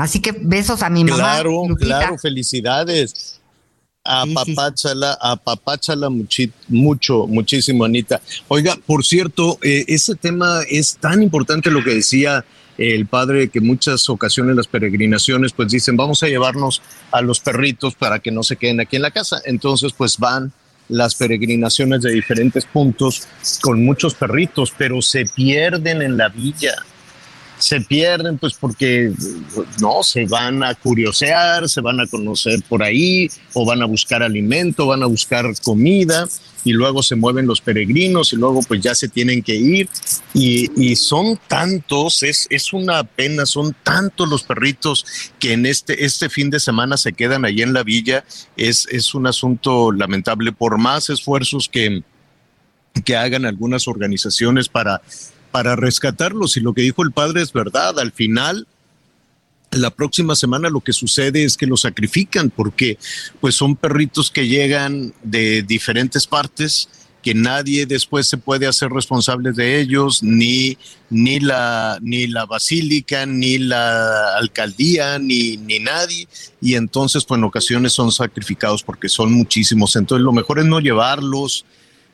Así 0.01 0.19
que 0.19 0.31
besos 0.31 0.81
a 0.81 0.89
mi 0.89 1.03
mamá. 1.03 1.15
Claro, 1.17 1.61
claro, 1.79 2.17
felicidades. 2.17 3.39
A 4.03 4.25
papáchala, 4.25 5.15
a 5.21 5.35
papáchala 5.35 6.09
mucho, 6.69 7.27
muchísimo, 7.27 7.85
Anita. 7.85 8.19
Oiga, 8.47 8.75
por 8.83 9.05
cierto, 9.05 9.59
eh, 9.61 9.85
ese 9.87 10.15
tema 10.15 10.61
es 10.67 10.97
tan 10.97 11.21
importante 11.21 11.69
lo 11.69 11.83
que 11.83 11.93
decía 11.93 12.43
el 12.79 13.05
padre, 13.05 13.49
que 13.49 13.61
muchas 13.61 14.09
ocasiones 14.09 14.55
las 14.55 14.65
peregrinaciones 14.65 15.53
pues 15.53 15.69
dicen, 15.69 15.95
vamos 15.95 16.23
a 16.23 16.27
llevarnos 16.27 16.81
a 17.11 17.21
los 17.21 17.39
perritos 17.39 17.93
para 17.93 18.17
que 18.17 18.31
no 18.31 18.41
se 18.41 18.55
queden 18.55 18.79
aquí 18.79 18.95
en 18.95 19.03
la 19.03 19.11
casa. 19.11 19.39
Entonces 19.45 19.93
pues 19.95 20.17
van 20.17 20.51
las 20.89 21.13
peregrinaciones 21.13 22.01
de 22.01 22.11
diferentes 22.11 22.65
puntos 22.65 23.27
con 23.61 23.85
muchos 23.85 24.15
perritos, 24.15 24.73
pero 24.75 24.99
se 25.03 25.25
pierden 25.25 26.01
en 26.01 26.17
la 26.17 26.29
villa 26.29 26.73
se 27.61 27.79
pierden 27.79 28.37
pues 28.39 28.53
porque 28.53 29.13
no, 29.79 30.01
se 30.03 30.25
van 30.25 30.63
a 30.63 30.73
curiosear, 30.73 31.69
se 31.69 31.79
van 31.79 31.99
a 31.99 32.07
conocer 32.07 32.59
por 32.67 32.81
ahí 32.81 33.29
o 33.53 33.65
van 33.65 33.81
a 33.81 33.85
buscar 33.85 34.23
alimento, 34.23 34.87
van 34.87 35.03
a 35.03 35.05
buscar 35.05 35.45
comida 35.63 36.27
y 36.63 36.73
luego 36.73 37.03
se 37.03 37.15
mueven 37.15 37.45
los 37.45 37.61
peregrinos 37.61 38.33
y 38.33 38.35
luego 38.35 38.61
pues 38.63 38.81
ya 38.81 38.95
se 38.95 39.07
tienen 39.07 39.43
que 39.43 39.55
ir. 39.55 39.89
Y, 40.33 40.95
son 40.95 41.39
tantos, 41.47 42.23
es, 42.23 42.47
es 42.49 42.73
una 42.73 43.03
pena, 43.03 43.45
son 43.45 43.75
tantos 43.83 44.27
los 44.27 44.43
perritos 44.43 45.05
que 45.39 45.53
en 45.53 45.65
este, 45.65 46.05
este 46.05 46.29
fin 46.29 46.49
de 46.49 46.59
semana 46.59 46.97
se 46.97 47.13
quedan 47.13 47.45
allí 47.45 47.61
en 47.61 47.73
la 47.73 47.83
villa, 47.83 48.25
es, 48.57 48.87
es 48.91 49.13
un 49.13 49.27
asunto 49.27 49.91
lamentable. 49.91 50.51
Por 50.51 50.77
más 50.77 51.09
esfuerzos 51.09 51.69
que, 51.69 52.03
que 53.05 53.15
hagan 53.15 53.45
algunas 53.45 53.87
organizaciones 53.87 54.67
para 54.67 55.01
para 55.51 55.75
rescatarlos. 55.75 56.57
Y 56.57 56.61
lo 56.61 56.73
que 56.73 56.81
dijo 56.81 57.03
el 57.03 57.11
padre 57.11 57.41
es 57.41 57.53
verdad. 57.53 57.99
Al 57.99 58.11
final, 58.11 58.67
la 59.71 59.89
próxima 59.89 60.35
semana 60.35 60.69
lo 60.69 60.81
que 60.81 60.93
sucede 60.93 61.43
es 61.43 61.57
que 61.57 61.67
los 61.67 61.81
sacrifican 61.81 62.49
porque 62.49 62.97
pues 63.39 63.55
son 63.55 63.75
perritos 63.75 64.31
que 64.31 64.47
llegan 64.47 65.13
de 65.23 65.63
diferentes 65.63 66.27
partes 66.27 66.89
que 67.21 67.33
nadie 67.33 67.85
después 67.85 68.27
se 68.27 68.37
puede 68.37 68.67
hacer 68.67 68.89
responsable 68.89 69.51
de 69.51 69.79
ellos, 69.79 70.23
ni, 70.23 70.77
ni, 71.09 71.39
la, 71.39 71.99
ni 72.01 72.27
la 72.27 72.45
basílica, 72.45 73.25
ni 73.25 73.59
la 73.59 74.35
alcaldía, 74.37 75.19
ni, 75.19 75.57
ni 75.57 75.79
nadie. 75.79 76.27
Y 76.61 76.75
entonces, 76.75 77.23
pues 77.23 77.37
en 77.37 77.43
ocasiones 77.43 77.93
son 77.93 78.11
sacrificados 78.11 78.83
porque 78.83 79.07
son 79.07 79.31
muchísimos. 79.33 79.95
Entonces, 79.95 80.23
lo 80.23 80.31
mejor 80.31 80.59
es 80.59 80.65
no 80.65 80.79
llevarlos, 80.79 81.65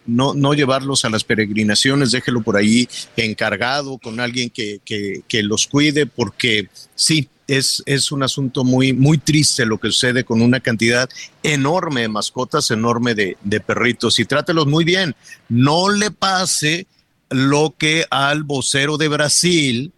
no, 0.07 0.33
no 0.33 0.53
llevarlos 0.53 1.05
a 1.05 1.09
las 1.09 1.23
peregrinaciones, 1.23 2.11
déjelo 2.11 2.41
por 2.41 2.57
ahí 2.57 2.87
encargado 3.15 3.97
con 3.97 4.19
alguien 4.19 4.49
que, 4.49 4.79
que, 4.83 5.43
los 5.43 5.67
cuide, 5.67 6.05
porque 6.05 6.69
sí, 6.95 7.29
es, 7.47 7.83
es, 7.85 8.11
un 8.11 8.23
asunto 8.23 8.63
muy, 8.63 8.93
muy 8.93 9.17
triste 9.17 9.65
lo 9.65 9.77
que 9.77 9.89
sucede 9.89 10.23
con 10.23 10.41
una 10.41 10.59
cantidad 10.59 11.09
enorme 11.43 12.01
de 12.01 12.07
mascotas, 12.07 12.71
enorme 12.71 13.15
de, 13.15 13.37
de 13.43 13.59
perritos. 13.59 14.19
Y 14.19 14.25
trátelos 14.25 14.67
muy 14.67 14.83
bien. 14.83 15.15
No 15.47 15.89
le 15.89 16.11
pase 16.11 16.87
lo 17.29 17.75
que 17.77 18.05
al 18.09 18.43
vocero 18.43 18.97
de 18.97 19.07
Brasil, 19.07 19.91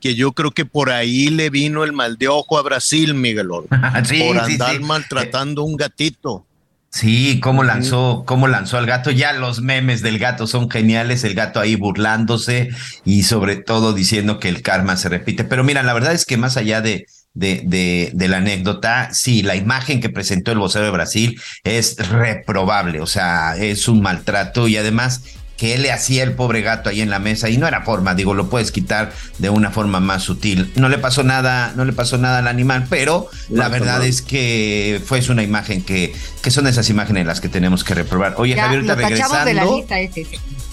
que 0.00 0.14
yo 0.14 0.32
creo 0.32 0.50
que 0.50 0.64
por 0.64 0.90
ahí 0.90 1.28
le 1.28 1.48
vino 1.48 1.84
el 1.84 1.92
mal 1.92 2.18
de 2.18 2.28
ojo 2.28 2.58
a 2.58 2.62
Brasil, 2.62 3.14
Miguel, 3.14 3.48
por 3.68 4.38
andar 4.38 4.80
maltratando 4.80 5.62
un 5.62 5.76
gatito. 5.76 6.44
Sí, 6.92 7.40
cómo 7.40 7.64
lanzó, 7.64 8.24
cómo 8.26 8.48
lanzó 8.48 8.76
al 8.76 8.84
gato. 8.84 9.10
Ya 9.10 9.32
los 9.32 9.62
memes 9.62 10.02
del 10.02 10.18
gato 10.18 10.46
son 10.46 10.68
geniales, 10.68 11.24
el 11.24 11.34
gato 11.34 11.58
ahí 11.58 11.74
burlándose 11.74 12.68
y 13.02 13.22
sobre 13.22 13.56
todo 13.56 13.94
diciendo 13.94 14.38
que 14.38 14.50
el 14.50 14.60
karma 14.60 14.98
se 14.98 15.08
repite. 15.08 15.44
Pero 15.44 15.64
mira, 15.64 15.82
la 15.82 15.94
verdad 15.94 16.12
es 16.12 16.26
que 16.26 16.36
más 16.36 16.58
allá 16.58 16.82
de, 16.82 17.06
de, 17.32 17.62
de, 17.64 18.10
de, 18.12 18.28
la 18.28 18.36
anécdota, 18.36 19.08
sí, 19.14 19.42
la 19.42 19.56
imagen 19.56 20.02
que 20.02 20.10
presentó 20.10 20.52
el 20.52 20.58
vocero 20.58 20.84
de 20.84 20.90
Brasil 20.90 21.40
es 21.64 21.96
reprobable, 22.10 23.00
o 23.00 23.06
sea, 23.06 23.56
es 23.56 23.88
un 23.88 24.02
maltrato 24.02 24.68
y 24.68 24.76
además 24.76 25.22
que 25.62 25.74
él 25.74 25.82
le 25.82 25.92
hacía 25.92 26.24
el 26.24 26.32
pobre 26.32 26.60
gato 26.60 26.90
ahí 26.90 27.02
en 27.02 27.08
la 27.08 27.20
mesa 27.20 27.48
y 27.48 27.56
no 27.56 27.68
era 27.68 27.82
forma, 27.82 28.16
digo, 28.16 28.34
lo 28.34 28.50
puedes 28.50 28.72
quitar 28.72 29.12
de 29.38 29.48
una 29.48 29.70
forma 29.70 30.00
más 30.00 30.24
sutil. 30.24 30.72
No 30.74 30.88
le 30.88 30.98
pasó 30.98 31.22
nada, 31.22 31.72
no 31.76 31.84
le 31.84 31.92
pasó 31.92 32.18
nada 32.18 32.38
al 32.38 32.48
animal, 32.48 32.86
pero 32.90 33.30
la 33.48 33.68
verdad 33.68 34.04
es 34.04 34.22
que 34.22 35.00
fue 35.06 35.20
una 35.30 35.44
imagen 35.44 35.84
que, 35.84 36.16
que 36.42 36.50
son 36.50 36.66
esas 36.66 36.90
imágenes 36.90 37.26
las 37.26 37.40
que 37.40 37.48
tenemos 37.48 37.84
que 37.84 37.94
reprobar. 37.94 38.34
Oye, 38.38 38.56
Javier, 38.56 38.80
ahorita 38.80 38.94
regresando. 38.96 39.44
De 39.44 39.54
la 39.54 39.64
lista 39.64 40.00
ese. 40.00 40.26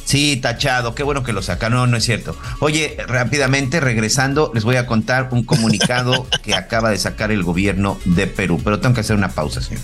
Sí, 0.06 0.38
tachado, 0.38 0.96
qué 0.96 1.04
bueno 1.04 1.22
que 1.22 1.34
lo 1.34 1.44
saca. 1.44 1.70
No, 1.70 1.86
no 1.86 1.96
es 1.96 2.04
cierto. 2.04 2.36
Oye, 2.58 2.98
rápidamente, 3.08 3.80
regresando, 3.80 4.50
les 4.56 4.64
voy 4.64 4.78
a 4.78 4.88
contar 4.88 5.30
un 5.30 5.44
comunicado 5.44 6.26
que 6.44 6.56
acaba 6.56 6.90
de 6.90 6.98
sacar 6.98 7.30
el 7.32 7.44
gobierno 7.44 8.00
de 8.06 8.26
Perú, 8.26 8.60
pero 8.64 8.80
tengo 8.80 8.96
que 8.96 9.02
hacer 9.02 9.16
una 9.16 9.30
pausa, 9.30 9.62
señor. 9.62 9.84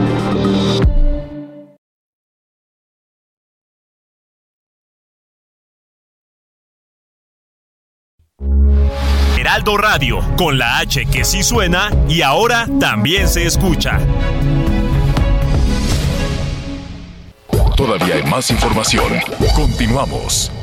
Heraldo 9.51 9.75
Radio, 9.75 10.21
con 10.37 10.57
la 10.57 10.77
H 10.77 11.07
que 11.07 11.25
sí 11.25 11.43
suena 11.43 11.89
y 12.07 12.21
ahora 12.21 12.69
también 12.79 13.27
se 13.27 13.45
escucha. 13.45 13.99
Todavía 17.75 18.15
hay 18.15 18.23
más 18.23 18.49
información. 18.49 19.11
Continuamos. 19.53 20.53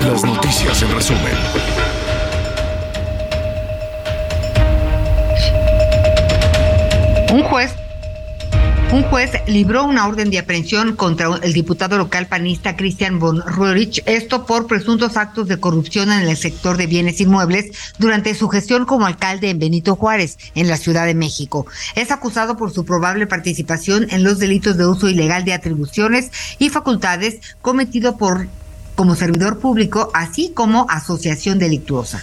Las 0.00 0.24
noticias 0.24 0.82
en 0.82 0.92
resumen. 0.92 1.32
Un 7.32 7.44
juez 7.44 7.79
un 8.92 9.04
juez 9.04 9.30
libró 9.46 9.84
una 9.84 10.08
orden 10.08 10.30
de 10.30 10.38
aprehensión 10.40 10.96
contra 10.96 11.28
el 11.42 11.52
diputado 11.52 11.96
local 11.96 12.26
panista 12.26 12.76
Christian 12.76 13.20
von 13.20 13.40
Roerich, 13.40 14.02
esto 14.06 14.46
por 14.46 14.66
presuntos 14.66 15.16
actos 15.16 15.46
de 15.46 15.60
corrupción 15.60 16.10
en 16.10 16.28
el 16.28 16.36
sector 16.36 16.76
de 16.76 16.88
bienes 16.88 17.20
inmuebles 17.20 17.70
durante 17.98 18.34
su 18.34 18.48
gestión 18.48 18.86
como 18.86 19.06
alcalde 19.06 19.50
en 19.50 19.60
Benito 19.60 19.94
Juárez, 19.94 20.38
en 20.56 20.66
la 20.66 20.76
Ciudad 20.76 21.06
de 21.06 21.14
México. 21.14 21.66
Es 21.94 22.10
acusado 22.10 22.56
por 22.56 22.72
su 22.72 22.84
probable 22.84 23.28
participación 23.28 24.08
en 24.10 24.24
los 24.24 24.40
delitos 24.40 24.76
de 24.76 24.86
uso 24.86 25.08
ilegal 25.08 25.44
de 25.44 25.52
atribuciones 25.52 26.30
y 26.58 26.68
facultades 26.68 27.38
cometido 27.62 28.16
por 28.16 28.48
como 28.96 29.14
servidor 29.14 29.60
público, 29.60 30.10
así 30.14 30.50
como 30.52 30.86
asociación 30.90 31.58
delictuosa. 31.58 32.20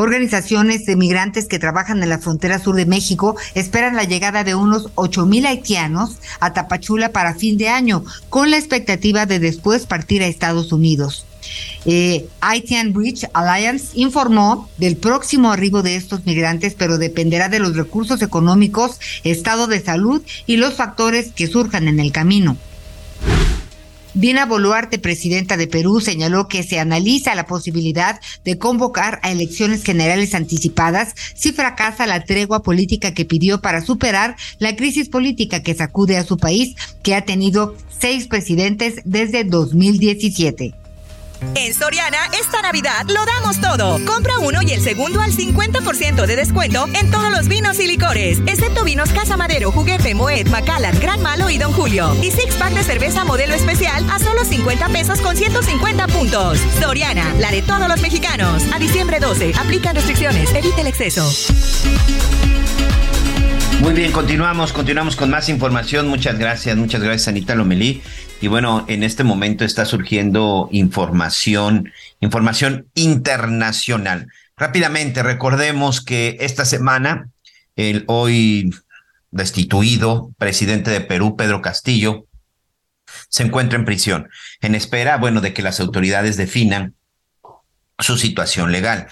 Organizaciones 0.00 0.86
de 0.86 0.94
migrantes 0.94 1.46
que 1.46 1.58
trabajan 1.58 2.00
en 2.04 2.08
la 2.08 2.20
frontera 2.20 2.60
sur 2.60 2.76
de 2.76 2.86
México 2.86 3.36
esperan 3.56 3.96
la 3.96 4.04
llegada 4.04 4.44
de 4.44 4.54
unos 4.54 4.90
8 4.94 5.26
mil 5.26 5.44
haitianos 5.44 6.18
a 6.38 6.52
Tapachula 6.52 7.10
para 7.10 7.34
fin 7.34 7.58
de 7.58 7.68
año, 7.68 8.04
con 8.28 8.52
la 8.52 8.58
expectativa 8.58 9.26
de 9.26 9.40
después 9.40 9.86
partir 9.86 10.22
a 10.22 10.28
Estados 10.28 10.70
Unidos. 10.70 11.26
Eh, 11.84 12.28
Haitian 12.40 12.92
Bridge 12.92 13.26
Alliance 13.32 13.88
informó 13.94 14.68
del 14.76 14.96
próximo 14.96 15.50
arribo 15.50 15.82
de 15.82 15.96
estos 15.96 16.24
migrantes, 16.26 16.76
pero 16.78 16.98
dependerá 16.98 17.48
de 17.48 17.58
los 17.58 17.74
recursos 17.74 18.22
económicos, 18.22 19.00
estado 19.24 19.66
de 19.66 19.80
salud 19.80 20.22
y 20.46 20.58
los 20.58 20.74
factores 20.74 21.32
que 21.32 21.48
surjan 21.48 21.88
en 21.88 21.98
el 21.98 22.12
camino. 22.12 22.56
Dina 24.18 24.46
Boluarte, 24.46 24.98
presidenta 24.98 25.56
de 25.56 25.68
Perú, 25.68 26.00
señaló 26.00 26.48
que 26.48 26.64
se 26.64 26.80
analiza 26.80 27.36
la 27.36 27.46
posibilidad 27.46 28.20
de 28.44 28.58
convocar 28.58 29.20
a 29.22 29.30
elecciones 29.30 29.84
generales 29.84 30.34
anticipadas 30.34 31.14
si 31.36 31.52
fracasa 31.52 32.04
la 32.04 32.24
tregua 32.24 32.64
política 32.64 33.14
que 33.14 33.24
pidió 33.24 33.60
para 33.60 33.80
superar 33.80 34.34
la 34.58 34.74
crisis 34.74 35.08
política 35.08 35.62
que 35.62 35.76
sacude 35.76 36.16
a 36.16 36.24
su 36.24 36.36
país, 36.36 36.74
que 37.04 37.14
ha 37.14 37.24
tenido 37.24 37.76
seis 37.96 38.26
presidentes 38.26 38.96
desde 39.04 39.44
2017. 39.44 40.87
En 41.54 41.74
Soriana, 41.74 42.18
esta 42.38 42.62
Navidad 42.62 43.06
lo 43.06 43.24
damos 43.24 43.60
todo. 43.60 44.04
Compra 44.04 44.38
uno 44.40 44.60
y 44.62 44.72
el 44.72 44.82
segundo 44.82 45.20
al 45.20 45.32
50% 45.32 46.26
de 46.26 46.36
descuento 46.36 46.86
en 46.94 47.10
todos 47.10 47.30
los 47.30 47.48
vinos 47.48 47.78
y 47.78 47.86
licores, 47.86 48.38
excepto 48.46 48.84
vinos 48.84 49.10
Casa 49.10 49.36
Madero, 49.36 49.70
Juguete, 49.70 50.14
Moet, 50.14 50.48
Macallan, 50.48 50.98
Gran 51.00 51.22
Malo 51.22 51.50
y 51.50 51.58
Don 51.58 51.72
Julio. 51.72 52.14
Y 52.22 52.30
six 52.30 52.54
pack 52.56 52.72
de 52.72 52.82
cerveza 52.82 53.24
modelo 53.24 53.54
especial 53.54 54.04
a 54.10 54.18
solo 54.18 54.44
50 54.44 54.88
pesos 54.88 55.20
con 55.20 55.36
150 55.36 56.06
puntos. 56.08 56.58
Soriana, 56.80 57.32
la 57.38 57.50
de 57.50 57.62
todos 57.62 57.88
los 57.88 58.00
mexicanos. 58.00 58.64
A 58.72 58.78
diciembre 58.78 59.20
12, 59.20 59.52
aplican 59.58 59.94
restricciones, 59.94 60.52
evite 60.54 60.80
el 60.80 60.86
exceso. 60.88 61.30
Muy 63.80 63.92
bien, 63.92 64.10
continuamos, 64.10 64.72
continuamos 64.72 65.14
con 65.14 65.30
más 65.30 65.48
información. 65.48 66.08
Muchas 66.08 66.36
gracias, 66.36 66.76
muchas 66.76 67.00
gracias 67.00 67.28
Anita 67.28 67.54
Lomelí. 67.54 68.02
Y 68.40 68.46
bueno, 68.46 68.84
en 68.88 69.02
este 69.02 69.24
momento 69.24 69.64
está 69.64 69.84
surgiendo 69.84 70.68
información, 70.70 71.92
información 72.20 72.86
internacional. 72.94 74.28
Rápidamente, 74.56 75.22
recordemos 75.22 76.00
que 76.00 76.36
esta 76.40 76.64
semana 76.64 77.28
el 77.74 78.04
hoy 78.06 78.70
destituido 79.30 80.30
presidente 80.38 80.90
de 80.90 81.00
Perú, 81.00 81.36
Pedro 81.36 81.62
Castillo, 81.62 82.26
se 83.28 83.42
encuentra 83.42 83.78
en 83.78 83.84
prisión, 83.84 84.28
en 84.60 84.74
espera, 84.74 85.16
bueno, 85.16 85.40
de 85.40 85.52
que 85.52 85.62
las 85.62 85.80
autoridades 85.80 86.36
definan 86.36 86.94
su 87.98 88.16
situación 88.16 88.70
legal. 88.70 89.08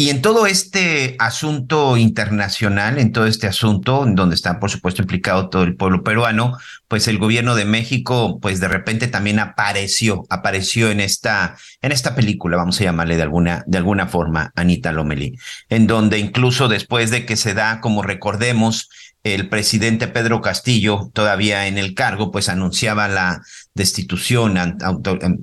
Y 0.00 0.08
en 0.08 0.22
todo 0.22 0.46
este 0.46 1.14
asunto 1.18 1.98
internacional, 1.98 2.98
en 2.98 3.12
todo 3.12 3.26
este 3.26 3.46
asunto, 3.46 4.02
en 4.06 4.14
donde 4.14 4.34
está, 4.34 4.58
por 4.58 4.70
supuesto, 4.70 5.02
implicado 5.02 5.50
todo 5.50 5.62
el 5.62 5.76
pueblo 5.76 6.02
peruano, 6.02 6.56
pues 6.88 7.06
el 7.06 7.18
gobierno 7.18 7.54
de 7.54 7.66
México, 7.66 8.38
pues 8.40 8.60
de 8.60 8.68
repente 8.68 9.08
también 9.08 9.38
apareció, 9.38 10.24
apareció 10.30 10.90
en 10.90 11.00
esta, 11.00 11.54
en 11.82 11.92
esta 11.92 12.14
película, 12.14 12.56
vamos 12.56 12.80
a 12.80 12.84
llamarle 12.84 13.18
de 13.18 13.24
alguna, 13.24 13.62
de 13.66 13.76
alguna 13.76 14.06
forma, 14.06 14.54
Anita 14.56 14.90
Lomelí, 14.90 15.36
en 15.68 15.86
donde 15.86 16.18
incluso 16.18 16.68
después 16.68 17.10
de 17.10 17.26
que 17.26 17.36
se 17.36 17.52
da, 17.52 17.82
como 17.82 18.00
recordemos, 18.00 18.88
el 19.22 19.50
presidente 19.50 20.08
Pedro 20.08 20.40
Castillo, 20.40 21.10
todavía 21.12 21.66
en 21.66 21.76
el 21.76 21.92
cargo, 21.92 22.30
pues 22.30 22.48
anunciaba 22.48 23.06
la 23.06 23.42
destitución, 23.74 24.54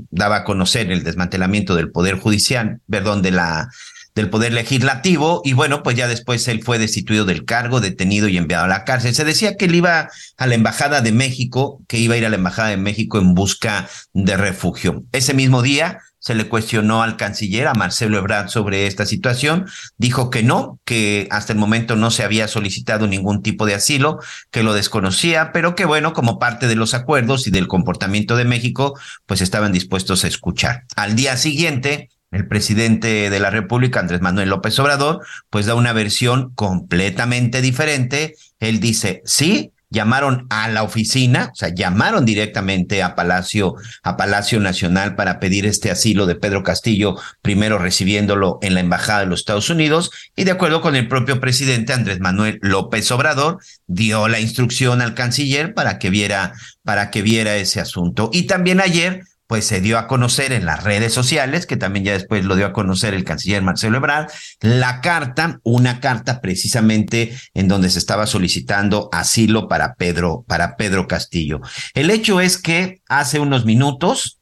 daba 0.09 0.38
a 0.38 0.43
conocer 0.43 0.91
el 0.91 1.03
desmantelamiento 1.03 1.75
del 1.75 1.91
Poder 1.91 2.17
Judicial, 2.17 2.81
perdón, 2.89 3.21
de 3.21 3.29
la 3.29 3.69
del 4.18 4.30
Poder 4.30 4.52
Legislativo 4.52 5.41
y 5.45 5.53
bueno, 5.53 5.84
pues 5.84 5.95
ya 5.95 6.07
después 6.07 6.48
él 6.48 6.64
fue 6.64 6.80
destituido 6.80 7.23
del 7.23 7.45
cargo, 7.45 7.80
detenido 7.80 8.27
y 8.27 8.38
enviado 8.38 8.65
a 8.65 8.68
la 8.68 8.84
cárcel. 8.84 9.15
Se 9.15 9.23
decía 9.23 9.56
que 9.56 9.65
él 9.65 9.76
iba 9.76 10.10
a 10.38 10.48
la 10.48 10.56
Embajada 10.56 11.02
de 11.02 11.11
México, 11.11 11.81
que 11.88 11.99
iba 11.99 12.15
a 12.15 12.18
ir 12.18 12.26
a 12.26 12.30
la 12.30 12.35
Embajada 12.35 12.69
de 12.69 12.77
México 12.77 13.19
en 13.19 13.34
busca 13.34 13.88
de 14.14 14.35
refugio. 14.35 15.03
Ese 15.14 15.34
mismo 15.34 15.61
día 15.61 15.99
se 16.19 16.35
le 16.35 16.49
cuestionó 16.49 17.03
al 17.03 17.15
canciller, 17.15 17.68
a 17.68 17.73
Marcelo 17.73 18.18
Ebrard, 18.18 18.49
sobre 18.49 18.88
esta 18.88 19.06
situación. 19.06 19.65
Dijo 19.98 20.30
que 20.30 20.44
no, 20.44 20.80
que 20.84 21.27
hasta 21.31 21.53
el 21.53 21.60
momento 21.60 21.95
no 21.95 22.11
se 22.11 22.23
había 22.23 22.48
solicitado 22.48 23.07
ningún 23.07 23.41
tipo 23.41 23.65
de 23.65 23.76
asilo, 23.76 24.19
que 24.52 24.64
lo 24.64 24.73
desconocía, 24.73 25.52
pero 25.53 25.76
que 25.76 25.85
bueno, 25.85 26.11
como 26.11 26.39
parte 26.39 26.68
de 26.68 26.76
los 26.76 26.94
acuerdos 26.94 27.48
y 27.48 27.52
del 27.52 27.68
comportamiento 27.68 28.35
de 28.35 28.45
México, 28.45 28.99
pues 29.26 29.41
estaban 29.41 29.72
dispuestos 29.72 30.26
a 30.26 30.27
escuchar. 30.27 30.84
Al 30.95 31.15
día 31.15 31.38
siguiente, 31.38 32.10
el 32.38 32.47
presidente 32.47 33.30
de 33.30 33.39
la 33.39 33.49
República, 33.49 33.99
Andrés 33.99 34.22
Manuel 34.22 34.49
López 34.49 34.77
Obrador, 34.80 35.26
pues 35.49 35.65
da 35.65 35.76
una 35.76 35.93
versión 35.93 36.51
completamente 36.55 37.61
diferente. 37.61 38.35
Él 38.59 38.80
dice, 38.80 39.22
sí, 39.26 39.72
llamaron 39.89 40.47
a 40.49 40.68
la 40.68 40.84
oficina, 40.84 41.49
o 41.53 41.55
sea, 41.55 41.69
llamaron 41.69 42.26
directamente 42.26 43.01
a 43.01 43.15
Palacio, 43.15 43.76
a 44.03 44.18
Palacio 44.18 44.59
Nacional 44.59 45.15
para 45.15 45.39
pedir 45.39 45.65
este 45.65 45.91
asilo 45.91 46.26
de 46.26 46.35
Pedro 46.35 46.64
Castillo, 46.64 47.15
primero 47.41 47.77
recibiéndolo 47.77 48.59
en 48.61 48.73
la 48.73 48.81
Embajada 48.81 49.22
de 49.22 49.27
los 49.27 49.39
Estados 49.39 49.69
Unidos, 49.69 50.11
y 50.35 50.43
de 50.43 50.51
acuerdo 50.51 50.81
con 50.81 50.95
el 50.95 51.07
propio 51.07 51.39
presidente 51.39 51.93
Andrés 51.93 52.19
Manuel 52.19 52.59
López 52.61 53.09
Obrador, 53.11 53.59
dio 53.88 54.27
la 54.27 54.39
instrucción 54.39 55.01
al 55.01 55.14
canciller 55.14 55.73
para 55.73 55.99
que 55.99 56.09
viera, 56.09 56.53
para 56.84 57.09
que 57.09 57.22
viera 57.22 57.55
ese 57.55 57.80
asunto. 57.80 58.30
Y 58.34 58.43
también 58.43 58.81
ayer 58.81 59.23
pues 59.48 59.65
se 59.65 59.82
dio 59.82 59.98
a 59.98 60.07
conocer 60.07 60.52
en 60.52 60.65
las 60.65 60.84
redes 60.84 61.14
sociales, 61.14 61.65
que 61.65 61.78
también 61.78 62.06
ya 62.06 62.14
después 62.14 62.45
lo 62.45 62.56
dio 62.56 62.65
a 62.65 62.74
conocer 62.74 63.14
el 63.14 63.24
canciller 63.24 63.64
Marcelo 63.64 63.98
Ebrard, 63.98 64.30
la 64.61 65.02
carta, 65.02 65.60
una 65.64 65.99
carta 65.99 66.41
precisamente 66.41 67.36
en 67.53 67.68
donde 67.68 67.90
se 67.90 67.99
estaba 67.99 68.28
solicitando 68.28 69.10
asilo 69.11 69.68
para 69.68 69.95
Pedro, 69.95 70.44
para 70.48 70.76
Pedro 70.76 71.07
Castillo. 71.07 71.61
El 71.94 72.10
hecho 72.10 72.41
es 72.41 72.57
que 72.57 73.02
hace 73.07 73.40
unos 73.40 73.65
minutos 73.65 74.40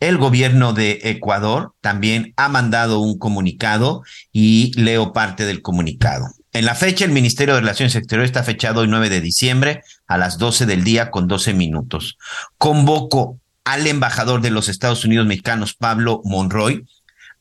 el 0.00 0.18
gobierno 0.18 0.72
de 0.72 1.00
Ecuador 1.04 1.72
también 1.80 2.34
ha 2.36 2.48
mandado 2.48 3.00
un 3.00 3.18
comunicado 3.18 4.02
y 4.32 4.72
leo 4.78 5.12
parte 5.12 5.46
del 5.46 5.62
comunicado. 5.62 6.26
En 6.52 6.66
la 6.66 6.74
fecha, 6.74 7.04
el 7.04 7.10
Ministerio 7.10 7.54
de 7.54 7.60
Relaciones 7.60 7.96
Exteriores 7.96 8.28
está 8.28 8.44
fechado 8.44 8.82
el 8.82 8.90
9 8.90 9.08
de 9.08 9.20
diciembre 9.20 9.82
a 10.06 10.18
las 10.18 10.38
12 10.38 10.66
del 10.66 10.84
día 10.84 11.10
con 11.10 11.26
12 11.26 11.54
minutos. 11.54 12.16
Convoco 12.58 13.40
al 13.64 13.86
embajador 13.86 14.40
de 14.40 14.50
los 14.50 14.68
Estados 14.68 15.04
Unidos 15.04 15.26
mexicanos, 15.26 15.74
Pablo 15.74 16.20
Monroy, 16.24 16.84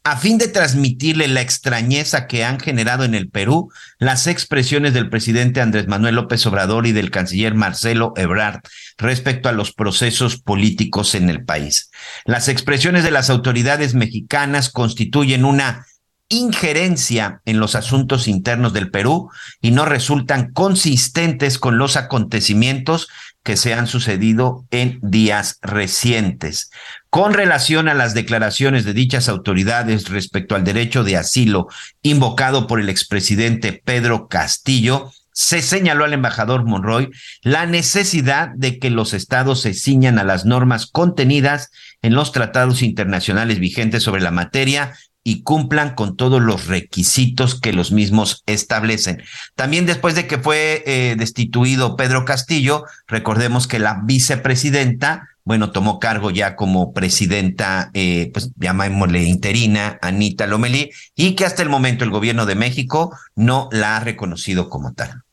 a 0.05 0.17
fin 0.17 0.37
de 0.37 0.49
transmitirle 0.49 1.29
la 1.29 1.39
extrañeza 1.39 2.27
que 2.27 2.43
han 2.43 2.59
generado 2.59 3.05
en 3.05 3.15
el 3.15 3.29
Perú 3.29 3.71
las 3.99 4.27
expresiones 4.27 4.93
del 4.93 5.09
presidente 5.09 5.61
Andrés 5.61 5.87
Manuel 5.87 6.15
López 6.15 6.45
Obrador 6.45 6.87
y 6.87 6.91
del 6.91 7.09
canciller 7.09 7.55
Marcelo 7.55 8.13
Ebrard 8.17 8.61
respecto 8.97 9.47
a 9.47 9.53
los 9.53 9.71
procesos 9.71 10.41
políticos 10.41 11.15
en 11.15 11.29
el 11.29 11.45
país. 11.45 11.89
Las 12.25 12.49
expresiones 12.49 13.05
de 13.05 13.11
las 13.11 13.29
autoridades 13.29 13.93
mexicanas 13.93 14.69
constituyen 14.69 15.45
una 15.45 15.85
injerencia 16.27 17.41
en 17.45 17.59
los 17.59 17.75
asuntos 17.75 18.27
internos 18.27 18.73
del 18.73 18.91
Perú 18.91 19.29
y 19.61 19.71
no 19.71 19.85
resultan 19.85 20.51
consistentes 20.51 21.59
con 21.59 21.77
los 21.77 21.95
acontecimientos 21.95 23.07
que 23.43 23.57
se 23.57 23.73
han 23.73 23.87
sucedido 23.87 24.65
en 24.71 24.99
días 25.01 25.59
recientes. 25.61 26.71
Con 27.09 27.33
relación 27.33 27.89
a 27.89 27.93
las 27.93 28.13
declaraciones 28.13 28.85
de 28.85 28.93
dichas 28.93 29.29
autoridades 29.29 30.09
respecto 30.09 30.55
al 30.55 30.63
derecho 30.63 31.03
de 31.03 31.17
asilo 31.17 31.67
invocado 32.01 32.67
por 32.67 32.79
el 32.79 32.89
expresidente 32.89 33.81
Pedro 33.83 34.27
Castillo, 34.27 35.11
se 35.33 35.61
señaló 35.61 36.05
al 36.05 36.13
embajador 36.13 36.63
Monroy 36.63 37.09
la 37.41 37.65
necesidad 37.65 38.49
de 38.55 38.79
que 38.79 38.89
los 38.89 39.13
estados 39.13 39.61
se 39.61 39.73
ciñan 39.73 40.19
a 40.19 40.23
las 40.23 40.45
normas 40.45 40.85
contenidas 40.85 41.71
en 42.01 42.13
los 42.13 42.31
tratados 42.31 42.81
internacionales 42.81 43.59
vigentes 43.59 44.03
sobre 44.03 44.21
la 44.21 44.31
materia 44.31 44.93
y 45.23 45.43
cumplan 45.43 45.95
con 45.95 46.17
todos 46.17 46.41
los 46.41 46.67
requisitos 46.67 47.59
que 47.59 47.73
los 47.73 47.91
mismos 47.91 48.43
establecen. 48.45 49.23
También 49.55 49.85
después 49.85 50.15
de 50.15 50.27
que 50.27 50.37
fue 50.37 50.83
eh, 50.85 51.15
destituido 51.17 51.95
Pedro 51.95 52.25
Castillo, 52.25 52.83
recordemos 53.07 53.67
que 53.67 53.79
la 53.79 54.01
vicepresidenta, 54.03 55.29
bueno, 55.45 55.71
tomó 55.71 55.99
cargo 55.99 56.29
ya 56.29 56.55
como 56.55 56.93
presidenta, 56.93 57.89
eh, 57.93 58.31
pues 58.33 58.51
llamémosle 58.57 59.23
interina, 59.23 59.97
Anita 60.01 60.47
Lomelí, 60.47 60.91
y 61.15 61.35
que 61.35 61.45
hasta 61.45 61.63
el 61.63 61.69
momento 61.69 62.03
el 62.03 62.11
gobierno 62.11 62.45
de 62.45 62.55
México 62.55 63.17
no 63.35 63.69
la 63.71 63.97
ha 63.97 63.99
reconocido 64.01 64.69
como 64.69 64.93
tal. 64.93 65.23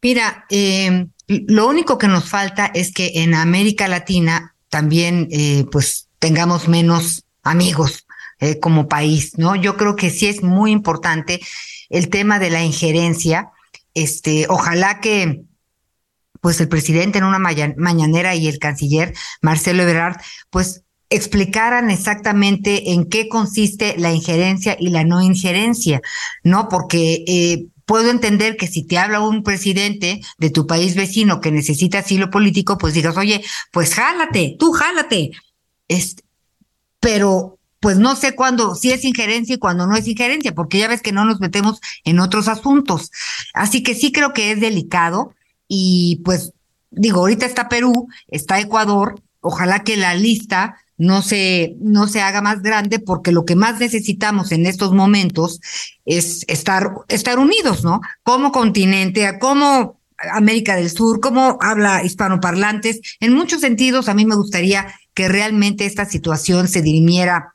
Mira, 0.00 0.46
eh, 0.50 1.08
lo 1.26 1.66
único 1.68 1.98
que 1.98 2.08
nos 2.08 2.28
falta 2.28 2.70
es 2.72 2.92
que 2.92 3.22
en 3.22 3.34
América 3.34 3.88
Latina 3.88 4.54
también, 4.68 5.28
eh, 5.30 5.64
pues, 5.70 6.08
tengamos 6.18 6.68
menos 6.68 7.24
amigos 7.42 8.06
eh, 8.40 8.58
como 8.58 8.88
país, 8.88 9.36
¿no? 9.36 9.56
Yo 9.56 9.76
creo 9.76 9.96
que 9.96 10.10
sí 10.10 10.26
es 10.26 10.42
muy 10.42 10.70
importante 10.70 11.40
el 11.88 12.08
tema 12.08 12.38
de 12.38 12.50
la 12.50 12.62
injerencia. 12.62 13.50
Este, 13.94 14.46
ojalá 14.48 15.00
que 15.00 15.42
pues 16.40 16.60
el 16.60 16.68
presidente 16.68 17.18
en 17.18 17.24
una 17.24 17.38
mañanera 17.40 18.34
y 18.34 18.48
el 18.48 18.58
canciller 18.58 19.12
Marcelo 19.42 19.82
Ebrard, 19.82 20.16
pues 20.50 20.84
explicaran 21.10 21.90
exactamente 21.90 22.92
en 22.92 23.08
qué 23.08 23.28
consiste 23.28 23.96
la 23.98 24.12
injerencia 24.12 24.76
y 24.78 24.90
la 24.90 25.04
no 25.04 25.22
injerencia, 25.22 26.00
¿no? 26.44 26.68
Porque 26.68 27.24
eh, 27.26 27.66
puedo 27.86 28.10
entender 28.10 28.56
que 28.56 28.66
si 28.66 28.84
te 28.84 28.98
habla 28.98 29.20
un 29.20 29.42
presidente 29.42 30.20
de 30.36 30.50
tu 30.50 30.66
país 30.66 30.94
vecino 30.94 31.40
que 31.40 31.50
necesita 31.50 32.00
asilo 32.00 32.30
político, 32.30 32.76
pues 32.76 32.92
digas, 32.92 33.16
oye, 33.16 33.42
pues 33.72 33.94
jálate, 33.94 34.56
tú 34.58 34.72
jálate. 34.72 35.30
Este, 35.88 36.22
pero 37.00 37.57
pues 37.80 37.98
no 37.98 38.16
sé 38.16 38.34
cuándo, 38.34 38.74
si 38.74 38.90
es 38.90 39.04
injerencia 39.04 39.54
y 39.54 39.58
cuándo 39.58 39.86
no 39.86 39.96
es 39.96 40.08
injerencia, 40.08 40.54
porque 40.54 40.78
ya 40.78 40.88
ves 40.88 41.02
que 41.02 41.12
no 41.12 41.24
nos 41.24 41.40
metemos 41.40 41.80
en 42.04 42.18
otros 42.18 42.48
asuntos. 42.48 43.10
Así 43.54 43.82
que 43.82 43.94
sí 43.94 44.12
creo 44.12 44.32
que 44.32 44.52
es 44.52 44.60
delicado 44.60 45.34
y 45.68 46.20
pues 46.24 46.52
digo, 46.90 47.20
ahorita 47.20 47.46
está 47.46 47.68
Perú, 47.68 48.08
está 48.28 48.58
Ecuador, 48.60 49.20
ojalá 49.40 49.84
que 49.84 49.96
la 49.96 50.14
lista 50.14 50.76
no 50.96 51.22
se, 51.22 51.76
no 51.80 52.08
se 52.08 52.20
haga 52.20 52.42
más 52.42 52.60
grande 52.60 52.98
porque 52.98 53.30
lo 53.30 53.44
que 53.44 53.54
más 53.54 53.78
necesitamos 53.78 54.50
en 54.50 54.66
estos 54.66 54.92
momentos 54.92 55.60
es 56.04 56.44
estar, 56.48 56.90
estar 57.08 57.38
unidos, 57.38 57.84
¿no? 57.84 58.00
Como 58.24 58.50
continente, 58.50 59.38
como 59.38 60.00
América 60.32 60.74
del 60.74 60.90
Sur, 60.90 61.20
como 61.20 61.58
habla 61.60 62.02
hispanoparlantes. 62.02 63.00
En 63.20 63.32
muchos 63.34 63.60
sentidos, 63.60 64.08
a 64.08 64.14
mí 64.14 64.26
me 64.26 64.34
gustaría 64.34 64.92
que 65.14 65.28
realmente 65.28 65.86
esta 65.86 66.04
situación 66.04 66.66
se 66.66 66.82
dirimiera 66.82 67.54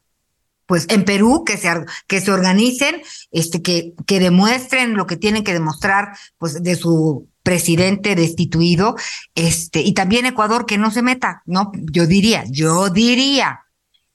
pues 0.66 0.86
en 0.90 1.06
Perú 1.06 1.44
que 1.46 1.58
se 1.58 1.70
que 2.08 2.22
se 2.22 2.32
organicen, 2.32 3.02
este 3.32 3.62
que 3.62 3.94
que 4.06 4.20
demuestren 4.20 4.96
lo 4.96 5.08
que 5.08 5.18
tienen 5.18 5.44
que 5.44 5.54
demostrar 5.54 6.10
pues 6.38 6.62
de 6.62 6.76
su 6.76 7.28
presidente 7.44 8.16
destituido, 8.16 8.96
este, 9.36 9.82
y 9.82 9.94
también 9.94 10.26
Ecuador 10.26 10.66
que 10.66 10.78
no 10.78 10.92
se 10.92 11.02
meta, 11.02 11.44
¿no? 11.46 11.72
Yo 11.92 12.08
diría, 12.08 12.46
yo 12.50 12.90
diría, 12.90 13.63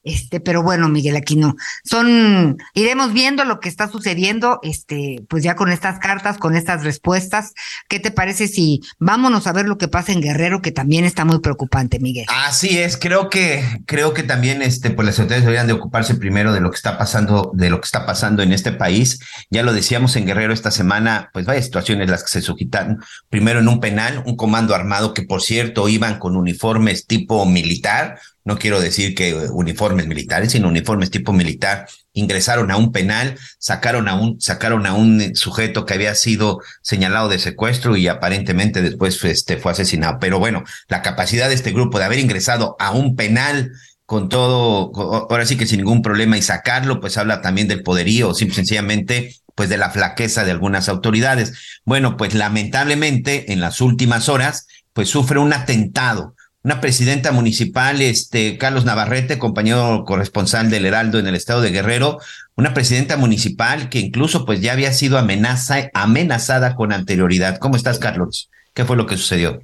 este, 0.03 0.41
pero 0.41 0.62
bueno, 0.62 0.89
Miguel 0.89 1.16
Aquino, 1.16 1.57
son, 1.85 2.57
iremos 2.75 3.12
viendo 3.12 3.45
lo 3.45 3.61
que 3.61 3.69
está 3.69 3.89
sucediendo, 3.89 4.61
este, 4.62 5.25
pues 5.29 5.43
ya 5.43 5.55
con 5.55 5.70
estas 5.70 5.99
cartas, 5.99 6.39
con 6.39 6.57
estas 6.57 6.85
respuestas. 6.85 7.53
¿Qué 7.89 8.01
te 8.01 8.11
parece 8.11 8.49
si 8.49 8.81
vámonos 8.99 9.47
a 9.47 9.53
ver 9.53 9.66
lo 9.66 9.79
que 9.79 9.89
pasa 9.89 10.12
en 10.12 10.20
Guerrero, 10.20 10.62
que 10.62 10.73
también 10.73 11.05
está 11.05 11.25
muy 11.25 11.41
preocupante, 11.41 11.99
Miguel? 11.99 12.27
Así 12.29 12.79
es, 12.79 12.97
creo 12.97 13.29
que, 13.29 13.65
creo 13.87 14.15
que 14.15 14.23
también, 14.23 14.62
este, 14.62 14.91
pues 14.91 15.07
las 15.07 15.19
autoridades 15.19 15.45
deberían 15.45 15.66
de 15.66 15.73
ocuparse 15.75 16.15
primero 16.15 16.53
de 16.53 16.61
lo 16.61 16.70
que 16.70 16.77
está 16.77 16.97
pasando, 16.97 17.51
de 17.55 17.70
lo 17.70 17.81
que 17.81 17.87
está 17.87 18.07
pasando 18.07 18.43
en 18.43 18.53
este 18.53 18.73
país. 18.73 19.20
Ya 19.51 19.62
lo 19.62 19.73
decíamos 19.73 20.16
en 20.16 20.27
Guerrero 20.27 20.53
esta 20.53 20.70
semana, 20.70 21.31
pues 21.33 21.45
vaya 21.45 21.62
situaciones 21.62 22.09
las 22.09 22.23
que 22.23 22.31
se 22.31 22.43
suscitan. 22.43 22.99
Primero 23.29 23.61
en 23.61 23.69
un 23.69 23.81
penal, 23.81 24.23
un 24.27 24.37
comando 24.37 24.75
armado 24.75 25.15
que, 25.15 25.23
por 25.23 25.43
cierto, 25.43 25.89
iban 25.89 26.19
con 26.19 26.37
uniformes 26.37 27.07
tipo 27.07 27.45
militar, 27.47 28.19
no 28.49 28.59
quiero 28.59 28.81
decir 28.81 29.15
que 29.15 29.35
uniformes 29.35 30.07
militares, 30.07 30.53
sino 30.53 30.69
uniformes 30.69 31.11
tipo 31.11 31.35
militar, 31.35 31.87
ingresaron 32.15 32.70
a 32.70 32.79
un 32.79 32.93
penal, 32.93 33.39
sacaron 33.59 34.09
a 34.09 34.15
un, 34.15 34.41
sacaron 34.41 34.87
a 34.87 34.95
un 34.95 35.37
sujeto 35.37 35.85
que 35.85 35.93
había 35.93 36.15
sido 36.15 36.62
señalado 36.81 37.29
de 37.29 37.39
secuestro 37.39 37.99
y 37.99 38.09
aparentemente 38.09 38.81
después 38.81 39.23
este, 39.25 39.59
fue 39.59 39.73
asesinado. 39.73 40.16
Pero 40.19 40.39
bueno, 40.39 40.65
la 40.89 41.03
capacidad 41.03 41.51
de 41.51 41.57
este 41.57 41.73
grupo 41.73 41.99
de 41.99 42.07
haber 42.07 42.20
ingresado 42.20 42.75
a 42.79 42.93
un 42.93 43.16
penal 43.16 43.70
con 44.07 44.31
todo, 44.31 44.93
ahora 45.31 45.45
sí 45.45 45.59
que 45.59 45.66
sin 45.66 45.81
ningún 45.81 46.01
problema 46.01 46.39
y 46.39 46.43
sacarlo, 46.43 47.01
pues 47.01 47.19
habla 47.19 47.43
también 47.43 47.69
del 47.69 47.83
poderío, 47.83 48.33
simple 48.33 48.57
sencillamente 48.57 49.37
pues 49.55 49.69
de 49.69 49.77
la 49.77 49.91
flaqueza 49.91 50.47
de 50.47 50.53
algunas 50.53 50.89
autoridades. 50.89 51.53
Bueno, 51.85 52.16
pues 52.16 52.33
lamentablemente 52.33 53.53
en 53.53 53.61
las 53.61 53.83
últimas 53.83 54.31
horas, 54.31 54.69
pues 54.95 55.11
sufre 55.11 55.39
un 55.39 55.53
atentado 55.53 56.35
una 56.69 56.82
presidenta 56.82 57.32
municipal, 57.32 58.03
este, 58.03 58.59
Carlos 58.59 58.85
Navarrete, 58.85 59.39
compañero 59.39 60.05
corresponsal 60.05 60.69
del 60.69 60.85
Heraldo 60.85 61.19
en 61.19 61.27
el 61.27 61.35
estado 61.35 61.62
de 61.62 61.70
Guerrero, 61.70 62.19
una 62.57 62.74
presidenta 62.74 63.16
municipal 63.16 63.89
que 63.89 64.01
incluso 64.01 64.45
pues 64.45 64.61
ya 64.61 64.74
había 64.74 64.93
sido 64.93 65.16
amenaza, 65.16 65.89
amenazada 65.95 66.77
con 66.77 66.93
anterioridad. 66.93 67.57
¿Cómo 67.59 67.77
estás, 67.77 67.99
Carlos? 67.99 68.51
¿Qué 68.74 68.85
fue 68.85 68.99
lo 68.99 69.07
que 69.07 69.16
sucedió? 69.16 69.61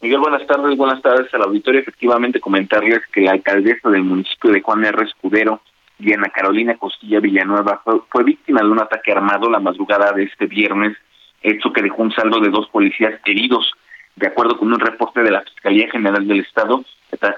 Miguel, 0.00 0.20
buenas 0.20 0.46
tardes, 0.46 0.74
buenas 0.78 1.02
tardes 1.02 1.28
al 1.34 1.42
auditorio. 1.42 1.82
Efectivamente, 1.82 2.40
comentarles 2.40 3.00
que 3.12 3.20
la 3.20 3.32
alcaldesa 3.32 3.90
del 3.90 4.04
municipio 4.04 4.52
de 4.52 4.62
Juan 4.62 4.86
R. 4.86 5.04
Escudero, 5.04 5.60
Diana 5.98 6.30
Carolina 6.34 6.78
Costilla 6.78 7.20
Villanueva, 7.20 7.82
fue, 7.84 8.00
fue 8.10 8.24
víctima 8.24 8.62
de 8.62 8.68
un 8.68 8.80
ataque 8.80 9.12
armado 9.12 9.50
la 9.50 9.60
madrugada 9.60 10.12
de 10.12 10.22
este 10.22 10.46
viernes, 10.46 10.96
hecho 11.42 11.74
que 11.74 11.82
dejó 11.82 12.00
un 12.00 12.12
saldo 12.12 12.40
de 12.40 12.48
dos 12.48 12.70
policías 12.70 13.20
heridos. 13.26 13.70
De 14.16 14.28
acuerdo 14.28 14.56
con 14.56 14.72
un 14.72 14.80
reporte 14.80 15.22
de 15.22 15.30
la 15.30 15.42
Fiscalía 15.42 15.90
General 15.90 16.26
del 16.26 16.40
Estado, 16.40 16.82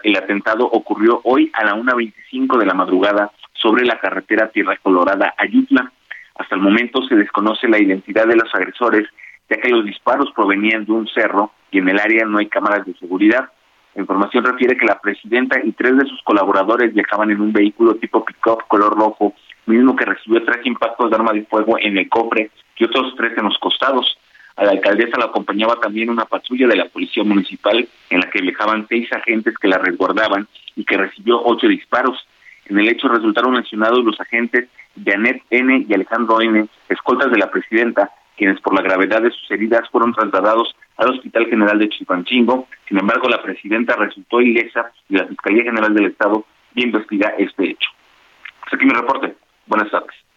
el 0.05 0.17
atentado 0.17 0.65
ocurrió 0.65 1.21
hoy 1.25 1.51
a 1.53 1.65
la 1.65 1.75
1.25 1.75 2.57
de 2.57 2.67
la 2.67 2.75
madrugada 2.75 3.33
sobre 3.53 3.85
la 3.85 3.99
carretera 3.99 4.49
Tierra 4.51 4.79
Colorada 4.81 5.35
Ayutla. 5.37 5.93
Hasta 6.37 6.55
el 6.55 6.61
momento 6.61 7.03
se 7.03 7.17
desconoce 7.17 7.67
la 7.67 7.83
identidad 7.83 8.29
de 8.29 8.37
los 8.37 8.55
agresores, 8.55 9.09
ya 9.51 9.57
que 9.57 9.71
los 9.71 9.85
disparos 9.85 10.31
provenían 10.37 10.85
de 10.85 10.93
un 10.93 11.09
cerro 11.09 11.51
y 11.73 11.79
en 11.79 11.89
el 11.89 11.99
área 11.99 12.25
no 12.27 12.39
hay 12.39 12.47
cámaras 12.47 12.87
de 12.87 12.95
seguridad. 12.95 13.51
La 13.97 14.03
información 14.03 14.45
refiere 14.45 14.77
que 14.77 14.87
la 14.87 15.01
presidenta 15.01 15.59
y 15.65 15.73
tres 15.73 15.97
de 15.97 16.07
sus 16.07 16.23
colaboradores 16.23 16.95
viajaban 16.95 17.33
en 17.33 17.41
un 17.41 17.53
vehículo 17.53 17.97
tipo 17.97 18.25
pick-up 18.25 18.63
color 18.69 18.97
rojo, 18.97 19.35
mismo 19.67 19.97
que 19.97 20.05
recibió 20.05 20.45
tres 20.45 20.65
impactos 20.65 21.11
de 21.11 21.17
arma 21.17 21.33
de 21.33 21.45
fuego 21.47 21.77
en 21.81 21.99
el 21.99 22.09
cofre 22.09 22.53
y 22.77 22.85
otros 22.85 23.15
tres 23.17 23.37
en 23.37 23.47
los 23.47 23.59
costados. 23.59 24.17
A 24.59 24.65
la 24.65 24.73
alcaldesa 24.73 25.17
la 25.19 25.27
acompañaba 25.27 25.79
también 25.79 26.11
una 26.11 26.25
patrulla 26.25 26.67
de 26.67 26.75
la 26.75 26.87
policía 26.87 27.23
municipal 27.23 27.89
en 28.11 28.21
la 28.21 28.29
que 28.29 28.43
viajaban 28.43 28.87
seis 28.89 29.09
agentes 29.13 29.57
que 29.57 29.69
la 29.69 29.79
resguardaban 29.79 30.49
y 30.75 30.85
que 30.85 30.97
recibió 30.97 31.41
ocho 31.45 31.69
disparos. 31.69 32.27
En 32.67 32.77
el 32.77 32.89
hecho 32.89 33.07
resultaron 33.07 33.55
lesionados 33.55 34.05
los 34.05 34.21
agentes 34.21 34.69
Janet 35.05 35.45
N. 35.51 35.87
y 35.89 35.95
Alejandro 35.95 36.41
N., 36.41 36.67
escoltas 36.89 37.31
de 37.31 37.39
la 37.39 37.53
presidenta, 37.53 38.11
quienes 38.37 38.61
por 38.61 38.75
la 38.75 38.83
gravedad 38.83 39.23
de 39.23 39.31
sus 39.31 39.49
heridas 39.53 39.89
fueron 39.91 40.13
trasladados 40.13 40.75
al 40.97 41.11
Hospital 41.11 41.47
General 41.47 41.79
de 41.79 41.89
Chipanchingo. 41.91 42.67
Sin 42.89 42.99
embargo, 42.99 43.29
la 43.29 43.41
presidenta 43.41 43.95
resultó 43.95 44.41
ilesa 44.41 44.91
y 45.09 45.19
la 45.19 45.27
Fiscalía 45.27 45.63
General 45.63 45.95
del 45.95 46.07
Estado 46.07 46.45
investiga 46.75 47.33
este 47.39 47.71
hecho. 47.71 47.91
Hasta 48.63 48.75
aquí 48.75 48.87
mi 48.87 48.93
reporte. 48.93 49.37
Buenas 49.67 49.89
tardes. 49.89 50.28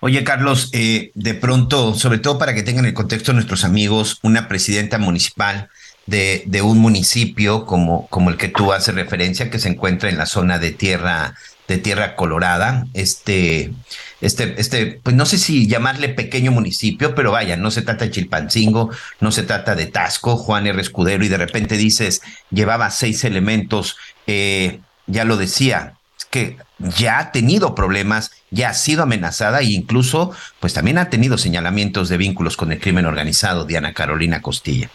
Oye, 0.00 0.22
Carlos, 0.22 0.70
eh, 0.72 1.10
de 1.14 1.34
pronto, 1.34 1.94
sobre 1.94 2.18
todo 2.18 2.38
para 2.38 2.54
que 2.54 2.62
tengan 2.62 2.84
el 2.84 2.94
contexto 2.94 3.32
nuestros 3.32 3.64
amigos, 3.64 4.20
una 4.22 4.46
presidenta 4.46 4.98
municipal 4.98 5.68
de, 6.06 6.44
de 6.46 6.62
un 6.62 6.78
municipio 6.78 7.66
como, 7.66 8.06
como 8.06 8.30
el 8.30 8.36
que 8.36 8.48
tú 8.48 8.72
haces 8.72 8.94
referencia, 8.94 9.50
que 9.50 9.58
se 9.58 9.68
encuentra 9.68 10.08
en 10.08 10.16
la 10.16 10.26
zona 10.26 10.60
de 10.60 10.70
tierra, 10.70 11.34
de 11.66 11.78
tierra 11.78 12.14
colorada, 12.14 12.86
este, 12.94 13.72
este, 14.20 14.54
este, 14.58 15.00
pues 15.02 15.16
no 15.16 15.26
sé 15.26 15.36
si 15.36 15.66
llamarle 15.66 16.08
pequeño 16.08 16.52
municipio, 16.52 17.16
pero 17.16 17.32
vaya, 17.32 17.56
no 17.56 17.72
se 17.72 17.82
trata 17.82 18.04
de 18.04 18.12
Chilpancingo, 18.12 18.90
no 19.20 19.32
se 19.32 19.42
trata 19.42 19.74
de 19.74 19.86
Tasco, 19.86 20.36
Juan 20.36 20.68
R. 20.68 20.80
Escudero, 20.80 21.24
y 21.24 21.28
de 21.28 21.36
repente 21.38 21.76
dices, 21.76 22.22
llevaba 22.50 22.90
seis 22.90 23.24
elementos, 23.24 23.96
eh, 24.28 24.78
ya 25.08 25.24
lo 25.24 25.36
decía, 25.36 25.97
que 26.30 26.56
ya 26.78 27.18
ha 27.18 27.32
tenido 27.32 27.74
problemas, 27.74 28.44
ya 28.50 28.70
ha 28.70 28.74
sido 28.74 29.02
amenazada 29.02 29.60
e 29.60 29.72
incluso 29.72 30.32
pues 30.60 30.74
también 30.74 30.98
ha 30.98 31.10
tenido 31.10 31.38
señalamientos 31.38 32.08
de 32.08 32.16
vínculos 32.16 32.56
con 32.56 32.72
el 32.72 32.80
crimen 32.80 33.06
organizado, 33.06 33.64
Diana 33.64 33.92
Carolina 33.94 34.42
Costilla. 34.42 34.88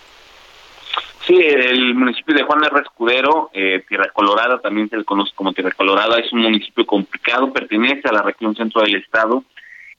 Sí, 1.25 1.35
el 1.37 1.95
municipio 1.95 2.35
de 2.35 2.43
Juan 2.43 2.65
R. 2.65 2.81
Escudero, 2.81 3.49
eh, 3.53 3.83
Tierra 3.87 4.09
Colorada, 4.13 4.59
también 4.59 4.89
se 4.89 4.97
le 4.97 5.05
conoce 5.05 5.31
como 5.35 5.53
Tierra 5.53 5.71
Colorada, 5.71 6.19
es 6.19 6.33
un 6.33 6.41
municipio 6.41 6.85
complicado, 6.85 7.53
pertenece 7.53 8.09
a 8.09 8.11
la 8.11 8.23
región 8.23 8.53
centro 8.55 8.81
del 8.81 8.95
estado, 8.95 9.45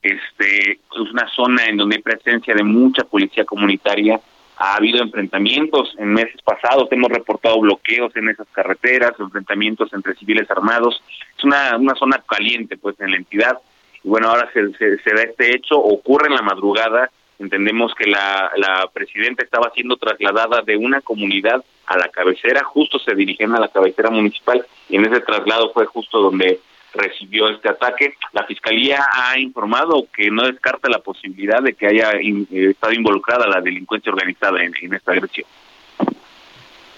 este, 0.03 0.73
es 0.73 1.11
una 1.11 1.27
zona 1.35 1.65
en 1.65 1.77
donde 1.77 1.95
hay 1.95 2.01
presencia 2.03 2.53
de 2.53 2.63
mucha 2.63 3.03
policía 3.05 3.43
comunitaria, 3.43 4.19
ha 4.57 4.75
habido 4.75 5.03
enfrentamientos 5.03 5.93
en 5.97 6.13
meses 6.13 6.41
pasados, 6.41 6.87
hemos 6.91 7.09
reportado 7.09 7.59
bloqueos 7.59 8.15
en 8.15 8.29
esas 8.29 8.47
carreteras, 8.51 9.13
enfrentamientos 9.19 9.93
entre 9.93 10.15
civiles 10.15 10.49
armados. 10.49 11.01
Es 11.37 11.43
una, 11.43 11.75
una 11.77 11.95
zona 11.95 12.23
caliente 12.27 12.77
pues 12.77 12.99
en 12.99 13.11
la 13.11 13.17
entidad. 13.17 13.59
Y 14.03 14.07
bueno, 14.07 14.29
ahora 14.29 14.49
se, 14.53 14.71
se, 14.77 15.13
da 15.13 15.23
este 15.23 15.55
hecho, 15.55 15.77
ocurre 15.77 16.27
en 16.27 16.35
la 16.35 16.41
madrugada. 16.41 17.09
Entendemos 17.37 17.93
que 17.95 18.09
la, 18.09 18.51
la 18.55 18.89
presidenta 18.93 19.43
estaba 19.43 19.71
siendo 19.75 19.97
trasladada 19.97 20.61
de 20.61 20.77
una 20.77 21.01
comunidad 21.01 21.63
a 21.85 21.97
la 21.97 22.07
cabecera, 22.07 22.63
justo 22.63 22.97
se 22.99 23.13
dirigían 23.13 23.53
a 23.55 23.59
la 23.59 23.67
cabecera 23.67 24.09
municipal 24.09 24.65
y 24.89 24.95
en 24.95 25.05
ese 25.05 25.19
traslado 25.19 25.71
fue 25.73 25.85
justo 25.85 26.19
donde 26.19 26.59
recibió 26.97 27.49
este 27.49 27.69
ataque. 27.69 28.15
La 28.33 28.45
Fiscalía 28.45 29.05
ha 29.11 29.39
informado 29.39 30.07
que 30.15 30.29
no 30.31 30.43
descarta 30.43 30.89
la 30.89 30.99
posibilidad 30.99 31.61
de 31.61 31.73
que 31.73 31.87
haya 31.87 32.11
eh, 32.11 32.69
estado 32.71 32.93
involucrada 32.93 33.47
la 33.47 33.61
delincuencia 33.61 34.11
organizada 34.11 34.63
en, 34.63 34.93
esta 34.93 35.11
agresión. 35.11 35.47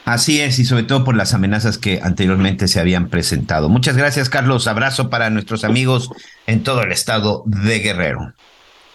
Así 0.05 0.39
es, 0.39 0.57
y 0.59 0.65
sobre 0.65 0.83
todo 0.83 1.03
por 1.03 1.15
las 1.17 1.33
amenazas 1.33 1.77
que 1.77 1.99
anteriormente 2.01 2.67
se 2.69 2.79
habían 2.79 3.09
presentado. 3.09 3.67
Muchas 3.67 3.97
gracias, 3.97 4.29
Carlos. 4.29 4.67
Abrazo 4.67 5.09
para 5.09 5.29
nuestros 5.29 5.65
amigos 5.65 6.09
en 6.45 6.63
todo 6.63 6.83
el 6.83 6.93
estado 6.93 7.43
de 7.45 7.79
Guerrero. 7.79 8.33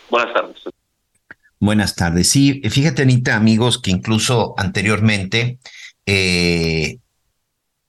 Buenas 0.08 0.32
tardes. 0.32 0.56
Buenas 1.60 1.96
tardes. 1.96 2.30
Sí, 2.30 2.62
fíjate, 2.68 3.02
Anita, 3.02 3.36
amigos, 3.36 3.80
que 3.80 3.90
incluso 3.90 4.54
anteriormente 4.56 5.58
eh, 6.06 6.98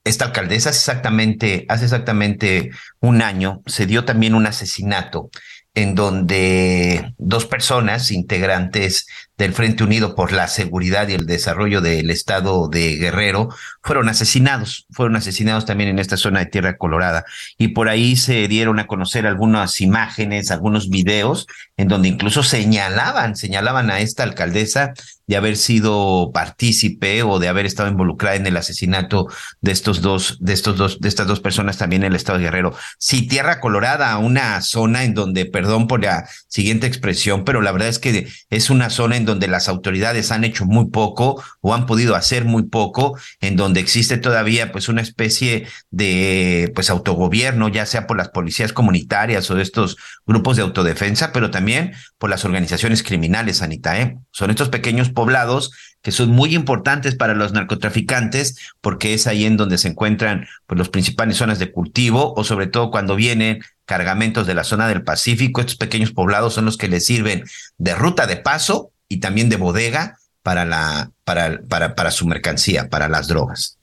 esta 0.04 0.26
alcaldesa 0.26 0.70
hace 0.70 0.80
exactamente, 0.80 1.66
hace 1.70 1.86
exactamente 1.86 2.72
un 3.00 3.22
año 3.22 3.62
se 3.66 3.86
dio 3.86 4.06
también 4.06 4.36
un 4.36 4.46
asesinato 4.46 5.30
en 5.76 5.96
donde 5.96 7.14
dos 7.18 7.46
personas 7.46 8.12
integrantes 8.12 9.08
del 9.38 9.54
Frente 9.54 9.84
Unido 9.84 10.16
por 10.16 10.32
la 10.32 10.48
Seguridad 10.48 11.08
y 11.08 11.14
el 11.14 11.26
Desarrollo 11.26 11.82
del 11.82 12.10
Estado 12.12 12.68
de 12.68 12.98
Guerrero 12.98 13.50
fueron 13.82 14.08
asesinados, 14.10 14.86
fueron 14.92 15.16
asesinados 15.16 15.66
también 15.66 15.90
en 15.90 16.00
esta 16.00 16.18
zona 16.18 16.40
de 16.40 16.46
Tierra 16.48 16.78
Colorada. 16.78 17.26
Y 17.58 17.70
por 17.70 17.90
ahí 17.90 18.16
se 18.16 18.48
dieron 18.48 18.80
a 18.80 18.88
conocer 18.88 19.26
algunas 19.26 19.82
imágenes, 19.82 20.52
algunos 20.52 20.90
videos, 20.90 21.48
en 21.78 21.88
donde 21.88 22.10
incluso 22.10 22.44
señalaban, 22.44 23.36
señalaban 23.36 23.90
a 23.90 24.00
esta 24.00 24.24
alcaldesa 24.24 24.94
de 25.26 25.38
haber 25.38 25.56
sido 25.56 26.32
partícipe 26.34 27.24
o 27.24 27.40
de 27.40 27.48
haber 27.48 27.66
estado 27.66 27.90
involucrada 27.90 28.36
en 28.36 28.46
el 28.46 28.58
asesinato 28.58 29.28
de 29.62 29.72
estos 29.72 30.02
dos, 30.02 30.38
de 30.42 30.54
estos 30.54 30.78
dos, 30.78 31.00
de 31.00 31.08
estas 31.08 31.28
dos 31.28 31.40
personas 31.40 31.78
también 31.78 32.04
en 32.04 32.12
el 32.12 32.16
estado 32.16 32.38
de 32.38 32.46
Guerrero. 32.46 32.76
Sí, 32.98 33.28
Tierra 33.28 33.60
Colorada, 33.60 34.18
una 34.18 34.62
zona 34.62 35.04
en 35.04 35.14
donde, 35.14 35.46
perdón 35.46 35.88
por 35.88 36.04
la 36.04 36.28
siguiente 36.48 36.88
expresión, 36.88 37.46
pero 37.46 37.62
la 37.62 37.72
verdad 37.72 37.88
es 37.88 38.00
que 38.00 38.28
es 38.50 38.70
una 38.70 38.90
zona 38.90 39.16
en 39.16 39.23
donde 39.26 39.48
las 39.48 39.68
autoridades 39.68 40.32
han 40.32 40.44
hecho 40.44 40.66
muy 40.66 40.90
poco 40.90 41.44
o 41.62 41.74
han 41.74 41.86
podido 41.86 42.16
hacer 42.16 42.46
muy 42.46 42.64
poco, 42.64 43.18
en 43.42 43.56
donde 43.56 43.80
existe 43.80 44.18
todavía 44.18 44.72
pues 44.72 44.90
una 44.90 45.02
especie 45.02 45.68
de 45.92 46.72
pues 46.76 46.90
autogobierno, 46.90 47.70
ya 47.70 47.86
sea 47.86 48.08
por 48.08 48.18
las 48.18 48.30
policías 48.30 48.74
comunitarias 48.74 49.50
o 49.50 49.60
estos 49.60 49.98
grupos 50.26 50.58
de 50.58 50.64
autodefensa, 50.64 51.32
pero 51.32 51.52
también 51.52 51.94
por 52.18 52.30
las 52.30 52.46
organizaciones 52.46 53.04
criminales, 53.04 53.62
Anita, 53.62 54.00
¿eh? 54.00 54.18
Son 54.32 54.50
estos 54.50 54.70
pequeños 54.70 55.10
poblados 55.10 55.72
que 56.04 56.12
son 56.12 56.30
muy 56.30 56.54
importantes 56.54 57.16
para 57.16 57.34
los 57.34 57.54
narcotraficantes 57.54 58.58
porque 58.82 59.14
es 59.14 59.26
ahí 59.26 59.46
en 59.46 59.58
donde 59.58 59.78
se 59.78 59.88
encuentran 59.88 60.46
pues, 60.68 60.78
las 60.78 60.90
principales 60.90 61.38
zonas 61.38 61.60
de 61.60 61.72
cultivo 61.72 62.34
o 62.36 62.44
sobre 62.44 62.68
todo 62.68 62.92
cuando 62.92 63.16
vienen 63.16 63.64
cargamentos 63.86 64.46
de 64.46 64.54
la 64.54 64.64
zona 64.64 64.88
del 64.88 65.04
Pacífico, 65.04 65.62
estos 65.62 65.78
pequeños 65.78 66.12
poblados 66.12 66.54
son 66.54 66.66
los 66.66 66.78
que 66.78 66.88
les 66.88 67.06
sirven 67.06 67.44
de 67.78 67.96
ruta 67.96 68.28
de 68.28 68.38
paso 68.38 68.92
y 69.14 69.20
también 69.20 69.50
de 69.50 69.58
bodega 69.58 70.18
para 70.42 70.66
la 70.66 71.12
para 71.24 71.62
para 71.70 71.96
para 71.96 72.10
su 72.10 72.26
mercancía, 72.26 72.90
para 72.90 73.08
las 73.08 73.28
drogas. 73.28 73.78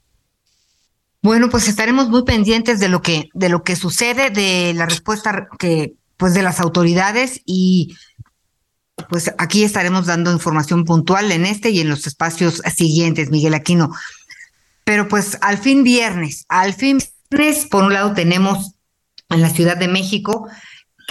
Bueno, 1.21 1.49
pues 1.49 1.67
estaremos 1.69 2.09
muy 2.09 2.23
pendientes 2.23 2.79
de 2.79 2.89
lo 2.89 3.01
que 3.01 3.29
de 3.33 3.47
lo 3.47 3.63
que 3.63 3.77
sucede, 3.77 4.29
de 4.29 4.73
la 4.73 4.85
respuesta 4.85 5.47
que 5.57 5.93
pues 6.17 6.33
de 6.33 6.43
las 6.43 6.59
autoridades 6.59 7.41
y 7.45 7.95
pues 9.09 9.33
aquí 9.37 9.63
estaremos 9.63 10.05
dando 10.05 10.33
información 10.33 10.83
puntual 10.83 11.31
en 11.31 11.45
este 11.45 11.69
y 11.69 11.79
en 11.79 11.89
los 11.89 12.05
espacios 12.05 12.61
siguientes, 12.75 13.31
Miguel 13.31 13.53
Aquino. 13.53 13.89
Pero 14.83 15.07
pues 15.07 15.37
al 15.41 15.57
fin 15.57 15.83
viernes, 15.83 16.45
al 16.49 16.73
fin 16.73 17.01
viernes, 17.29 17.67
por 17.67 17.85
un 17.85 17.93
lado 17.93 18.13
tenemos 18.13 18.73
en 19.29 19.41
la 19.41 19.49
Ciudad 19.49 19.77
de 19.77 19.87
México 19.87 20.49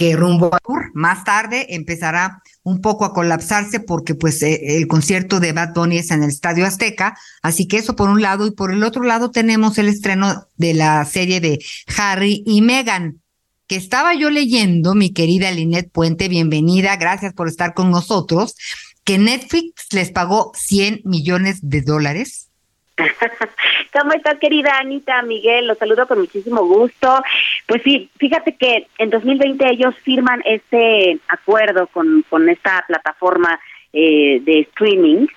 que 0.01 0.15
rumbo 0.15 0.49
a 0.51 0.57
Tour, 0.57 0.89
más 0.95 1.23
tarde 1.23 1.75
empezará 1.75 2.41
un 2.63 2.81
poco 2.81 3.05
a 3.05 3.13
colapsarse 3.13 3.79
porque 3.79 4.15
pues 4.15 4.41
eh, 4.41 4.77
el 4.77 4.87
concierto 4.87 5.39
de 5.39 5.53
Bad 5.53 5.75
Bunny 5.75 5.99
es 5.99 6.09
en 6.09 6.23
el 6.23 6.29
Estadio 6.31 6.65
Azteca, 6.65 7.15
así 7.43 7.67
que 7.67 7.77
eso 7.77 7.95
por 7.95 8.09
un 8.09 8.19
lado 8.19 8.47
y 8.47 8.51
por 8.51 8.73
el 8.73 8.83
otro 8.83 9.03
lado 9.03 9.29
tenemos 9.29 9.77
el 9.77 9.87
estreno 9.87 10.47
de 10.57 10.73
la 10.73 11.05
serie 11.05 11.39
de 11.39 11.63
Harry 11.95 12.41
y 12.47 12.63
Meghan 12.63 13.21
que 13.67 13.75
estaba 13.75 14.15
yo 14.15 14.31
leyendo, 14.31 14.95
mi 14.95 15.13
querida 15.13 15.51
Linet 15.51 15.91
Puente, 15.91 16.29
bienvenida, 16.29 16.95
gracias 16.95 17.33
por 17.33 17.47
estar 17.47 17.75
con 17.75 17.91
nosotros, 17.91 18.55
que 19.03 19.19
Netflix 19.19 19.85
les 19.91 20.09
pagó 20.09 20.51
100 20.55 21.01
millones 21.05 21.59
de 21.61 21.83
dólares. 21.83 22.50
¿Cómo 23.93 24.13
estás, 24.13 24.37
querida 24.39 24.77
Anita, 24.79 25.21
Miguel? 25.23 25.67
Los 25.67 25.77
saludo 25.77 26.07
con 26.07 26.19
muchísimo 26.19 26.65
gusto. 26.65 27.23
Pues 27.67 27.81
sí, 27.83 28.09
fíjate 28.17 28.55
que 28.55 28.87
en 28.97 29.09
2020 29.09 29.67
ellos 29.69 29.95
firman 30.03 30.41
este 30.45 31.19
acuerdo 31.27 31.87
con, 31.87 32.23
con 32.29 32.49
esta 32.49 32.83
plataforma 32.87 33.59
eh, 33.93 34.39
de 34.41 34.59
streaming 34.61 35.27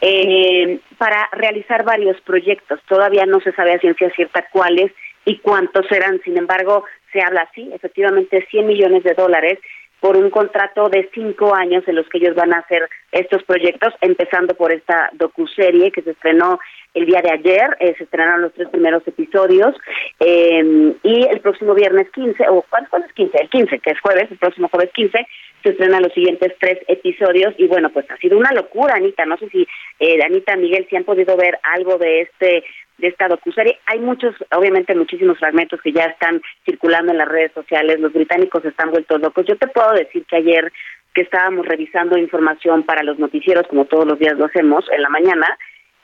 eh, 0.00 0.78
para 0.98 1.28
realizar 1.32 1.84
varios 1.84 2.20
proyectos. 2.20 2.80
Todavía 2.88 3.26
no 3.26 3.40
se 3.40 3.52
sabe 3.52 3.74
a 3.74 3.78
ciencia 3.78 4.10
cierta 4.10 4.46
cuáles 4.52 4.92
y 5.24 5.38
cuántos 5.38 5.86
serán. 5.86 6.20
Sin 6.22 6.36
embargo, 6.36 6.84
se 7.12 7.20
habla 7.20 7.48
así, 7.50 7.68
efectivamente 7.72 8.46
100 8.50 8.66
millones 8.66 9.02
de 9.04 9.14
dólares 9.14 9.58
por 10.06 10.16
un 10.16 10.30
contrato 10.30 10.88
de 10.88 11.10
cinco 11.12 11.52
años 11.52 11.82
en 11.88 11.96
los 11.96 12.08
que 12.08 12.18
ellos 12.18 12.36
van 12.36 12.54
a 12.54 12.58
hacer 12.58 12.88
estos 13.10 13.42
proyectos, 13.42 13.92
empezando 14.00 14.54
por 14.54 14.72
esta 14.72 15.10
docuserie 15.14 15.90
que 15.90 16.02
se 16.02 16.12
estrenó 16.12 16.60
el 16.94 17.06
día 17.06 17.20
de 17.22 17.32
ayer, 17.32 17.76
eh, 17.80 17.92
se 17.98 18.04
estrenaron 18.04 18.42
los 18.42 18.52
tres 18.52 18.68
primeros 18.68 19.02
episodios, 19.04 19.74
eh, 20.20 20.94
y 21.02 21.26
el 21.28 21.40
próximo 21.40 21.74
viernes 21.74 22.08
15, 22.12 22.48
o 22.50 22.64
¿cuándo 22.70 23.04
es 23.04 23.12
15? 23.14 23.36
El 23.36 23.50
15, 23.50 23.80
que 23.80 23.90
es 23.90 24.00
jueves, 24.00 24.30
el 24.30 24.38
próximo 24.38 24.68
jueves 24.68 24.92
15, 24.94 25.26
se 25.64 25.70
estrenan 25.70 26.04
los 26.04 26.12
siguientes 26.12 26.52
tres 26.60 26.78
episodios, 26.86 27.52
y 27.58 27.66
bueno, 27.66 27.90
pues 27.90 28.08
ha 28.08 28.16
sido 28.18 28.38
una 28.38 28.52
locura, 28.52 28.94
Anita, 28.94 29.26
no 29.26 29.36
sé 29.38 29.48
si 29.48 29.66
eh, 29.98 30.20
Anita, 30.24 30.54
Miguel, 30.54 30.86
si 30.88 30.94
han 30.94 31.02
podido 31.02 31.36
ver 31.36 31.58
algo 31.64 31.98
de 31.98 32.20
este 32.20 32.62
de 32.98 33.08
esta 33.08 33.28
docuserie. 33.28 33.78
Hay 33.86 34.00
muchos, 34.00 34.34
obviamente 34.54 34.94
muchísimos 34.94 35.38
fragmentos 35.38 35.80
que 35.82 35.92
ya 35.92 36.04
están 36.04 36.40
circulando 36.64 37.12
en 37.12 37.18
las 37.18 37.28
redes 37.28 37.52
sociales, 37.52 38.00
los 38.00 38.12
británicos 38.12 38.64
están 38.64 38.90
vueltos 38.90 39.20
locos. 39.20 39.46
Yo 39.46 39.56
te 39.56 39.68
puedo 39.68 39.92
decir 39.92 40.24
que 40.26 40.36
ayer 40.36 40.72
que 41.14 41.22
estábamos 41.22 41.66
revisando 41.66 42.18
información 42.18 42.82
para 42.82 43.02
los 43.02 43.18
noticieros, 43.18 43.66
como 43.68 43.86
todos 43.86 44.06
los 44.06 44.18
días 44.18 44.36
lo 44.36 44.44
hacemos, 44.44 44.84
en 44.90 45.00
la 45.00 45.08
mañana, 45.08 45.46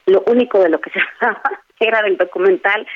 lo 0.06 0.22
único 0.26 0.58
de 0.58 0.70
lo 0.70 0.80
que 0.80 0.90
se 0.94 1.00
hablaba 1.00 1.42
era 1.78 2.02
del 2.02 2.16
documental 2.16 2.86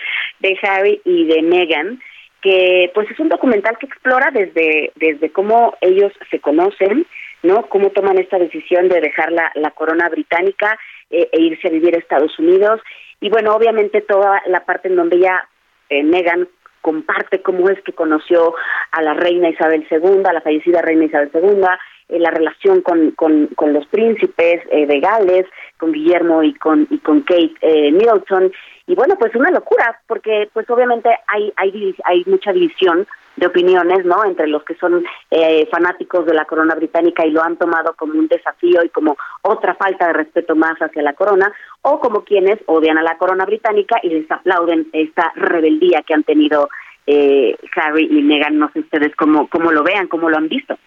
de 0.41 0.59
Harry 0.63 1.01
y 1.05 1.27
de 1.27 1.43
Meghan, 1.43 2.01
que 2.41 2.91
pues 2.95 3.11
es 3.11 3.19
un 3.19 3.29
documental 3.29 3.77
que 3.79 3.87
explora 3.87 4.31
desde, 4.33 4.93
desde 4.95 5.31
cómo 5.31 5.77
ellos 5.81 6.13
se 6.31 6.39
conocen, 6.41 7.07
¿no? 7.43 7.67
Cómo 7.67 7.91
toman 7.91 8.19
esta 8.19 8.39
decisión 8.39 8.89
de 8.89 9.01
dejar 9.01 9.33
la, 9.33 9.51
la 9.55 9.73
corona 9.73 10.09
británica 10.09 10.79
eh, 11.11 11.29
e 11.33 11.41
irse 11.41 11.69
a 11.69 11.73
vivir 11.73 11.95
a 11.95 11.99
Estados 11.99 12.39
Unidos 12.39 12.81
y 13.21 13.31
bueno, 13.31 13.55
obviamente 13.55 14.01
toda 14.01 14.43
la 14.47 14.65
parte 14.65 14.89
en 14.89 14.97
donde 14.97 15.17
ella, 15.17 15.49
eh, 15.89 16.47
comparte 16.81 17.43
cómo 17.43 17.69
es 17.69 17.83
que 17.83 17.93
conoció 17.93 18.55
a 18.93 19.03
la 19.03 19.15
reina 19.15 19.49
Isabel 19.49 19.85
II, 19.91 20.23
a 20.25 20.33
la 20.33 20.41
fallecida 20.41 20.83
reina 20.83 21.07
Isabel 21.07 21.31
II, 21.35 21.65
eh, 22.09 22.21
la 22.21 22.31
relación 22.31 22.81
con, 22.83 23.11
con, 23.11 23.49
con 23.57 23.73
los 23.73 23.85
príncipes 23.87 24.63
eh, 24.71 24.87
de 24.87 25.01
Gales, 25.01 25.47
con 25.79 25.91
Guillermo 25.91 26.45
y 26.45 26.55
con, 26.55 26.87
y 26.89 26.99
con 26.99 27.23
Kate 27.23 27.55
eh, 27.61 27.91
Middleton. 27.91 28.53
Y 28.87 28.95
bueno, 28.95 29.17
pues 29.19 29.35
una 29.35 29.51
locura, 29.51 30.01
porque 30.07 30.49
pues 30.53 30.71
obviamente 30.71 31.11
hay, 31.27 31.53
hay, 31.57 31.97
hay 32.05 32.23
mucha 32.27 32.53
división 32.53 33.09
de 33.37 33.47
opiniones, 33.47 34.05
¿no? 34.05 34.25
Entre 34.25 34.47
los 34.47 34.65
que 34.65 34.75
son 34.77 35.05
eh, 35.31 35.69
fanáticos 35.71 36.27
de 36.27 36.35
la 36.35 36.45
corona 36.45 36.75
británica 36.75 37.27
y 37.27 37.31
lo 37.31 37.43
han 37.43 37.57
tomado 37.57 37.95
como 37.95 38.19
un 38.19 38.29
desafío 38.29 38.83
y 38.85 38.89
como 38.89 39.17
otra 39.43 39.75
falta 39.75 40.07
de 40.07 40.15
respeto 40.15 40.57
más 40.57 40.77
hacia 40.79 41.03
la 41.03 41.13
corona, 41.13 41.53
o 41.83 42.01
como 42.01 42.25
quienes 42.25 42.59
odian 42.67 42.99
a 42.99 43.03
la 43.03 43.19
corona 43.19 43.45
británica 43.45 43.99
y 44.03 44.09
les 44.09 44.31
aplauden 44.31 44.89
esta 44.93 45.33
rebeldía 45.37 46.03
que 46.03 46.15
han 46.15 46.25
tenido 46.25 46.69
eh, 47.07 47.57
Harry 47.77 48.09
y 48.11 48.23
Meghan. 48.23 48.59
No 48.59 48.71
sé 48.73 48.81
ustedes 48.81 49.15
cómo, 49.17 49.49
cómo 49.49 49.71
lo 49.71 49.83
vean, 49.83 50.09
cómo 50.09 50.31
lo 50.31 50.37
han 50.37 50.49
visto. 50.49 50.79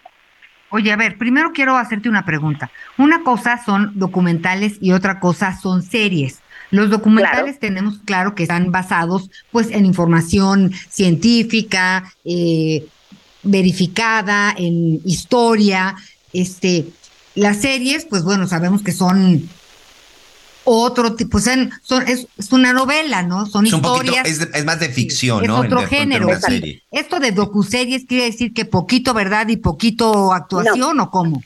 Oye, 0.72 0.92
a 0.92 0.96
ver, 0.96 1.18
primero 1.18 1.50
quiero 1.52 1.76
hacerte 1.76 2.08
una 2.08 2.24
pregunta. 2.24 2.70
Una 2.96 3.24
cosa 3.24 3.58
son 3.58 3.98
documentales 3.98 4.78
y 4.80 4.92
otra 4.92 5.18
cosa 5.18 5.52
son 5.52 5.82
series. 5.82 6.42
Los 6.70 6.90
documentales 6.90 7.58
tenemos 7.58 7.98
claro 8.04 8.34
que 8.34 8.44
están 8.44 8.70
basados 8.70 9.30
pues 9.50 9.70
en 9.70 9.86
información 9.86 10.72
científica, 10.88 12.12
eh, 12.24 12.86
verificada, 13.42 14.54
en 14.56 15.00
historia. 15.04 15.96
Este, 16.32 16.86
las 17.34 17.60
series, 17.60 18.04
pues 18.04 18.22
bueno, 18.22 18.46
sabemos 18.46 18.82
que 18.82 18.92
son 18.92 19.48
otro 20.64 21.14
tipo, 21.14 21.32
pues 21.32 21.44
son, 21.82 22.06
es, 22.06 22.26
una 22.52 22.72
novela, 22.72 23.22
¿no? 23.22 23.46
Son 23.46 23.66
historias. 23.66 24.26
es, 24.26 24.64
más 24.64 24.78
de 24.78 24.90
ficción, 24.90 25.44
¿no? 25.44 25.62
Es 25.62 25.66
otro 25.66 25.86
género. 25.86 26.28
Esto 26.90 27.18
de 27.18 27.32
docuseries 27.32 28.04
quiere 28.06 28.24
decir 28.24 28.52
que 28.52 28.64
poquito 28.64 29.14
verdad 29.14 29.48
y 29.48 29.56
poquito 29.56 30.32
actuación, 30.32 31.00
¿o 31.00 31.10
cómo? 31.10 31.42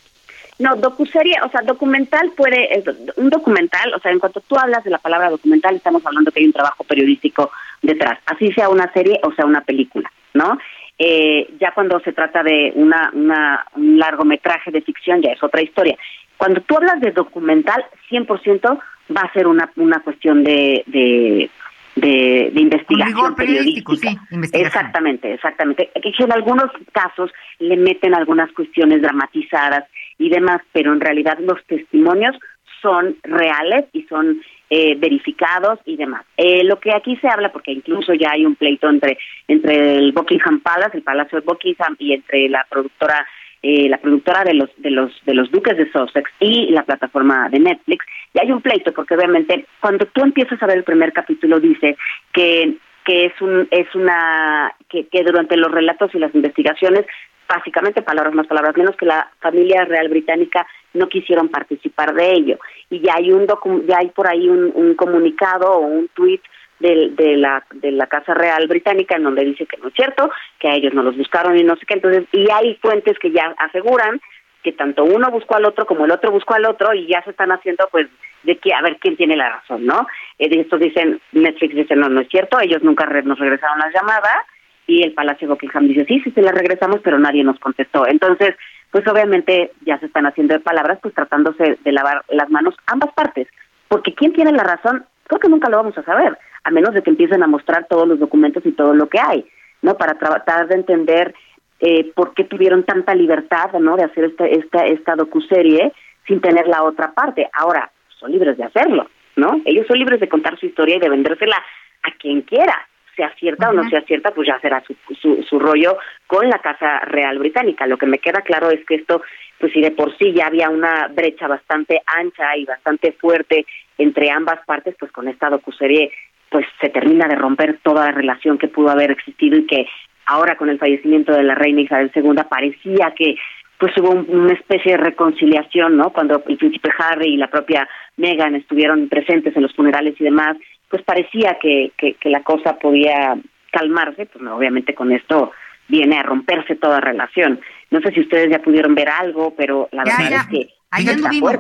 No, 0.59 0.77
docuserie, 0.77 1.37
o 1.45 1.51
sea, 1.51 1.63
documental 1.63 2.31
puede, 2.37 2.83
un 3.17 3.29
documental, 3.29 3.93
o 3.95 3.99
sea, 3.99 4.13
en 4.13 4.21
cuanto 4.21 4.41
tú 4.41 4.57
hablas 4.57 4.85
de 4.85 4.91
la 4.91 4.99
palabra 4.99 5.31
documental, 5.31 5.75
estamos 5.75 6.07
hablando 6.07 6.31
que 6.31 6.41
hay 6.41 6.47
un 6.47 6.53
trabajo 6.53 6.85
periodístico 6.85 7.51
detrás, 7.83 8.21
así 8.27 8.53
sea 8.53 8.69
una 8.69 8.93
serie 8.93 9.19
o 9.25 9.33
sea 9.33 9.47
una 9.47 9.63
película, 9.63 10.11
¿no? 10.33 10.59
Eh, 10.97 11.49
ya 11.61 11.73
cuando 11.73 11.99
se 12.01 12.13
trata 12.13 12.45
de 12.45 12.73
una, 12.77 13.11
una, 13.15 13.67
un 13.75 13.99
largometraje 13.99 14.71
de 14.71 14.83
ficción, 14.83 15.23
ya 15.23 15.33
es 15.33 15.43
otra 15.43 15.61
historia. 15.61 15.97
Cuando 16.37 16.61
tú 16.61 16.77
hablas 16.77 17.01
de 17.01 17.11
documental, 17.11 17.85
100% 18.09 18.79
va 19.17 19.23
a 19.23 19.33
ser 19.33 19.49
una, 19.49 19.71
una 19.77 20.01
cuestión 20.01 20.45
de, 20.45 20.85
de 20.87 21.51
de, 21.97 22.53
investigación 22.57 23.35
periodística. 23.35 24.11
Exactamente, 24.53 25.35
exactamente. 25.35 25.91
Que 25.95 26.13
en 26.25 26.33
algunos 26.33 26.71
casos 26.93 27.31
le 27.59 27.77
meten 27.77 28.15
algunas 28.15 28.51
cuestiones 28.53 29.03
dramatizadas 29.03 29.85
y 30.19 30.29
demás, 30.29 30.61
pero 30.73 30.93
en 30.93 31.01
realidad 31.01 31.39
los 31.41 31.63
testimonios 31.67 32.37
son 32.81 33.17
reales 33.23 33.87
y 33.93 34.03
son 34.03 34.41
eh, 34.71 34.95
verificados 34.97 35.79
y 35.85 35.97
demás. 35.97 36.25
Eh, 36.37 36.65
lo 36.65 36.79
que 36.81 36.93
aquí 36.93 37.17
se 37.17 37.29
habla, 37.29 37.53
porque 37.53 37.73
incluso 37.73 38.13
ya 38.15 38.33
hay 38.33 38.45
un 38.45 38.57
pleito 38.57 38.89
entre 38.89 39.19
entre 39.49 39.97
el 39.97 40.13
Buckingham 40.13 40.61
Palace, 40.61 40.97
el 40.97 41.03
Palacio 41.03 41.41
de 41.41 41.47
Buckingham, 41.47 41.97
y 41.99 42.13
entre 42.13 42.49
la 42.49 42.67
productora 42.69 43.27
eh, 43.67 43.89
la 43.89 43.97
productora 43.97 44.45
de 44.45 44.53
los 44.53 44.69
de 44.77 44.91
los 44.91 45.11
de 45.25 45.33
los 45.33 45.51
Duques 45.51 45.77
de 45.79 45.91
Sussex 45.91 46.31
y 46.39 46.71
la 46.71 46.83
plataforma 46.83 47.49
de 47.49 47.61
Netflix 47.61 48.05
y 48.35 48.39
hay 48.39 48.53
un 48.53 48.61
pleito 48.61 48.93
porque 48.93 49.15
obviamente 49.15 49.65
cuando 49.81 50.05
tú 50.05 50.21
empiezas 50.23 50.63
a 50.63 50.67
ver 50.67 50.77
el 50.77 50.85
primer 50.85 51.15
capítulo 51.15 51.59
dice 51.61 51.97
que 52.35 52.75
que 53.07 53.25
es 53.25 53.41
un 53.41 53.67
es 53.71 53.87
una 53.95 54.71
que, 54.91 55.07
que 55.07 55.23
durante 55.23 55.57
los 55.57 55.73
relatos 55.73 56.15
y 56.15 56.19
las 56.19 56.35
investigaciones 56.35 57.07
básicamente 57.49 58.03
palabras 58.03 58.35
más 58.35 58.47
palabras 58.47 58.77
menos 58.77 58.97
que 58.97 59.07
la 59.07 59.31
familia 59.41 59.85
real 59.85 60.09
británica 60.09 60.67
no 60.93 61.09
quisieron 61.09 61.49
participar 61.49 62.15
de 62.15 62.33
ello. 62.33 62.59
Y 62.91 63.01
ya 63.01 63.15
hay 63.17 63.33
un 63.33 63.47
ya 63.87 63.99
hay 63.99 64.09
por 64.09 64.29
ahí 64.29 64.49
un, 64.49 64.71
un 64.75 64.95
comunicado 64.95 65.73
o 65.73 65.81
un 65.81 66.09
tuit 66.09 66.43
de, 66.79 67.11
de 67.11 67.37
la 67.37 67.65
de 67.73 67.93
la 67.93 68.07
casa 68.07 68.35
real 68.35 68.67
británica 68.67 69.17
en 69.17 69.25
donde 69.25 69.45
dice 69.45 69.67
que 69.67 69.77
no 69.79 69.89
es 69.89 69.95
cierto 69.95 70.31
que 70.59 70.69
a 70.69 70.75
ellos 70.75 70.95
no 70.95 71.03
los 71.03 71.17
buscaron 71.17 71.57
y 71.57 71.65
no 71.65 71.77
sé 71.77 71.87
qué. 71.87 71.95
Entonces 71.95 72.25
y 72.33 72.51
hay 72.51 72.75
fuentes 72.77 73.19
que 73.19 73.31
ya 73.31 73.55
aseguran 73.59 74.21
que 74.63 74.73
tanto 74.73 75.05
uno 75.05 75.31
buscó 75.31 75.57
al 75.57 75.67
otro 75.67 75.87
como 75.87 76.07
el 76.07 76.11
otro 76.11 76.31
buscó 76.31 76.55
al 76.55 76.65
otro 76.65 76.95
y 76.95 77.07
ya 77.07 77.23
se 77.23 77.31
están 77.31 77.53
haciendo 77.53 77.87
pues 77.93 78.09
de 78.45 78.57
que 78.57 78.73
a 78.73 78.81
ver 78.81 78.97
quién 78.99 79.17
tiene 79.17 79.37
la 79.37 79.51
razón 79.51 79.85
no 79.85 80.07
eh, 80.39 80.49
estos 80.51 80.81
dicen 80.81 81.21
Netflix 81.33 81.75
dice 81.75 81.95
no 81.95 82.09
no 82.09 82.23
es 82.23 82.29
cierto 82.29 82.59
ellos 82.59 82.83
nunca 82.83 83.05
nos 83.05 83.39
regresaron 83.39 83.79
las 83.79 83.93
llamadas 83.93 84.47
y 84.87 85.03
el 85.03 85.13
Palacio 85.13 85.49
de 85.49 85.55
Buckingham 85.55 85.89
dice, 85.89 86.05
sí, 86.07 86.21
sí, 86.21 86.31
se 86.31 86.43
la 86.43 86.53
regresamos, 86.53 87.01
pero 87.03 87.19
nadie 87.19 87.43
nos 87.43 87.59
contestó. 87.59 88.07
Entonces, 88.07 88.55
pues 88.91 89.07
obviamente 89.09 89.73
ya 89.87 89.99
se 89.99 90.07
están 90.07 90.27
haciendo 90.27 90.55
de 90.55 90.61
palabras, 90.61 90.99
pues 91.03 91.15
tratándose 91.15 91.79
de 91.83 91.93
lavar 91.93 92.25
las 92.29 92.51
manos 92.51 92.75
ambas 92.87 93.13
partes, 93.15 93.49
porque 93.89 94.15
quién 94.15 94.33
tiene 94.33 94.53
la 94.53 94.63
razón, 94.63 95.05
creo 95.27 95.41
que 95.41 95.49
nunca 95.49 95.71
lo 95.71 95.79
vamos 95.79 95.97
a 95.97 96.03
saber, 96.03 96.37
a 96.63 96.71
menos 96.71 96.95
de 96.95 97.03
que 97.03 97.11
empiecen 97.11 97.43
a 97.43 97.47
mostrar 97.47 97.87
todos 97.89 98.07
los 98.07 98.19
documentos 98.19 98.65
y 98.67 98.73
todo 98.73 98.95
lo 98.95 99.09
que 99.09 99.19
hay, 99.19 99.47
¿no? 99.83 99.97
Para 99.97 100.15
tratar 100.15 100.69
de 100.69 100.77
entender 100.77 101.35
eh, 101.81 102.13
por 102.15 102.35
qué 102.35 102.45
tuvieron 102.45 102.85
tanta 102.85 103.15
libertad, 103.15 103.73
¿no? 103.81 103.97
De 103.97 104.05
hacer 104.05 104.25
esta, 104.25 104.47
esta, 104.47 104.87
esta 104.87 105.17
docuserie 105.17 105.93
sin 106.27 106.41
tener 106.41 106.69
la 106.69 106.83
otra 106.83 107.13
parte. 107.13 107.49
Ahora, 107.53 107.91
son 108.21 108.33
libres 108.33 108.57
de 108.57 108.65
hacerlo, 108.65 109.09
¿no? 109.37 109.61
Ellos 109.65 109.87
son 109.87 109.99
libres 109.99 110.21
de 110.21 110.29
contar 110.29 110.59
su 110.59 110.67
historia 110.67 110.97
y 110.97 111.01
de 111.01 111.09
vendérsela 111.09 111.57
a 112.03 112.11
quien 112.19 112.43
quiera 112.43 112.87
sea 113.15 113.33
cierta 113.39 113.71
o 113.71 113.73
no 113.73 113.89
sea 113.89 114.03
cierta, 114.03 114.33
pues 114.33 114.49
ya 114.49 114.59
será 114.61 114.83
su, 114.87 114.95
su, 115.21 115.43
su, 115.43 115.59
rollo 115.59 115.99
con 116.27 116.49
la 116.49 116.59
Casa 116.59 117.01
Real 117.01 117.39
Británica. 117.39 117.87
Lo 117.87 117.99
que 117.99 118.07
me 118.07 118.19
queda 118.19 118.43
claro 118.43 118.71
es 118.71 118.85
que 118.87 118.97
esto, 118.97 119.23
pues 119.59 119.73
si 119.73 119.81
de 119.81 119.91
por 119.91 120.17
sí 120.19 120.33
ya 120.33 120.47
había 120.47 120.71
una 120.71 121.09
brecha 121.09 121.49
bastante 121.49 122.03
ancha 122.07 122.57
y 122.57 122.65
bastante 122.65 123.13
fuerte 123.13 123.67
entre 123.99 124.31
ambas 124.31 124.65
partes, 124.67 124.95
pues 124.99 125.13
con 125.13 125.29
esta 125.29 125.51
docuserie 125.51 126.11
pues 126.51 126.67
se 126.81 126.89
termina 126.89 127.27
de 127.27 127.35
romper 127.35 127.81
toda 127.83 128.07
la 128.07 128.13
relación 128.13 128.59
que 128.59 128.69
pudo 128.69 128.91
haber 128.91 129.11
existido 129.11 129.59
y 129.59 129.67
que 129.67 129.87
ahora 130.27 130.57
con 130.57 130.69
el 130.69 130.79
fallecimiento 130.79 131.33
de 131.33 131.43
la 131.43 131.55
reina 131.55 131.81
Isabel 131.81 132.13
II 132.15 132.43
parecía 132.49 133.13
que 133.17 133.37
pues 133.79 133.93
hubo 133.99 134.11
una 134.11 134.53
especie 134.53 134.93
de 134.93 134.99
reconciliación, 134.99 135.97
¿no? 135.97 136.11
Cuando 136.11 136.43
el 136.47 136.57
príncipe 136.57 136.91
Harry 136.97 137.35
y 137.35 137.37
la 137.37 137.51
propia 137.51 137.89
Meghan 138.17 138.55
estuvieron 138.55 139.09
presentes 139.09 139.55
en 139.57 139.63
los 139.63 139.75
funerales 139.75 140.15
y 140.21 140.25
demás, 140.25 140.57
pues 140.95 141.03
parecía 141.05 141.59
que, 141.61 141.91
que, 141.99 142.17
la 142.31 142.45
cosa 142.45 142.79
podía 142.79 143.35
calmarse, 143.73 144.27
pues 144.27 144.45
obviamente 144.47 144.95
con 144.95 145.11
esto 145.11 145.51
viene 145.89 146.17
a 146.17 146.23
romperse 146.23 146.77
toda 146.77 147.01
relación. 147.01 147.59
No 147.91 148.01
sé 148.01 148.13
si 148.13 148.21
ustedes 148.21 148.49
ya 148.49 148.63
pudieron 148.63 148.95
ver 148.95 149.09
algo, 149.09 149.57
pero 149.57 149.89
la 149.91 150.05
verdad 150.05 150.33
es 150.33 150.47
que... 150.47 150.69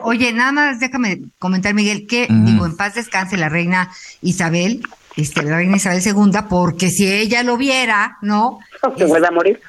Oye, 0.03 0.33
nada 0.33 0.53
más 0.53 0.79
déjame 0.79 1.19
comentar, 1.41 1.75
Miguel, 1.75 2.07
que 2.07 2.29
digo, 2.31 2.65
en 2.65 2.77
paz 2.77 2.95
descanse 2.95 3.37
la 3.37 3.49
reina 3.49 3.91
Isabel, 4.23 4.83
este, 5.17 5.43
la 5.43 5.57
reina 5.57 5.79
Isabel 5.79 6.01
II, 6.01 6.39
porque 6.49 6.91
si 6.91 7.13
ella 7.13 7.43
lo 7.43 7.57
viera, 7.57 8.19
¿no? 8.23 8.61
Se 8.97 9.05
vuelve 9.05 9.27
a 9.27 9.33
morir. 9.33 9.61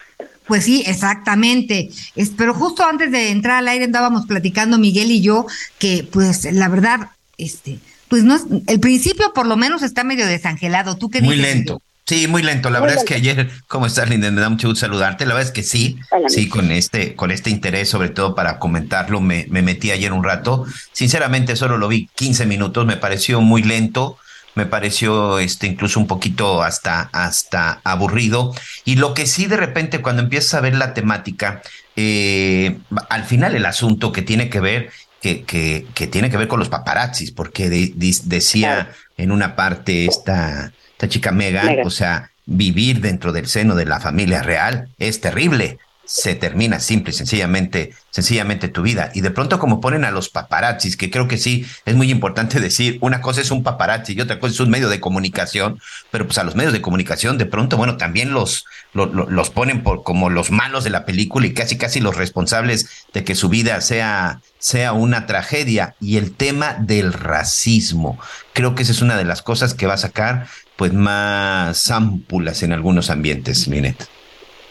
Pues 0.45 0.65
sí, 0.65 0.83
exactamente. 0.85 1.89
Es, 2.15 2.29
pero 2.37 2.53
justo 2.53 2.85
antes 2.85 3.09
de 3.09 3.31
entrar 3.31 3.57
al 3.57 3.67
aire 3.67 3.85
andábamos 3.85 4.27
platicando 4.27 4.77
Miguel 4.77 5.09
y 5.09 5.23
yo 5.23 5.47
que, 5.79 6.07
pues, 6.13 6.53
la 6.53 6.69
verdad, 6.69 7.09
este, 7.39 7.79
pues 8.09 8.23
no, 8.23 8.37
el 8.67 8.79
principio 8.79 9.33
por 9.33 9.47
lo 9.47 9.57
menos 9.57 9.83
está 9.83 10.03
medio 10.03 10.25
desangelado. 10.25 10.97
¿Tú 10.97 11.09
qué 11.09 11.21
Muy 11.21 11.37
lento. 11.37 11.81
Sí, 12.05 12.27
muy 12.27 12.43
lento. 12.43 12.69
La 12.69 12.79
verdad 12.79 12.97
es 12.97 13.03
que 13.03 13.15
ayer, 13.15 13.49
¿cómo 13.67 13.87
estás, 13.87 14.07
Linda? 14.09 14.29
Me 14.29 14.39
da 14.39 14.49
mucho 14.49 14.67
gusto 14.67 14.81
saludarte. 14.81 15.25
La 15.25 15.33
verdad 15.33 15.49
es 15.49 15.53
que 15.53 15.63
sí, 15.63 15.97
sí, 16.27 16.47
con 16.47 16.71
este, 16.71 17.15
con 17.15 17.31
este 17.31 17.49
interés, 17.49 17.89
sobre 17.89 18.09
todo 18.09 18.35
para 18.35 18.59
comentarlo, 18.59 19.21
me, 19.21 19.47
me 19.49 19.63
metí 19.63 19.89
ayer 19.89 20.13
un 20.13 20.23
rato. 20.23 20.65
Sinceramente, 20.91 21.55
solo 21.55 21.79
lo 21.79 21.87
vi 21.87 22.07
15 22.13 22.45
minutos, 22.45 22.85
me 22.85 22.95
pareció 22.95 23.41
muy 23.41 23.63
lento, 23.63 24.19
me 24.53 24.67
pareció 24.67 25.39
este 25.39 25.65
incluso 25.65 25.99
un 25.99 26.05
poquito 26.05 26.61
hasta, 26.61 27.09
hasta 27.11 27.81
aburrido. 27.83 28.53
Y 28.83 28.97
lo 28.97 29.15
que 29.15 29.25
sí 29.25 29.47
de 29.47 29.57
repente, 29.57 30.03
cuando 30.03 30.21
empiezas 30.21 30.53
a 30.53 30.61
ver 30.61 30.75
la 30.75 30.93
temática, 30.93 31.63
eh, 31.95 32.77
al 33.09 33.23
final 33.23 33.55
el 33.55 33.65
asunto 33.65 34.11
que 34.11 34.21
tiene 34.21 34.49
que 34.49 34.59
ver 34.59 34.91
que, 35.21 35.43
que, 35.93 36.07
tiene 36.07 36.29
que 36.29 36.37
ver 36.37 36.47
con 36.47 36.59
los 36.59 36.69
paparazzis, 36.69 37.31
porque 37.31 37.69
decía 37.69 38.91
en 39.17 39.31
una 39.31 39.55
parte 39.55 40.05
esta, 40.05 40.71
esta 40.91 41.09
chica 41.09 41.31
Megan, 41.31 41.79
o 41.83 41.89
sea, 41.89 42.31
vivir 42.45 43.01
dentro 43.01 43.31
del 43.31 43.47
seno 43.47 43.75
de 43.75 43.85
la 43.85 43.99
familia 43.99 44.43
real 44.43 44.89
es 44.99 45.21
terrible 45.21 45.79
se 46.05 46.35
termina 46.35 46.79
simple 46.79 47.11
y 47.11 47.13
sencillamente, 47.13 47.93
sencillamente 48.11 48.67
tu 48.67 48.83
vida. 48.83 49.11
Y 49.13 49.21
de 49.21 49.31
pronto 49.31 49.59
como 49.59 49.81
ponen 49.81 50.05
a 50.05 50.11
los 50.11 50.29
paparazzis, 50.29 50.97
que 50.97 51.09
creo 51.09 51.27
que 51.27 51.37
sí 51.37 51.65
es 51.85 51.95
muy 51.95 52.11
importante 52.11 52.59
decir, 52.61 52.97
una 53.01 53.21
cosa 53.21 53.41
es 53.41 53.51
un 53.51 53.63
paparazzi 53.63 54.13
y 54.13 54.21
otra 54.21 54.39
cosa 54.39 54.53
es 54.53 54.59
un 54.59 54.69
medio 54.69 54.89
de 54.89 54.99
comunicación, 54.99 55.79
pero 56.11 56.25
pues 56.25 56.37
a 56.37 56.43
los 56.43 56.55
medios 56.55 56.73
de 56.73 56.81
comunicación 56.81 57.37
de 57.37 57.45
pronto, 57.45 57.77
bueno, 57.77 57.97
también 57.97 58.33
los, 58.33 58.65
los, 58.93 59.49
ponen 59.49 59.83
por, 59.83 60.03
como 60.03 60.29
los 60.29 60.51
malos 60.51 60.83
de 60.83 60.89
la 60.91 61.05
película 61.05 61.47
y 61.47 61.53
casi 61.53 61.77
casi 61.77 61.99
los 61.99 62.15
responsables 62.15 62.89
de 63.13 63.23
que 63.23 63.35
su 63.35 63.49
vida 63.49 63.81
sea, 63.81 64.41
sea 64.59 64.93
una 64.93 65.25
tragedia. 65.25 65.95
Y 65.99 66.17
el 66.17 66.33
tema 66.33 66.75
del 66.79 67.13
racismo, 67.13 68.19
creo 68.53 68.75
que 68.75 68.83
esa 68.83 68.91
es 68.91 69.01
una 69.01 69.17
de 69.17 69.25
las 69.25 69.41
cosas 69.41 69.73
que 69.73 69.87
va 69.87 69.95
a 69.95 69.97
sacar 69.97 70.47
pues 70.75 70.93
más 70.93 71.89
ámpulas 71.89 72.61
en 72.61 72.73
algunos 72.73 73.09
ambientes, 73.09 73.67
Minet. 73.67 74.07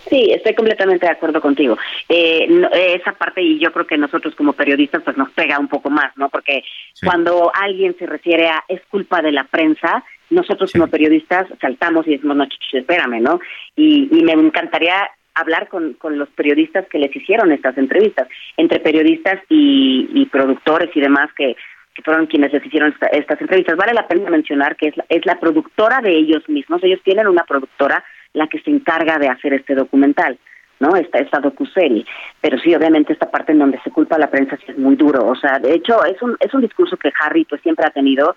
Sí, 0.08 0.30
estoy 0.32 0.54
completamente 0.54 1.06
de 1.06 1.12
acuerdo 1.12 1.40
contigo. 1.40 1.78
Eh, 2.08 2.46
esa 2.94 3.12
parte 3.12 3.40
y 3.40 3.58
yo 3.58 3.72
creo 3.72 3.86
que 3.86 3.96
nosotros 3.96 4.34
como 4.34 4.52
periodistas 4.52 5.02
pues 5.02 5.16
nos 5.16 5.30
pega 5.30 5.58
un 5.58 5.68
poco 5.68 5.90
más, 5.90 6.16
¿no? 6.16 6.28
Porque 6.28 6.62
cuando 7.02 7.50
alguien 7.54 7.96
se 7.98 8.06
refiere 8.06 8.48
a 8.48 8.64
es 8.68 8.82
culpa 8.90 9.22
de 9.22 9.32
la 9.32 9.44
prensa, 9.44 10.04
nosotros 10.30 10.72
como 10.72 10.88
periodistas 10.88 11.46
saltamos 11.60 12.06
y 12.06 12.12
decimos, 12.12 12.36
no, 12.36 12.46
espérame, 12.72 13.20
¿no? 13.20 13.40
Y, 13.76 14.08
me 14.24 14.32
encantaría 14.32 15.10
hablar 15.34 15.68
con, 15.68 15.94
con 15.94 16.18
los 16.18 16.28
periodistas 16.30 16.86
que 16.88 16.98
les 16.98 17.14
hicieron 17.14 17.52
estas 17.52 17.76
entrevistas, 17.76 18.28
entre 18.56 18.80
periodistas 18.80 19.40
y, 19.48 20.26
productores 20.30 20.90
y 20.96 21.00
demás 21.00 21.30
que, 21.36 21.54
que 21.94 22.02
fueron 22.02 22.26
quienes 22.26 22.52
les 22.52 22.64
hicieron 22.64 22.94
estas 23.12 23.40
entrevistas. 23.40 23.76
Vale 23.76 23.94
la 23.94 24.08
pena 24.08 24.30
mencionar 24.30 24.76
que 24.76 24.88
es 24.88 24.94
es 25.08 25.24
la 25.26 25.38
productora 25.38 26.00
de 26.00 26.16
ellos 26.16 26.48
mismos, 26.48 26.82
ellos 26.82 27.00
tienen 27.04 27.28
una 27.28 27.44
productora 27.44 28.04
la 28.34 28.46
que 28.48 28.60
se 28.60 28.70
encarga 28.70 29.18
de 29.18 29.28
hacer 29.28 29.54
este 29.54 29.74
documental, 29.74 30.38
¿no? 30.80 30.94
Esta, 30.96 31.18
esta 31.18 31.40
docuserie. 31.40 32.04
Pero 32.40 32.58
sí, 32.58 32.74
obviamente 32.74 33.12
esta 33.12 33.30
parte 33.30 33.52
en 33.52 33.60
donde 33.60 33.80
se 33.82 33.90
culpa 33.90 34.16
a 34.16 34.18
la 34.18 34.30
prensa 34.30 34.58
es 34.66 34.76
muy 34.76 34.96
duro. 34.96 35.26
O 35.26 35.36
sea, 35.36 35.58
de 35.58 35.74
hecho, 35.74 36.04
es 36.04 36.20
un, 36.20 36.36
es 36.40 36.52
un 36.52 36.60
discurso 36.60 36.96
que 36.96 37.12
Harry 37.20 37.44
pues 37.44 37.62
siempre 37.62 37.86
ha 37.86 37.90
tenido, 37.90 38.36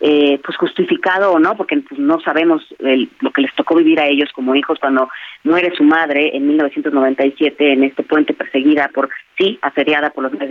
eh, 0.00 0.40
pues 0.44 0.56
justificado 0.56 1.32
o 1.32 1.40
no, 1.40 1.56
porque 1.56 1.76
pues, 1.78 1.98
no 1.98 2.20
sabemos 2.20 2.62
lo 2.78 3.32
que 3.32 3.42
les 3.42 3.54
tocó 3.56 3.74
vivir 3.74 3.98
a 3.98 4.06
ellos 4.06 4.30
como 4.32 4.54
hijos 4.54 4.78
cuando 4.78 5.08
muere 5.42 5.74
su 5.76 5.82
madre 5.82 6.36
en 6.36 6.46
1997 6.46 7.72
en 7.72 7.82
este 7.82 8.04
puente 8.04 8.32
perseguida 8.32 8.88
por, 8.94 9.10
sí, 9.36 9.58
asediada 9.60 10.10
por 10.10 10.22
los 10.22 10.32
medios 10.32 10.50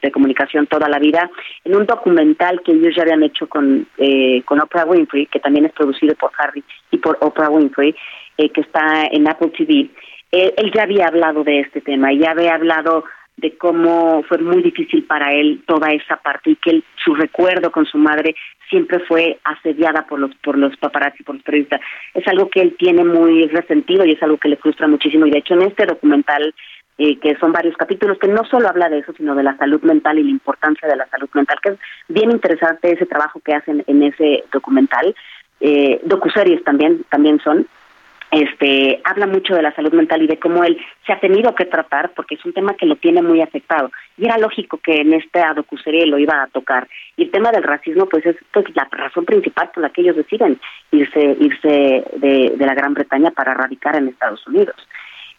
de, 0.00 0.10
comunicación 0.10 0.66
toda 0.66 0.88
la 0.88 0.98
vida, 0.98 1.30
en 1.64 1.76
un 1.76 1.84
documental 1.84 2.62
que 2.62 2.72
ellos 2.72 2.94
ya 2.96 3.02
habían 3.02 3.22
hecho 3.22 3.46
con, 3.46 3.86
eh, 3.98 4.42
con 4.46 4.58
Oprah 4.58 4.86
Winfrey, 4.86 5.26
que 5.26 5.40
también 5.40 5.66
es 5.66 5.72
producido 5.72 6.14
por 6.14 6.30
Harry 6.38 6.64
y 6.90 6.96
por 6.96 7.18
Oprah 7.20 7.50
Winfrey, 7.50 7.94
eh, 8.38 8.50
que 8.50 8.62
está 8.62 9.04
en 9.10 9.28
Apple 9.28 9.52
TV, 9.56 9.90
él 10.30 10.72
ya 10.74 10.82
había 10.82 11.06
hablado 11.06 11.42
de 11.44 11.60
este 11.60 11.80
tema, 11.80 12.12
ya 12.12 12.32
había 12.32 12.54
hablado 12.54 13.04
de 13.38 13.56
cómo 13.56 14.22
fue 14.24 14.38
muy 14.38 14.62
difícil 14.62 15.04
para 15.04 15.32
él 15.32 15.62
toda 15.66 15.90
esa 15.90 16.16
parte 16.16 16.50
y 16.50 16.56
que 16.56 16.82
su 17.02 17.14
recuerdo 17.14 17.70
con 17.70 17.86
su 17.86 17.96
madre 17.96 18.34
siempre 18.68 18.98
fue 19.00 19.38
asediada 19.44 20.06
por 20.06 20.18
los 20.18 20.34
por 20.36 20.58
los 20.58 20.76
paparazzi, 20.76 21.22
por 21.22 21.36
los 21.36 21.44
periodistas. 21.44 21.80
Es 22.14 22.26
algo 22.26 22.50
que 22.50 22.60
él 22.60 22.76
tiene 22.76 23.04
muy 23.04 23.46
resentido 23.46 24.04
y 24.04 24.12
es 24.12 24.22
algo 24.22 24.38
que 24.38 24.48
le 24.48 24.56
frustra 24.56 24.88
muchísimo. 24.88 25.24
Y 25.26 25.30
de 25.30 25.38
hecho 25.38 25.54
en 25.54 25.62
este 25.62 25.86
documental, 25.86 26.52
eh, 26.98 27.16
que 27.20 27.36
son 27.36 27.52
varios 27.52 27.76
capítulos, 27.76 28.18
que 28.18 28.26
no 28.26 28.44
solo 28.44 28.68
habla 28.68 28.88
de 28.88 28.98
eso, 28.98 29.12
sino 29.16 29.36
de 29.36 29.44
la 29.44 29.56
salud 29.56 29.80
mental 29.82 30.18
y 30.18 30.24
la 30.24 30.30
importancia 30.30 30.88
de 30.88 30.96
la 30.96 31.06
salud 31.06 31.28
mental, 31.32 31.58
que 31.62 31.70
es 31.70 31.78
bien 32.08 32.32
interesante 32.32 32.92
ese 32.92 33.06
trabajo 33.06 33.40
que 33.44 33.54
hacen 33.54 33.84
en 33.86 34.02
ese 34.02 34.44
documental. 34.52 35.14
Eh, 35.60 36.00
docuseries 36.04 36.62
también, 36.64 37.04
también 37.08 37.40
son, 37.40 37.68
este, 38.30 39.00
habla 39.04 39.26
mucho 39.26 39.54
de 39.54 39.62
la 39.62 39.74
salud 39.74 39.92
mental 39.92 40.22
y 40.22 40.26
de 40.26 40.38
cómo 40.38 40.64
él 40.64 40.78
se 41.06 41.12
ha 41.12 41.20
tenido 41.20 41.54
que 41.54 41.64
tratar 41.64 42.10
porque 42.14 42.34
es 42.34 42.44
un 42.44 42.52
tema 42.52 42.74
que 42.74 42.86
lo 42.86 42.96
tiene 42.96 43.22
muy 43.22 43.40
afectado. 43.40 43.90
Y 44.16 44.26
era 44.26 44.38
lógico 44.38 44.78
que 44.78 45.00
en 45.00 45.14
esta 45.14 45.54
docuserie 45.54 46.06
lo 46.06 46.18
iba 46.18 46.42
a 46.42 46.48
tocar. 46.48 46.88
Y 47.16 47.24
el 47.24 47.30
tema 47.30 47.50
del 47.50 47.62
racismo, 47.62 48.06
pues 48.06 48.26
es 48.26 48.36
pues, 48.52 48.66
la 48.74 48.86
razón 48.90 49.24
principal 49.24 49.70
por 49.72 49.82
la 49.82 49.90
que 49.90 50.02
ellos 50.02 50.16
deciden 50.16 50.60
irse, 50.90 51.36
irse 51.40 52.04
de, 52.16 52.52
de 52.56 52.66
la 52.66 52.74
Gran 52.74 52.94
Bretaña 52.94 53.30
para 53.30 53.54
radicar 53.54 53.96
en 53.96 54.08
Estados 54.08 54.46
Unidos. 54.46 54.76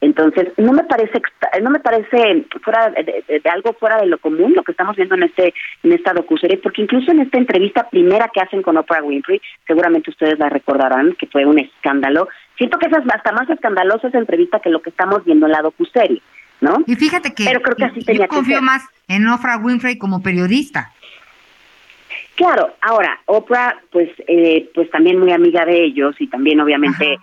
Entonces, 0.02 0.48
no 0.58 0.72
me 0.72 0.84
parece 0.84 1.22
no 1.62 1.70
me 1.70 1.80
parece 1.80 2.46
fuera 2.64 2.90
de, 2.90 3.42
algo 3.52 3.74
fuera 3.74 3.98
de 3.98 4.06
lo 4.06 4.18
común 4.18 4.54
lo 4.56 4.64
que 4.64 4.72
estamos 4.72 4.96
viendo 4.96 5.16
en 5.16 5.24
este 5.24 5.54
en 5.84 5.92
esta 5.92 6.14
docuserie, 6.14 6.58
porque 6.58 6.84
incluso 6.84 7.12
en 7.12 7.20
esta 7.20 7.38
entrevista 7.38 7.90
primera 7.90 8.30
que 8.34 8.40
hacen 8.40 8.62
con 8.62 8.78
Oprah 8.78 9.04
Winfrey, 9.04 9.42
seguramente 9.68 10.10
ustedes 10.10 10.40
la 10.40 10.48
recordarán 10.48 11.14
que 11.14 11.28
fue 11.28 11.46
un 11.46 11.60
escándalo. 11.60 12.30
Siento 12.60 12.78
que 12.78 12.88
esa 12.88 13.00
es 13.00 13.06
hasta 13.10 13.32
más 13.32 13.50
escandalosa 13.50 14.10
esa 14.10 14.18
entrevista 14.18 14.60
que 14.60 14.70
lo 14.70 14.82
que 14.82 14.90
estamos 14.90 15.24
viendo 15.24 15.46
en 15.46 15.54
la 15.54 15.62
docuserie, 15.62 16.22
¿no? 16.60 16.76
Y 16.86 16.96
fíjate 16.96 17.34
que 17.34 17.46
Pero 17.46 17.62
creo 17.62 17.76
que 17.78 17.86
así 17.86 18.02
yo 18.06 18.28
confío 18.28 18.62
más 18.62 18.86
en 19.08 19.26
Oprah 19.30 19.60
Winfrey 19.60 19.98
como 19.98 20.22
periodista. 20.22 20.92
Claro, 22.36 22.76
ahora 22.82 23.22
Oprah, 23.28 23.80
pues, 23.90 24.10
eh, 24.28 24.70
pues 24.76 24.92
también 24.92 25.20
muy 25.20 25.32
amiga 25.32 25.64
de 25.64 25.86
ellos 25.86 26.18
y 26.20 26.28
también 26.28 26.60
obviamente, 26.60 27.18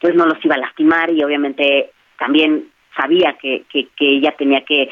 pues 0.00 0.14
no 0.14 0.24
los 0.24 0.42
iba 0.42 0.54
a 0.54 0.58
lastimar 0.58 1.10
y 1.10 1.22
obviamente 1.22 1.90
también 2.18 2.68
sabía 2.96 3.36
que, 3.40 3.64
que, 3.70 3.88
que 3.94 4.06
ella 4.06 4.34
tenía 4.38 4.64
que, 4.64 4.88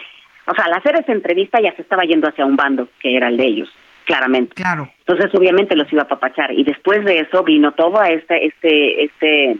o 0.47 0.55
sea, 0.55 0.66
al 0.66 0.74
hacer 0.74 1.01
esa 1.01 1.12
entrevista 1.12 1.59
ya 1.59 1.74
se 1.74 1.81
estaba 1.81 2.05
yendo 2.05 2.28
hacia 2.28 2.44
un 2.44 2.56
bando 2.56 2.90
que 3.01 3.16
era 3.16 3.28
el 3.28 3.39
de 3.39 3.47
ellos, 3.47 3.68
claramente. 4.05 4.55
Claro. 4.55 4.90
Entonces 5.06 5.35
obviamente 5.35 5.74
los 5.74 5.90
iba 5.90 6.02
a 6.02 6.09
papachar 6.09 6.52
y 6.52 6.64
después 6.64 7.02
de 7.06 7.20
eso 7.20 7.43
vino 7.43 7.73
todo 7.73 8.02
este, 8.02 8.47
este, 8.47 9.05
este 9.05 9.56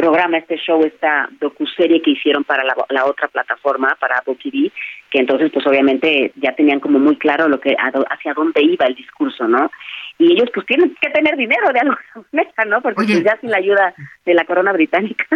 programa, 0.00 0.38
este 0.38 0.56
show, 0.56 0.82
esta 0.82 1.28
docuserie 1.38 2.00
que 2.00 2.12
hicieron 2.12 2.42
para 2.42 2.64
la, 2.64 2.74
la, 2.88 3.04
otra 3.04 3.28
plataforma, 3.28 3.94
para 4.00 4.16
Apple 4.16 4.38
TV, 4.42 4.72
que 5.10 5.18
entonces 5.18 5.50
pues 5.52 5.66
obviamente 5.66 6.32
ya 6.36 6.54
tenían 6.54 6.80
como 6.80 6.98
muy 6.98 7.16
claro 7.16 7.48
lo 7.48 7.60
que 7.60 7.76
hacia 7.76 8.32
dónde 8.32 8.62
iba 8.62 8.86
el 8.86 8.94
discurso, 8.94 9.46
¿no? 9.46 9.70
Y 10.18 10.32
ellos 10.32 10.48
pues 10.54 10.64
tienen 10.64 10.96
que 11.00 11.10
tener 11.10 11.36
dinero 11.36 11.70
de 11.70 11.80
alguna 11.80 12.00
manera, 12.32 12.64
¿no? 12.66 12.80
Porque 12.80 13.04
pues 13.04 13.22
ya 13.22 13.38
sin 13.40 13.50
la 13.50 13.58
ayuda 13.58 13.94
de 14.24 14.34
la 14.34 14.44
corona 14.46 14.72
británica. 14.72 15.26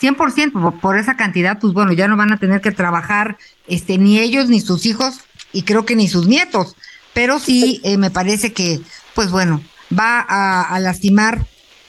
100% 0.00 0.80
por 0.80 0.96
esa 0.96 1.16
cantidad, 1.16 1.58
pues 1.60 1.72
bueno, 1.72 1.92
ya 1.92 2.06
no 2.06 2.16
van 2.16 2.32
a 2.32 2.38
tener 2.38 2.60
que 2.60 2.70
trabajar 2.70 3.36
este 3.66 3.98
ni 3.98 4.20
ellos 4.20 4.48
ni 4.48 4.60
sus 4.60 4.86
hijos 4.86 5.26
y 5.52 5.64
creo 5.64 5.84
que 5.84 5.96
ni 5.96 6.06
sus 6.06 6.28
nietos, 6.28 6.76
pero 7.14 7.40
sí 7.40 7.80
eh, 7.84 7.96
me 7.96 8.10
parece 8.12 8.52
que, 8.52 8.78
pues 9.16 9.32
bueno, 9.32 9.60
va 9.98 10.24
a, 10.28 10.62
a 10.62 10.78
lastimar 10.78 11.38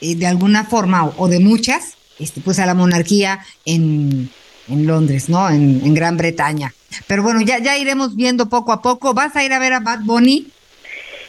eh, 0.00 0.16
de 0.16 0.26
alguna 0.26 0.64
forma 0.64 1.12
o, 1.16 1.28
de 1.28 1.40
muchas, 1.40 1.96
este, 2.18 2.40
pues 2.40 2.58
a 2.58 2.66
la 2.66 2.74
monarquía 2.74 3.40
en, 3.64 4.30
en 4.68 4.86
Londres, 4.86 5.28
¿no? 5.28 5.48
En, 5.48 5.80
en, 5.84 5.94
Gran 5.94 6.16
Bretaña. 6.16 6.72
Pero 7.06 7.22
bueno, 7.22 7.40
ya, 7.42 7.58
ya 7.58 7.76
iremos 7.76 8.16
viendo 8.16 8.48
poco 8.48 8.72
a 8.72 8.82
poco. 8.82 9.14
¿Vas 9.14 9.36
a 9.36 9.44
ir 9.44 9.52
a 9.52 9.58
ver 9.58 9.72
a 9.72 9.80
Bad 9.80 10.00
Bunny? 10.04 10.48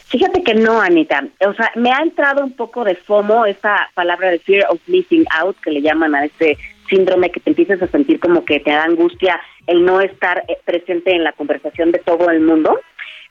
Fíjate 0.08 0.42
que 0.42 0.54
no, 0.54 0.80
Anita. 0.80 1.28
O 1.46 1.54
sea, 1.54 1.72
me 1.76 1.92
ha 1.92 2.00
entrado 2.00 2.44
un 2.44 2.54
poco 2.54 2.86
de 2.86 2.96
FOMO, 2.96 3.46
esta 3.46 3.90
palabra 3.94 4.30
de 4.30 4.40
fear 4.40 4.66
of 4.70 4.80
missing 4.88 5.26
out, 5.38 5.58
que 5.62 5.72
le 5.72 5.82
llaman 5.82 6.16
a 6.16 6.26
este 6.26 6.58
síndrome 6.90 7.30
que 7.30 7.42
te 7.42 7.50
empiezas 7.50 7.82
a 7.82 7.88
sentir 7.88 8.20
como 8.20 8.46
que 8.46 8.62
te 8.62 8.72
da 8.72 8.86
angustia 8.86 9.42
el 9.68 9.84
no 9.84 10.00
estar 10.00 10.44
eh, 10.48 10.58
presente 10.64 11.14
en 11.14 11.26
la 11.26 11.34
conversación 11.34 11.92
de 11.92 12.00
todo 12.00 12.30
el 12.30 12.40
mundo 12.40 12.80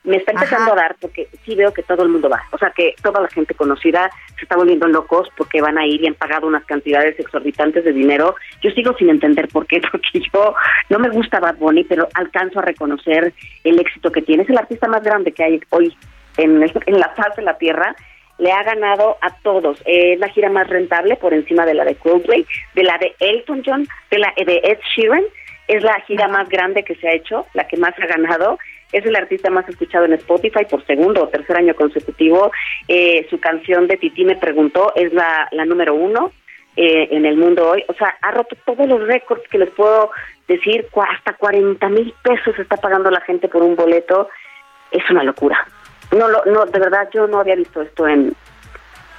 me 0.07 0.17
está 0.17 0.33
empezando 0.33 0.73
a 0.73 0.77
dar 0.77 0.97
porque 1.01 1.29
sí 1.45 1.55
veo 1.55 1.75
que 1.75 1.83
todo 1.83 2.05
el 2.05 2.09
mundo 2.09 2.29
va. 2.29 2.43
O 2.53 2.59
sea, 2.59 2.71
que 2.71 2.95
toda 3.03 3.21
la 3.21 3.29
gente 3.29 3.55
conocida 3.55 4.09
se 4.37 4.45
está 4.45 4.57
volviendo 4.57 4.87
locos 4.87 5.29
porque 5.37 5.61
van 5.61 5.79
a 5.79 5.87
ir 5.87 6.01
y 6.01 6.07
han 6.07 6.15
pagado 6.15 6.47
unas 6.47 6.65
cantidades 6.65 7.19
exorbitantes 7.19 7.85
de 7.85 7.93
dinero. 7.93 8.37
Yo 8.63 8.71
sigo 8.71 8.97
sin 8.97 9.11
entender 9.11 9.49
por 9.49 9.67
qué, 9.67 9.81
porque 9.91 10.21
yo 10.33 10.55
no 10.89 10.99
me 11.01 11.11
gusta 11.11 11.41
Bad 11.41 11.57
Bunny, 11.57 11.85
pero 11.85 12.09
alcanzo 12.15 12.61
a 12.61 12.63
reconocer 12.63 13.35
el 13.65 13.81
éxito 13.81 14.13
que 14.13 14.23
tiene. 14.23 14.45
Es 14.45 14.51
el 14.51 14.59
artista 14.59 14.87
más 14.87 15.03
grande 15.03 15.33
que 15.33 15.43
hay 15.43 15.61
hoy 15.71 15.95
en, 16.37 16.63
en 16.87 17.01
la 17.01 17.09
faz 17.11 17.35
de 17.37 17.43
la 17.43 17.59
tierra. 17.59 17.95
Le 18.39 18.53
ha 18.53 18.63
ganado 18.63 19.17
a 19.23 19.35
todos. 19.43 19.83
Es 19.87 20.21
la 20.21 20.29
gira 20.29 20.51
más 20.51 20.69
rentable 20.69 21.17
por 21.17 21.35
encima 21.35 21.67
de 21.67 21.75
la 21.75 21.85
de 21.85 21.97
Coldplay, 21.97 22.47
de 22.75 22.83
la 22.85 22.97
de 22.99 23.15
Elton 23.19 23.63
John, 23.65 23.89
de 24.11 24.19
la 24.19 24.33
de 24.37 24.61
Ed 24.63 24.79
Sheeran. 24.95 25.25
Es 25.69 25.83
la 25.83 26.01
gira 26.03 26.29
más 26.29 26.49
grande 26.49 26.85
que 26.85 26.95
se 26.97 27.09
ha 27.09 27.13
hecho, 27.13 27.47
la 27.55 27.67
que 27.67 27.77
más 27.77 27.95
ha 27.99 28.07
ganado 28.07 28.59
es 28.93 29.05
el 29.05 29.17
artista 29.17 29.51
más 29.51 29.69
escuchado 29.69 30.05
en 30.05 30.13
Spotify 30.15 30.65
por 30.69 30.85
segundo 30.87 31.25
o 31.25 31.29
tercer 31.29 31.57
año 31.57 31.75
consecutivo. 31.75 32.53
Eh, 32.89 33.27
su 33.29 33.41
canción 33.41 33.87
de 33.89 33.97
Titi 33.97 34.25
me 34.25 34.37
preguntó 34.37 34.93
es 34.95 35.13
la, 35.13 35.49
la 35.51 35.65
número 35.65 35.95
uno 35.95 36.33
eh, 36.77 37.09
en 37.11 37.27
el 37.27 37.37
mundo 37.37 37.71
hoy. 37.71 37.85
O 37.89 37.95
sea, 37.95 38.17
ha 38.23 38.31
roto 38.31 38.57
todos 38.65 38.89
los 38.89 39.07
récords 39.07 39.43
que 39.51 39.59
les 39.59 39.71
puedo 39.71 40.11
decir. 40.47 40.87
Hasta 41.11 41.33
40 41.35 41.89
mil 41.89 42.15
pesos 42.23 42.59
está 42.59 42.77
pagando 42.77 43.11
la 43.11 43.21
gente 43.21 43.49
por 43.49 43.63
un 43.63 43.77
boleto. 43.77 44.29
Es 44.91 45.03
una 45.11 45.25
locura. 45.25 45.67
No, 46.17 46.29
no, 46.29 46.67
de 46.67 46.79
verdad, 46.79 47.09
yo 47.13 47.27
no 47.27 47.41
había 47.41 47.57
visto 47.57 47.83
esto 47.83 48.07
en. 48.07 48.35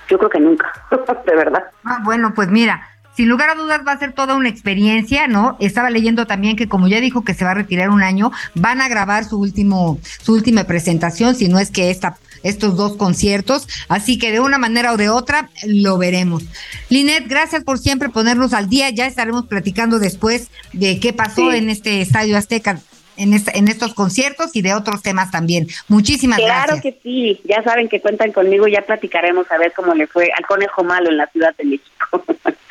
Yo 0.07 0.18
creo 0.18 0.30
que 0.30 0.40
nunca, 0.40 0.72
de 1.26 1.36
verdad. 1.36 1.65
Ah, 1.84 1.99
bueno, 2.06 2.32
pues 2.34 2.48
mira, 2.48 2.82
sin 3.18 3.27
lugar 3.27 3.49
a 3.49 3.56
dudas 3.56 3.81
va 3.85 3.94
a 3.94 3.99
ser 3.99 4.14
toda 4.14 4.35
una 4.35 4.48
experiencia, 4.48 5.27
¿no? 5.27 5.57
Estaba 5.60 5.89
leyendo 5.89 6.27
también 6.27 6.56
que 6.56 6.69
como 6.69 6.88
ya 6.88 7.02
dijo 7.02 7.23
que 7.23 7.34
se 7.34 7.44
va 7.44 7.52
a 7.52 7.56
retirar 7.56 7.89
un 7.89 8.03
año, 8.03 8.31
van 8.53 8.80
a 8.80 8.88
grabar 8.88 9.26
su 9.26 9.39
último, 9.39 9.99
su 10.22 10.34
última 10.34 10.65
presentación, 10.65 11.34
si 11.34 11.48
no 11.48 11.57
es 11.57 11.72
que 11.72 11.89
esta 11.89 12.19
estos 12.44 12.77
dos 12.77 12.95
conciertos, 12.95 13.68
así 13.89 14.19
que 14.19 14.31
de 14.31 14.39
una 14.39 14.60
manera 14.60 14.94
o 14.94 14.98
de 14.98 15.10
otra 15.10 15.49
lo 15.65 15.98
veremos. 15.98 16.44
Linet, 16.89 17.27
gracias 17.27 17.64
por 17.64 17.80
siempre 17.80 18.10
ponernos 18.10 18.53
al 18.53 18.69
día, 18.69 18.91
ya 18.91 19.07
estaremos 19.07 19.48
platicando 19.48 19.98
después 19.98 20.52
de 20.72 20.99
qué 20.99 21.11
pasó 21.11 21.52
en 21.52 21.72
este 21.72 22.02
Estadio 22.02 22.38
Azteca. 22.38 22.80
En, 23.19 23.34
en 23.34 23.68
estos 23.68 23.95
conciertos 23.95 24.56
y 24.56 24.61
de 24.61 24.76
otros 24.76 25.02
temas 25.02 25.31
también. 25.31 25.65
Muchísimas 25.88 26.38
gracias. 26.38 26.65
Claro 26.65 26.81
que 26.84 26.99
sí, 27.02 27.41
ya 27.45 27.64
saben 27.64 27.89
que 27.89 27.99
cuentan 27.99 28.31
conmigo, 28.31 28.68
ya 28.68 28.84
platicaremos 28.84 29.52
a 29.52 29.57
ver 29.57 29.73
cómo 29.76 29.95
le 29.95 30.06
fue 30.06 30.30
al 30.38 30.45
conejo 30.45 30.84
malo 30.84 31.10
en 31.10 31.18
la 31.18 31.26
Ciudad 31.26 31.56
de 31.57 31.65
México. 31.65 32.23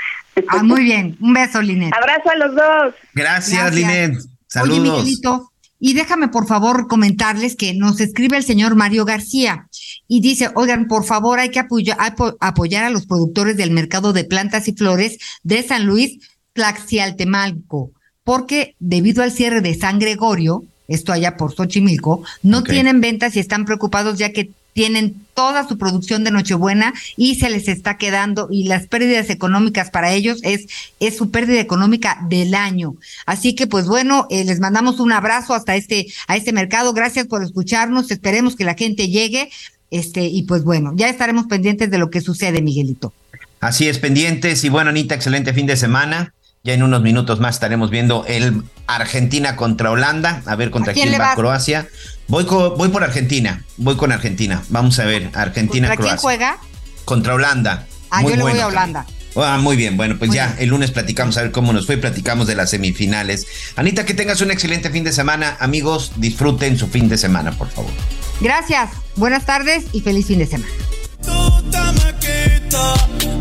Ah, 0.48 0.62
muy 0.62 0.84
bien. 0.84 1.16
Un 1.20 1.32
beso, 1.32 1.62
Linet. 1.62 1.92
Abrazo 1.94 2.30
a 2.30 2.36
los 2.36 2.54
dos. 2.54 2.94
Gracias, 3.14 3.74
Linet. 3.74 4.18
Saludos. 4.46 4.78
Oye, 4.78 4.90
Miguelito, 4.90 5.50
y 5.78 5.94
déjame 5.94 6.28
por 6.28 6.46
favor 6.46 6.88
comentarles 6.88 7.56
que 7.56 7.74
nos 7.74 8.00
escribe 8.00 8.36
el 8.36 8.44
señor 8.44 8.76
Mario 8.76 9.04
García 9.04 9.68
y 10.08 10.20
dice, 10.20 10.50
oigan, 10.54 10.88
por 10.88 11.04
favor 11.04 11.38
hay 11.38 11.50
que 11.50 11.58
apoyar, 11.58 11.98
apoyar 12.40 12.84
a 12.84 12.90
los 12.90 13.06
productores 13.06 13.56
del 13.56 13.70
mercado 13.70 14.12
de 14.12 14.24
plantas 14.24 14.68
y 14.68 14.72
flores 14.72 15.18
de 15.42 15.62
San 15.62 15.84
Luis, 15.84 16.18
Tlaxialtemalco, 16.54 17.90
porque 18.24 18.74
debido 18.78 19.22
al 19.22 19.32
cierre 19.32 19.60
de 19.60 19.74
San 19.74 19.98
Gregorio, 19.98 20.64
esto 20.88 21.12
allá 21.12 21.36
por 21.36 21.54
Xochimilco, 21.54 22.22
no 22.42 22.62
tienen 22.62 23.00
ventas 23.00 23.36
y 23.36 23.40
están 23.40 23.64
preocupados 23.64 24.18
ya 24.18 24.32
que 24.32 24.50
tienen 24.76 25.26
toda 25.32 25.66
su 25.66 25.78
producción 25.78 26.22
de 26.22 26.30
Nochebuena 26.30 26.92
y 27.16 27.36
se 27.36 27.48
les 27.48 27.66
está 27.66 27.96
quedando 27.96 28.48
y 28.50 28.64
las 28.64 28.86
pérdidas 28.86 29.30
económicas 29.30 29.90
para 29.90 30.12
ellos 30.12 30.40
es, 30.42 30.66
es 31.00 31.16
su 31.16 31.30
pérdida 31.30 31.60
económica 31.60 32.18
del 32.28 32.54
año. 32.54 32.94
Así 33.24 33.54
que 33.54 33.66
pues 33.66 33.86
bueno, 33.86 34.26
eh, 34.28 34.44
les 34.44 34.60
mandamos 34.60 35.00
un 35.00 35.12
abrazo 35.12 35.54
hasta 35.54 35.76
este, 35.76 36.08
a 36.28 36.36
este 36.36 36.52
mercado. 36.52 36.92
Gracias 36.92 37.26
por 37.26 37.42
escucharnos. 37.42 38.10
Esperemos 38.10 38.54
que 38.54 38.64
la 38.64 38.74
gente 38.74 39.08
llegue. 39.08 39.48
Este, 39.90 40.26
y 40.26 40.42
pues 40.42 40.62
bueno, 40.62 40.92
ya 40.94 41.08
estaremos 41.08 41.46
pendientes 41.46 41.90
de 41.90 41.96
lo 41.96 42.10
que 42.10 42.20
sucede, 42.20 42.60
Miguelito. 42.60 43.14
Así 43.60 43.88
es, 43.88 43.98
pendientes. 43.98 44.62
Y 44.62 44.68
bueno, 44.68 44.90
Anita, 44.90 45.14
excelente 45.14 45.54
fin 45.54 45.64
de 45.64 45.78
semana. 45.78 46.34
Ya 46.66 46.74
en 46.74 46.82
unos 46.82 47.00
minutos 47.00 47.38
más 47.38 47.54
estaremos 47.54 47.90
viendo 47.90 48.24
el 48.26 48.64
Argentina 48.88 49.54
contra 49.54 49.92
Holanda, 49.92 50.42
a 50.46 50.56
ver 50.56 50.72
contra 50.72 50.94
quién, 50.94 51.12
va 51.12 51.36
Croacia. 51.36 51.86
Voy, 52.26 52.42
voy 52.42 52.88
por 52.88 53.04
Argentina, 53.04 53.62
voy 53.76 53.94
con 53.94 54.10
Argentina. 54.10 54.60
Vamos 54.70 54.98
a 54.98 55.04
ver, 55.04 55.30
Argentina 55.34 55.86
¿Contra 55.86 56.04
quién 56.04 56.16
juega? 56.16 56.58
Contra 57.04 57.34
Holanda. 57.34 57.86
Ah, 58.10 58.22
yo 58.22 58.34
le 58.34 58.42
voy 58.42 58.58
a 58.58 58.66
Holanda. 58.66 59.06
Ah, 59.36 59.58
muy 59.62 59.76
bien, 59.76 59.96
bueno, 59.96 60.16
pues 60.18 60.32
ya 60.32 60.56
el 60.58 60.70
lunes 60.70 60.90
platicamos 60.90 61.36
a 61.36 61.42
ver 61.42 61.52
cómo 61.52 61.72
nos 61.72 61.86
fue, 61.86 61.98
platicamos 61.98 62.48
de 62.48 62.56
las 62.56 62.70
semifinales. 62.70 63.46
Anita, 63.76 64.04
que 64.04 64.14
tengas 64.14 64.40
un 64.40 64.50
excelente 64.50 64.90
fin 64.90 65.04
de 65.04 65.12
semana. 65.12 65.56
Amigos, 65.60 66.14
disfruten 66.16 66.76
su 66.76 66.88
fin 66.88 67.08
de 67.08 67.16
semana, 67.16 67.52
por 67.52 67.68
favor. 67.68 67.92
Gracias, 68.40 68.90
buenas 69.14 69.46
tardes 69.46 69.84
y 69.92 70.00
feliz 70.00 70.26
fin 70.26 70.40
de 70.40 70.46
semana. 70.46 70.72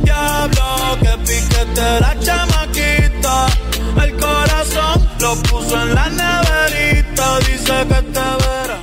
Diablo, 0.03 0.97
que 1.01 1.17
piquete 1.19 1.99
la 1.99 2.15
chamaquita. 2.19 3.47
El 4.03 4.15
corazón 4.17 5.09
lo 5.19 5.35
puso 5.43 5.81
en 5.81 5.95
la 5.95 6.09
neverita. 6.09 7.39
Dice 7.39 7.85
que 7.87 8.01
te 8.01 8.19
verá. 8.19 8.79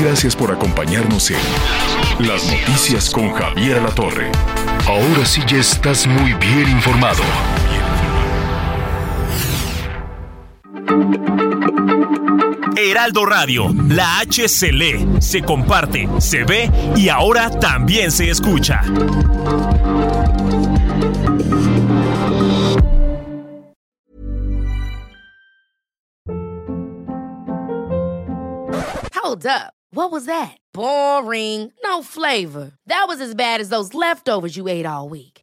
Gracias 0.00 0.34
por 0.34 0.50
acompañarnos 0.50 1.30
en 1.30 2.26
Las 2.26 2.44
Noticias 2.44 3.10
con 3.10 3.32
Javier 3.32 3.82
La 3.82 3.90
Torre. 3.90 4.30
Ahora 4.86 5.24
sí 5.24 5.40
ya 5.46 5.58
estás 5.58 6.06
muy 6.06 6.32
bien 6.34 6.68
informado. 6.68 7.22
Heraldo 12.76 13.24
Radio, 13.24 13.68
la 13.88 14.20
H 14.20 14.48
se 14.48 14.72
lee, 14.72 15.06
se 15.20 15.42
comparte, 15.42 16.08
se 16.20 16.44
ve 16.44 16.70
y 16.96 17.08
ahora 17.08 17.50
también 17.50 18.10
se 18.10 18.30
escucha. 18.30 18.82
Hold 29.14 29.46
up. 29.46 29.72
What 29.94 30.10
was 30.10 30.26
that? 30.26 30.56
Boring. 30.74 31.72
No 31.84 32.02
flavor. 32.02 32.72
That 32.86 33.04
was 33.08 33.20
as 33.20 33.34
bad 33.34 33.60
as 33.60 33.68
those 33.68 33.94
leftovers 33.94 34.56
you 34.56 34.68
ate 34.68 34.86
all 34.86 35.08
week. 35.08 35.31